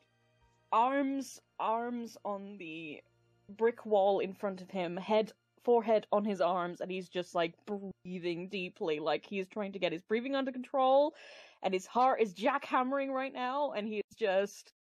arms 0.72 1.40
arms 1.58 2.16
on 2.24 2.56
the 2.58 3.00
brick 3.48 3.86
wall 3.86 4.20
in 4.20 4.34
front 4.34 4.60
of 4.60 4.70
him, 4.70 4.96
head 4.96 5.32
forehead 5.64 6.06
on 6.12 6.24
his 6.24 6.40
arms 6.40 6.80
and 6.80 6.90
he's 6.90 7.08
just 7.08 7.34
like 7.34 7.54
breathing 7.64 8.48
deeply 8.48 9.00
like 9.00 9.24
he's 9.24 9.48
trying 9.48 9.72
to 9.72 9.78
get 9.78 9.92
his 9.92 10.02
breathing 10.02 10.34
under 10.34 10.52
control 10.52 11.14
and 11.62 11.72
his 11.72 11.86
heart 11.86 12.20
is 12.20 12.34
jackhammering 12.34 13.08
right 13.08 13.32
now 13.32 13.72
and 13.72 13.88
he's 13.88 14.02
just 14.18 14.74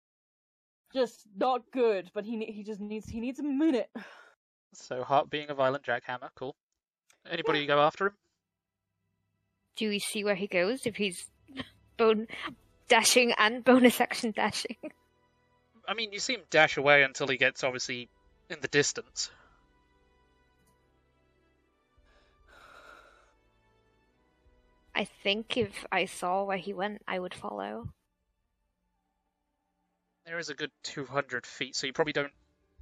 just 0.94 1.26
not 1.36 1.60
good 1.70 2.10
but 2.14 2.24
he 2.24 2.42
he 2.46 2.62
just 2.62 2.80
needs 2.80 3.06
he 3.06 3.20
needs 3.20 3.38
a 3.40 3.42
minute 3.42 3.90
So, 4.72 5.02
heart 5.02 5.30
being 5.30 5.50
a 5.50 5.54
violent 5.54 5.84
jackhammer, 5.84 6.30
cool. 6.34 6.54
Anybody 7.28 7.66
go 7.66 7.80
after 7.80 8.06
him? 8.06 8.12
Do 9.76 9.88
we 9.88 9.98
see 9.98 10.24
where 10.24 10.34
he 10.34 10.46
goes 10.46 10.86
if 10.86 10.96
he's 10.96 11.28
bone 11.96 12.26
dashing 12.90 13.32
and 13.38 13.64
bonus 13.64 14.00
action 14.00 14.32
dashing? 14.32 14.76
I 15.88 15.94
mean, 15.94 16.12
you 16.12 16.18
see 16.18 16.34
him 16.34 16.42
dash 16.50 16.76
away 16.76 17.02
until 17.02 17.26
he 17.26 17.38
gets 17.38 17.64
obviously 17.64 18.10
in 18.50 18.58
the 18.60 18.68
distance. 18.68 19.30
I 24.94 25.06
think 25.22 25.56
if 25.56 25.86
I 25.90 26.04
saw 26.04 26.44
where 26.44 26.58
he 26.58 26.74
went, 26.74 27.02
I 27.08 27.18
would 27.18 27.32
follow. 27.32 27.88
There 30.26 30.38
is 30.38 30.50
a 30.50 30.54
good 30.54 30.70
200 30.82 31.46
feet, 31.46 31.74
so 31.74 31.86
you 31.86 31.92
probably 31.92 32.12
don't 32.12 32.32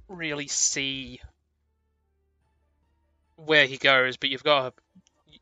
really 0.09 0.47
see 0.47 1.21
where 3.37 3.65
he 3.65 3.77
goes, 3.77 4.17
but 4.17 4.29
you've 4.29 4.43
got 4.43 4.67
a, 4.67 4.73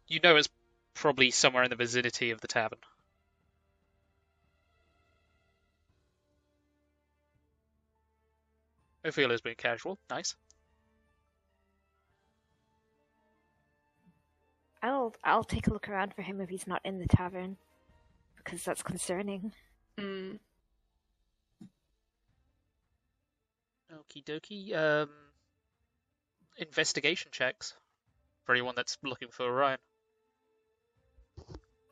you 0.08 0.20
know 0.22 0.36
it's 0.36 0.50
probably 0.94 1.32
somewhere 1.32 1.64
in 1.64 1.70
the 1.70 1.76
vicinity 1.76 2.32
of 2.32 2.42
the 2.42 2.48
tavern. 2.48 2.80
Ophelia's 9.08 9.42
been 9.42 9.56
casual, 9.56 9.98
nice. 10.10 10.36
I'll 14.84 15.16
I'll 15.24 15.44
take 15.44 15.68
a 15.68 15.74
look 15.74 15.90
around 15.90 16.14
for 16.14 16.22
him 16.22 16.40
if 16.42 16.50
he's 16.50 16.68
not 16.68 16.82
in 16.86 17.00
the 17.00 17.08
tavern, 17.08 17.58
because 18.38 18.64
that's 18.64 18.84
concerning. 18.84 19.54
Mm. 19.98 20.40
Okie 23.94 24.24
dokie. 24.24 24.76
Um, 24.76 25.10
investigation 26.58 27.32
checks 27.32 27.74
for 28.46 28.54
anyone 28.54 28.76
that's 28.76 28.98
looking 29.04 29.30
for 29.32 29.46
Orion. 29.46 29.80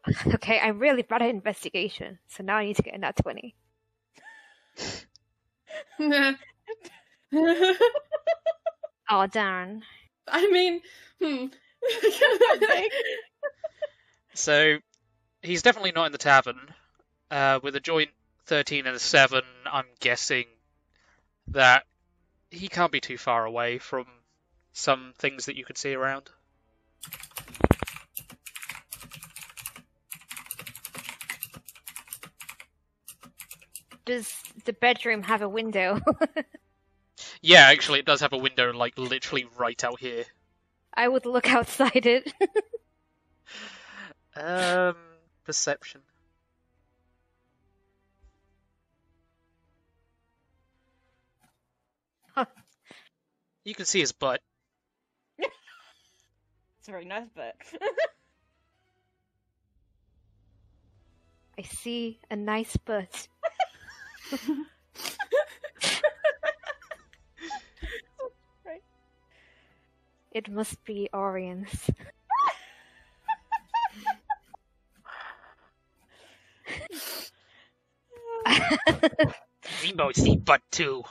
Okay, 0.35 0.59
I'm 0.59 0.77
really 0.77 1.01
bad 1.01 1.23
at 1.23 1.29
investigation, 1.29 2.19
so 2.27 2.43
now 2.43 2.57
I 2.57 2.65
need 2.65 2.75
to 2.75 2.83
get 2.83 2.93
in 2.93 3.01
that 3.01 3.15
20. 3.15 3.55
Oh, 9.07 9.27
darn. 9.27 9.83
I 10.27 10.49
mean, 10.49 10.81
hmm. 11.21 11.45
So 14.33 14.77
he's 15.41 15.61
definitely 15.61 15.93
not 15.93 16.07
in 16.07 16.11
the 16.11 16.17
tavern. 16.17 16.59
Uh, 17.31 17.59
with 17.63 17.75
a 17.75 17.79
joint 17.79 18.09
13 18.47 18.85
and 18.85 18.95
a 18.95 18.99
7, 18.99 19.41
I'm 19.71 19.85
guessing 19.99 20.45
that 21.47 21.85
he 22.51 22.67
can't 22.67 22.91
be 22.91 22.99
too 22.99 23.17
far 23.17 23.45
away 23.45 23.77
from 23.77 24.05
some 24.73 25.13
things 25.17 25.45
that 25.45 25.55
you 25.55 25.63
could 25.63 25.77
see 25.77 25.93
around. 25.93 26.29
Does 34.05 34.35
the 34.65 34.73
bedroom 34.73 35.23
have 35.23 35.41
a 35.41 35.49
window? 35.49 35.99
Yeah, 37.45 37.67
actually, 37.67 37.99
it 37.99 38.07
does 38.07 38.21
have 38.21 38.33
a 38.33 38.39
window, 38.39 38.73
like 38.73 38.97
literally 38.97 39.45
right 39.55 39.83
out 39.83 39.99
here. 39.99 40.25
I 40.95 41.07
would 41.07 41.27
look 41.27 41.47
outside 41.51 42.07
it. 42.07 42.33
Um, 44.37 44.97
perception. 45.45 46.01
You 53.65 53.73
can 53.73 53.85
see 53.85 53.99
his 53.99 54.11
butt. 54.11 54.41
It's 55.39 56.89
a 56.89 56.91
very 56.91 57.05
nice 57.05 57.27
butt. 57.35 57.55
I 61.57 61.63
see 61.63 62.19
a 62.29 62.35
nice 62.35 62.77
butt. 62.77 63.27
It 70.35 70.51
must 70.51 70.83
be 70.83 71.07
Orion's. 71.13 71.89
Rainbow 79.81 80.11
see 80.11 80.35
butt 80.35 80.61
too. 80.71 81.05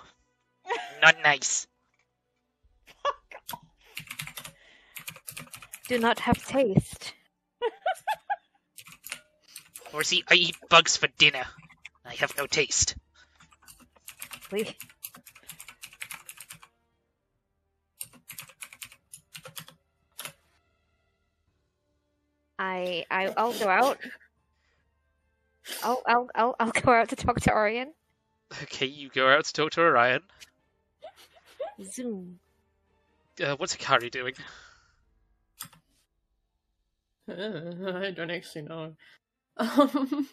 Not 1.01 1.15
nice. 1.25 1.67
Do 5.89 5.99
not 5.99 6.21
have 6.21 6.45
taste. 6.45 7.15
Or 9.95 10.03
see, 10.03 10.23
I 10.29 10.35
eat 10.35 10.57
bugs 10.69 10.99
for 10.99 11.07
dinner. 11.17 11.47
I 12.05 12.13
have 12.17 12.37
no 12.37 12.47
taste. 12.47 12.95
Please. 14.51 14.75
I 22.59 23.05
I 23.11 23.33
I'll 23.37 23.53
go 23.53 23.69
out. 23.69 23.99
I'll 25.83 26.03
I'll 26.07 26.29
I'll 26.35 26.57
I'll 26.61 26.71
go 26.71 26.93
out 26.93 27.09
to 27.09 27.17
talk 27.17 27.41
to 27.41 27.53
Orion. 27.53 27.93
Okay, 28.63 28.87
you 28.87 29.09
go 29.09 29.29
out 29.29 29.45
to 29.47 29.53
talk 29.53 29.73
to 29.73 29.81
Orion. 29.81 30.23
Zoom. 31.83 32.39
Uh, 33.43 33.57
what's 33.57 33.77
Hikari 33.77 34.11
doing? 34.11 34.35
Uh, 37.29 37.99
I 37.99 38.11
don't 38.11 38.31
actually 38.31 38.63
know. 38.63 38.95
Um, 39.57 40.29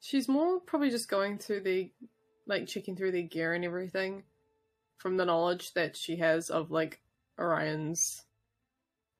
she's 0.00 0.28
more 0.28 0.60
probably 0.60 0.90
just 0.90 1.08
going 1.08 1.38
through 1.38 1.62
the, 1.62 1.90
like, 2.46 2.66
checking 2.66 2.94
through 2.94 3.12
the 3.12 3.22
gear 3.22 3.54
and 3.54 3.64
everything 3.64 4.22
from 5.02 5.16
the 5.16 5.24
knowledge 5.24 5.74
that 5.74 5.96
she 5.96 6.16
has 6.16 6.48
of, 6.48 6.70
like, 6.70 7.00
Orion's 7.36 8.22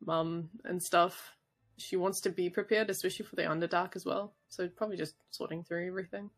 mum 0.00 0.48
and 0.64 0.80
stuff. 0.80 1.36
She 1.76 1.96
wants 1.96 2.20
to 2.20 2.30
be 2.30 2.48
prepared, 2.48 2.88
especially 2.88 3.26
for 3.26 3.34
the 3.34 3.42
Underdark 3.42 3.96
as 3.96 4.06
well. 4.06 4.32
So 4.48 4.68
probably 4.68 4.96
just 4.96 5.16
sorting 5.32 5.64
through 5.64 5.88
everything. 5.88 6.30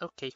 Okay. 0.00 0.32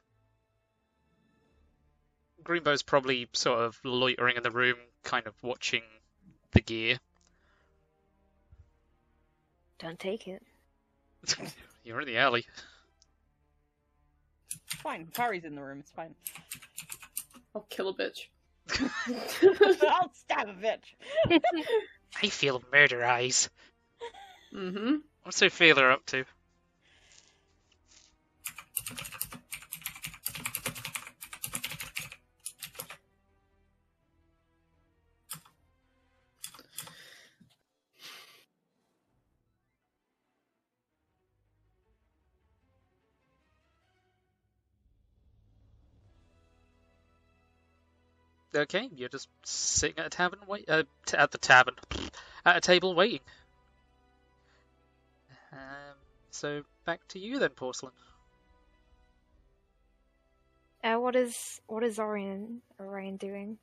Greenbow's 2.45 2.83
probably 2.83 3.27
sort 3.33 3.61
of 3.61 3.81
loitering 3.85 4.37
in 4.37 4.43
the 4.43 4.51
room, 4.51 4.77
kind 5.03 5.27
of 5.27 5.35
watching 5.43 5.83
the 6.51 6.61
gear. 6.61 6.99
Don't 9.79 9.99
take 9.99 10.29
it. 10.29 10.43
You're 11.85 12.03
in 12.03 12.07
the 12.07 12.19
alley. 12.19 12.45
Fine. 14.67 15.09
Kari's 15.15 15.45
in 15.45 15.55
the 15.55 15.63
room. 15.63 15.81
It's 15.81 15.91
fine. 15.91 16.15
Oh, 17.35 17.41
I'll 17.57 17.67
kill 17.71 17.89
a 17.89 17.95
bitch. 17.95 18.27
I'll 19.89 20.13
stab 20.15 20.49
a 20.49 20.55
bitch. 20.55 20.95
I 22.23 22.29
feel 22.29 22.63
murder 22.73 23.05
eyes. 23.05 23.51
Mm-hmm. 24.55 24.97
What's 25.23 25.43
Ophelia 25.43 25.87
up 25.87 26.07
to? 26.07 26.25
Okay, 48.55 48.91
you're 48.95 49.09
just 49.09 49.29
sitting 49.45 49.99
at 49.99 50.07
a 50.07 50.11
tavern, 50.11 50.41
wait, 50.47 50.69
uh, 50.69 50.83
t- 51.07 51.17
at 51.17 51.31
the 51.31 51.39
tavern, 51.39 51.75
at 52.45 52.57
a 52.57 52.61
table 52.61 52.95
waiting. 52.95 53.21
Um, 55.53 55.97
so 56.31 56.63
back 56.85 57.01
to 57.09 57.19
you 57.19 57.39
then, 57.39 57.51
porcelain. 57.51 57.93
Uh, 60.85 60.97
what 60.97 61.15
is 61.17 61.61
what 61.67 61.85
is 61.85 61.99
Orion 61.99 62.61
Orion 62.81 63.17
doing? 63.17 63.59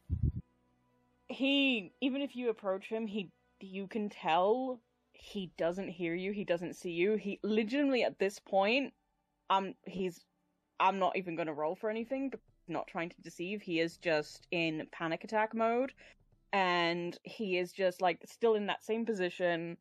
He, 1.28 1.92
even 2.02 2.22
if 2.22 2.36
you 2.36 2.50
approach 2.50 2.88
him, 2.88 3.06
he, 3.06 3.30
you 3.60 3.88
can 3.88 4.10
tell 4.10 4.80
he 5.14 5.52
doesn't 5.58 5.90
hear 5.90 6.16
you. 6.16 6.32
He 6.32 6.44
doesn't 6.44 6.76
see 6.76 6.92
you. 6.92 7.16
He 7.16 7.40
legitimately 7.44 8.04
at 8.04 8.18
this 8.18 8.40
point, 8.40 8.94
um, 9.50 9.76
he's, 9.86 10.20
I'm 10.80 10.98
not 10.98 11.18
even 11.18 11.36
going 11.36 11.48
to 11.48 11.54
roll 11.54 11.76
for 11.76 11.90
anything. 11.90 12.32
Not 12.70 12.88
trying 12.88 13.10
to 13.10 13.22
deceive. 13.22 13.62
He 13.62 13.80
is 13.80 13.98
just 13.98 14.48
in 14.52 14.88
panic 14.92 15.24
attack 15.24 15.54
mode, 15.56 15.92
and 16.54 17.18
he 17.24 17.58
is 17.58 17.72
just 17.72 18.02
like 18.02 18.22
still 18.26 18.56
in 18.56 18.68
that 18.68 18.84
same 18.84 19.06
position, 19.06 19.78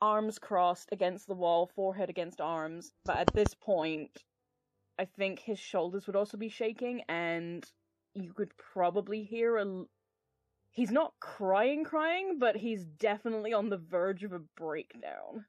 arms 0.00 0.38
crossed 0.38 0.90
against 0.92 1.26
the 1.26 1.34
wall, 1.34 1.70
forehead 1.74 2.10
against 2.10 2.40
arms. 2.40 2.92
But 3.04 3.16
at 3.16 3.34
this 3.34 3.54
point, 3.54 4.24
I 4.98 5.06
think 5.06 5.40
his 5.40 5.58
shoulders 5.58 6.06
would 6.06 6.16
also 6.16 6.36
be 6.36 6.48
shaking, 6.48 7.02
and 7.08 7.64
you 8.14 8.32
could 8.32 8.56
probably 8.56 9.22
hear 9.24 9.56
a. 9.56 9.84
He's 10.70 10.90
not 10.90 11.14
crying, 11.18 11.82
crying, 11.84 12.38
but 12.38 12.56
he's 12.56 12.84
definitely 12.84 13.52
on 13.52 13.70
the 13.70 13.78
verge 13.78 14.22
of 14.22 14.32
a 14.32 14.38
breakdown. 14.38 15.46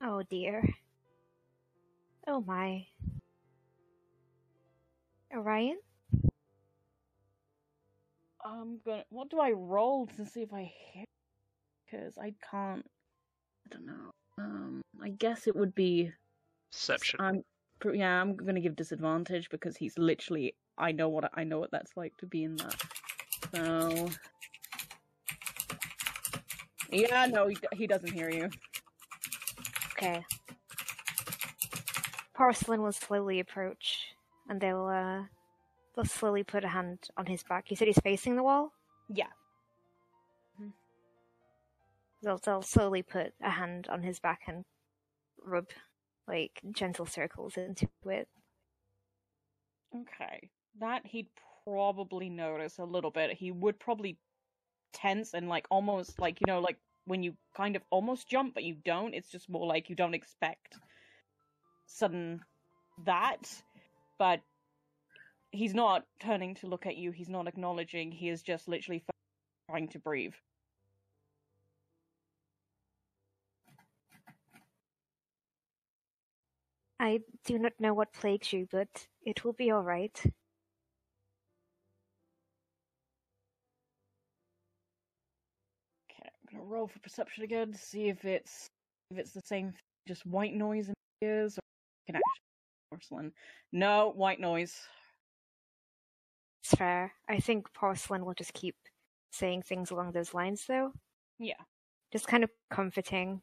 Oh 0.00 0.22
dear. 0.28 0.68
Oh 2.26 2.40
my. 2.40 2.86
Orion? 5.34 5.78
I'm 8.44 8.80
gonna. 8.84 9.04
What 9.10 9.30
do 9.30 9.38
I 9.38 9.52
roll 9.52 10.06
to 10.16 10.26
see 10.26 10.42
if 10.42 10.52
I 10.52 10.72
hit? 10.92 11.08
Because 11.84 12.18
I 12.18 12.34
can't. 12.50 12.84
I 13.66 13.74
don't 13.74 13.86
know. 13.86 14.10
Um, 14.38 14.82
I 15.02 15.10
guess 15.10 15.46
it 15.46 15.54
would 15.54 15.74
be. 15.74 16.10
Perception. 16.70 17.20
I'm. 17.20 17.44
Yeah, 17.92 18.20
I'm 18.20 18.36
gonna 18.36 18.60
give 18.60 18.76
disadvantage 18.76 19.48
because 19.50 19.76
he's 19.76 19.96
literally. 19.98 20.54
I 20.78 20.92
know 20.92 21.08
what 21.08 21.30
I 21.34 21.44
know 21.44 21.58
what 21.58 21.70
that's 21.70 21.96
like 21.96 22.16
to 22.18 22.26
be 22.26 22.44
in 22.44 22.56
that. 22.56 22.82
So. 23.54 24.08
Yeah, 26.90 27.26
no, 27.26 27.48
he, 27.48 27.56
he 27.72 27.86
doesn't 27.86 28.12
hear 28.12 28.28
you. 28.28 28.50
Okay. 29.92 30.22
Porcelain 32.34 32.82
will 32.82 32.92
slowly 32.92 33.40
approach, 33.40 34.11
and 34.48 34.60
they'll 34.60 34.86
uh, 34.86 35.24
they'll 35.94 36.04
slowly 36.04 36.42
put 36.42 36.64
a 36.64 36.68
hand 36.68 36.98
on 37.16 37.26
his 37.26 37.42
back. 37.42 37.70
You 37.70 37.76
said 37.76 37.88
he's 37.88 37.98
facing 37.98 38.36
the 38.36 38.42
wall. 38.42 38.72
Yeah. 39.08 39.26
They'll 42.22 42.38
they'll 42.38 42.62
slowly 42.62 43.02
put 43.02 43.32
a 43.42 43.50
hand 43.50 43.88
on 43.90 44.02
his 44.02 44.20
back 44.20 44.42
and 44.46 44.64
rub 45.44 45.66
like 46.28 46.60
gentle 46.70 47.06
circles 47.06 47.56
into 47.56 47.88
it. 48.06 48.28
Okay. 49.94 50.50
That 50.80 51.04
he'd 51.04 51.28
probably 51.64 52.30
notice 52.30 52.78
a 52.78 52.84
little 52.84 53.10
bit. 53.10 53.32
He 53.36 53.50
would 53.50 53.78
probably 53.78 54.18
tense 54.92 55.34
and 55.34 55.48
like 55.48 55.66
almost 55.70 56.18
like, 56.20 56.38
you 56.40 56.46
know, 56.46 56.60
like 56.60 56.78
when 57.06 57.22
you 57.22 57.34
kind 57.56 57.74
of 57.74 57.82
almost 57.90 58.28
jump 58.28 58.54
but 58.54 58.62
you 58.62 58.76
don't. 58.84 59.14
It's 59.14 59.28
just 59.28 59.48
more 59.50 59.66
like 59.66 59.90
you 59.90 59.96
don't 59.96 60.14
expect 60.14 60.76
sudden 61.86 62.40
that. 63.04 63.50
But 64.22 64.40
he's 65.50 65.74
not 65.74 66.04
turning 66.20 66.54
to 66.54 66.68
look 66.68 66.86
at 66.86 66.96
you. 66.96 67.10
He's 67.10 67.28
not 67.28 67.48
acknowledging. 67.48 68.12
He 68.12 68.28
is 68.28 68.40
just 68.40 68.68
literally 68.68 69.02
trying 69.68 69.88
to 69.88 69.98
breathe. 69.98 70.34
I 77.00 77.18
do 77.44 77.58
not 77.58 77.72
know 77.80 77.94
what 77.94 78.12
plagues 78.12 78.52
you, 78.52 78.68
but 78.70 78.86
it 79.26 79.44
will 79.44 79.54
be 79.54 79.72
all 79.72 79.82
right. 79.82 80.16
Okay, 86.08 86.28
I'm 86.52 86.58
gonna 86.58 86.64
roll 86.64 86.86
for 86.86 87.00
perception 87.00 87.42
again 87.42 87.72
to 87.72 87.78
see 87.78 88.08
if 88.08 88.24
it's 88.24 88.68
if 89.10 89.18
it's 89.18 89.32
the 89.32 89.42
same, 89.44 89.72
just 90.06 90.24
white 90.24 90.54
noise 90.54 90.86
in 90.86 90.94
my 91.22 91.26
ears, 91.26 91.58
or 91.58 91.62
can 92.06 92.14
actually 92.14 92.51
porcelain. 92.92 93.32
No, 93.72 94.12
white 94.14 94.40
noise. 94.40 94.78
It's 96.62 96.74
fair. 96.74 97.12
I 97.28 97.38
think 97.38 97.72
porcelain 97.72 98.24
will 98.24 98.34
just 98.34 98.52
keep 98.52 98.76
saying 99.30 99.62
things 99.62 99.90
along 99.90 100.12
those 100.12 100.34
lines, 100.34 100.64
though. 100.68 100.92
Yeah. 101.38 101.54
Just 102.12 102.26
kind 102.26 102.44
of 102.44 102.50
comforting. 102.70 103.40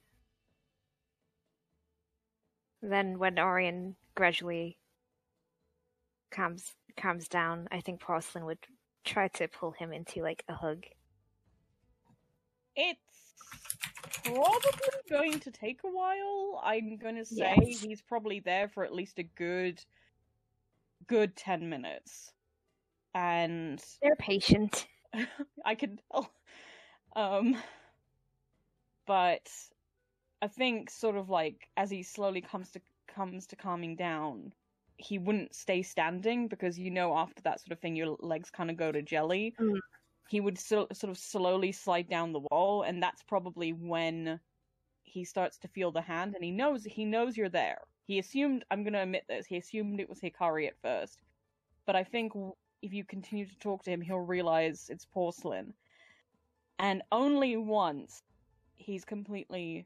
Then, 2.82 3.18
when 3.18 3.40
Orion 3.40 3.96
gradually 4.16 4.78
calms 6.32 6.76
calms 6.96 7.28
down, 7.28 7.68
I 7.72 7.82
think 7.82 8.00
porcelain 8.00 8.46
would 8.46 8.60
try 9.04 9.28
to 9.30 9.48
pull 9.48 9.72
him 9.72 9.92
into 9.92 10.22
like 10.22 10.44
a 10.48 10.54
hug. 10.54 10.86
It's 12.76 13.00
probably 14.36 15.02
going 15.10 15.40
to 15.40 15.52
take 15.52 15.82
a 15.84 15.88
while. 15.88 16.62
I'm 16.64 16.98
gonna 16.98 17.26
say 17.26 17.56
Yes. 17.58 17.82
he's 17.82 18.02
probably 18.02 18.40
there 18.40 18.68
for 18.70 18.84
at 18.84 18.94
least 18.94 19.20
a 19.20 19.24
good 19.24 19.84
good 21.08 21.36
ten 21.36 21.70
minutes. 21.70 22.34
And 23.16 23.84
They're 24.02 24.16
patient. 24.18 24.88
I 25.66 25.76
can 25.76 26.00
tell. 26.12 26.32
Um 27.16 27.58
but 29.06 29.50
I 30.42 30.48
think 30.48 30.90
sort 30.90 31.16
of 31.16 31.30
like 31.30 31.68
as 31.78 31.90
he 31.90 32.04
slowly 32.04 32.42
comes 32.42 32.72
to 32.72 32.82
comes 33.08 33.48
to 33.48 33.56
calming 33.56 33.96
down, 33.96 34.54
he 34.98 35.18
wouldn't 35.18 35.56
stay 35.56 35.82
standing 35.82 36.48
because 36.48 36.78
you 36.78 36.92
know 36.92 37.16
after 37.18 37.42
that 37.44 37.60
sort 37.60 37.72
of 37.72 37.80
thing 37.80 37.96
your 37.96 38.16
legs 38.20 38.52
kind 38.52 38.70
of 38.70 38.78
go 38.78 38.92
to 38.92 39.02
jelly. 39.02 39.56
Mm. 39.60 39.80
He 40.30 40.40
would 40.40 40.58
so, 40.60 40.88
sort 40.94 41.10
of 41.10 41.18
slowly 41.18 41.72
slide 41.72 42.10
down 42.10 42.32
the 42.34 42.46
wall, 42.52 42.84
and 42.84 43.02
that's 43.02 43.24
probably 43.24 43.74
when 43.74 44.40
he 45.04 45.24
starts 45.24 45.58
to 45.60 45.68
feel 45.68 45.92
the 45.92 46.02
hand, 46.02 46.36
and 46.36 46.44
he 46.44 46.52
knows 46.52 46.84
he 46.84 47.06
knows 47.06 47.36
you're 47.36 47.50
there. 47.50 47.80
He 48.06 48.20
assumed 48.20 48.64
I'm 48.70 48.84
going 48.84 48.94
to 48.94 49.02
admit 49.02 49.26
this. 49.28 49.46
He 49.46 49.58
assumed 49.58 50.00
it 50.00 50.10
was 50.10 50.20
Hikari 50.22 50.68
at 50.68 50.80
first, 50.82 51.20
but 51.86 51.96
I 51.96 52.04
think 52.04 52.34
if 52.82 52.94
you 52.94 53.04
continue 53.04 53.46
to 53.46 53.60
talk 53.60 53.84
to 53.84 53.92
him, 53.92 54.02
he'll 54.02 54.20
realize 54.20 54.90
it's 54.90 55.06
porcelain. 55.06 55.74
And 56.78 57.02
only 57.12 57.58
once 57.58 58.22
he's 58.76 59.04
completely 59.04 59.86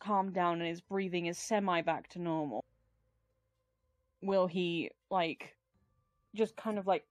calmed 0.00 0.34
down 0.34 0.60
and 0.60 0.68
his 0.68 0.80
breathing 0.80 1.26
is 1.26 1.38
semi 1.38 1.80
back 1.80 2.08
to 2.10 2.18
normal 2.20 2.62
will 4.24 4.46
he 4.46 4.90
like 5.10 5.54
just 6.34 6.56
kind 6.56 6.78
of 6.78 6.86
like 6.86 7.04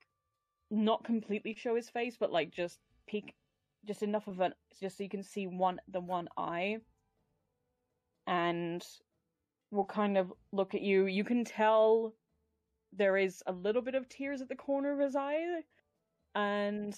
not 0.73 1.03
completely 1.03 1.55
show 1.55 1.75
his 1.75 1.89
face 1.89 2.17
but 2.19 2.31
like 2.31 2.51
just 2.51 2.79
peek 3.07 3.35
just 3.85 4.03
enough 4.03 4.27
of 4.27 4.39
an 4.39 4.53
just 4.79 4.97
so 4.97 5.03
you 5.03 5.09
can 5.09 5.23
see 5.23 5.47
one 5.47 5.79
the 5.87 5.99
one 5.99 6.27
eye. 6.37 6.77
And 8.25 8.83
will 9.71 9.85
kind 9.85 10.17
of 10.17 10.31
look 10.51 10.75
at 10.75 10.81
you. 10.81 11.07
You 11.07 11.23
can 11.23 11.43
tell 11.43 12.13
there 12.93 13.17
is 13.17 13.43
a 13.47 13.51
little 13.51 13.81
bit 13.81 13.95
of 13.95 14.07
tears 14.07 14.41
at 14.41 14.49
the 14.49 14.55
corner 14.55 14.93
of 14.93 14.99
his 14.99 15.15
eye 15.15 15.63
and 16.35 16.95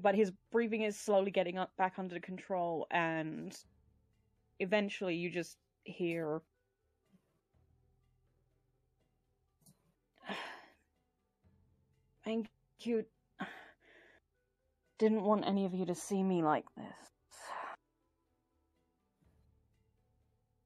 but 0.00 0.14
his 0.14 0.30
breathing 0.50 0.82
is 0.82 0.98
slowly 0.98 1.30
getting 1.30 1.58
up 1.58 1.74
back 1.76 1.94
under 1.98 2.20
control 2.20 2.86
and 2.90 3.56
eventually 4.58 5.16
you 5.16 5.30
just 5.30 5.56
hear 5.84 6.42
thank 12.24 12.48
you 12.80 13.04
didn't 14.98 15.22
want 15.22 15.46
any 15.46 15.66
of 15.66 15.74
you 15.74 15.84
to 15.86 15.94
see 15.94 16.22
me 16.22 16.42
like 16.42 16.64
this 16.76 17.02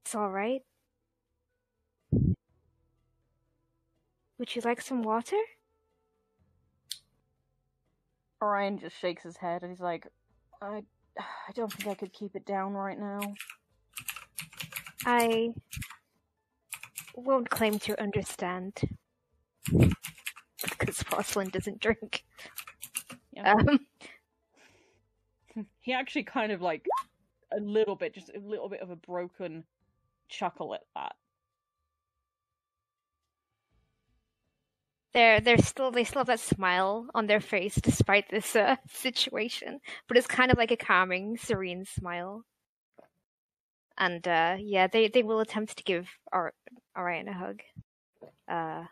It's 0.06 0.14
all 0.14 0.30
right. 0.30 0.62
Would 4.38 4.54
you 4.54 4.62
like 4.64 4.80
some 4.80 5.02
water? 5.02 5.36
Orion 8.40 8.78
just 8.78 8.96
shakes 9.00 9.24
his 9.24 9.36
head 9.36 9.62
and 9.62 9.72
he's 9.72 9.80
like 9.80 10.06
I 10.62 10.84
I 11.18 11.52
don't 11.56 11.72
think 11.72 11.88
I 11.88 11.94
could 11.94 12.12
keep 12.12 12.36
it 12.36 12.46
down 12.46 12.74
right 12.74 12.96
now 13.00 13.18
I 15.04 15.52
won't 17.16 17.50
claim 17.50 17.80
to 17.80 18.00
understand 18.00 18.80
because 20.78 21.02
porcelain 21.02 21.50
doesn't 21.50 21.80
drink. 21.80 22.24
Yeah. 23.32 23.54
Um, 23.54 23.80
he 25.80 25.92
actually 25.92 26.24
kind 26.24 26.52
of 26.52 26.62
like 26.62 26.84
a 27.56 27.60
little 27.60 27.96
bit 27.96 28.14
just 28.14 28.30
a 28.34 28.40
little 28.40 28.68
bit 28.68 28.80
of 28.80 28.90
a 28.90 28.96
broken 28.96 29.64
chuckle 30.28 30.74
at 30.74 30.82
that 30.94 31.14
they're 35.16 35.40
they're 35.40 35.58
still 35.58 35.90
they 35.90 36.04
still 36.04 36.20
have 36.20 36.26
that 36.26 36.38
smile 36.38 37.06
on 37.14 37.26
their 37.26 37.40
face 37.40 37.74
despite 37.76 38.28
this 38.28 38.54
uh, 38.54 38.76
situation, 38.92 39.80
but 40.06 40.18
it's 40.18 40.26
kind 40.26 40.52
of 40.52 40.58
like 40.58 40.70
a 40.70 40.76
calming, 40.76 41.38
serene 41.38 41.86
smile. 41.86 42.44
And 43.96 44.28
uh, 44.28 44.56
yeah, 44.60 44.88
they 44.88 45.08
they 45.08 45.22
will 45.22 45.40
attempt 45.40 45.78
to 45.78 45.84
give 45.84 46.06
Or- 46.32 46.52
Orion 46.96 47.28
a 47.28 47.32
hug. 47.32 47.60
Uh, 48.46 48.84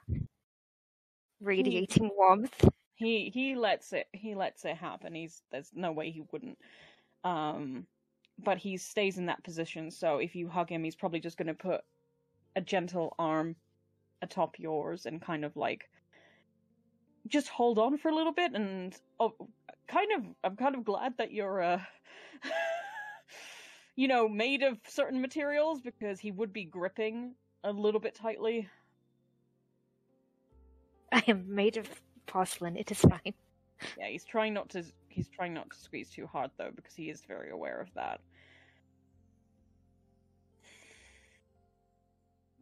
radiating 1.44 2.10
warmth. 2.16 2.64
he 2.94 3.30
he 3.32 3.54
lets 3.56 3.92
it 3.92 4.06
he 4.12 4.34
lets 4.34 4.64
it 4.64 4.76
happen. 4.76 5.14
He's 5.14 5.42
there's 5.50 5.70
no 5.74 5.92
way 5.92 6.10
he 6.10 6.22
wouldn't. 6.32 6.58
Um 7.24 7.86
but 8.38 8.58
he 8.58 8.76
stays 8.76 9.18
in 9.18 9.26
that 9.26 9.44
position. 9.44 9.90
So 9.90 10.18
if 10.18 10.34
you 10.34 10.48
hug 10.48 10.70
him 10.70 10.84
he's 10.84 10.96
probably 10.96 11.20
just 11.20 11.36
going 11.38 11.48
to 11.48 11.54
put 11.54 11.82
a 12.56 12.60
gentle 12.60 13.14
arm 13.18 13.56
atop 14.22 14.58
yours 14.58 15.06
and 15.06 15.20
kind 15.20 15.44
of 15.44 15.56
like 15.56 15.88
just 17.28 17.48
hold 17.48 17.78
on 17.78 17.96
for 17.98 18.10
a 18.10 18.14
little 18.14 18.32
bit 18.32 18.52
and 18.54 18.96
oh 19.20 19.32
kind 19.88 20.10
of 20.16 20.24
i'm 20.44 20.56
kind 20.56 20.74
of 20.74 20.84
glad 20.84 21.14
that 21.18 21.32
you're 21.32 21.62
uh 21.62 21.80
you 23.96 24.08
know 24.08 24.28
made 24.28 24.62
of 24.62 24.78
certain 24.86 25.20
materials 25.20 25.80
because 25.80 26.20
he 26.20 26.30
would 26.30 26.52
be 26.52 26.64
gripping 26.64 27.34
a 27.64 27.72
little 27.72 28.00
bit 28.00 28.14
tightly 28.14 28.68
I 31.14 31.22
am 31.28 31.54
made 31.54 31.76
of 31.76 31.88
porcelain. 32.26 32.76
It 32.76 32.90
is 32.90 32.98
fine. 33.00 33.34
Yeah, 33.96 34.08
he's 34.08 34.24
trying 34.24 34.52
not 34.52 34.68
to. 34.70 34.84
He's 35.08 35.28
trying 35.28 35.54
not 35.54 35.70
to 35.70 35.78
squeeze 35.78 36.10
too 36.10 36.26
hard 36.26 36.50
though, 36.58 36.72
because 36.74 36.94
he 36.94 37.08
is 37.08 37.22
very 37.26 37.50
aware 37.50 37.80
of 37.80 37.88
that. 37.94 38.20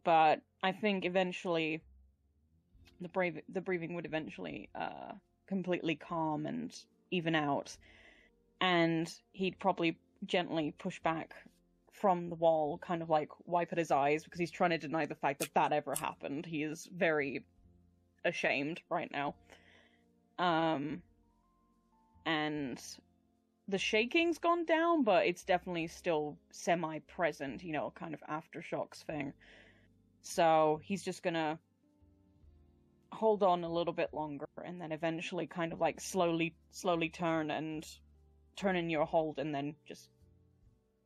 But 0.03 0.41
I 0.61 0.71
think 0.71 1.03
eventually, 1.03 1.81
the 3.01 3.09
brave 3.09 3.41
the 3.49 3.61
breathing 3.61 3.95
would 3.95 4.05
eventually 4.05 4.69
uh, 4.75 5.13
completely 5.47 5.95
calm 5.95 6.45
and 6.45 6.75
even 7.09 7.33
out, 7.33 7.75
and 8.61 9.11
he'd 9.31 9.57
probably 9.57 9.97
gently 10.27 10.75
push 10.77 10.99
back 10.99 11.33
from 11.91 12.29
the 12.29 12.35
wall, 12.35 12.77
kind 12.77 13.01
of 13.01 13.09
like 13.09 13.29
wipe 13.45 13.71
at 13.71 13.79
his 13.79 13.89
eyes 13.89 14.23
because 14.23 14.39
he's 14.39 14.51
trying 14.51 14.71
to 14.71 14.77
deny 14.77 15.07
the 15.07 15.15
fact 15.15 15.39
that 15.39 15.53
that 15.55 15.71
ever 15.71 15.95
happened. 15.95 16.45
He 16.45 16.61
is 16.61 16.87
very 16.95 17.43
ashamed 18.25 18.81
right 18.89 19.11
now. 19.11 19.35
Um, 20.39 21.01
and 22.25 22.81
the 23.67 23.77
shaking's 23.77 24.39
gone 24.39 24.65
down, 24.65 25.03
but 25.03 25.25
it's 25.25 25.43
definitely 25.43 25.87
still 25.87 26.37
semi 26.51 26.99
present, 26.99 27.63
you 27.63 27.73
know, 27.73 27.91
kind 27.95 28.13
of 28.13 28.21
aftershocks 28.29 29.03
thing. 29.03 29.33
So 30.21 30.79
he's 30.83 31.03
just 31.03 31.23
gonna 31.23 31.59
hold 33.11 33.43
on 33.43 33.63
a 33.63 33.71
little 33.71 33.93
bit 33.93 34.13
longer 34.13 34.47
and 34.65 34.81
then 34.81 34.91
eventually 34.91 35.45
kind 35.45 35.71
of 35.71 35.79
like 35.79 36.01
slowly 36.01 36.55
slowly 36.71 37.09
turn 37.09 37.51
and 37.51 37.85
turn 38.55 38.75
in 38.75 38.89
your 38.89 39.05
hold 39.05 39.37
and 39.37 39.53
then 39.53 39.75
just 39.87 40.09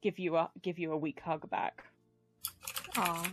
give 0.02 0.18
you 0.18 0.38
a 0.38 0.50
give 0.62 0.80
you 0.80 0.92
a 0.94 0.98
weak 0.98 1.20
hug 1.20 1.50
back. 1.50 1.84
Aw. 2.96 3.32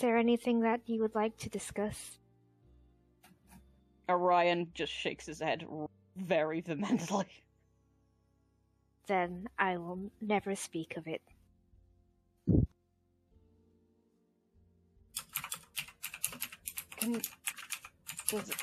There 0.00 0.16
anything 0.16 0.60
that 0.60 0.80
you 0.86 1.00
would 1.00 1.14
like 1.14 1.36
to 1.38 1.48
discuss? 1.48 2.18
Uh, 4.08 4.12
Orion 4.12 4.68
just 4.74 4.92
shakes 4.92 5.26
his 5.26 5.40
head 5.40 5.64
very 6.16 6.60
vehemently. 6.60 7.26
Then 9.06 9.48
I 9.58 9.76
will 9.76 10.10
never 10.20 10.54
speak 10.54 10.96
of 10.96 11.06
it. 11.06 11.22
Can, 16.96 17.22
does 18.28 18.50
it, 18.50 18.56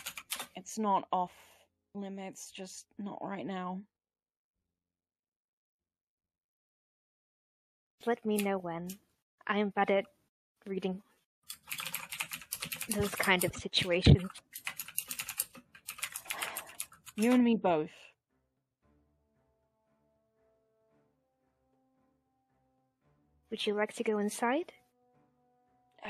it's 0.56 0.78
not 0.78 1.08
off 1.12 1.32
limits, 1.96 2.52
just 2.52 2.86
not 3.00 3.20
right 3.22 3.46
now. 3.46 3.80
Let 8.06 8.26
me 8.26 8.38
know 8.38 8.58
when. 8.58 8.90
I 9.48 9.60
am 9.60 9.70
bad 9.70 9.92
at 9.92 10.06
reading 10.66 11.02
those 12.90 13.16
kind 13.16 13.44
of 13.44 13.56
situations. 13.56 14.30
You 17.16 17.32
and 17.32 17.44
me 17.44 17.56
both. 17.56 17.92
Would 23.52 23.68
you 23.68 23.76
like 23.76 23.94
to 23.96 24.04
go 24.04 24.18
inside? 24.18 24.74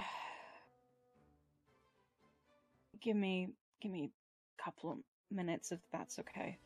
Give 3.02 3.18
me, 3.18 3.50
give 3.82 3.92
me 3.92 4.12
a 4.58 4.64
couple 4.64 4.94
of 4.94 5.00
minutes 5.30 5.74
if 5.74 5.80
that's 5.92 6.20
okay. 6.20 6.58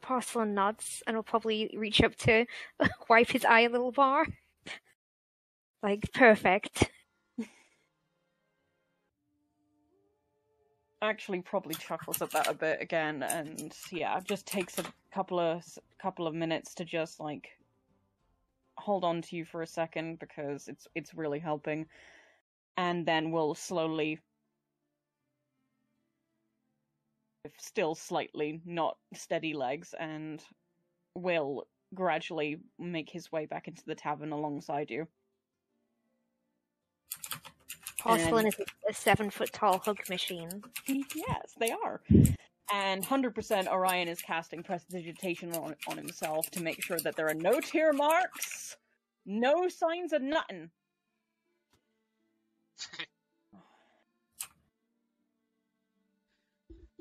Porcelain 0.00 0.54
nods 0.54 1.02
and 1.06 1.16
will 1.16 1.22
probably 1.22 1.70
reach 1.76 2.02
up 2.02 2.16
to 2.16 2.46
wipe 3.10 3.28
his 3.28 3.44
eye 3.44 3.60
a 3.60 3.68
little 3.68 3.92
more. 3.94 4.26
like, 5.82 6.10
perfect. 6.14 6.90
Actually, 11.02 11.40
probably 11.40 11.74
chuckles 11.74 12.20
at 12.20 12.30
that 12.30 12.46
a 12.46 12.54
bit 12.54 12.80
again, 12.80 13.22
and 13.22 13.72
yeah, 13.90 14.20
just 14.20 14.46
takes 14.46 14.78
a 14.78 14.84
couple 15.12 15.40
of 15.40 15.64
couple 16.00 16.26
of 16.26 16.34
minutes 16.34 16.74
to 16.74 16.84
just 16.84 17.20
like 17.20 17.48
hold 18.76 19.04
on 19.04 19.22
to 19.22 19.36
you 19.36 19.44
for 19.44 19.62
a 19.62 19.66
second 19.66 20.18
because 20.18 20.68
it's 20.68 20.86
it's 20.94 21.14
really 21.14 21.38
helping, 21.38 21.86
and 22.76 23.06
then 23.06 23.30
we'll 23.30 23.54
slowly 23.54 24.18
with 27.44 27.52
still 27.58 27.94
slightly 27.94 28.60
not 28.66 28.96
steady 29.14 29.54
legs 29.54 29.94
and 29.98 30.42
will 31.14 31.66
gradually 31.94 32.58
make 32.78 33.10
his 33.10 33.32
way 33.32 33.46
back 33.46 33.68
into 33.68 33.82
the 33.86 33.94
tavern 33.94 34.32
alongside 34.32 34.90
you. 34.90 35.06
Porcelain 38.00 38.46
And- 38.46 38.54
is 38.54 38.66
a 38.88 38.94
seven 38.94 39.30
foot 39.30 39.52
tall 39.52 39.78
hug 39.78 39.98
machine. 40.08 40.62
yes, 40.86 41.54
they 41.58 41.70
are. 41.70 42.00
And 42.72 43.04
100% 43.04 43.66
Orion 43.68 44.08
is 44.08 44.22
casting 44.22 44.62
prestidigitation 44.62 45.52
on, 45.54 45.74
on 45.88 45.96
himself 45.96 46.50
to 46.52 46.62
make 46.62 46.82
sure 46.82 46.98
that 47.00 47.16
there 47.16 47.28
are 47.28 47.34
no 47.34 47.60
tear 47.60 47.92
marks, 47.92 48.76
no 49.26 49.68
signs 49.68 50.12
of 50.12 50.22
nothing. 50.22 50.70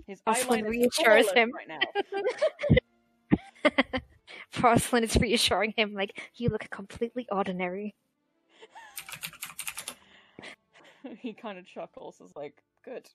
His 0.08 0.22
Porcelain 0.22 0.66
reassures 0.66 1.30
him. 1.32 1.52
right 1.54 1.68
now. 1.68 1.80
Porcelain 4.54 5.04
is 5.04 5.16
reassuring 5.18 5.74
him, 5.78 5.94
like, 5.94 6.20
you 6.36 6.50
look 6.50 6.68
completely 6.72 7.28
ordinary. 7.32 7.94
he 11.20 11.34
kind 11.34 11.58
of 11.58 11.66
chuckles, 11.66 12.22
is 12.22 12.32
like, 12.36 12.56
good. 12.84 13.08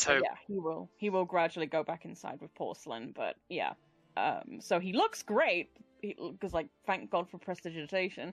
So 0.00 0.14
yeah, 0.14 0.34
he 0.46 0.58
will. 0.58 0.88
He 0.96 1.10
will 1.10 1.26
gradually 1.26 1.66
go 1.66 1.82
back 1.82 2.06
inside 2.06 2.40
with 2.40 2.54
porcelain, 2.54 3.12
but 3.14 3.36
yeah. 3.50 3.74
Um, 4.16 4.60
so 4.60 4.80
he 4.80 4.94
looks 4.94 5.22
great 5.22 5.70
because, 6.00 6.54
like, 6.54 6.68
thank 6.86 7.10
God 7.10 7.28
for 7.28 7.38
prestidigitation. 7.38 8.32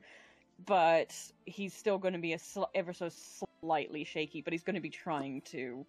But 0.66 1.14
he's 1.46 1.74
still 1.74 1.98
going 1.98 2.14
to 2.14 2.20
be 2.20 2.34
a 2.34 2.40
sl- 2.40 2.64
ever 2.74 2.94
so 2.94 3.10
slightly 3.62 4.06
shaky. 4.06 4.42
But 4.42 4.54
he's 4.54 4.64
going 4.64 4.76
to 4.76 4.82
be 4.82 4.90
trying 4.90 5.42
to, 5.52 5.86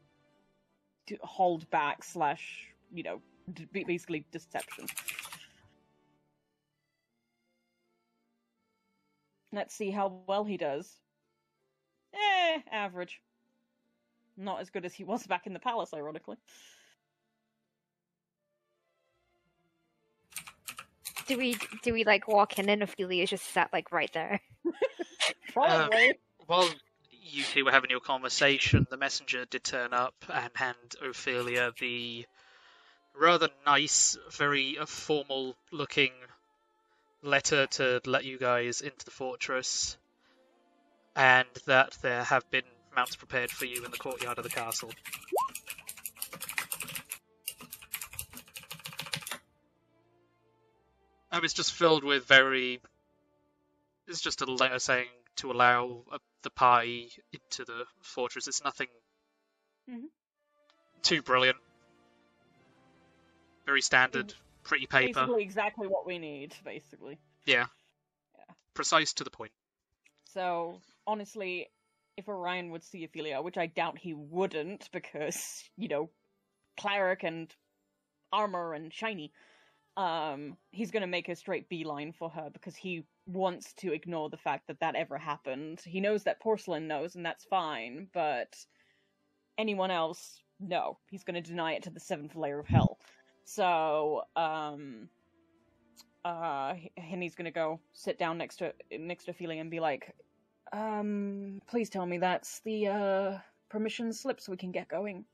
to 1.07 1.17
hold 1.23 1.71
back 1.71 2.05
slash, 2.05 2.67
you 2.93 3.03
know, 3.03 3.23
d- 3.55 3.85
basically 3.87 4.27
deception. 4.31 4.87
Let's 9.53 9.75
see 9.75 9.91
how 9.91 10.23
well 10.27 10.45
he 10.45 10.57
does. 10.57 10.91
Eh, 12.15 12.59
average. 12.71 13.21
Not 14.37 14.61
as 14.61 14.71
good 14.71 14.85
as 14.85 14.95
he 14.95 15.05
was 15.05 15.27
back 15.27 15.47
in 15.47 15.53
the 15.53 15.59
palace, 15.59 15.93
ironically. 15.95 16.37
Do 21.27 21.37
we 21.37 21.57
do 21.83 21.93
we 21.93 22.05
like 22.05 22.27
walk 22.27 22.59
in 22.59 22.71
and 22.71 22.83
Ophelia's 22.83 23.31
just 23.31 23.45
sat 23.53 23.71
like 23.73 23.93
right 23.93 24.11
there? 24.15 24.41
Probably. 25.53 26.15
while 26.47 26.71
you 27.11 27.43
two 27.43 27.65
were 27.65 27.71
having 27.71 27.91
your 27.91 28.01
conversation, 28.01 28.87
the 28.91 28.97
messenger 28.97 29.45
did 29.45 29.63
turn 29.63 29.93
up 29.93 30.15
and 30.33 30.51
hand 30.55 30.77
Ophelia 31.03 31.73
the 31.79 32.25
rather 33.15 33.49
nice, 33.67 34.17
very 34.31 34.79
uh, 34.79 34.87
formal 34.87 35.57
looking 35.73 36.13
letter 37.23 37.67
to 37.67 38.01
let 38.07 38.25
you 38.25 38.39
guys 38.39 38.81
into 38.81 39.05
the 39.05 39.11
fortress, 39.11 39.97
and 41.17 41.49
that 41.67 41.97
there 42.03 42.25
have 42.25 42.49
been 42.51 42.63
mounts 42.95 43.17
prepared 43.17 43.51
for 43.51 43.65
you 43.65 43.85
in 43.85 43.91
the 43.91 43.99
courtyard 43.99 44.39
of 44.39 44.45
the 44.45 44.51
castle. 44.51 44.91
Um, 51.31 51.45
it's 51.45 51.55
just 51.55 51.73
filled 51.73 52.05
with 52.05 52.25
very. 52.27 52.81
It's 54.07 54.21
just 54.21 54.41
a 54.41 54.47
letter 54.47 54.79
saying 54.79 55.09
to 55.37 55.53
allow 55.53 56.03
uh, 56.11 56.19
the 56.43 56.51
party 56.51 57.11
into 57.33 57.65
the 57.65 57.85
fortress. 58.01 58.49
It's 58.49 58.65
nothing 58.65 58.89
Mhm. 59.89 60.09
too 61.03 61.23
brilliant. 61.23 61.59
Very 63.67 63.83
standard, 63.83 64.35
pretty 64.69 64.87
paper. 64.87 65.21
Basically, 65.21 65.43
exactly 65.43 65.89
what 65.89 66.07
we 66.07 66.19
need, 66.19 66.55
basically. 66.65 67.19
Yeah. 67.47 67.67
Yeah. 68.37 68.55
Precise 68.75 69.15
to 69.15 69.25
the 69.25 69.31
point. 69.31 69.51
So, 70.33 70.81
honestly, 71.07 71.69
if 72.17 72.29
Orion 72.29 72.71
would 72.71 72.85
see 72.85 73.03
Ophelia, 73.05 73.43
which 73.43 73.59
I 73.59 73.67
doubt 73.67 73.99
he 73.99 74.15
wouldn't, 74.15 74.89
because, 74.93 75.65
you 75.77 75.89
know, 75.89 76.11
cleric 76.79 77.25
and 77.25 77.53
armor 78.31 78.75
and 78.75 78.93
shiny, 78.93 79.33
um, 79.97 80.57
he's 80.71 80.91
gonna 80.91 81.09
make 81.09 81.29
a 81.29 81.35
straight 81.35 81.69
beeline 81.69 82.13
for 82.13 82.29
her 82.31 82.51
because 82.53 82.77
he 82.77 83.05
wants 83.27 83.73
to 83.75 83.93
ignore 83.93 84.31
the 84.31 84.37
fact 84.37 84.69
that 84.69 84.81
that 84.81 84.95
ever 84.95 85.19
happened. 85.19 85.81
He 85.85 86.01
knows 86.01 86.25
that 86.25 86.41
Porcelain 86.41 86.87
knows, 86.87 87.17
and 87.17 87.25
that's 87.25 87.45
fine, 87.45 88.09
but 88.13 88.55
anyone 89.57 89.91
else, 89.91 90.41
no. 90.61 90.99
He's 91.11 91.25
gonna 91.25 91.41
deny 91.41 91.73
it 91.73 91.85
to 91.85 91.91
the 91.91 92.01
seventh 92.01 92.37
layer 92.37 92.61
of 92.61 92.69
hell. 92.69 92.99
So, 93.49 94.25
um, 94.37 95.09
uh, 96.23 96.75
and 96.99 97.23
he's 97.23 97.35
gonna 97.35 97.51
go 97.51 97.81
sit 97.95 98.19
down 98.19 98.37
next 98.37 98.57
to 98.57 98.75
next 98.99 99.25
to 99.25 99.31
Ophelia 99.31 99.59
and 99.63 99.71
be 99.71 99.81
like, 99.81 100.15
um, 100.71 101.63
please 101.67 101.89
tell 101.89 102.05
me 102.05 102.19
that's 102.19 102.61
the 102.61 102.89
uh 102.89 103.39
permission 103.71 104.13
slip 104.13 104.39
so 104.39 104.53
we 104.53 104.59
can 104.59 104.71
get 104.71 104.87
going. 104.87 105.25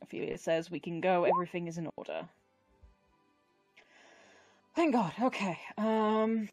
Ophelia 0.00 0.38
says 0.38 0.70
we 0.70 0.78
can 0.78 1.00
go, 1.00 1.24
everything 1.24 1.66
is 1.66 1.78
in 1.78 1.88
order. 1.96 2.28
Thank 4.76 4.92
God, 4.92 5.12
okay. 5.20 5.58
Um 5.76 6.48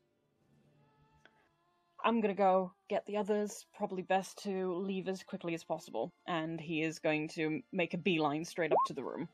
I'm 2.04 2.22
gonna 2.22 2.34
go 2.34 2.74
get 2.90 3.06
the 3.06 3.18
others. 3.18 3.66
Probably 3.76 4.02
best 4.02 4.42
to 4.44 4.74
leave 4.74 5.08
as 5.08 5.24
quickly 5.24 5.54
as 5.54 5.64
possible. 5.64 6.12
And 6.28 6.60
he 6.60 6.82
is 6.82 7.00
going 7.00 7.28
to 7.30 7.62
make 7.72 7.94
a 7.94 7.98
beeline 7.98 8.46
straight 8.46 8.72
up 8.72 8.78
to 8.88 8.94
the 8.94 9.04
room. 9.04 9.28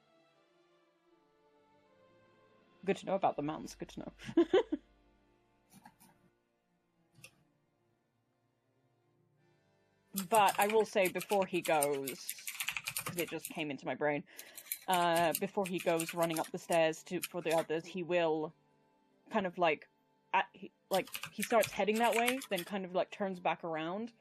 Good 2.85 2.97
to 2.97 3.05
know 3.07 3.15
about 3.15 3.35
the 3.35 3.41
mountains. 3.41 3.75
Good 3.77 3.89
to 3.89 3.99
know. 4.01 4.11
but 10.29 10.53
I 10.59 10.67
will 10.67 10.85
say 10.85 11.07
before 11.07 11.45
he 11.47 11.61
goes, 11.61 12.33
because 12.99 13.19
it 13.19 13.29
just 13.29 13.49
came 13.49 13.71
into 13.71 13.85
my 13.85 13.95
brain. 13.95 14.23
Uh, 14.87 15.33
before 15.39 15.65
he 15.65 15.79
goes 15.79 16.13
running 16.13 16.39
up 16.39 16.51
the 16.51 16.59
stairs 16.59 17.01
to 17.03 17.19
for 17.21 17.41
the 17.41 17.55
others, 17.55 17.85
he 17.85 18.03
will 18.03 18.53
kind 19.33 19.47
of 19.47 19.57
like, 19.57 19.87
at, 20.35 20.45
he, 20.53 20.71
like 20.91 21.07
he 21.31 21.41
starts 21.41 21.71
heading 21.71 21.97
that 21.99 22.15
way, 22.15 22.39
then 22.49 22.63
kind 22.63 22.85
of 22.85 22.93
like 22.93 23.09
turns 23.11 23.39
back 23.39 23.63
around, 23.63 24.11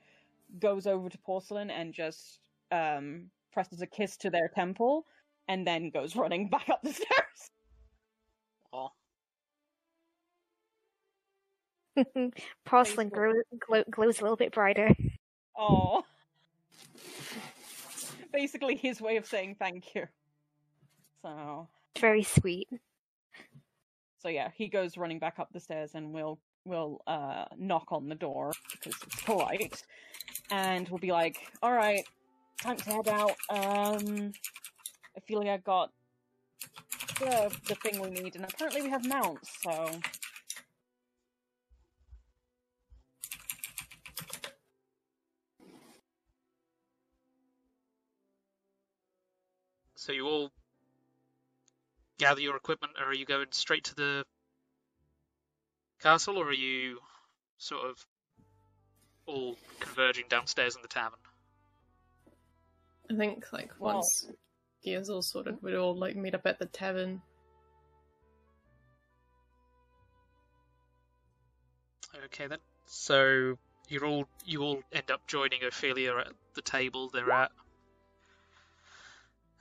goes 0.61 0.87
over 0.87 1.09
to 1.09 1.19
Porcelain 1.19 1.71
and 1.71 1.93
just 1.93 2.39
um, 2.71 3.31
presses 3.53 3.83
a 3.83 3.87
kiss 3.87 4.17
to 4.19 4.31
their 4.31 4.49
temple, 4.49 5.07
and 5.49 5.67
then 5.67 5.91
goes 5.91 6.17
running 6.17 6.49
back 6.51 6.69
up 6.69 6.83
the 6.83 6.93
stairs. 6.93 7.51
Oh, 8.73 8.91
Porcelain 12.65 13.09
glow, 13.09 13.33
glow, 13.67 13.83
glows 13.91 14.21
a 14.21 14.23
little 14.23 14.37
bit 14.37 14.53
brighter. 14.53 14.95
Oh. 15.57 16.03
Basically, 18.33 18.75
his 18.75 19.01
way 19.01 19.17
of 19.17 19.27
saying 19.27 19.57
thank 19.59 19.95
you. 19.95 20.07
So, 21.23 21.69
Very 21.99 22.25
sweet. 22.25 22.69
So 24.25 24.31
yeah, 24.31 24.49
he 24.57 24.69
goes 24.69 24.97
running 24.97 25.19
back 25.19 25.39
up 25.39 25.53
the 25.53 25.61
stairs, 25.61 25.91
and 25.95 26.11
we'll 26.11 26.39
we'll 26.65 27.03
uh 27.07 27.45
knock 27.59 27.93
on 27.93 28.09
the 28.09 28.15
door 28.15 28.53
because 28.73 28.95
it's 29.03 29.23
polite, 29.23 29.85
and 30.51 30.89
we'll 30.89 30.99
be 30.99 31.13
like, 31.13 31.37
"All 31.63 31.75
right, 31.75 32.03
time 32.59 32.79
to 32.79 32.85
head 32.91 33.09
out. 33.09 33.33
Um, 33.51 34.33
I 35.15 35.21
feel 35.29 35.41
like 35.41 35.49
I 35.49 35.59
got 35.59 35.91
the 37.19 37.55
the 37.69 37.75
thing 37.75 38.01
we 38.01 38.09
need, 38.09 38.35
and 38.37 38.47
apparently 38.47 38.81
we 38.81 38.89
have 38.89 39.07
mounts, 39.07 39.59
so." 39.63 39.91
so 49.97 50.13
you 50.13 50.27
all 50.27 50.51
gather 52.25 52.41
your 52.41 52.57
equipment, 52.57 52.95
or 52.99 53.09
are 53.09 53.15
you 53.15 53.27
going 53.27 53.49
straight 53.51 53.85
to 53.85 53.95
the 53.95 54.25
castle, 56.01 56.39
or 56.39 56.49
are 56.49 56.53
you 56.55 56.99
sort 57.59 57.85
of 57.85 58.03
all 59.27 59.59
converging 59.79 60.25
downstairs 60.31 60.75
in 60.75 60.81
the 60.81 60.89
tavern? 60.89 61.19
I 63.11 63.17
think 63.17 63.53
like 63.53 63.73
Well- 63.79 63.97
once 63.97 64.27
gears 64.83 65.11
all 65.11 65.21
sorted, 65.21 65.63
we'd 65.63 65.75
all 65.75 65.95
like 65.95 66.17
meet 66.17 66.35
up 66.35 66.47
at 66.47 66.59
the 66.59 66.65
tavern. 66.65 67.21
Okay 72.25 72.47
then. 72.47 72.61
So 72.87 73.59
you're 73.89 74.07
all 74.07 74.27
you 74.47 74.63
all 74.63 74.83
end 74.93 75.11
up 75.11 75.27
joining 75.27 75.63
Ophelia 75.63 76.17
at 76.17 76.33
the 76.55 76.63
table 76.63 77.11
they're 77.11 77.31
at. 77.31 77.53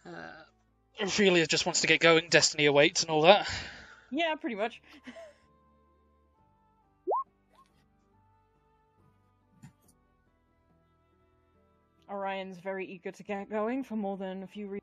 Uh, 0.05 0.43
Ophelia 0.99 1.45
just 1.47 1.65
wants 1.65 1.81
to 1.81 1.87
get 1.87 1.99
going. 1.99 2.29
Destiny 2.29 2.65
awaits 2.65 3.01
and 3.01 3.09
all 3.09 3.23
that. 3.23 3.49
Yeah, 4.11 4.35
pretty 4.35 4.55
much. 4.55 4.81
Orion's 12.09 12.59
very 12.59 12.85
eager 12.85 13.11
to 13.11 13.23
get 13.23 13.49
going 13.49 13.83
for 13.83 13.95
more 13.95 14.17
than 14.17 14.43
a 14.43 14.47
few 14.47 14.67
reasons. 14.67 14.81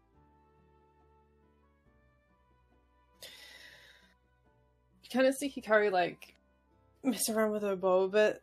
You 5.05 5.11
kind 5.13 5.27
of 5.27 5.35
see 5.35 5.49
Hikari 5.49 5.93
like 5.93 6.35
mess 7.05 7.29
around 7.29 7.53
with 7.53 7.63
her 7.63 7.77
bow, 7.77 8.09
but 8.09 8.41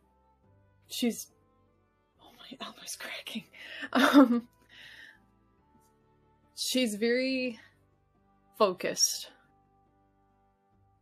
she's 0.88 1.26
oh 2.22 2.30
my 2.38 2.66
elbow's 2.66 2.96
cracking. 2.96 3.44
Um, 3.92 4.48
she's 6.58 6.96
very 6.96 7.58
focused 8.58 9.30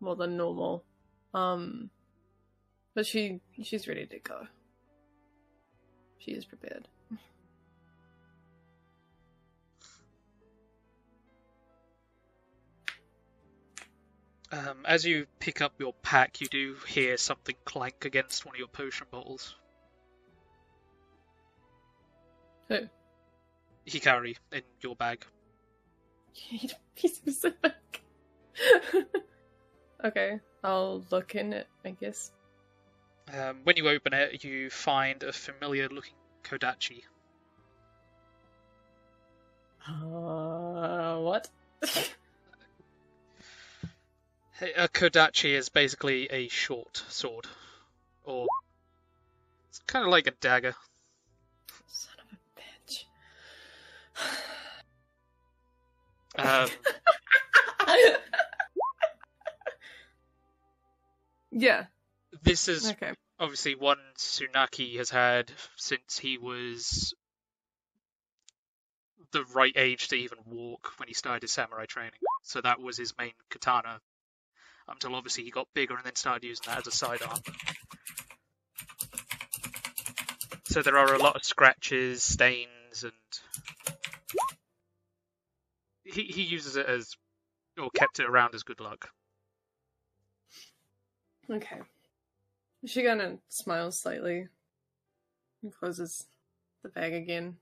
more 0.01 0.15
than 0.15 0.37
normal. 0.37 0.85
Um, 1.33 1.91
but 2.95 3.07
she 3.07 3.41
she's 3.63 3.89
ready 3.89 4.07
to 4.07 4.19
go. 4.19 4.47
She 6.19 6.33
is 6.33 6.45
prepared. 6.45 6.89
Um, 14.53 14.85
as 14.87 15.05
you 15.05 15.27
pick 15.41 15.61
up 15.61 15.73
your 15.81 15.93
pack, 16.03 16.41
you 16.41 16.47
do 16.47 16.77
hear 16.87 17.17
something 17.17 17.57
clank 17.65 18.05
against 18.05 18.47
one 18.47 18.55
of 18.55 18.59
your 18.59 18.69
potion 18.69 19.07
bottles. 19.11 19.57
Who? 22.69 22.79
Hikari 23.87 24.37
in 24.53 24.63
your 24.81 24.97
bag. 24.97 25.27
You 26.37 26.59
need 26.59 26.69
to 26.71 26.77
be 27.01 27.09
specific. 27.09 28.03
okay, 30.05 30.41
I'll 30.63 31.03
look 31.11 31.35
in 31.35 31.53
it, 31.53 31.67
I 31.85 31.91
guess. 31.91 32.31
Um, 33.33 33.61
when 33.65 33.77
you 33.77 33.89
open 33.89 34.13
it, 34.13 34.45
you 34.45 34.71
find 34.71 35.23
a 35.23 35.33
familiar-looking 35.33 36.15
Kodachi. 36.45 37.03
Uh, 39.89 41.19
what? 41.21 41.49
A 44.77 44.89
Kodachi 44.89 45.51
is 45.51 45.69
basically 45.69 46.29
a 46.31 46.49
short 46.49 47.05
sword, 47.09 47.47
or 48.25 48.47
it's 49.69 49.81
kind 49.81 50.03
of 50.03 50.11
like 50.11 50.27
a 50.27 50.31
dagger. 50.31 50.75
Son 51.87 52.15
of 52.23 52.27
a 52.33 52.39
bitch. 52.59 53.05
Um, 56.39 56.69
yeah. 61.51 61.87
this 62.43 62.69
is 62.69 62.91
Okay. 62.91 63.13
obviously 63.39 63.75
one 63.75 63.99
Tsunaki 64.17 64.97
has 64.99 65.11
had 65.11 65.51
since 65.77 66.19
he 66.19 66.39
was 66.39 67.15
the 69.33 69.45
right 69.55 69.73
age 69.77 70.09
to 70.09 70.17
even 70.17 70.39
walk 70.47 70.93
when 70.99 71.09
he 71.09 71.15
started 71.15 71.43
his 71.43 71.53
samurai 71.53 71.87
training. 71.87 72.13
So 72.43 72.61
that 72.61 72.81
was 72.81 72.97
his 72.97 73.13
main 73.19 73.33
katana 73.51 74.01
until 74.89 75.15
obviously 75.15 75.45
he 75.45 75.51
got 75.51 75.67
bigger 75.75 75.95
and 75.95 76.05
then 76.05 76.15
started 76.15 76.47
using 76.47 76.65
that 76.67 76.79
as 76.79 76.87
a 76.87 76.93
sidearm. 76.93 77.39
So 80.69 80.83
there 80.83 80.99
are 80.99 81.15
a 81.15 81.19
lot 81.19 81.37
of 81.37 81.45
scratches, 81.45 82.23
stains, 82.23 83.03
and 83.03 83.96
he 86.07 86.25
he 86.25 86.43
uses 86.43 86.77
it 86.77 86.87
as 86.87 87.17
or 87.79 87.91
kept 87.91 88.21
it 88.21 88.29
around 88.29 88.55
as 88.55 88.63
good 88.63 88.81
luck. 88.81 89.11
Okay. 91.51 91.81
She 92.85 93.05
kind 93.05 93.21
of 93.21 93.39
smiles 93.49 93.99
slightly 93.99 94.49
and 95.63 95.73
closes 95.73 96.27
the 96.83 96.89
bag 96.89 97.13
again. 97.13 97.57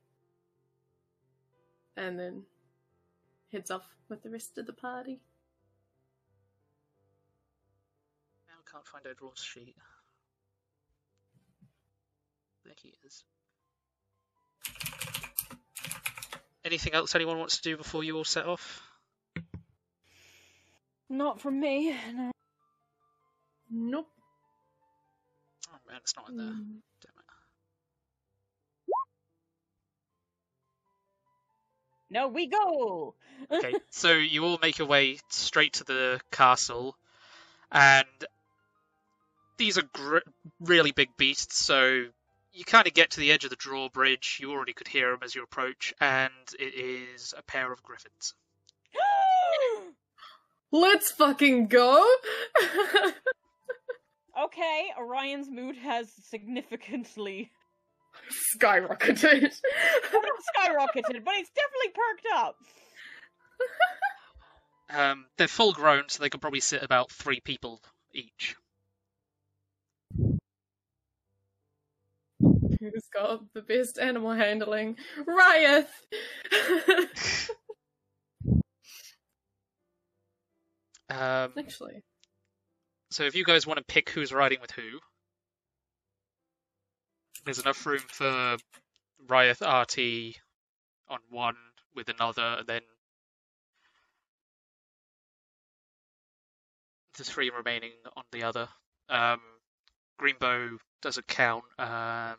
And 1.96 2.18
then 2.18 2.42
heads 3.52 3.70
off 3.70 3.86
with 4.08 4.22
the 4.22 4.30
rest 4.30 4.58
of 4.58 4.66
the 4.66 4.72
party. 4.72 5.20
Now 8.48 8.54
I 8.58 8.70
can't 8.70 8.86
find 8.86 9.06
Edward's 9.06 9.42
sheet. 9.42 9.76
There 12.64 12.74
he 12.82 12.94
is. 13.04 13.24
Anything 16.64 16.94
else 16.94 17.14
anyone 17.14 17.38
wants 17.38 17.58
to 17.58 17.62
do 17.62 17.76
before 17.76 18.02
you 18.04 18.16
all 18.16 18.24
set 18.24 18.46
off? 18.46 18.82
Not 21.10 21.40
from 21.40 21.60
me. 21.60 21.94
No. 22.12 22.30
Nope. 23.70 24.08
Oh 25.72 25.78
man, 25.88 25.98
it's 26.00 26.16
not 26.16 26.30
in 26.30 26.36
there. 26.36 26.46
Mm. 26.46 26.80
Damn 27.02 27.12
it. 27.18 27.24
No, 32.10 32.28
we 32.28 32.46
go. 32.46 33.14
Okay, 33.50 33.74
so 33.90 34.12
you 34.12 34.44
all 34.44 34.58
make 34.62 34.78
your 34.78 34.88
way 34.88 35.18
straight 35.28 35.74
to 35.74 35.84
the 35.84 36.20
castle, 36.30 36.96
and 37.70 38.06
these 39.58 39.76
are 39.76 39.88
gr- 39.92 40.18
really 40.60 40.92
big 40.92 41.16
beasts. 41.16 41.58
So 41.58 42.06
you 42.54 42.64
kind 42.64 42.86
of 42.86 42.94
get 42.94 43.10
to 43.10 43.20
the 43.20 43.32
edge 43.32 43.44
of 43.44 43.50
the 43.50 43.56
drawbridge. 43.56 44.38
You 44.40 44.52
already 44.52 44.72
could 44.72 44.88
hear 44.88 45.10
them 45.10 45.20
as 45.22 45.34
you 45.34 45.42
approach, 45.42 45.92
and 46.00 46.32
it 46.58 46.74
is 46.74 47.34
a 47.36 47.42
pair 47.42 47.72
of 47.72 47.82
griffins. 47.82 48.34
Let's 50.72 51.10
fucking 51.12 51.66
go! 51.66 52.04
okay, 54.44 54.86
Orion's 54.98 55.50
mood 55.50 55.76
has 55.76 56.10
significantly 56.28 57.50
Skyrocketed. 58.56 59.42
not 60.12 60.24
skyrocketed, 60.56 61.24
but 61.24 61.34
it's 61.34 61.50
definitely 61.50 61.92
perked 61.94 62.26
up. 62.34 62.56
Um, 64.90 65.26
they're 65.36 65.48
full 65.48 65.72
grown, 65.72 66.04
so 66.08 66.22
they 66.22 66.30
can 66.30 66.40
probably 66.40 66.60
sit 66.60 66.82
about 66.82 67.10
three 67.10 67.40
people 67.40 67.80
each. 68.12 68.56
Who's 72.92 73.08
got 73.12 73.40
the 73.54 73.62
best 73.62 73.98
animal 73.98 74.32
handling? 74.32 74.96
Riot! 75.26 75.88
Um, 81.10 81.52
Actually, 81.58 82.02
so 83.10 83.24
if 83.24 83.34
you 83.34 83.44
guys 83.44 83.66
want 83.66 83.76
to 83.78 83.84
pick 83.84 84.08
who's 84.10 84.32
riding 84.32 84.58
with 84.60 84.70
who, 84.72 84.98
there's 87.44 87.58
enough 87.58 87.84
room 87.84 88.02
for 88.08 88.56
Riot 89.28 89.62
Artie 89.62 90.36
on 91.08 91.18
one 91.30 91.56
with 91.94 92.08
another, 92.08 92.56
and 92.58 92.66
then 92.66 92.80
the 97.16 97.24
three 97.24 97.50
remaining 97.50 97.92
on 98.16 98.24
the 98.32 98.42
other. 98.42 98.68
Um, 99.08 99.40
Greenbow 100.20 100.78
doesn't 101.02 101.26
count. 101.26 101.64
Um, 101.78 102.36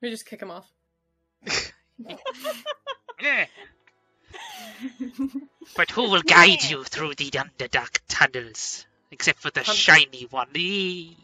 We 0.00 0.10
just 0.10 0.26
kick 0.26 0.42
him 0.42 0.50
off. 0.50 0.70
But 5.76 5.90
who 5.90 6.10
will 6.10 6.22
guide 6.22 6.62
you 6.64 6.84
through 6.84 7.14
the 7.14 7.30
underdark 7.30 7.98
tunnels? 8.08 8.86
Except 9.10 9.40
for 9.40 9.50
the 9.50 9.64
shiny 9.64 10.26
one. 10.30 10.48
Eee. 10.54 11.16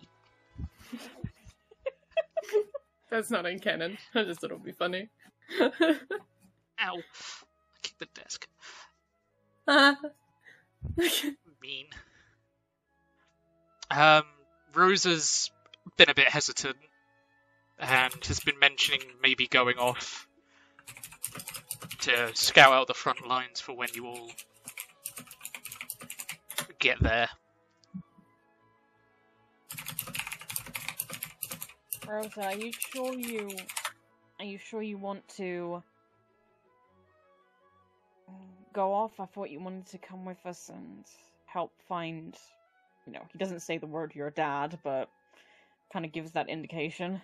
That's 3.10 3.30
not 3.30 3.46
in 3.46 3.60
canon. 3.60 3.98
I 4.14 4.24
just 4.24 4.40
thought 4.40 4.50
it 4.50 4.54
would 4.54 4.64
be 4.64 4.72
funny. 4.72 5.08
Ow. 5.60 5.70
I 6.80 7.00
kicked 7.82 7.98
the 7.98 8.08
desk. 8.14 8.46
Ah. 9.68 9.96
Mean. 11.62 11.86
Um, 13.90 14.24
Rosa's 14.74 15.50
been 15.96 16.10
a 16.10 16.14
bit 16.14 16.28
hesitant 16.28 16.76
Um, 17.82 17.88
and 17.88 18.24
has 18.26 18.38
been 18.38 18.58
mentioning 18.60 19.00
maybe 19.20 19.48
going 19.48 19.76
off 19.76 20.28
to 21.98 22.30
scout 22.32 22.72
out 22.72 22.86
the 22.86 22.94
front 22.94 23.26
lines 23.26 23.60
for 23.60 23.74
when 23.74 23.88
you 23.92 24.06
all 24.06 24.30
get 26.78 27.02
there. 27.02 27.28
Rosa, 32.06 32.44
are 32.44 32.54
you 32.54 32.70
sure 32.72 33.14
you 33.14 33.50
are 34.38 34.44
you 34.44 34.58
sure 34.58 34.82
you 34.82 34.96
want 34.96 35.26
to 35.36 35.82
go 38.72 38.92
off? 38.92 39.18
I 39.18 39.26
thought 39.26 39.50
you 39.50 39.58
wanted 39.58 39.86
to 39.86 39.98
come 39.98 40.24
with 40.24 40.44
us 40.46 40.68
and 40.68 41.04
help 41.46 41.72
find 41.88 42.36
you 43.06 43.12
know, 43.12 43.22
he 43.32 43.38
doesn't 43.38 43.60
say 43.60 43.78
the 43.78 43.86
word 43.86 44.14
your 44.14 44.30
dad, 44.30 44.78
but 44.84 45.08
kind 45.92 46.04
of 46.04 46.12
gives 46.12 46.32
that 46.32 46.48
indication. 46.48 47.20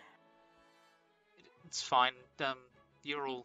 It's 1.69 1.83
fine. 1.83 2.13
Um, 2.41 2.57
you're 3.03 3.29
all. 3.29 3.45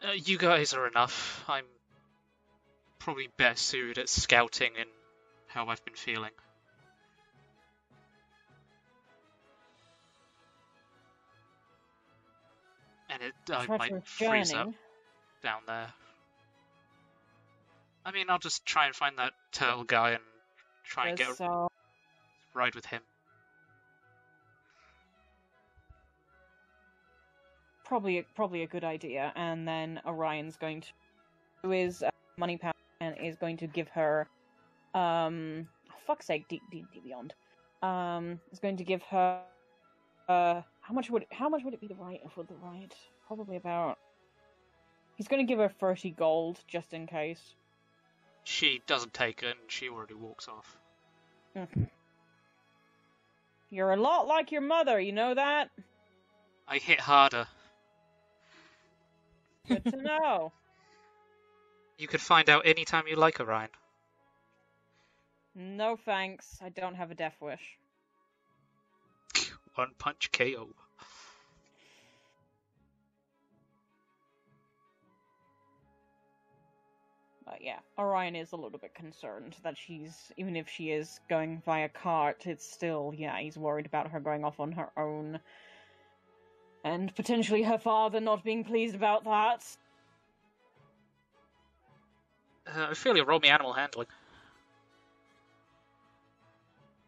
Uh, 0.00 0.12
you 0.12 0.38
guys 0.38 0.74
are 0.74 0.86
enough. 0.86 1.44
I'm 1.48 1.64
probably 3.00 3.28
best 3.36 3.66
suited 3.66 3.98
at 3.98 4.08
scouting 4.08 4.70
and 4.78 4.88
how 5.48 5.66
I've 5.66 5.84
been 5.84 5.96
feeling. 5.96 6.30
And 13.10 13.22
it 13.24 13.34
I 13.50 13.66
might 13.66 14.06
freeze 14.06 14.54
up 14.54 14.70
down 15.42 15.62
there. 15.66 15.88
I 18.04 18.12
mean, 18.12 18.26
I'll 18.30 18.38
just 18.38 18.64
try 18.64 18.86
and 18.86 18.94
find 18.94 19.18
that 19.18 19.32
turtle 19.50 19.82
guy 19.82 20.10
and 20.10 20.22
try 20.84 21.08
and 21.08 21.18
get 21.18 21.40
a 21.40 21.44
uh, 21.44 21.68
ride 22.54 22.76
with 22.76 22.86
him. 22.86 23.00
Probably 27.86 28.26
probably 28.34 28.62
a 28.62 28.66
good 28.66 28.84
idea. 28.84 29.32
And 29.36 29.66
then 29.66 30.00
Orion's 30.06 30.56
going 30.56 30.80
to 30.82 30.88
who 31.62 31.72
is 31.72 32.02
uh, 32.02 32.10
money 32.38 32.56
power 32.56 32.72
and 33.00 33.16
is 33.22 33.36
going 33.36 33.56
to 33.58 33.66
give 33.66 33.88
her 33.88 34.26
um 34.94 35.66
oh, 35.90 35.94
fuck's 36.06 36.26
sake 36.26 36.46
deep 36.48 36.62
deep 36.70 36.86
deep 36.92 37.04
beyond 37.04 37.34
um 37.82 38.40
is 38.52 38.58
going 38.58 38.76
to 38.76 38.84
give 38.84 39.02
her 39.04 39.40
uh 40.28 40.60
how 40.80 40.94
much 40.94 41.10
would 41.10 41.26
how 41.30 41.48
much 41.48 41.62
would 41.64 41.74
it 41.74 41.80
be 41.80 41.86
the 41.86 41.94
right 41.96 42.20
for 42.34 42.44
the 42.44 42.54
right 42.62 42.94
probably 43.26 43.56
about 43.56 43.98
he's 45.16 45.28
going 45.28 45.44
to 45.44 45.50
give 45.50 45.58
her 45.58 45.68
30 45.68 46.10
gold 46.12 46.60
just 46.66 46.92
in 46.94 47.06
case 47.06 47.54
She 48.44 48.80
doesn't 48.86 49.12
take 49.12 49.42
it, 49.42 49.56
and 49.60 49.68
she 49.68 49.88
already 49.88 50.14
walks 50.14 50.48
off. 50.48 50.76
Mm. 51.56 51.88
you're 53.70 53.92
a 53.92 53.96
lot 53.96 54.26
like 54.26 54.52
your 54.52 54.60
mother 54.60 55.00
you 55.00 55.12
know 55.12 55.34
that 55.34 55.70
I 56.68 56.78
hit 56.78 57.00
harder. 57.00 57.46
Good 59.68 59.84
to 59.84 59.96
know 59.96 60.52
You 61.98 62.06
could 62.08 62.20
find 62.20 62.48
out 62.50 62.66
anytime 62.66 63.06
you 63.06 63.16
like, 63.16 63.40
Orion. 63.40 63.68
no 65.54 65.96
thanks 65.96 66.58
i 66.62 66.68
don't 66.68 66.94
have 66.94 67.10
a 67.10 67.14
death 67.14 67.36
wish 67.40 67.78
One 69.76 69.90
punch 69.98 70.32
KO. 70.32 70.68
But 77.44 77.62
yeah, 77.62 77.78
Orion 77.98 78.34
is 78.34 78.52
a 78.52 78.56
little 78.56 78.78
bit 78.78 78.94
concerned 78.94 79.54
that 79.62 79.76
she's, 79.76 80.32
even 80.38 80.56
if 80.56 80.68
she 80.68 80.90
is 80.90 81.20
going 81.28 81.62
via 81.64 81.88
cart, 81.90 82.46
it's 82.46 82.68
still, 82.70 83.12
yeah, 83.16 83.38
he's 83.38 83.58
worried 83.58 83.86
about 83.86 84.10
her 84.10 84.18
going 84.18 84.44
off 84.44 84.58
on 84.58 84.72
her 84.72 84.90
own. 84.96 85.38
And 86.86 87.12
potentially 87.16 87.64
her 87.64 87.78
father 87.78 88.20
not 88.20 88.44
being 88.44 88.62
pleased 88.62 88.94
about 88.94 89.24
that. 89.24 89.64
Uh, 92.64 92.86
I 92.90 92.94
feel 92.94 93.16
you 93.16 93.24
roll 93.24 93.40
me 93.40 93.48
animal 93.48 93.72
handling. 93.72 94.06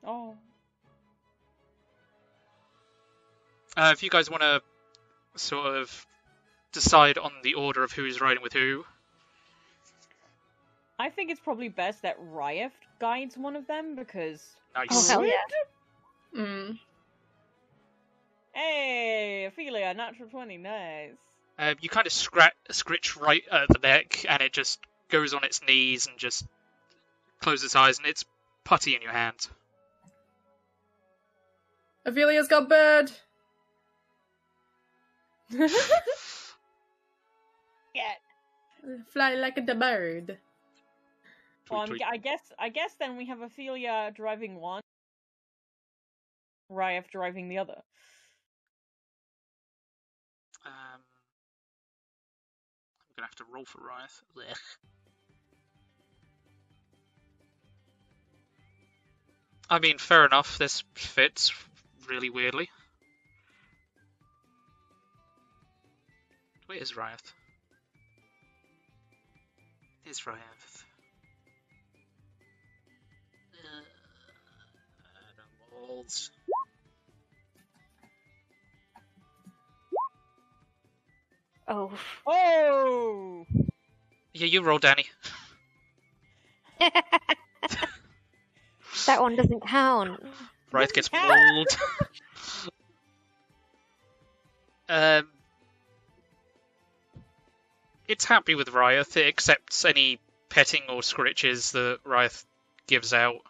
Oh. 0.04 0.34
Uh, 3.76 3.90
if 3.92 4.02
you 4.02 4.10
guys 4.10 4.28
want 4.28 4.42
to 4.42 4.62
sort 5.36 5.76
of 5.76 6.06
decide 6.72 7.16
on 7.16 7.30
the 7.44 7.54
order 7.54 7.84
of 7.84 7.92
who's 7.92 8.20
riding 8.20 8.42
with 8.42 8.54
who, 8.54 8.84
I 10.98 11.08
think 11.10 11.30
it's 11.30 11.40
probably 11.40 11.68
best 11.68 12.02
that 12.02 12.18
Ryef 12.20 12.72
guides 12.98 13.38
one 13.38 13.54
of 13.54 13.68
them 13.68 13.94
because. 13.94 14.44
Nice. 14.74 14.88
Oh, 14.90 15.08
hell 15.08 15.24
yeah. 15.24 15.34
Mm. 16.36 16.78
Hey, 18.58 19.44
Ophelia, 19.44 19.94
natural 19.94 20.28
20, 20.28 20.56
nice. 20.56 21.10
uh, 21.60 21.74
you 21.80 21.88
kind 21.88 22.08
of 22.08 22.12
scratch, 22.12 22.54
scritch 22.72 23.16
right 23.16 23.44
at 23.52 23.68
the 23.68 23.78
neck, 23.78 24.26
and 24.28 24.42
it 24.42 24.52
just 24.52 24.80
goes 25.10 25.32
on 25.32 25.44
its 25.44 25.62
knees 25.62 26.08
and 26.08 26.18
just 26.18 26.44
closes 27.40 27.66
its 27.66 27.76
eyes, 27.76 27.98
and 27.98 28.08
it's 28.08 28.24
putty 28.64 28.96
in 28.96 29.02
your 29.02 29.12
hands. 29.12 29.48
Ophelia's 32.04 32.48
got 32.48 32.68
bird. 32.68 33.12
Yeah. 37.94 38.12
Fly 39.12 39.34
like 39.34 39.58
a 39.58 39.62
bird. 39.74 40.38
Well, 41.68 41.80
I'm. 41.80 41.98
I 42.06 42.16
guess 42.16 42.52
I 42.56 42.68
guess 42.68 42.94
then 43.00 43.16
we 43.16 43.26
have 43.26 43.40
Ophelia 43.40 44.12
driving 44.14 44.56
one, 44.60 44.82
Ryef 46.70 47.10
driving 47.10 47.48
the 47.48 47.58
other. 47.58 47.82
Gonna 53.18 53.26
have 53.26 53.34
to 53.34 53.44
roll 53.52 53.64
for 53.64 53.80
Riot. 53.80 54.10
Ugh. 54.36 54.56
I 59.68 59.80
mean, 59.80 59.98
fair 59.98 60.24
enough. 60.24 60.56
This 60.56 60.84
fits 60.94 61.52
really 62.08 62.30
weirdly. 62.30 62.70
Where 66.66 66.78
is 66.78 66.96
Riot? 66.96 67.20
Is 70.06 70.24
Riot? 70.26 70.38
Uh, 73.64 73.82
animals. 75.82 76.30
Oh. 81.68 81.92
Oh! 82.26 83.46
Yeah, 84.32 84.46
you 84.46 84.62
roll, 84.62 84.78
Danny. 84.78 85.04
that 89.06 89.20
one 89.20 89.36
doesn't 89.36 89.60
count. 89.60 90.22
Riot 90.72 90.92
gets 90.94 91.12
mauled. 91.12 91.68
um, 94.88 95.28
it's 98.06 98.24
happy 98.24 98.54
with 98.54 98.70
Riot. 98.70 99.16
It 99.16 99.26
accepts 99.26 99.84
any 99.84 100.18
petting 100.48 100.82
or 100.88 101.00
scritches 101.00 101.72
that 101.72 101.98
Riot 102.04 102.42
gives 102.86 103.12
out. 103.12 103.40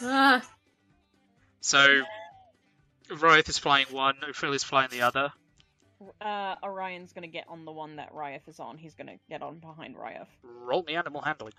Ah. 0.00 0.48
So, 1.60 2.02
Riot 3.10 3.48
is 3.48 3.58
flying 3.58 3.86
one, 3.90 4.16
Ophil 4.28 4.54
is 4.54 4.64
flying 4.64 4.90
the 4.90 5.02
other. 5.02 5.32
Uh, 6.20 6.54
Orion's 6.62 7.12
gonna 7.12 7.26
get 7.26 7.46
on 7.48 7.64
the 7.64 7.72
one 7.72 7.96
that 7.96 8.14
Ryef 8.14 8.46
is 8.46 8.60
on. 8.60 8.78
He's 8.78 8.94
gonna 8.94 9.16
get 9.28 9.42
on 9.42 9.58
behind 9.58 9.96
Ryef. 9.96 10.26
Roll 10.42 10.82
me 10.82 10.94
animal 10.94 11.20
handling. 11.20 11.54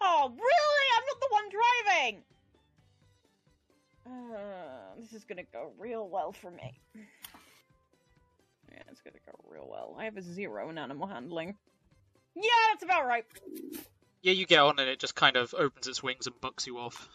Oh, 0.00 0.30
really? 0.30 0.86
I'm 0.96 1.04
not 1.06 1.20
the 1.20 1.28
one 1.30 1.48
driving! 1.50 2.22
Uh, 4.06 5.00
this 5.00 5.12
is 5.12 5.24
gonna 5.24 5.42
go 5.52 5.72
real 5.78 6.08
well 6.08 6.32
for 6.32 6.50
me. 6.50 6.78
Yeah, 6.94 8.82
it's 8.90 9.00
gonna 9.00 9.16
go 9.24 9.32
real 9.50 9.66
well. 9.70 9.96
I 9.98 10.04
have 10.04 10.16
a 10.16 10.22
zero 10.22 10.68
in 10.68 10.76
animal 10.76 11.06
handling. 11.06 11.56
Yeah, 12.34 12.50
that's 12.68 12.82
about 12.84 13.06
right. 13.06 13.24
Yeah, 14.22 14.32
you 14.32 14.46
get 14.46 14.58
on 14.60 14.78
and 14.78 14.88
it 14.88 14.98
just 14.98 15.14
kind 15.14 15.36
of 15.36 15.54
opens 15.54 15.86
its 15.86 16.02
wings 16.02 16.26
and 16.26 16.38
bucks 16.40 16.66
you 16.66 16.78
off. 16.78 17.08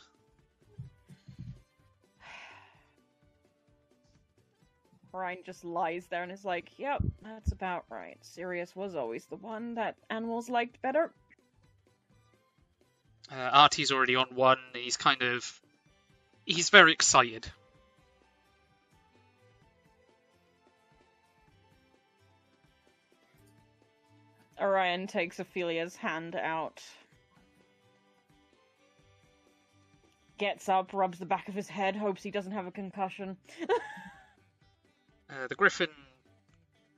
Ryan 5.14 5.40
just 5.46 5.66
lies 5.66 6.08
there 6.08 6.24
and 6.24 6.32
is 6.32 6.46
like, 6.46 6.70
"Yep, 6.78 7.04
that's 7.22 7.52
about 7.52 7.86
right. 7.90 8.18
Sirius 8.22 8.76
was 8.76 8.96
always 8.96 9.26
the 9.26 9.36
one 9.36 9.76
that 9.76 9.96
animals 10.10 10.50
liked 10.50 10.82
better." 10.82 11.12
Uh, 13.32 13.36
Artie's 13.36 13.92
already 13.92 14.16
on 14.16 14.28
one. 14.36 14.60
He's 14.74 14.98
kind 14.98 15.22
of. 15.22 15.62
He's 16.46 16.70
very 16.70 16.92
excited. 16.92 17.50
Orion 24.60 25.08
takes 25.08 25.40
Ophelia's 25.40 25.96
hand 25.96 26.36
out. 26.36 26.84
Gets 30.38 30.70
up, 30.70 30.94
rubs 30.94 31.20
the 31.20 31.26
back 31.26 31.48
of 31.48 31.56
his 31.56 31.68
head, 31.68 31.96
hopes 31.96 32.24
he 32.24 32.32
doesn't 32.32 32.52
have 32.52 32.68
a 32.68 32.72
concussion. 32.72 33.38
Uh, 35.32 35.48
the 35.48 35.56
Griffin 35.56 35.88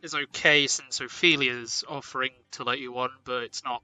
is 0.02 0.16
okay 0.16 0.66
since 0.66 1.00
Ophelia's 1.00 1.84
offering 1.88 2.32
to 2.52 2.64
let 2.64 2.80
you 2.80 2.98
on, 2.98 3.12
but 3.26 3.44
it's 3.44 3.64
not 3.64 3.84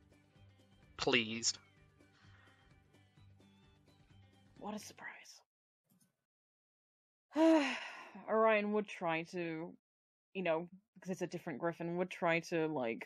pleased. 0.98 1.60
What 4.58 4.74
a 4.76 4.80
surprise. 4.80 5.06
Orion 8.28 8.74
would 8.74 8.88
try 8.88 9.24
to, 9.32 9.72
you 10.34 10.44
know, 10.44 10.68
because 10.96 11.12
it's 11.12 11.22
a 11.22 11.28
different 11.28 11.60
Griffin, 11.60 11.98
would 11.98 12.10
try 12.10 12.40
to, 12.42 12.68
like, 12.68 13.06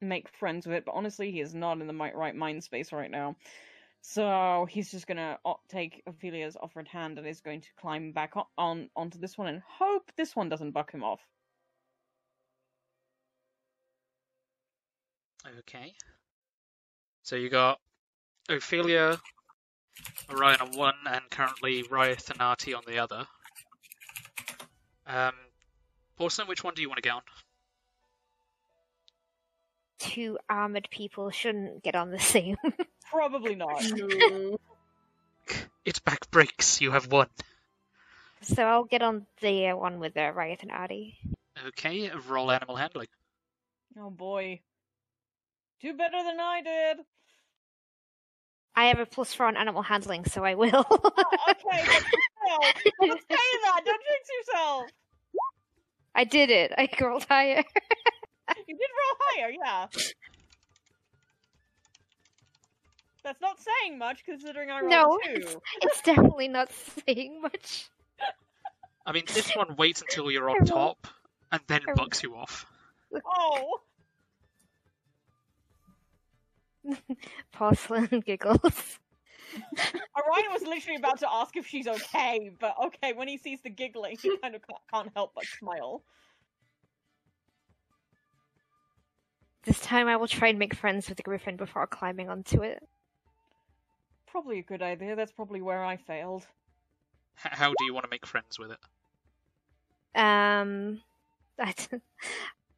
make 0.00 0.28
friends 0.38 0.66
with 0.66 0.76
it, 0.76 0.84
but 0.86 0.94
honestly, 0.94 1.30
he 1.30 1.40
is 1.40 1.54
not 1.54 1.80
in 1.80 1.86
the 1.86 1.94
right 1.94 2.34
mind 2.34 2.64
space 2.64 2.90
right 2.90 3.10
now. 3.10 3.36
So 4.02 4.66
he's 4.68 4.90
just 4.90 5.06
gonna 5.06 5.38
take 5.68 6.02
Ophelia's 6.08 6.56
offered 6.60 6.88
hand 6.88 7.18
and 7.18 7.26
is 7.26 7.40
going 7.40 7.60
to 7.60 7.68
climb 7.80 8.12
back 8.12 8.36
on, 8.36 8.44
on 8.58 8.90
onto 8.96 9.18
this 9.18 9.38
one 9.38 9.46
and 9.46 9.62
hope 9.66 10.10
this 10.16 10.34
one 10.34 10.48
doesn't 10.48 10.72
buck 10.72 10.92
him 10.92 11.04
off. 11.04 11.20
Okay. 15.60 15.94
So 17.22 17.36
you 17.36 17.48
got 17.48 17.78
Ophelia, 18.48 19.18
Orion 20.30 20.60
on 20.60 20.72
one, 20.76 20.94
and 21.06 21.22
currently 21.30 21.84
Riot 21.84 22.30
and 22.30 22.40
Artie 22.40 22.74
on 22.74 22.82
the 22.86 22.98
other. 22.98 23.26
Um, 25.06 25.34
Porcelain, 26.16 26.48
which 26.48 26.64
one 26.64 26.74
do 26.74 26.82
you 26.82 26.88
want 26.88 26.96
to 26.98 27.02
get 27.02 27.14
on? 27.14 27.22
Two 30.02 30.36
armored 30.50 30.88
people 30.90 31.30
shouldn't 31.30 31.84
get 31.84 31.94
on 31.94 32.10
the 32.10 32.18
same. 32.34 32.56
Probably 33.08 33.54
not. 33.54 33.80
Its 35.84 36.00
back 36.00 36.28
breaks. 36.32 36.80
You 36.80 36.90
have 36.90 37.10
one. 37.10 37.28
so 38.40 38.64
I'll 38.64 38.84
get 38.84 39.00
on 39.02 39.26
the 39.40 39.68
uh, 39.68 39.76
one 39.76 40.00
with 40.00 40.16
uh, 40.16 40.32
Riot 40.34 40.62
and 40.62 40.72
Artie. 40.72 41.18
Okay, 41.68 42.10
roll 42.28 42.50
animal 42.50 42.74
handling. 42.74 43.06
Oh 43.96 44.10
boy. 44.10 44.60
Do 45.80 45.92
better 45.94 46.22
than 46.24 46.40
I 46.40 46.62
did. 46.62 47.04
I 48.74 48.86
have 48.86 48.98
a 48.98 49.06
plus 49.06 49.34
four 49.34 49.46
on 49.46 49.56
animal 49.56 49.82
handling, 49.82 50.24
so 50.24 50.44
I 50.44 50.54
will. 50.54 50.68
okay, 50.70 51.84
but 51.86 52.02
still, 52.02 52.58
don't 53.00 53.20
say 53.20 53.26
that. 53.28 53.82
Don't 53.84 54.02
jinx 54.02 54.28
yourself. 54.48 54.84
I 56.14 56.24
did 56.24 56.50
it. 56.50 56.72
I 56.76 56.88
rolled 57.00 57.24
higher. 57.24 57.62
You 58.68 58.76
did 58.76 58.88
roll 58.98 59.16
higher, 59.20 59.50
yeah. 59.50 59.86
That's 63.24 63.40
not 63.40 63.58
saying 63.60 63.98
much 63.98 64.24
considering 64.24 64.70
I 64.70 64.80
rolled 64.80 64.90
no, 64.90 65.18
a 65.24 65.36
it's, 65.36 65.56
it's 65.80 66.02
definitely 66.02 66.48
not 66.48 66.70
saying 66.72 67.40
much. 67.40 67.88
I 69.06 69.12
mean, 69.12 69.24
this 69.32 69.54
one 69.54 69.76
waits 69.76 70.00
until 70.00 70.30
you're 70.30 70.50
on 70.50 70.64
top 70.64 71.06
and 71.50 71.60
then 71.66 71.80
bucks 71.96 72.22
you 72.22 72.34
off. 72.34 72.66
Oh, 73.26 73.78
Porcelain 77.52 78.22
giggles. 78.24 78.98
Orion 80.16 80.52
was 80.52 80.62
literally 80.62 80.96
about 80.96 81.18
to 81.18 81.30
ask 81.30 81.56
if 81.56 81.66
she's 81.66 81.86
okay, 81.86 82.50
but 82.58 82.74
okay, 82.86 83.12
when 83.12 83.28
he 83.28 83.36
sees 83.36 83.60
the 83.62 83.70
giggling, 83.70 84.16
he 84.20 84.36
kind 84.38 84.54
of 84.54 84.62
can't 84.92 85.10
help 85.14 85.32
but 85.34 85.44
smile. 85.44 86.02
This 89.64 89.80
time 89.80 90.08
I 90.08 90.16
will 90.16 90.26
try 90.26 90.48
and 90.48 90.58
make 90.58 90.74
friends 90.74 91.08
with 91.08 91.16
the 91.16 91.22
griffin 91.22 91.56
before 91.56 91.86
climbing 91.86 92.28
onto 92.28 92.62
it. 92.62 92.82
Probably 94.26 94.58
a 94.58 94.62
good 94.62 94.82
idea. 94.82 95.14
That's 95.14 95.32
probably 95.32 95.62
where 95.62 95.84
I 95.84 95.96
failed. 95.96 96.46
H- 97.44 97.52
how 97.52 97.68
do 97.78 97.84
you 97.84 97.94
want 97.94 98.04
to 98.04 98.10
make 98.10 98.26
friends 98.26 98.58
with 98.58 98.72
it? 98.72 98.78
Um, 100.18 101.00
I 101.58 101.74
don't, 101.90 102.02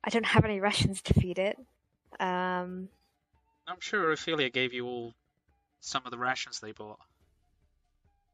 I 0.04 0.10
don't 0.10 0.26
have 0.26 0.44
any 0.44 0.60
rations 0.60 1.00
to 1.02 1.14
feed 1.14 1.38
it. 1.38 1.56
Um, 2.20 2.88
I'm 3.66 3.80
sure 3.80 4.12
Ophelia 4.12 4.50
gave 4.50 4.74
you 4.74 4.86
all 4.86 5.14
some 5.80 6.02
of 6.04 6.10
the 6.10 6.18
rations 6.18 6.60
they 6.60 6.72
bought. 6.72 6.98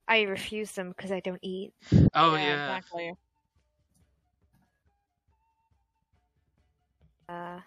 I 0.09 0.23
refuse 0.23 0.73
them 0.73 0.89
because 0.89 1.13
I 1.13 1.21
don't 1.21 1.39
eat. 1.43 1.73
Oh 2.15 2.35
yeah, 2.35 2.43
yeah. 2.43 2.77
exactly. 2.77 3.13
Uh, 7.29 7.61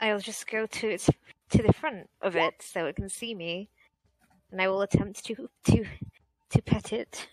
I'll 0.00 0.18
just 0.18 0.46
go 0.46 0.66
to 0.66 0.88
its 0.88 1.10
to 1.50 1.62
the 1.62 1.72
front 1.72 2.08
of 2.22 2.36
it 2.36 2.54
so 2.60 2.86
it 2.86 2.96
can 2.96 3.08
see 3.08 3.34
me, 3.34 3.68
and 4.50 4.60
I 4.60 4.68
will 4.68 4.82
attempt 4.82 5.24
to 5.26 5.48
to 5.66 5.84
to 6.50 6.62
pet 6.62 6.92
it. 6.92 7.28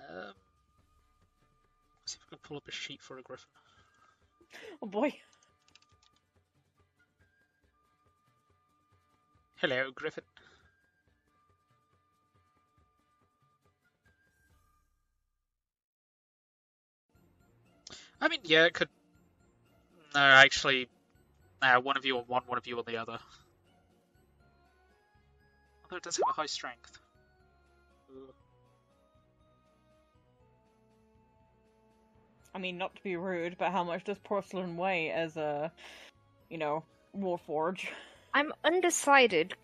Um, 0.00 0.34
let's 2.00 2.12
see 2.12 2.18
if 2.20 2.26
I 2.26 2.30
can 2.30 2.38
pull 2.42 2.56
up 2.56 2.68
a 2.68 2.72
sheet 2.72 3.02
for 3.02 3.18
a 3.18 3.22
griffin. 3.22 3.48
Oh 4.82 4.86
boy. 4.86 5.14
Hello, 9.56 9.90
griffin. 9.94 10.24
I 18.20 18.28
mean, 18.28 18.40
yeah, 18.44 18.66
it 18.66 18.74
could. 18.74 18.88
No, 20.14 20.20
actually, 20.20 20.88
no, 21.62 21.80
one 21.80 21.96
of 21.96 22.04
you 22.04 22.18
on 22.18 22.24
one, 22.26 22.42
one 22.46 22.58
of 22.58 22.66
you 22.66 22.76
on 22.78 22.84
the 22.86 22.96
other. 22.96 23.18
Although 25.84 25.96
it 25.96 26.02
does 26.02 26.16
have 26.16 26.24
a 26.28 26.32
high 26.32 26.46
strength. 26.46 26.98
I 32.54 32.58
mean, 32.58 32.76
not 32.76 32.94
to 32.96 33.02
be 33.02 33.16
rude, 33.16 33.56
but 33.58 33.72
how 33.72 33.82
much 33.84 34.04
does 34.04 34.18
porcelain 34.18 34.76
weigh 34.76 35.10
as 35.10 35.36
a, 35.36 35.72
you 36.50 36.58
know, 36.58 36.84
warforge? 37.16 37.86
I'm 38.34 38.52
undecided. 38.64 39.54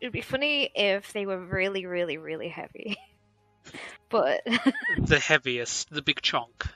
It'd 0.00 0.12
be 0.12 0.22
funny 0.22 0.70
if 0.74 1.12
they 1.12 1.26
were 1.26 1.38
really, 1.38 1.84
really, 1.84 2.16
really 2.16 2.48
heavy. 2.48 2.96
but 4.08 4.40
The 4.98 5.18
heaviest, 5.18 5.90
the 5.90 6.02
big 6.02 6.22
chunk. 6.22 6.66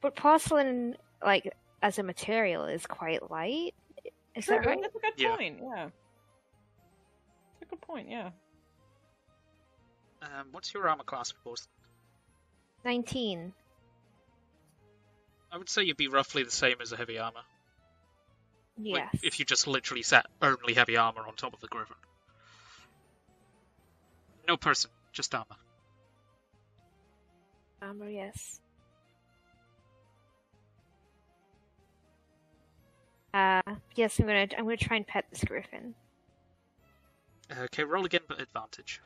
but 0.00 0.16
porcelain, 0.16 0.96
like 1.24 1.52
as 1.82 1.98
a 1.98 2.02
material, 2.02 2.64
is 2.64 2.86
quite 2.86 3.30
light. 3.30 3.74
Is 4.34 4.44
True, 4.46 4.56
that 4.56 4.66
right? 4.66 4.78
That's 4.80 4.94
a 4.94 4.98
good 4.98 5.12
Yeah. 5.16 5.36
point. 5.36 5.58
Yeah. 5.62 5.84
That's 5.84 7.62
a 7.62 7.64
good 7.66 7.80
point. 7.80 8.08
Yeah. 8.08 8.30
Um, 10.22 10.48
what's 10.52 10.72
your 10.74 10.88
armor 10.88 11.04
class, 11.04 11.30
Force? 11.30 11.66
Nineteen. 12.84 13.52
I 15.52 15.58
would 15.58 15.68
say 15.68 15.82
you'd 15.82 15.96
be 15.96 16.08
roughly 16.08 16.42
the 16.44 16.50
same 16.50 16.80
as 16.80 16.92
a 16.92 16.96
heavy 16.96 17.18
armor. 17.18 17.42
Like, 18.78 19.08
Yes. 19.12 19.20
if 19.22 19.38
you 19.38 19.44
just 19.44 19.66
literally 19.66 20.02
set 20.02 20.26
only 20.40 20.74
heavy 20.74 20.96
armor 20.96 21.26
on 21.26 21.34
top 21.34 21.52
of 21.54 21.60
the 21.60 21.66
griffin. 21.66 21.96
No 24.46 24.56
person, 24.56 24.90
just 25.12 25.34
armor. 25.34 25.56
Armor, 27.82 28.08
yes. 28.08 28.60
Uh, 33.32 33.62
yes, 33.94 34.18
I'm 34.18 34.26
gonna 34.26 34.46
I'm 34.58 34.64
gonna 34.64 34.76
try 34.76 34.96
and 34.96 35.06
pet 35.06 35.26
this 35.30 35.44
griffin. 35.44 35.94
Okay, 37.64 37.84
roll 37.84 38.04
again, 38.04 38.22
but 38.28 38.40
advantage. 38.40 39.00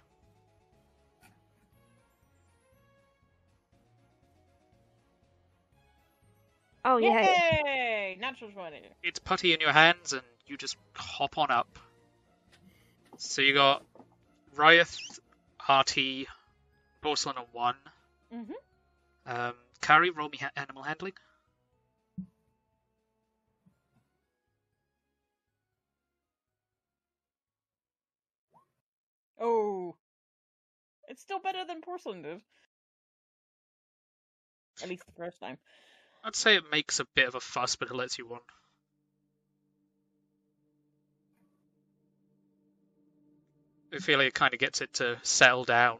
Oh 6.86 6.98
yeah, 6.98 7.22
Yay! 7.22 8.18
Natural 8.20 8.50
twenty. 8.50 8.82
It's 9.02 9.18
putty 9.18 9.54
in 9.54 9.60
your 9.60 9.72
hands, 9.72 10.12
and 10.12 10.22
you 10.46 10.56
just 10.56 10.76
hop 10.94 11.38
on 11.38 11.50
up. 11.50 11.78
So 13.16 13.40
you 13.40 13.54
got 13.54 13.82
Ryeth, 14.56 14.98
Artie, 15.66 16.26
Porcelain 17.00 17.36
on 17.38 17.46
one. 17.52 17.76
Mm-hmm. 18.34 18.52
Um, 19.26 19.54
Kari, 19.80 20.10
roll 20.10 20.28
me 20.28 20.38
ha- 20.38 20.50
animal 20.56 20.82
handling. 20.82 21.14
Oh, 29.46 29.94
it's 31.06 31.20
still 31.20 31.38
better 31.38 31.66
than 31.66 31.82
porcelain 31.82 32.22
did. 32.22 32.40
At 34.82 34.88
least 34.88 35.04
the 35.04 35.12
first 35.12 35.38
time. 35.38 35.58
I'd 36.24 36.34
say 36.34 36.56
it 36.56 36.64
makes 36.72 36.98
a 36.98 37.04
bit 37.14 37.28
of 37.28 37.34
a 37.34 37.40
fuss, 37.40 37.76
but 37.76 37.90
it 37.90 37.94
lets 37.94 38.18
you 38.18 38.26
on. 38.32 38.40
Ophelia 43.92 44.30
kind 44.30 44.54
of 44.54 44.60
gets 44.60 44.80
it 44.80 44.94
to 44.94 45.18
settle 45.22 45.64
down. 45.64 45.98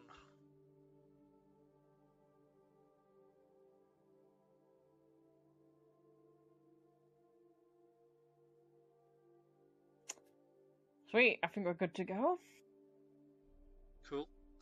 Sweet, 11.11 11.41
I 11.43 11.49
think 11.49 11.67
we're 11.67 11.75
good 11.75 11.95
to 11.97 12.05
go. 12.05 12.39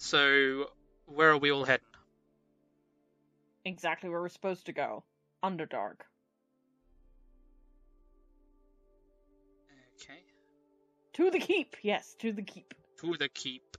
Cool. 0.03 0.09
So, 0.09 0.71
where 1.07 1.31
are 1.31 1.39
we 1.39 1.53
all 1.53 1.65
heading? 1.65 1.87
Exactly 3.65 4.11
where 4.11 4.21
we're 4.21 4.29
supposed 4.29 4.67
to 4.67 4.73
go. 4.73 5.05
Underdark. 5.45 6.01
Okay. 10.03 10.21
To 11.15 11.31
the 11.31 11.39
keep, 11.39 11.77
yes, 11.83 12.17
to 12.19 12.33
the 12.33 12.43
keep. 12.43 12.75
To 13.01 13.17
the 13.17 13.29
keep. 13.29 13.77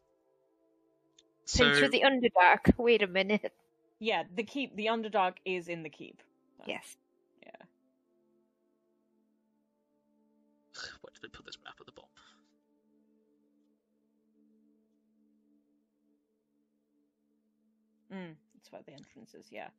Into 1.59 1.75
So, 1.75 1.87
the 1.89 2.03
Underdark. 2.05 2.77
Wait 2.77 3.01
a 3.01 3.07
minute. 3.07 3.51
Yeah, 3.99 4.23
the 4.33 4.43
keep, 4.43 4.75
the 4.75 4.87
Underdark 4.87 5.33
is 5.45 5.67
in 5.67 5.83
the 5.83 5.89
keep. 5.89 6.21
Yes. 6.65 6.97
Yeah. 7.41 7.51
where 11.01 11.11
did 11.13 11.21
they 11.21 11.27
put 11.27 11.45
this 11.45 11.57
map 11.65 11.75
at 11.79 11.85
the 11.85 11.91
bottom? 11.91 12.12
Mm, 18.13 18.35
that's 18.53 18.71
where 18.71 18.81
the 18.85 18.93
entrance 18.93 19.33
is, 19.33 19.47
yeah. 19.51 19.69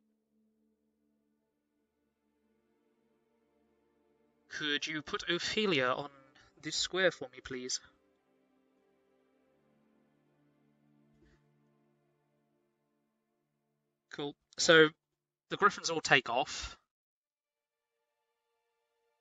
Could 4.49 4.85
you 4.87 5.01
put 5.01 5.29
Ophelia 5.29 5.87
on 5.87 6.09
this 6.61 6.75
square 6.75 7.11
for 7.11 7.29
me, 7.29 7.39
please? 7.43 7.79
Cool. 14.11 14.35
So 14.57 14.89
the 15.49 15.57
griffins 15.57 15.89
all 15.89 16.01
take 16.01 16.29
off, 16.29 16.77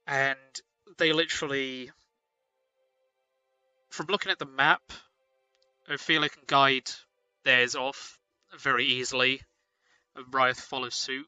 and 0.06 0.38
they 0.98 1.12
literally, 1.12 1.90
from 3.90 4.06
looking 4.06 4.32
at 4.32 4.38
the 4.38 4.46
map, 4.46 4.82
Ophelia 5.88 6.28
can 6.28 6.42
guide 6.46 6.90
theirs 7.44 7.74
off 7.74 8.18
very 8.60 8.84
easily, 8.84 9.40
Ryeth 10.30 10.60
follows 10.60 10.94
suit. 10.94 11.26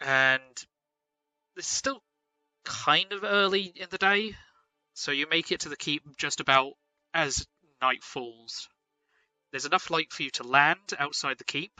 And 0.00 0.42
it's 1.56 1.68
still 1.68 2.02
kind 2.64 3.12
of 3.12 3.24
early 3.24 3.72
in 3.76 3.88
the 3.90 3.98
day, 3.98 4.34
so 4.94 5.12
you 5.12 5.26
make 5.28 5.52
it 5.52 5.60
to 5.60 5.68
the 5.68 5.76
keep 5.76 6.16
just 6.16 6.40
about 6.40 6.72
as 7.14 7.46
night 7.80 8.02
falls. 8.02 8.68
There's 9.50 9.66
enough 9.66 9.90
light 9.90 10.12
for 10.12 10.22
you 10.22 10.30
to 10.30 10.44
land 10.44 10.94
outside 10.98 11.38
the 11.38 11.44
keep. 11.44 11.72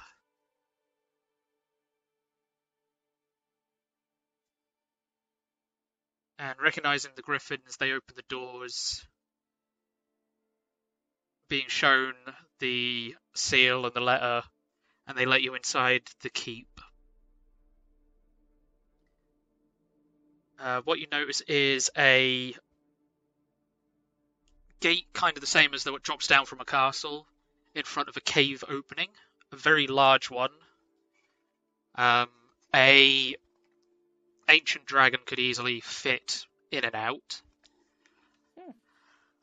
And 6.39 6.57
recognizing 6.61 7.13
the 7.15 7.23
griffins, 7.23 7.77
they 7.79 7.93
open 7.93 8.15
the 8.17 8.25
doors, 8.29 9.07
being 11.49 11.69
shown 11.69 12.15
the 12.63 13.17
seal 13.35 13.85
and 13.85 13.93
the 13.93 14.01
letter, 14.01 14.43
and 15.07 15.19
they 15.19 15.27
let 15.27 15.43
you 15.43 15.55
inside 15.55 16.03
the 16.23 16.31
keep. 16.31 16.81
Uh, 20.61 20.81
what 20.85 21.01
you 21.01 21.09
notice 21.11 21.41
is 21.43 21.91
a 21.99 22.55
gate, 24.79 25.07
kind 25.13 25.37
of 25.37 25.41
the 25.41 25.47
same 25.47 25.75
as 25.75 25.83
the 25.83 25.91
what 25.91 26.05
drops 26.05 26.29
down 26.29 26.47
from 26.47 26.61
a 26.61 26.65
castle, 26.65 27.27
in 27.75 27.83
front 27.83 28.09
of 28.09 28.17
a 28.17 28.21
cave 28.21 28.63
opening, 28.69 29.09
a 29.51 29.57
very 29.57 29.89
large 29.89 30.31
one. 30.31 30.51
Um, 31.97 32.29
a 32.73 33.35
ancient 34.49 34.87
dragon 34.87 35.21
could 35.27 35.41
easily 35.41 35.81
fit 35.81 36.47
in 36.71 36.85
and 36.85 36.95
out. 36.95 37.43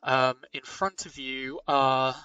Um, 0.02 0.36
in 0.54 0.62
front 0.62 1.04
of 1.04 1.18
you 1.18 1.60
are 1.68 2.16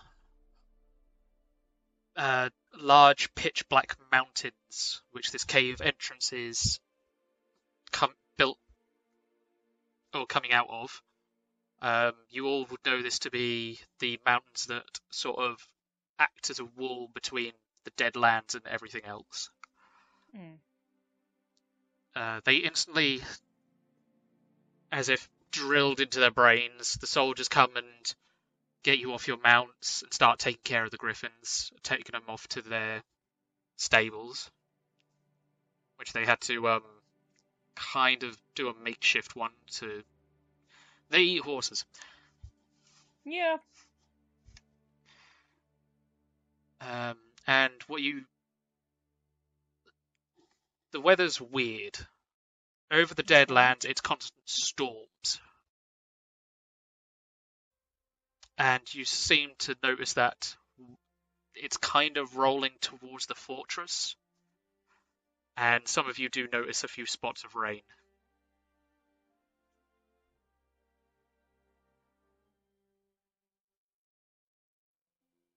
uh, 2.16 2.50
large 2.78 3.34
pitch 3.36 3.68
black 3.70 3.96
mountains, 4.12 5.02
which 5.12 5.32
this 5.32 5.44
cave 5.44 5.82
entrance 5.82 6.34
is 6.34 6.80
come, 7.92 8.14
built 8.38 8.58
or 10.14 10.26
coming 10.26 10.52
out 10.52 10.70
of. 10.70 11.02
Um, 11.82 12.14
you 12.30 12.48
all 12.48 12.66
would 12.66 12.86
know 12.86 13.02
this 13.02 13.20
to 13.20 13.32
be 13.32 13.80
the 14.00 14.20
mountains 14.26 14.68
that 14.68 15.00
sort 15.12 15.40
of 15.40 15.58
act 16.18 16.50
as 16.50 16.60
a 16.60 16.66
wall 16.66 17.10
between 17.14 17.52
the 17.84 17.92
dead 17.92 18.16
lands 18.16 18.56
and 18.56 18.66
everything 18.66 19.04
else. 19.06 19.50
Mm. 20.36 20.58
Uh, 22.16 22.42
they 22.46 22.56
instantly, 22.56 23.22
as 24.92 25.10
if 25.10 25.30
drilled 25.52 26.00
into 26.00 26.20
their 26.20 26.32
brains, 26.32 26.94
the 26.94 27.08
soldiers 27.08 27.50
come 27.50 27.76
and 27.76 28.16
get 28.86 29.00
you 29.00 29.14
off 29.14 29.28
your 29.28 29.40
mounts 29.44 30.04
and 30.04 30.14
start 30.14 30.38
taking 30.38 30.62
care 30.64 30.86
of 30.86 30.92
the 30.92 30.98
griffins, 30.98 31.72
taking 31.82 32.14
them 32.14 32.22
off 32.28 32.48
to 32.48 32.62
their 32.62 33.02
stables, 33.78 34.52
which 35.98 36.14
they 36.14 36.24
had 36.24 36.40
to 36.40 36.68
um, 36.70 36.84
kind 37.76 38.22
of 38.22 38.38
do 38.54 38.70
a 38.70 38.74
makeshift 38.84 39.36
one 39.36 39.50
to. 39.72 40.04
They 41.10 41.22
eat 41.22 41.42
horses. 41.42 41.84
Yeah. 43.26 43.58
Um, 46.80 47.18
and 47.48 47.74
what 47.88 48.04
you. 48.04 48.22
The 50.92 51.02
weather's 51.02 51.42
weird. 51.42 51.98
Over 52.92 53.16
the 53.16 53.24
dead 53.24 53.50
lands, 53.50 53.84
it's 53.84 54.02
constant 54.02 54.40
storms. 54.46 55.42
And 58.58 58.82
you 58.94 59.04
seem 59.06 59.52
to 59.60 59.76
notice 59.84 60.14
that 60.14 60.56
it's 61.54 61.78
kind 61.78 62.18
of 62.18 62.38
rolling 62.38 62.72
towards 62.82 63.26
the 63.26 63.36
fortress. 63.36 64.16
And 65.58 65.88
some 65.88 66.10
of 66.10 66.20
you 66.20 66.30
do 66.30 66.48
notice 66.52 66.84
a 66.84 66.88
few 66.88 67.06
spots 67.06 67.44
of 67.44 67.56
rain. 67.56 67.82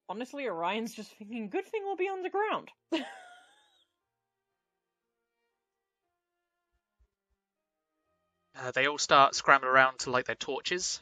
Honestly, 0.09 0.47
Orion's 0.47 0.95
just 0.95 1.11
thinking, 1.13 1.51
good 1.51 1.67
thing 1.67 1.83
we'll 1.85 1.97
be 1.97 2.09
underground. 2.09 2.71
Uh, 8.61 8.73
they 8.73 8.89
all 8.89 8.99
start 8.99 9.37
scrambling 9.37 9.71
around 9.71 10.01
to 10.01 10.11
light 10.11 10.27
their 10.27 10.35
torches 10.35 11.01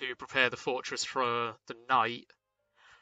to 0.00 0.16
prepare 0.16 0.50
the 0.50 0.56
fortress 0.56 1.04
for 1.04 1.54
the 1.66 1.76
night. 1.88 2.26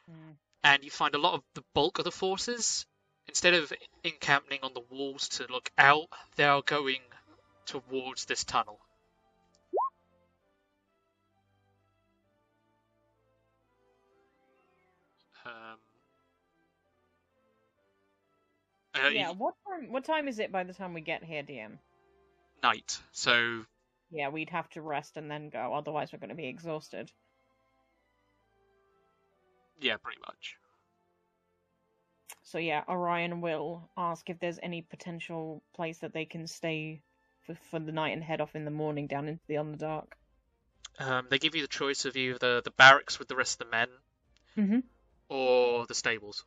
Mm. 0.09 0.35
And 0.63 0.83
you 0.83 0.91
find 0.91 1.15
a 1.15 1.17
lot 1.17 1.33
of 1.33 1.43
the 1.55 1.63
bulk 1.73 1.97
of 1.99 2.05
the 2.05 2.11
forces, 2.11 2.85
instead 3.27 3.53
of 3.53 3.73
encamping 4.03 4.59
on 4.63 4.73
the 4.73 4.83
walls 4.91 5.29
to 5.29 5.47
look 5.49 5.71
out, 5.77 6.07
they 6.35 6.43
are 6.43 6.61
going 6.61 7.01
towards 7.65 8.25
this 8.25 8.43
tunnel. 8.43 8.79
Um, 15.43 15.51
uh, 18.93 19.09
yeah, 19.09 19.31
what 19.31 19.55
time 19.67 19.91
what 19.91 20.05
time 20.05 20.27
is 20.27 20.37
it 20.37 20.51
by 20.51 20.63
the 20.63 20.73
time 20.73 20.93
we 20.93 21.01
get 21.01 21.23
here, 21.23 21.41
DM? 21.41 21.79
night. 22.61 22.99
So 23.11 23.65
Yeah, 24.11 24.29
we'd 24.29 24.49
have 24.49 24.69
to 24.71 24.81
rest 24.81 25.17
and 25.17 25.31
then 25.31 25.49
go, 25.49 25.73
otherwise 25.73 26.11
we're 26.11 26.19
gonna 26.19 26.35
be 26.35 26.47
exhausted. 26.47 27.11
yeah, 29.79 29.97
pretty 29.97 30.19
much. 30.21 30.57
So 32.43 32.57
yeah, 32.57 32.83
Orion 32.87 33.41
will 33.41 33.89
ask 33.97 34.29
if 34.29 34.39
there's 34.39 34.59
any 34.61 34.81
potential 34.81 35.63
place 35.73 35.99
that 35.99 36.13
they 36.13 36.25
can 36.25 36.45
stay 36.47 37.01
for, 37.45 37.55
for 37.69 37.79
the 37.79 37.91
night 37.91 38.09
and 38.13 38.23
head 38.23 38.41
off 38.41 38.55
in 38.55 38.65
the 38.65 38.71
morning 38.71 39.07
down 39.07 39.27
into 39.27 39.41
the 39.47 39.55
Underdark. 39.55 40.07
Um, 40.99 41.27
they 41.29 41.39
give 41.39 41.55
you 41.55 41.61
the 41.61 41.67
choice 41.67 42.05
of 42.05 42.15
either 42.17 42.37
the, 42.37 42.61
the 42.63 42.71
barracks 42.71 43.17
with 43.17 43.27
the 43.27 43.35
rest 43.35 43.61
of 43.61 43.67
the 43.67 43.71
men 43.71 43.87
Mm-hmm. 44.57 44.79
or 45.29 45.85
the 45.87 45.95
stables. 45.95 46.43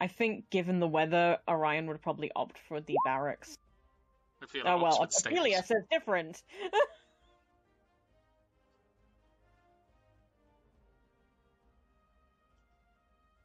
I 0.00 0.06
think, 0.06 0.48
given 0.48 0.78
the 0.78 0.86
weather, 0.86 1.38
Orion 1.48 1.88
would 1.88 2.00
probably 2.00 2.30
opt 2.36 2.56
for 2.68 2.80
the 2.80 2.94
barracks. 3.04 3.58
Oh 4.64 4.78
well. 4.82 5.02
Ophelia 5.02 5.62
says 5.62 5.84
different. 5.90 6.42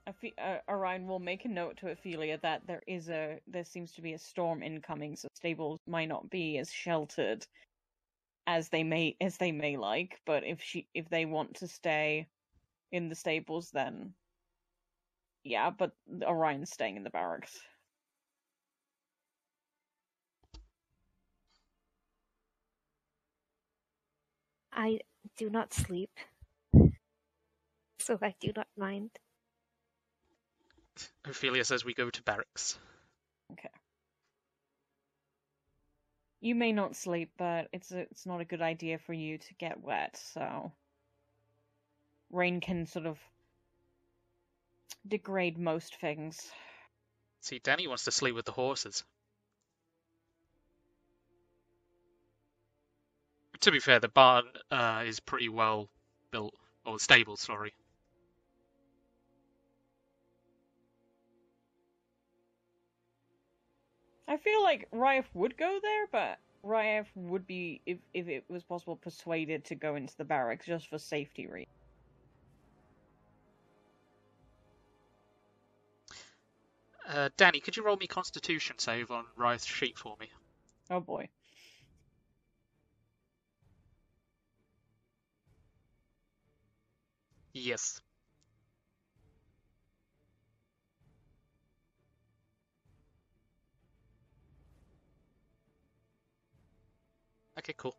Ophe- 0.07 0.33
uh, 0.37 0.57
Orion 0.69 1.07
will 1.07 1.19
make 1.19 1.45
a 1.45 1.49
note 1.49 1.77
to 1.77 1.89
Ophelia 1.89 2.37
that 2.41 2.67
there 2.67 2.83
is 2.87 3.09
a 3.09 3.39
there 3.47 3.63
seems 3.63 3.93
to 3.93 4.01
be 4.01 4.13
a 4.13 4.19
storm 4.19 4.61
incoming, 4.61 5.15
so 5.15 5.27
stables 5.33 5.79
might 5.87 6.09
not 6.09 6.29
be 6.29 6.57
as 6.57 6.71
sheltered 6.71 7.45
as 8.45 8.69
they 8.69 8.83
may 8.83 9.15
as 9.21 9.37
they 9.37 9.51
may 9.51 9.77
like. 9.77 10.19
But 10.25 10.43
if 10.43 10.61
she 10.61 10.87
if 10.93 11.09
they 11.09 11.25
want 11.25 11.55
to 11.55 11.67
stay 11.67 12.27
in 12.91 13.09
the 13.09 13.15
stables, 13.15 13.71
then 13.71 14.13
yeah. 15.43 15.69
But 15.69 15.91
Orion's 16.21 16.71
staying 16.71 16.97
in 16.97 17.03
the 17.03 17.09
barracks. 17.09 17.57
I 24.75 24.99
do 25.37 25.49
not 25.49 25.73
sleep, 25.73 26.11
so 27.99 28.17
I 28.21 28.33
do 28.39 28.51
not 28.55 28.67
mind. 28.77 29.11
Ophelia 31.25 31.63
says 31.63 31.85
we 31.85 31.93
go 31.93 32.09
to 32.09 32.23
barracks. 32.23 32.77
Okay. 33.51 33.69
You 36.41 36.55
may 36.55 36.71
not 36.71 36.95
sleep, 36.95 37.31
but 37.37 37.69
it's 37.71 37.91
a, 37.91 37.99
it's 37.99 38.25
not 38.25 38.41
a 38.41 38.45
good 38.45 38.61
idea 38.61 38.97
for 38.97 39.13
you 39.13 39.37
to 39.37 39.53
get 39.55 39.81
wet. 39.81 40.19
So 40.33 40.71
rain 42.31 42.59
can 42.59 42.85
sort 42.85 43.05
of 43.05 43.17
degrade 45.07 45.57
most 45.57 45.95
things. 46.01 46.51
See, 47.41 47.59
Danny 47.59 47.87
wants 47.87 48.05
to 48.05 48.11
sleep 48.11 48.35
with 48.35 48.45
the 48.45 48.51
horses. 48.51 49.03
To 53.63 53.71
be 53.71 53.79
fair, 53.79 54.01
the 54.01 54.09
barn 54.09 54.43
uh, 54.71 55.03
is 55.05 55.21
pretty 55.21 55.47
well 55.47 55.87
built, 56.31 56.53
or 56.85 56.99
stable, 56.99 57.37
sorry. 57.37 57.73
I 64.27 64.35
feel 64.35 64.61
like 64.61 64.91
Ryef 64.91 65.23
would 65.33 65.55
go 65.55 65.79
there, 65.81 66.07
but 66.11 66.39
Ryef 66.65 67.05
would 67.15 67.47
be, 67.47 67.79
if 67.85 67.99
if 68.13 68.27
it 68.27 68.43
was 68.49 68.63
possible, 68.65 68.97
persuaded 68.97 69.63
to 69.65 69.75
go 69.75 69.95
into 69.95 70.13
the 70.17 70.25
barracks 70.25 70.65
just 70.65 70.89
for 70.89 70.97
safety 70.97 71.47
reasons. 71.47 71.73
Uh, 77.07 77.29
Danny, 77.37 77.61
could 77.61 77.77
you 77.77 77.85
roll 77.85 77.95
me 77.95 78.07
Constitution 78.07 78.77
save 78.77 79.09
on 79.09 79.23
Riot's 79.37 79.65
sheet 79.65 79.97
for 79.97 80.17
me? 80.19 80.27
Oh 80.91 80.99
boy. 80.99 81.29
Yes. 87.53 88.01
Okay, 97.59 97.73
cool. 97.77 97.95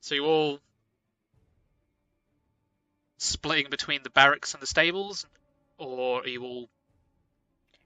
So 0.00 0.14
you 0.14 0.24
all 0.24 0.60
splitting 3.18 3.68
between 3.68 4.02
the 4.04 4.10
barracks 4.10 4.54
and 4.54 4.62
the 4.62 4.66
stables, 4.66 5.26
or 5.76 6.22
are 6.22 6.28
you 6.28 6.44
all 6.44 6.68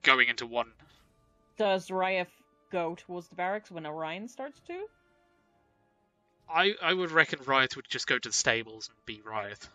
going 0.03 0.29
into 0.29 0.47
one? 0.47 0.71
Does 1.57 1.89
Ryef 1.89 2.29
go 2.71 2.95
towards 2.97 3.29
the 3.29 3.35
barracks 3.35 3.71
when 3.71 3.87
Orion 3.87 4.29
starts 4.29 4.61
to? 4.69 4.87
I 6.53 6.75
I 6.83 6.93
would 6.93 7.11
reckon 7.11 7.41
Riot 7.45 7.77
would 7.77 7.89
just 7.89 8.07
go 8.07 8.19
to 8.19 8.29
the 8.29 8.35
stables 8.35 8.89
and 8.89 8.97
be 9.07 9.23
Riot. 9.25 9.69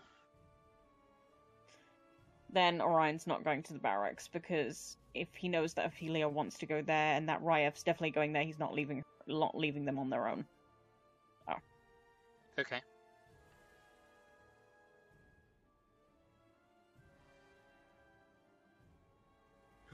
then 2.52 2.82
Orion's 2.82 3.28
not 3.28 3.44
going 3.44 3.62
to 3.64 3.74
the 3.74 3.80
barracks 3.80 4.28
because 4.28 4.98
if 5.14 5.28
he 5.36 5.50
knows 5.50 5.74
that 5.74 5.86
Ophelia 5.86 6.28
wants 6.28 6.58
to 6.60 6.66
go 6.66 6.82
there 6.82 7.16
and 7.16 7.28
that 7.30 7.42
Ryef's 7.44 7.84
definitely 7.84 8.12
going 8.12 8.34
there, 8.34 8.44
he's 8.44 8.60
not 8.60 8.74
leaving 8.74 9.04
not 9.28 9.56
leaving 9.58 9.86
them 9.86 10.00
on 10.00 10.10
their 10.10 10.28
own. 10.28 10.46
Okay. 12.60 12.82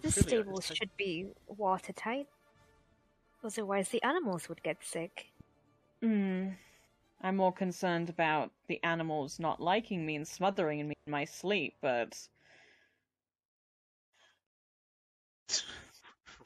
The 0.02 0.08
Ophelia, 0.08 0.30
stables 0.30 0.72
should 0.74 0.96
be 0.96 1.28
watertight. 1.48 2.28
Otherwise, 3.44 3.90
the 3.90 4.02
animals 4.04 4.48
would 4.48 4.64
get 4.64 4.78
sick. 4.82 5.28
Hmm. 6.02 6.50
I'm 7.24 7.38
more 7.38 7.54
concerned 7.54 8.10
about 8.10 8.52
the 8.68 8.84
animals 8.84 9.40
not 9.40 9.62
liking 9.62 10.06
me 10.06 10.18
and 10.18 10.28
smothering 10.28 10.86
me 10.90 10.94
in 11.08 11.12
my 11.12 11.24
sleep, 11.24 11.76
but 11.82 12.20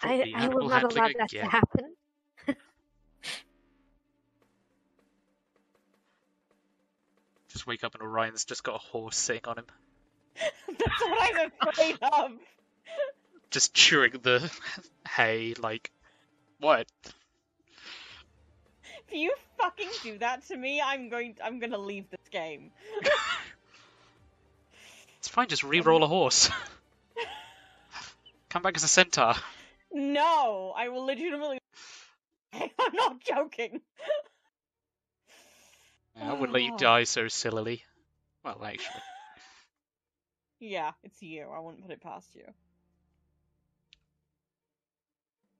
I, 0.01 0.31
I 0.35 0.47
will 0.49 0.69
not 0.69 0.83
allow 0.83 1.07
that 1.07 1.31
again. 1.31 1.45
to 1.45 1.49
happen. 1.49 1.95
Just 7.49 7.65
wake 7.65 7.83
up 7.83 7.95
and 7.95 8.03
Orion's 8.03 8.45
just 8.45 8.63
got 8.63 8.75
a 8.75 8.77
horse 8.77 9.17
sitting 9.17 9.41
on 9.45 9.57
him, 9.57 9.65
that's 10.67 11.01
what 11.01 11.39
I'm 11.39 11.51
afraid 11.67 11.97
of. 12.03 12.31
just 13.49 13.73
chewing 13.73 14.11
the 14.21 14.51
hay. 15.09 15.55
Like, 15.57 15.89
what? 16.59 16.85
If 19.07 19.13
you 19.13 19.33
fucking 19.57 19.89
do 20.03 20.17
that 20.19 20.45
to 20.47 20.57
me, 20.57 20.81
I'm 20.81 21.09
going 21.09 21.35
I'm 21.43 21.59
going 21.59 21.71
to 21.71 21.77
leave 21.77 22.09
this 22.09 22.27
game. 22.31 22.71
It's 25.19 25.27
fine. 25.27 25.47
Just 25.47 25.63
re-roll 25.63 26.03
a 26.03 26.07
horse. 26.07 26.49
Come 28.49 28.61
back 28.61 28.77
as 28.77 28.83
a 28.83 28.87
centaur. 28.87 29.33
No, 29.91 30.73
I 30.77 30.89
will 30.89 31.05
legitimately 31.05 31.59
I'm 32.53 32.93
not 32.93 33.19
joking. 33.19 33.81
I 36.19 36.31
wouldn't 36.31 36.53
let 36.53 36.63
you 36.63 36.77
die 36.77 37.03
so 37.03 37.27
sillily. 37.27 37.83
Well, 38.43 38.63
actually. 38.63 39.01
Yeah, 40.59 40.91
it's 41.03 41.21
you. 41.21 41.47
I 41.53 41.59
wouldn't 41.59 41.83
put 41.83 41.91
it 41.91 42.01
past 42.01 42.33
you. 42.35 42.45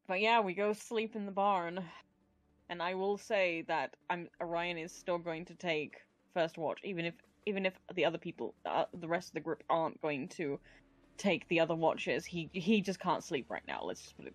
But 0.08 0.22
yeah, 0.22 0.40
we 0.40 0.54
go 0.54 0.74
sleep 0.74 1.16
in 1.16 1.26
the 1.26 1.32
barn. 1.32 1.84
And 2.70 2.82
I 2.82 2.96
will 2.96 3.18
say 3.18 3.64
that 3.68 3.96
I'm 4.10 4.28
Orion 4.42 4.78
is 4.78 4.92
still 4.92 5.18
going 5.18 5.46
to 5.46 5.56
take 5.56 5.98
first 6.34 6.58
watch, 6.58 6.80
even 6.84 7.06
if 7.06 7.14
even 7.46 7.66
if 7.66 7.74
the 7.96 8.04
other 8.06 8.18
people, 8.18 8.54
uh, 8.66 8.86
the 8.94 9.08
rest 9.08 9.30
of 9.30 9.34
the 9.36 9.40
group, 9.40 9.64
aren't 9.70 10.02
going 10.02 10.28
to 10.30 10.60
take 11.18 11.48
the 11.48 11.60
other 11.62 11.76
watches. 11.76 12.26
He 12.26 12.50
he 12.52 12.82
just 12.82 13.00
can't 13.00 13.24
sleep 13.24 13.46
right 13.50 13.64
now. 13.68 13.82
Let's 13.84 14.02
just 14.02 14.18
put 14.18 14.28
it. 14.28 14.34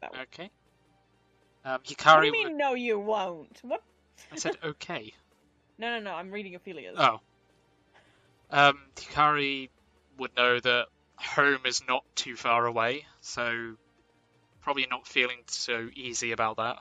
That 0.00 0.12
way. 0.12 0.18
Okay. 0.22 0.50
Um, 1.64 1.72
What 1.72 1.84
do 1.84 1.94
Hikari. 1.94 2.26
you 2.26 2.32
mean? 2.32 2.56
No, 2.56 2.74
you 2.74 2.98
won't. 2.98 3.58
What? 3.62 3.82
I 4.32 4.36
said 4.36 4.56
okay. 4.64 5.12
No, 5.78 5.90
no, 5.98 6.00
no. 6.00 6.12
I'm 6.14 6.30
reading 6.30 6.54
Ophelia's. 6.56 6.96
Oh. 6.98 7.20
Um, 8.50 8.78
Hikari 8.96 9.68
would 10.18 10.34
know 10.36 10.58
that 10.58 10.86
home 11.16 11.60
is 11.64 11.82
not 11.86 12.04
too 12.14 12.34
far 12.36 12.66
away, 12.66 13.06
so 13.20 13.74
probably 14.62 14.86
not 14.90 15.06
feeling 15.06 15.38
so 15.46 15.88
easy 15.94 16.32
about 16.32 16.56
that. 16.56 16.78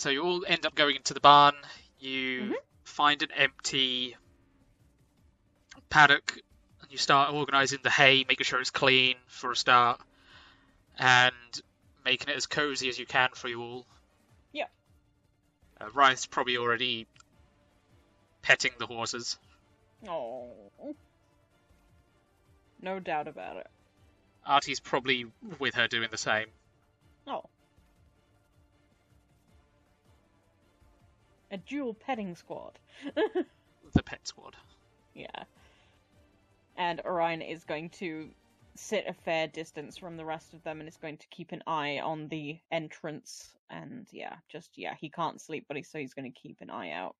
So 0.00 0.08
you 0.08 0.22
all 0.22 0.46
end 0.48 0.64
up 0.64 0.74
going 0.74 0.96
into 0.96 1.12
the 1.12 1.20
barn. 1.20 1.52
You 1.98 2.56
find 2.84 3.22
an 3.22 3.28
empty 3.36 4.16
paddock 5.90 6.38
and 6.80 6.90
you 6.90 6.96
start 6.96 7.34
organising 7.34 7.80
the 7.82 7.90
hay, 7.90 8.24
making 8.26 8.44
sure 8.44 8.58
it's 8.62 8.70
clean 8.70 9.16
for 9.26 9.52
a 9.52 9.56
start, 9.56 10.00
and 10.98 11.34
making 12.02 12.30
it 12.30 12.36
as 12.36 12.46
cozy 12.46 12.88
as 12.88 12.98
you 12.98 13.04
can 13.04 13.28
for 13.34 13.48
you 13.48 13.60
all. 13.60 13.86
Yeah. 14.54 14.68
Uh, 15.78 15.90
Ryan's 15.92 16.24
probably 16.24 16.56
already 16.56 17.06
petting 18.40 18.72
the 18.78 18.86
horses. 18.86 19.36
Oh. 20.08 20.48
No 22.80 23.00
doubt 23.00 23.28
about 23.28 23.58
it. 23.58 23.66
Artie's 24.46 24.80
probably 24.80 25.26
with 25.58 25.74
her 25.74 25.88
doing 25.88 26.08
the 26.10 26.16
same. 26.16 26.46
Oh. 27.26 27.44
A 31.50 31.56
dual 31.58 31.94
petting 31.94 32.36
squad. 32.36 32.78
The 33.92 34.02
pet 34.02 34.26
squad. 34.26 34.56
Yeah. 35.14 35.44
And 36.76 37.00
Orion 37.04 37.42
is 37.42 37.64
going 37.64 37.90
to 37.90 38.30
sit 38.76 39.04
a 39.06 39.12
fair 39.12 39.48
distance 39.48 39.98
from 39.98 40.16
the 40.16 40.24
rest 40.24 40.54
of 40.54 40.62
them 40.62 40.80
and 40.80 40.88
is 40.88 40.96
going 40.96 41.18
to 41.18 41.26
keep 41.28 41.52
an 41.52 41.62
eye 41.66 41.98
on 41.98 42.28
the 42.28 42.58
entrance. 42.70 43.50
And 43.68 44.06
yeah, 44.10 44.36
just 44.48 44.70
yeah, 44.76 44.94
he 45.00 45.10
can't 45.10 45.40
sleep, 45.40 45.64
but 45.68 45.76
he 45.76 45.82
so 45.82 45.98
he's 45.98 46.14
going 46.14 46.30
to 46.30 46.40
keep 46.40 46.60
an 46.60 46.70
eye 46.70 46.92
out. 46.92 47.16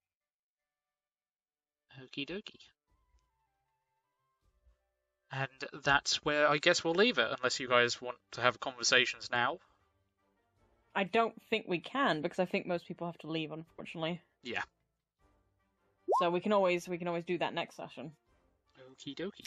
Okie 2.03 2.29
dokie. 2.29 2.69
And 5.33 5.83
that's 5.85 6.25
where 6.25 6.49
I 6.49 6.59
guess 6.59 6.83
we'll 6.83 6.95
leave 6.95 7.19
it, 7.19 7.29
unless 7.37 7.61
you 7.61 7.69
guys 7.69 8.01
want 8.01 8.17
to 8.33 8.41
have 8.41 8.59
conversations 8.59 9.29
now. 9.31 9.59
I 10.95 11.05
don't 11.05 11.35
think 11.49 11.67
we 11.69 11.79
can 11.79 12.21
because 12.21 12.39
I 12.39 12.47
think 12.47 12.67
most 12.67 12.87
people 12.87 13.07
have 13.07 13.19
to 13.19 13.29
leave, 13.31 13.53
unfortunately. 13.53 14.21
Yeah. 14.43 14.63
So 16.21 16.31
we 16.31 16.41
can 16.41 16.53
always 16.53 16.89
we 16.89 16.99
can 16.99 17.09
always 17.09 17.25
do 17.25 17.39
that 17.39 17.55
next 17.55 17.77
session. 17.77 18.13
Okie 18.79 19.15
dokie. 19.15 19.47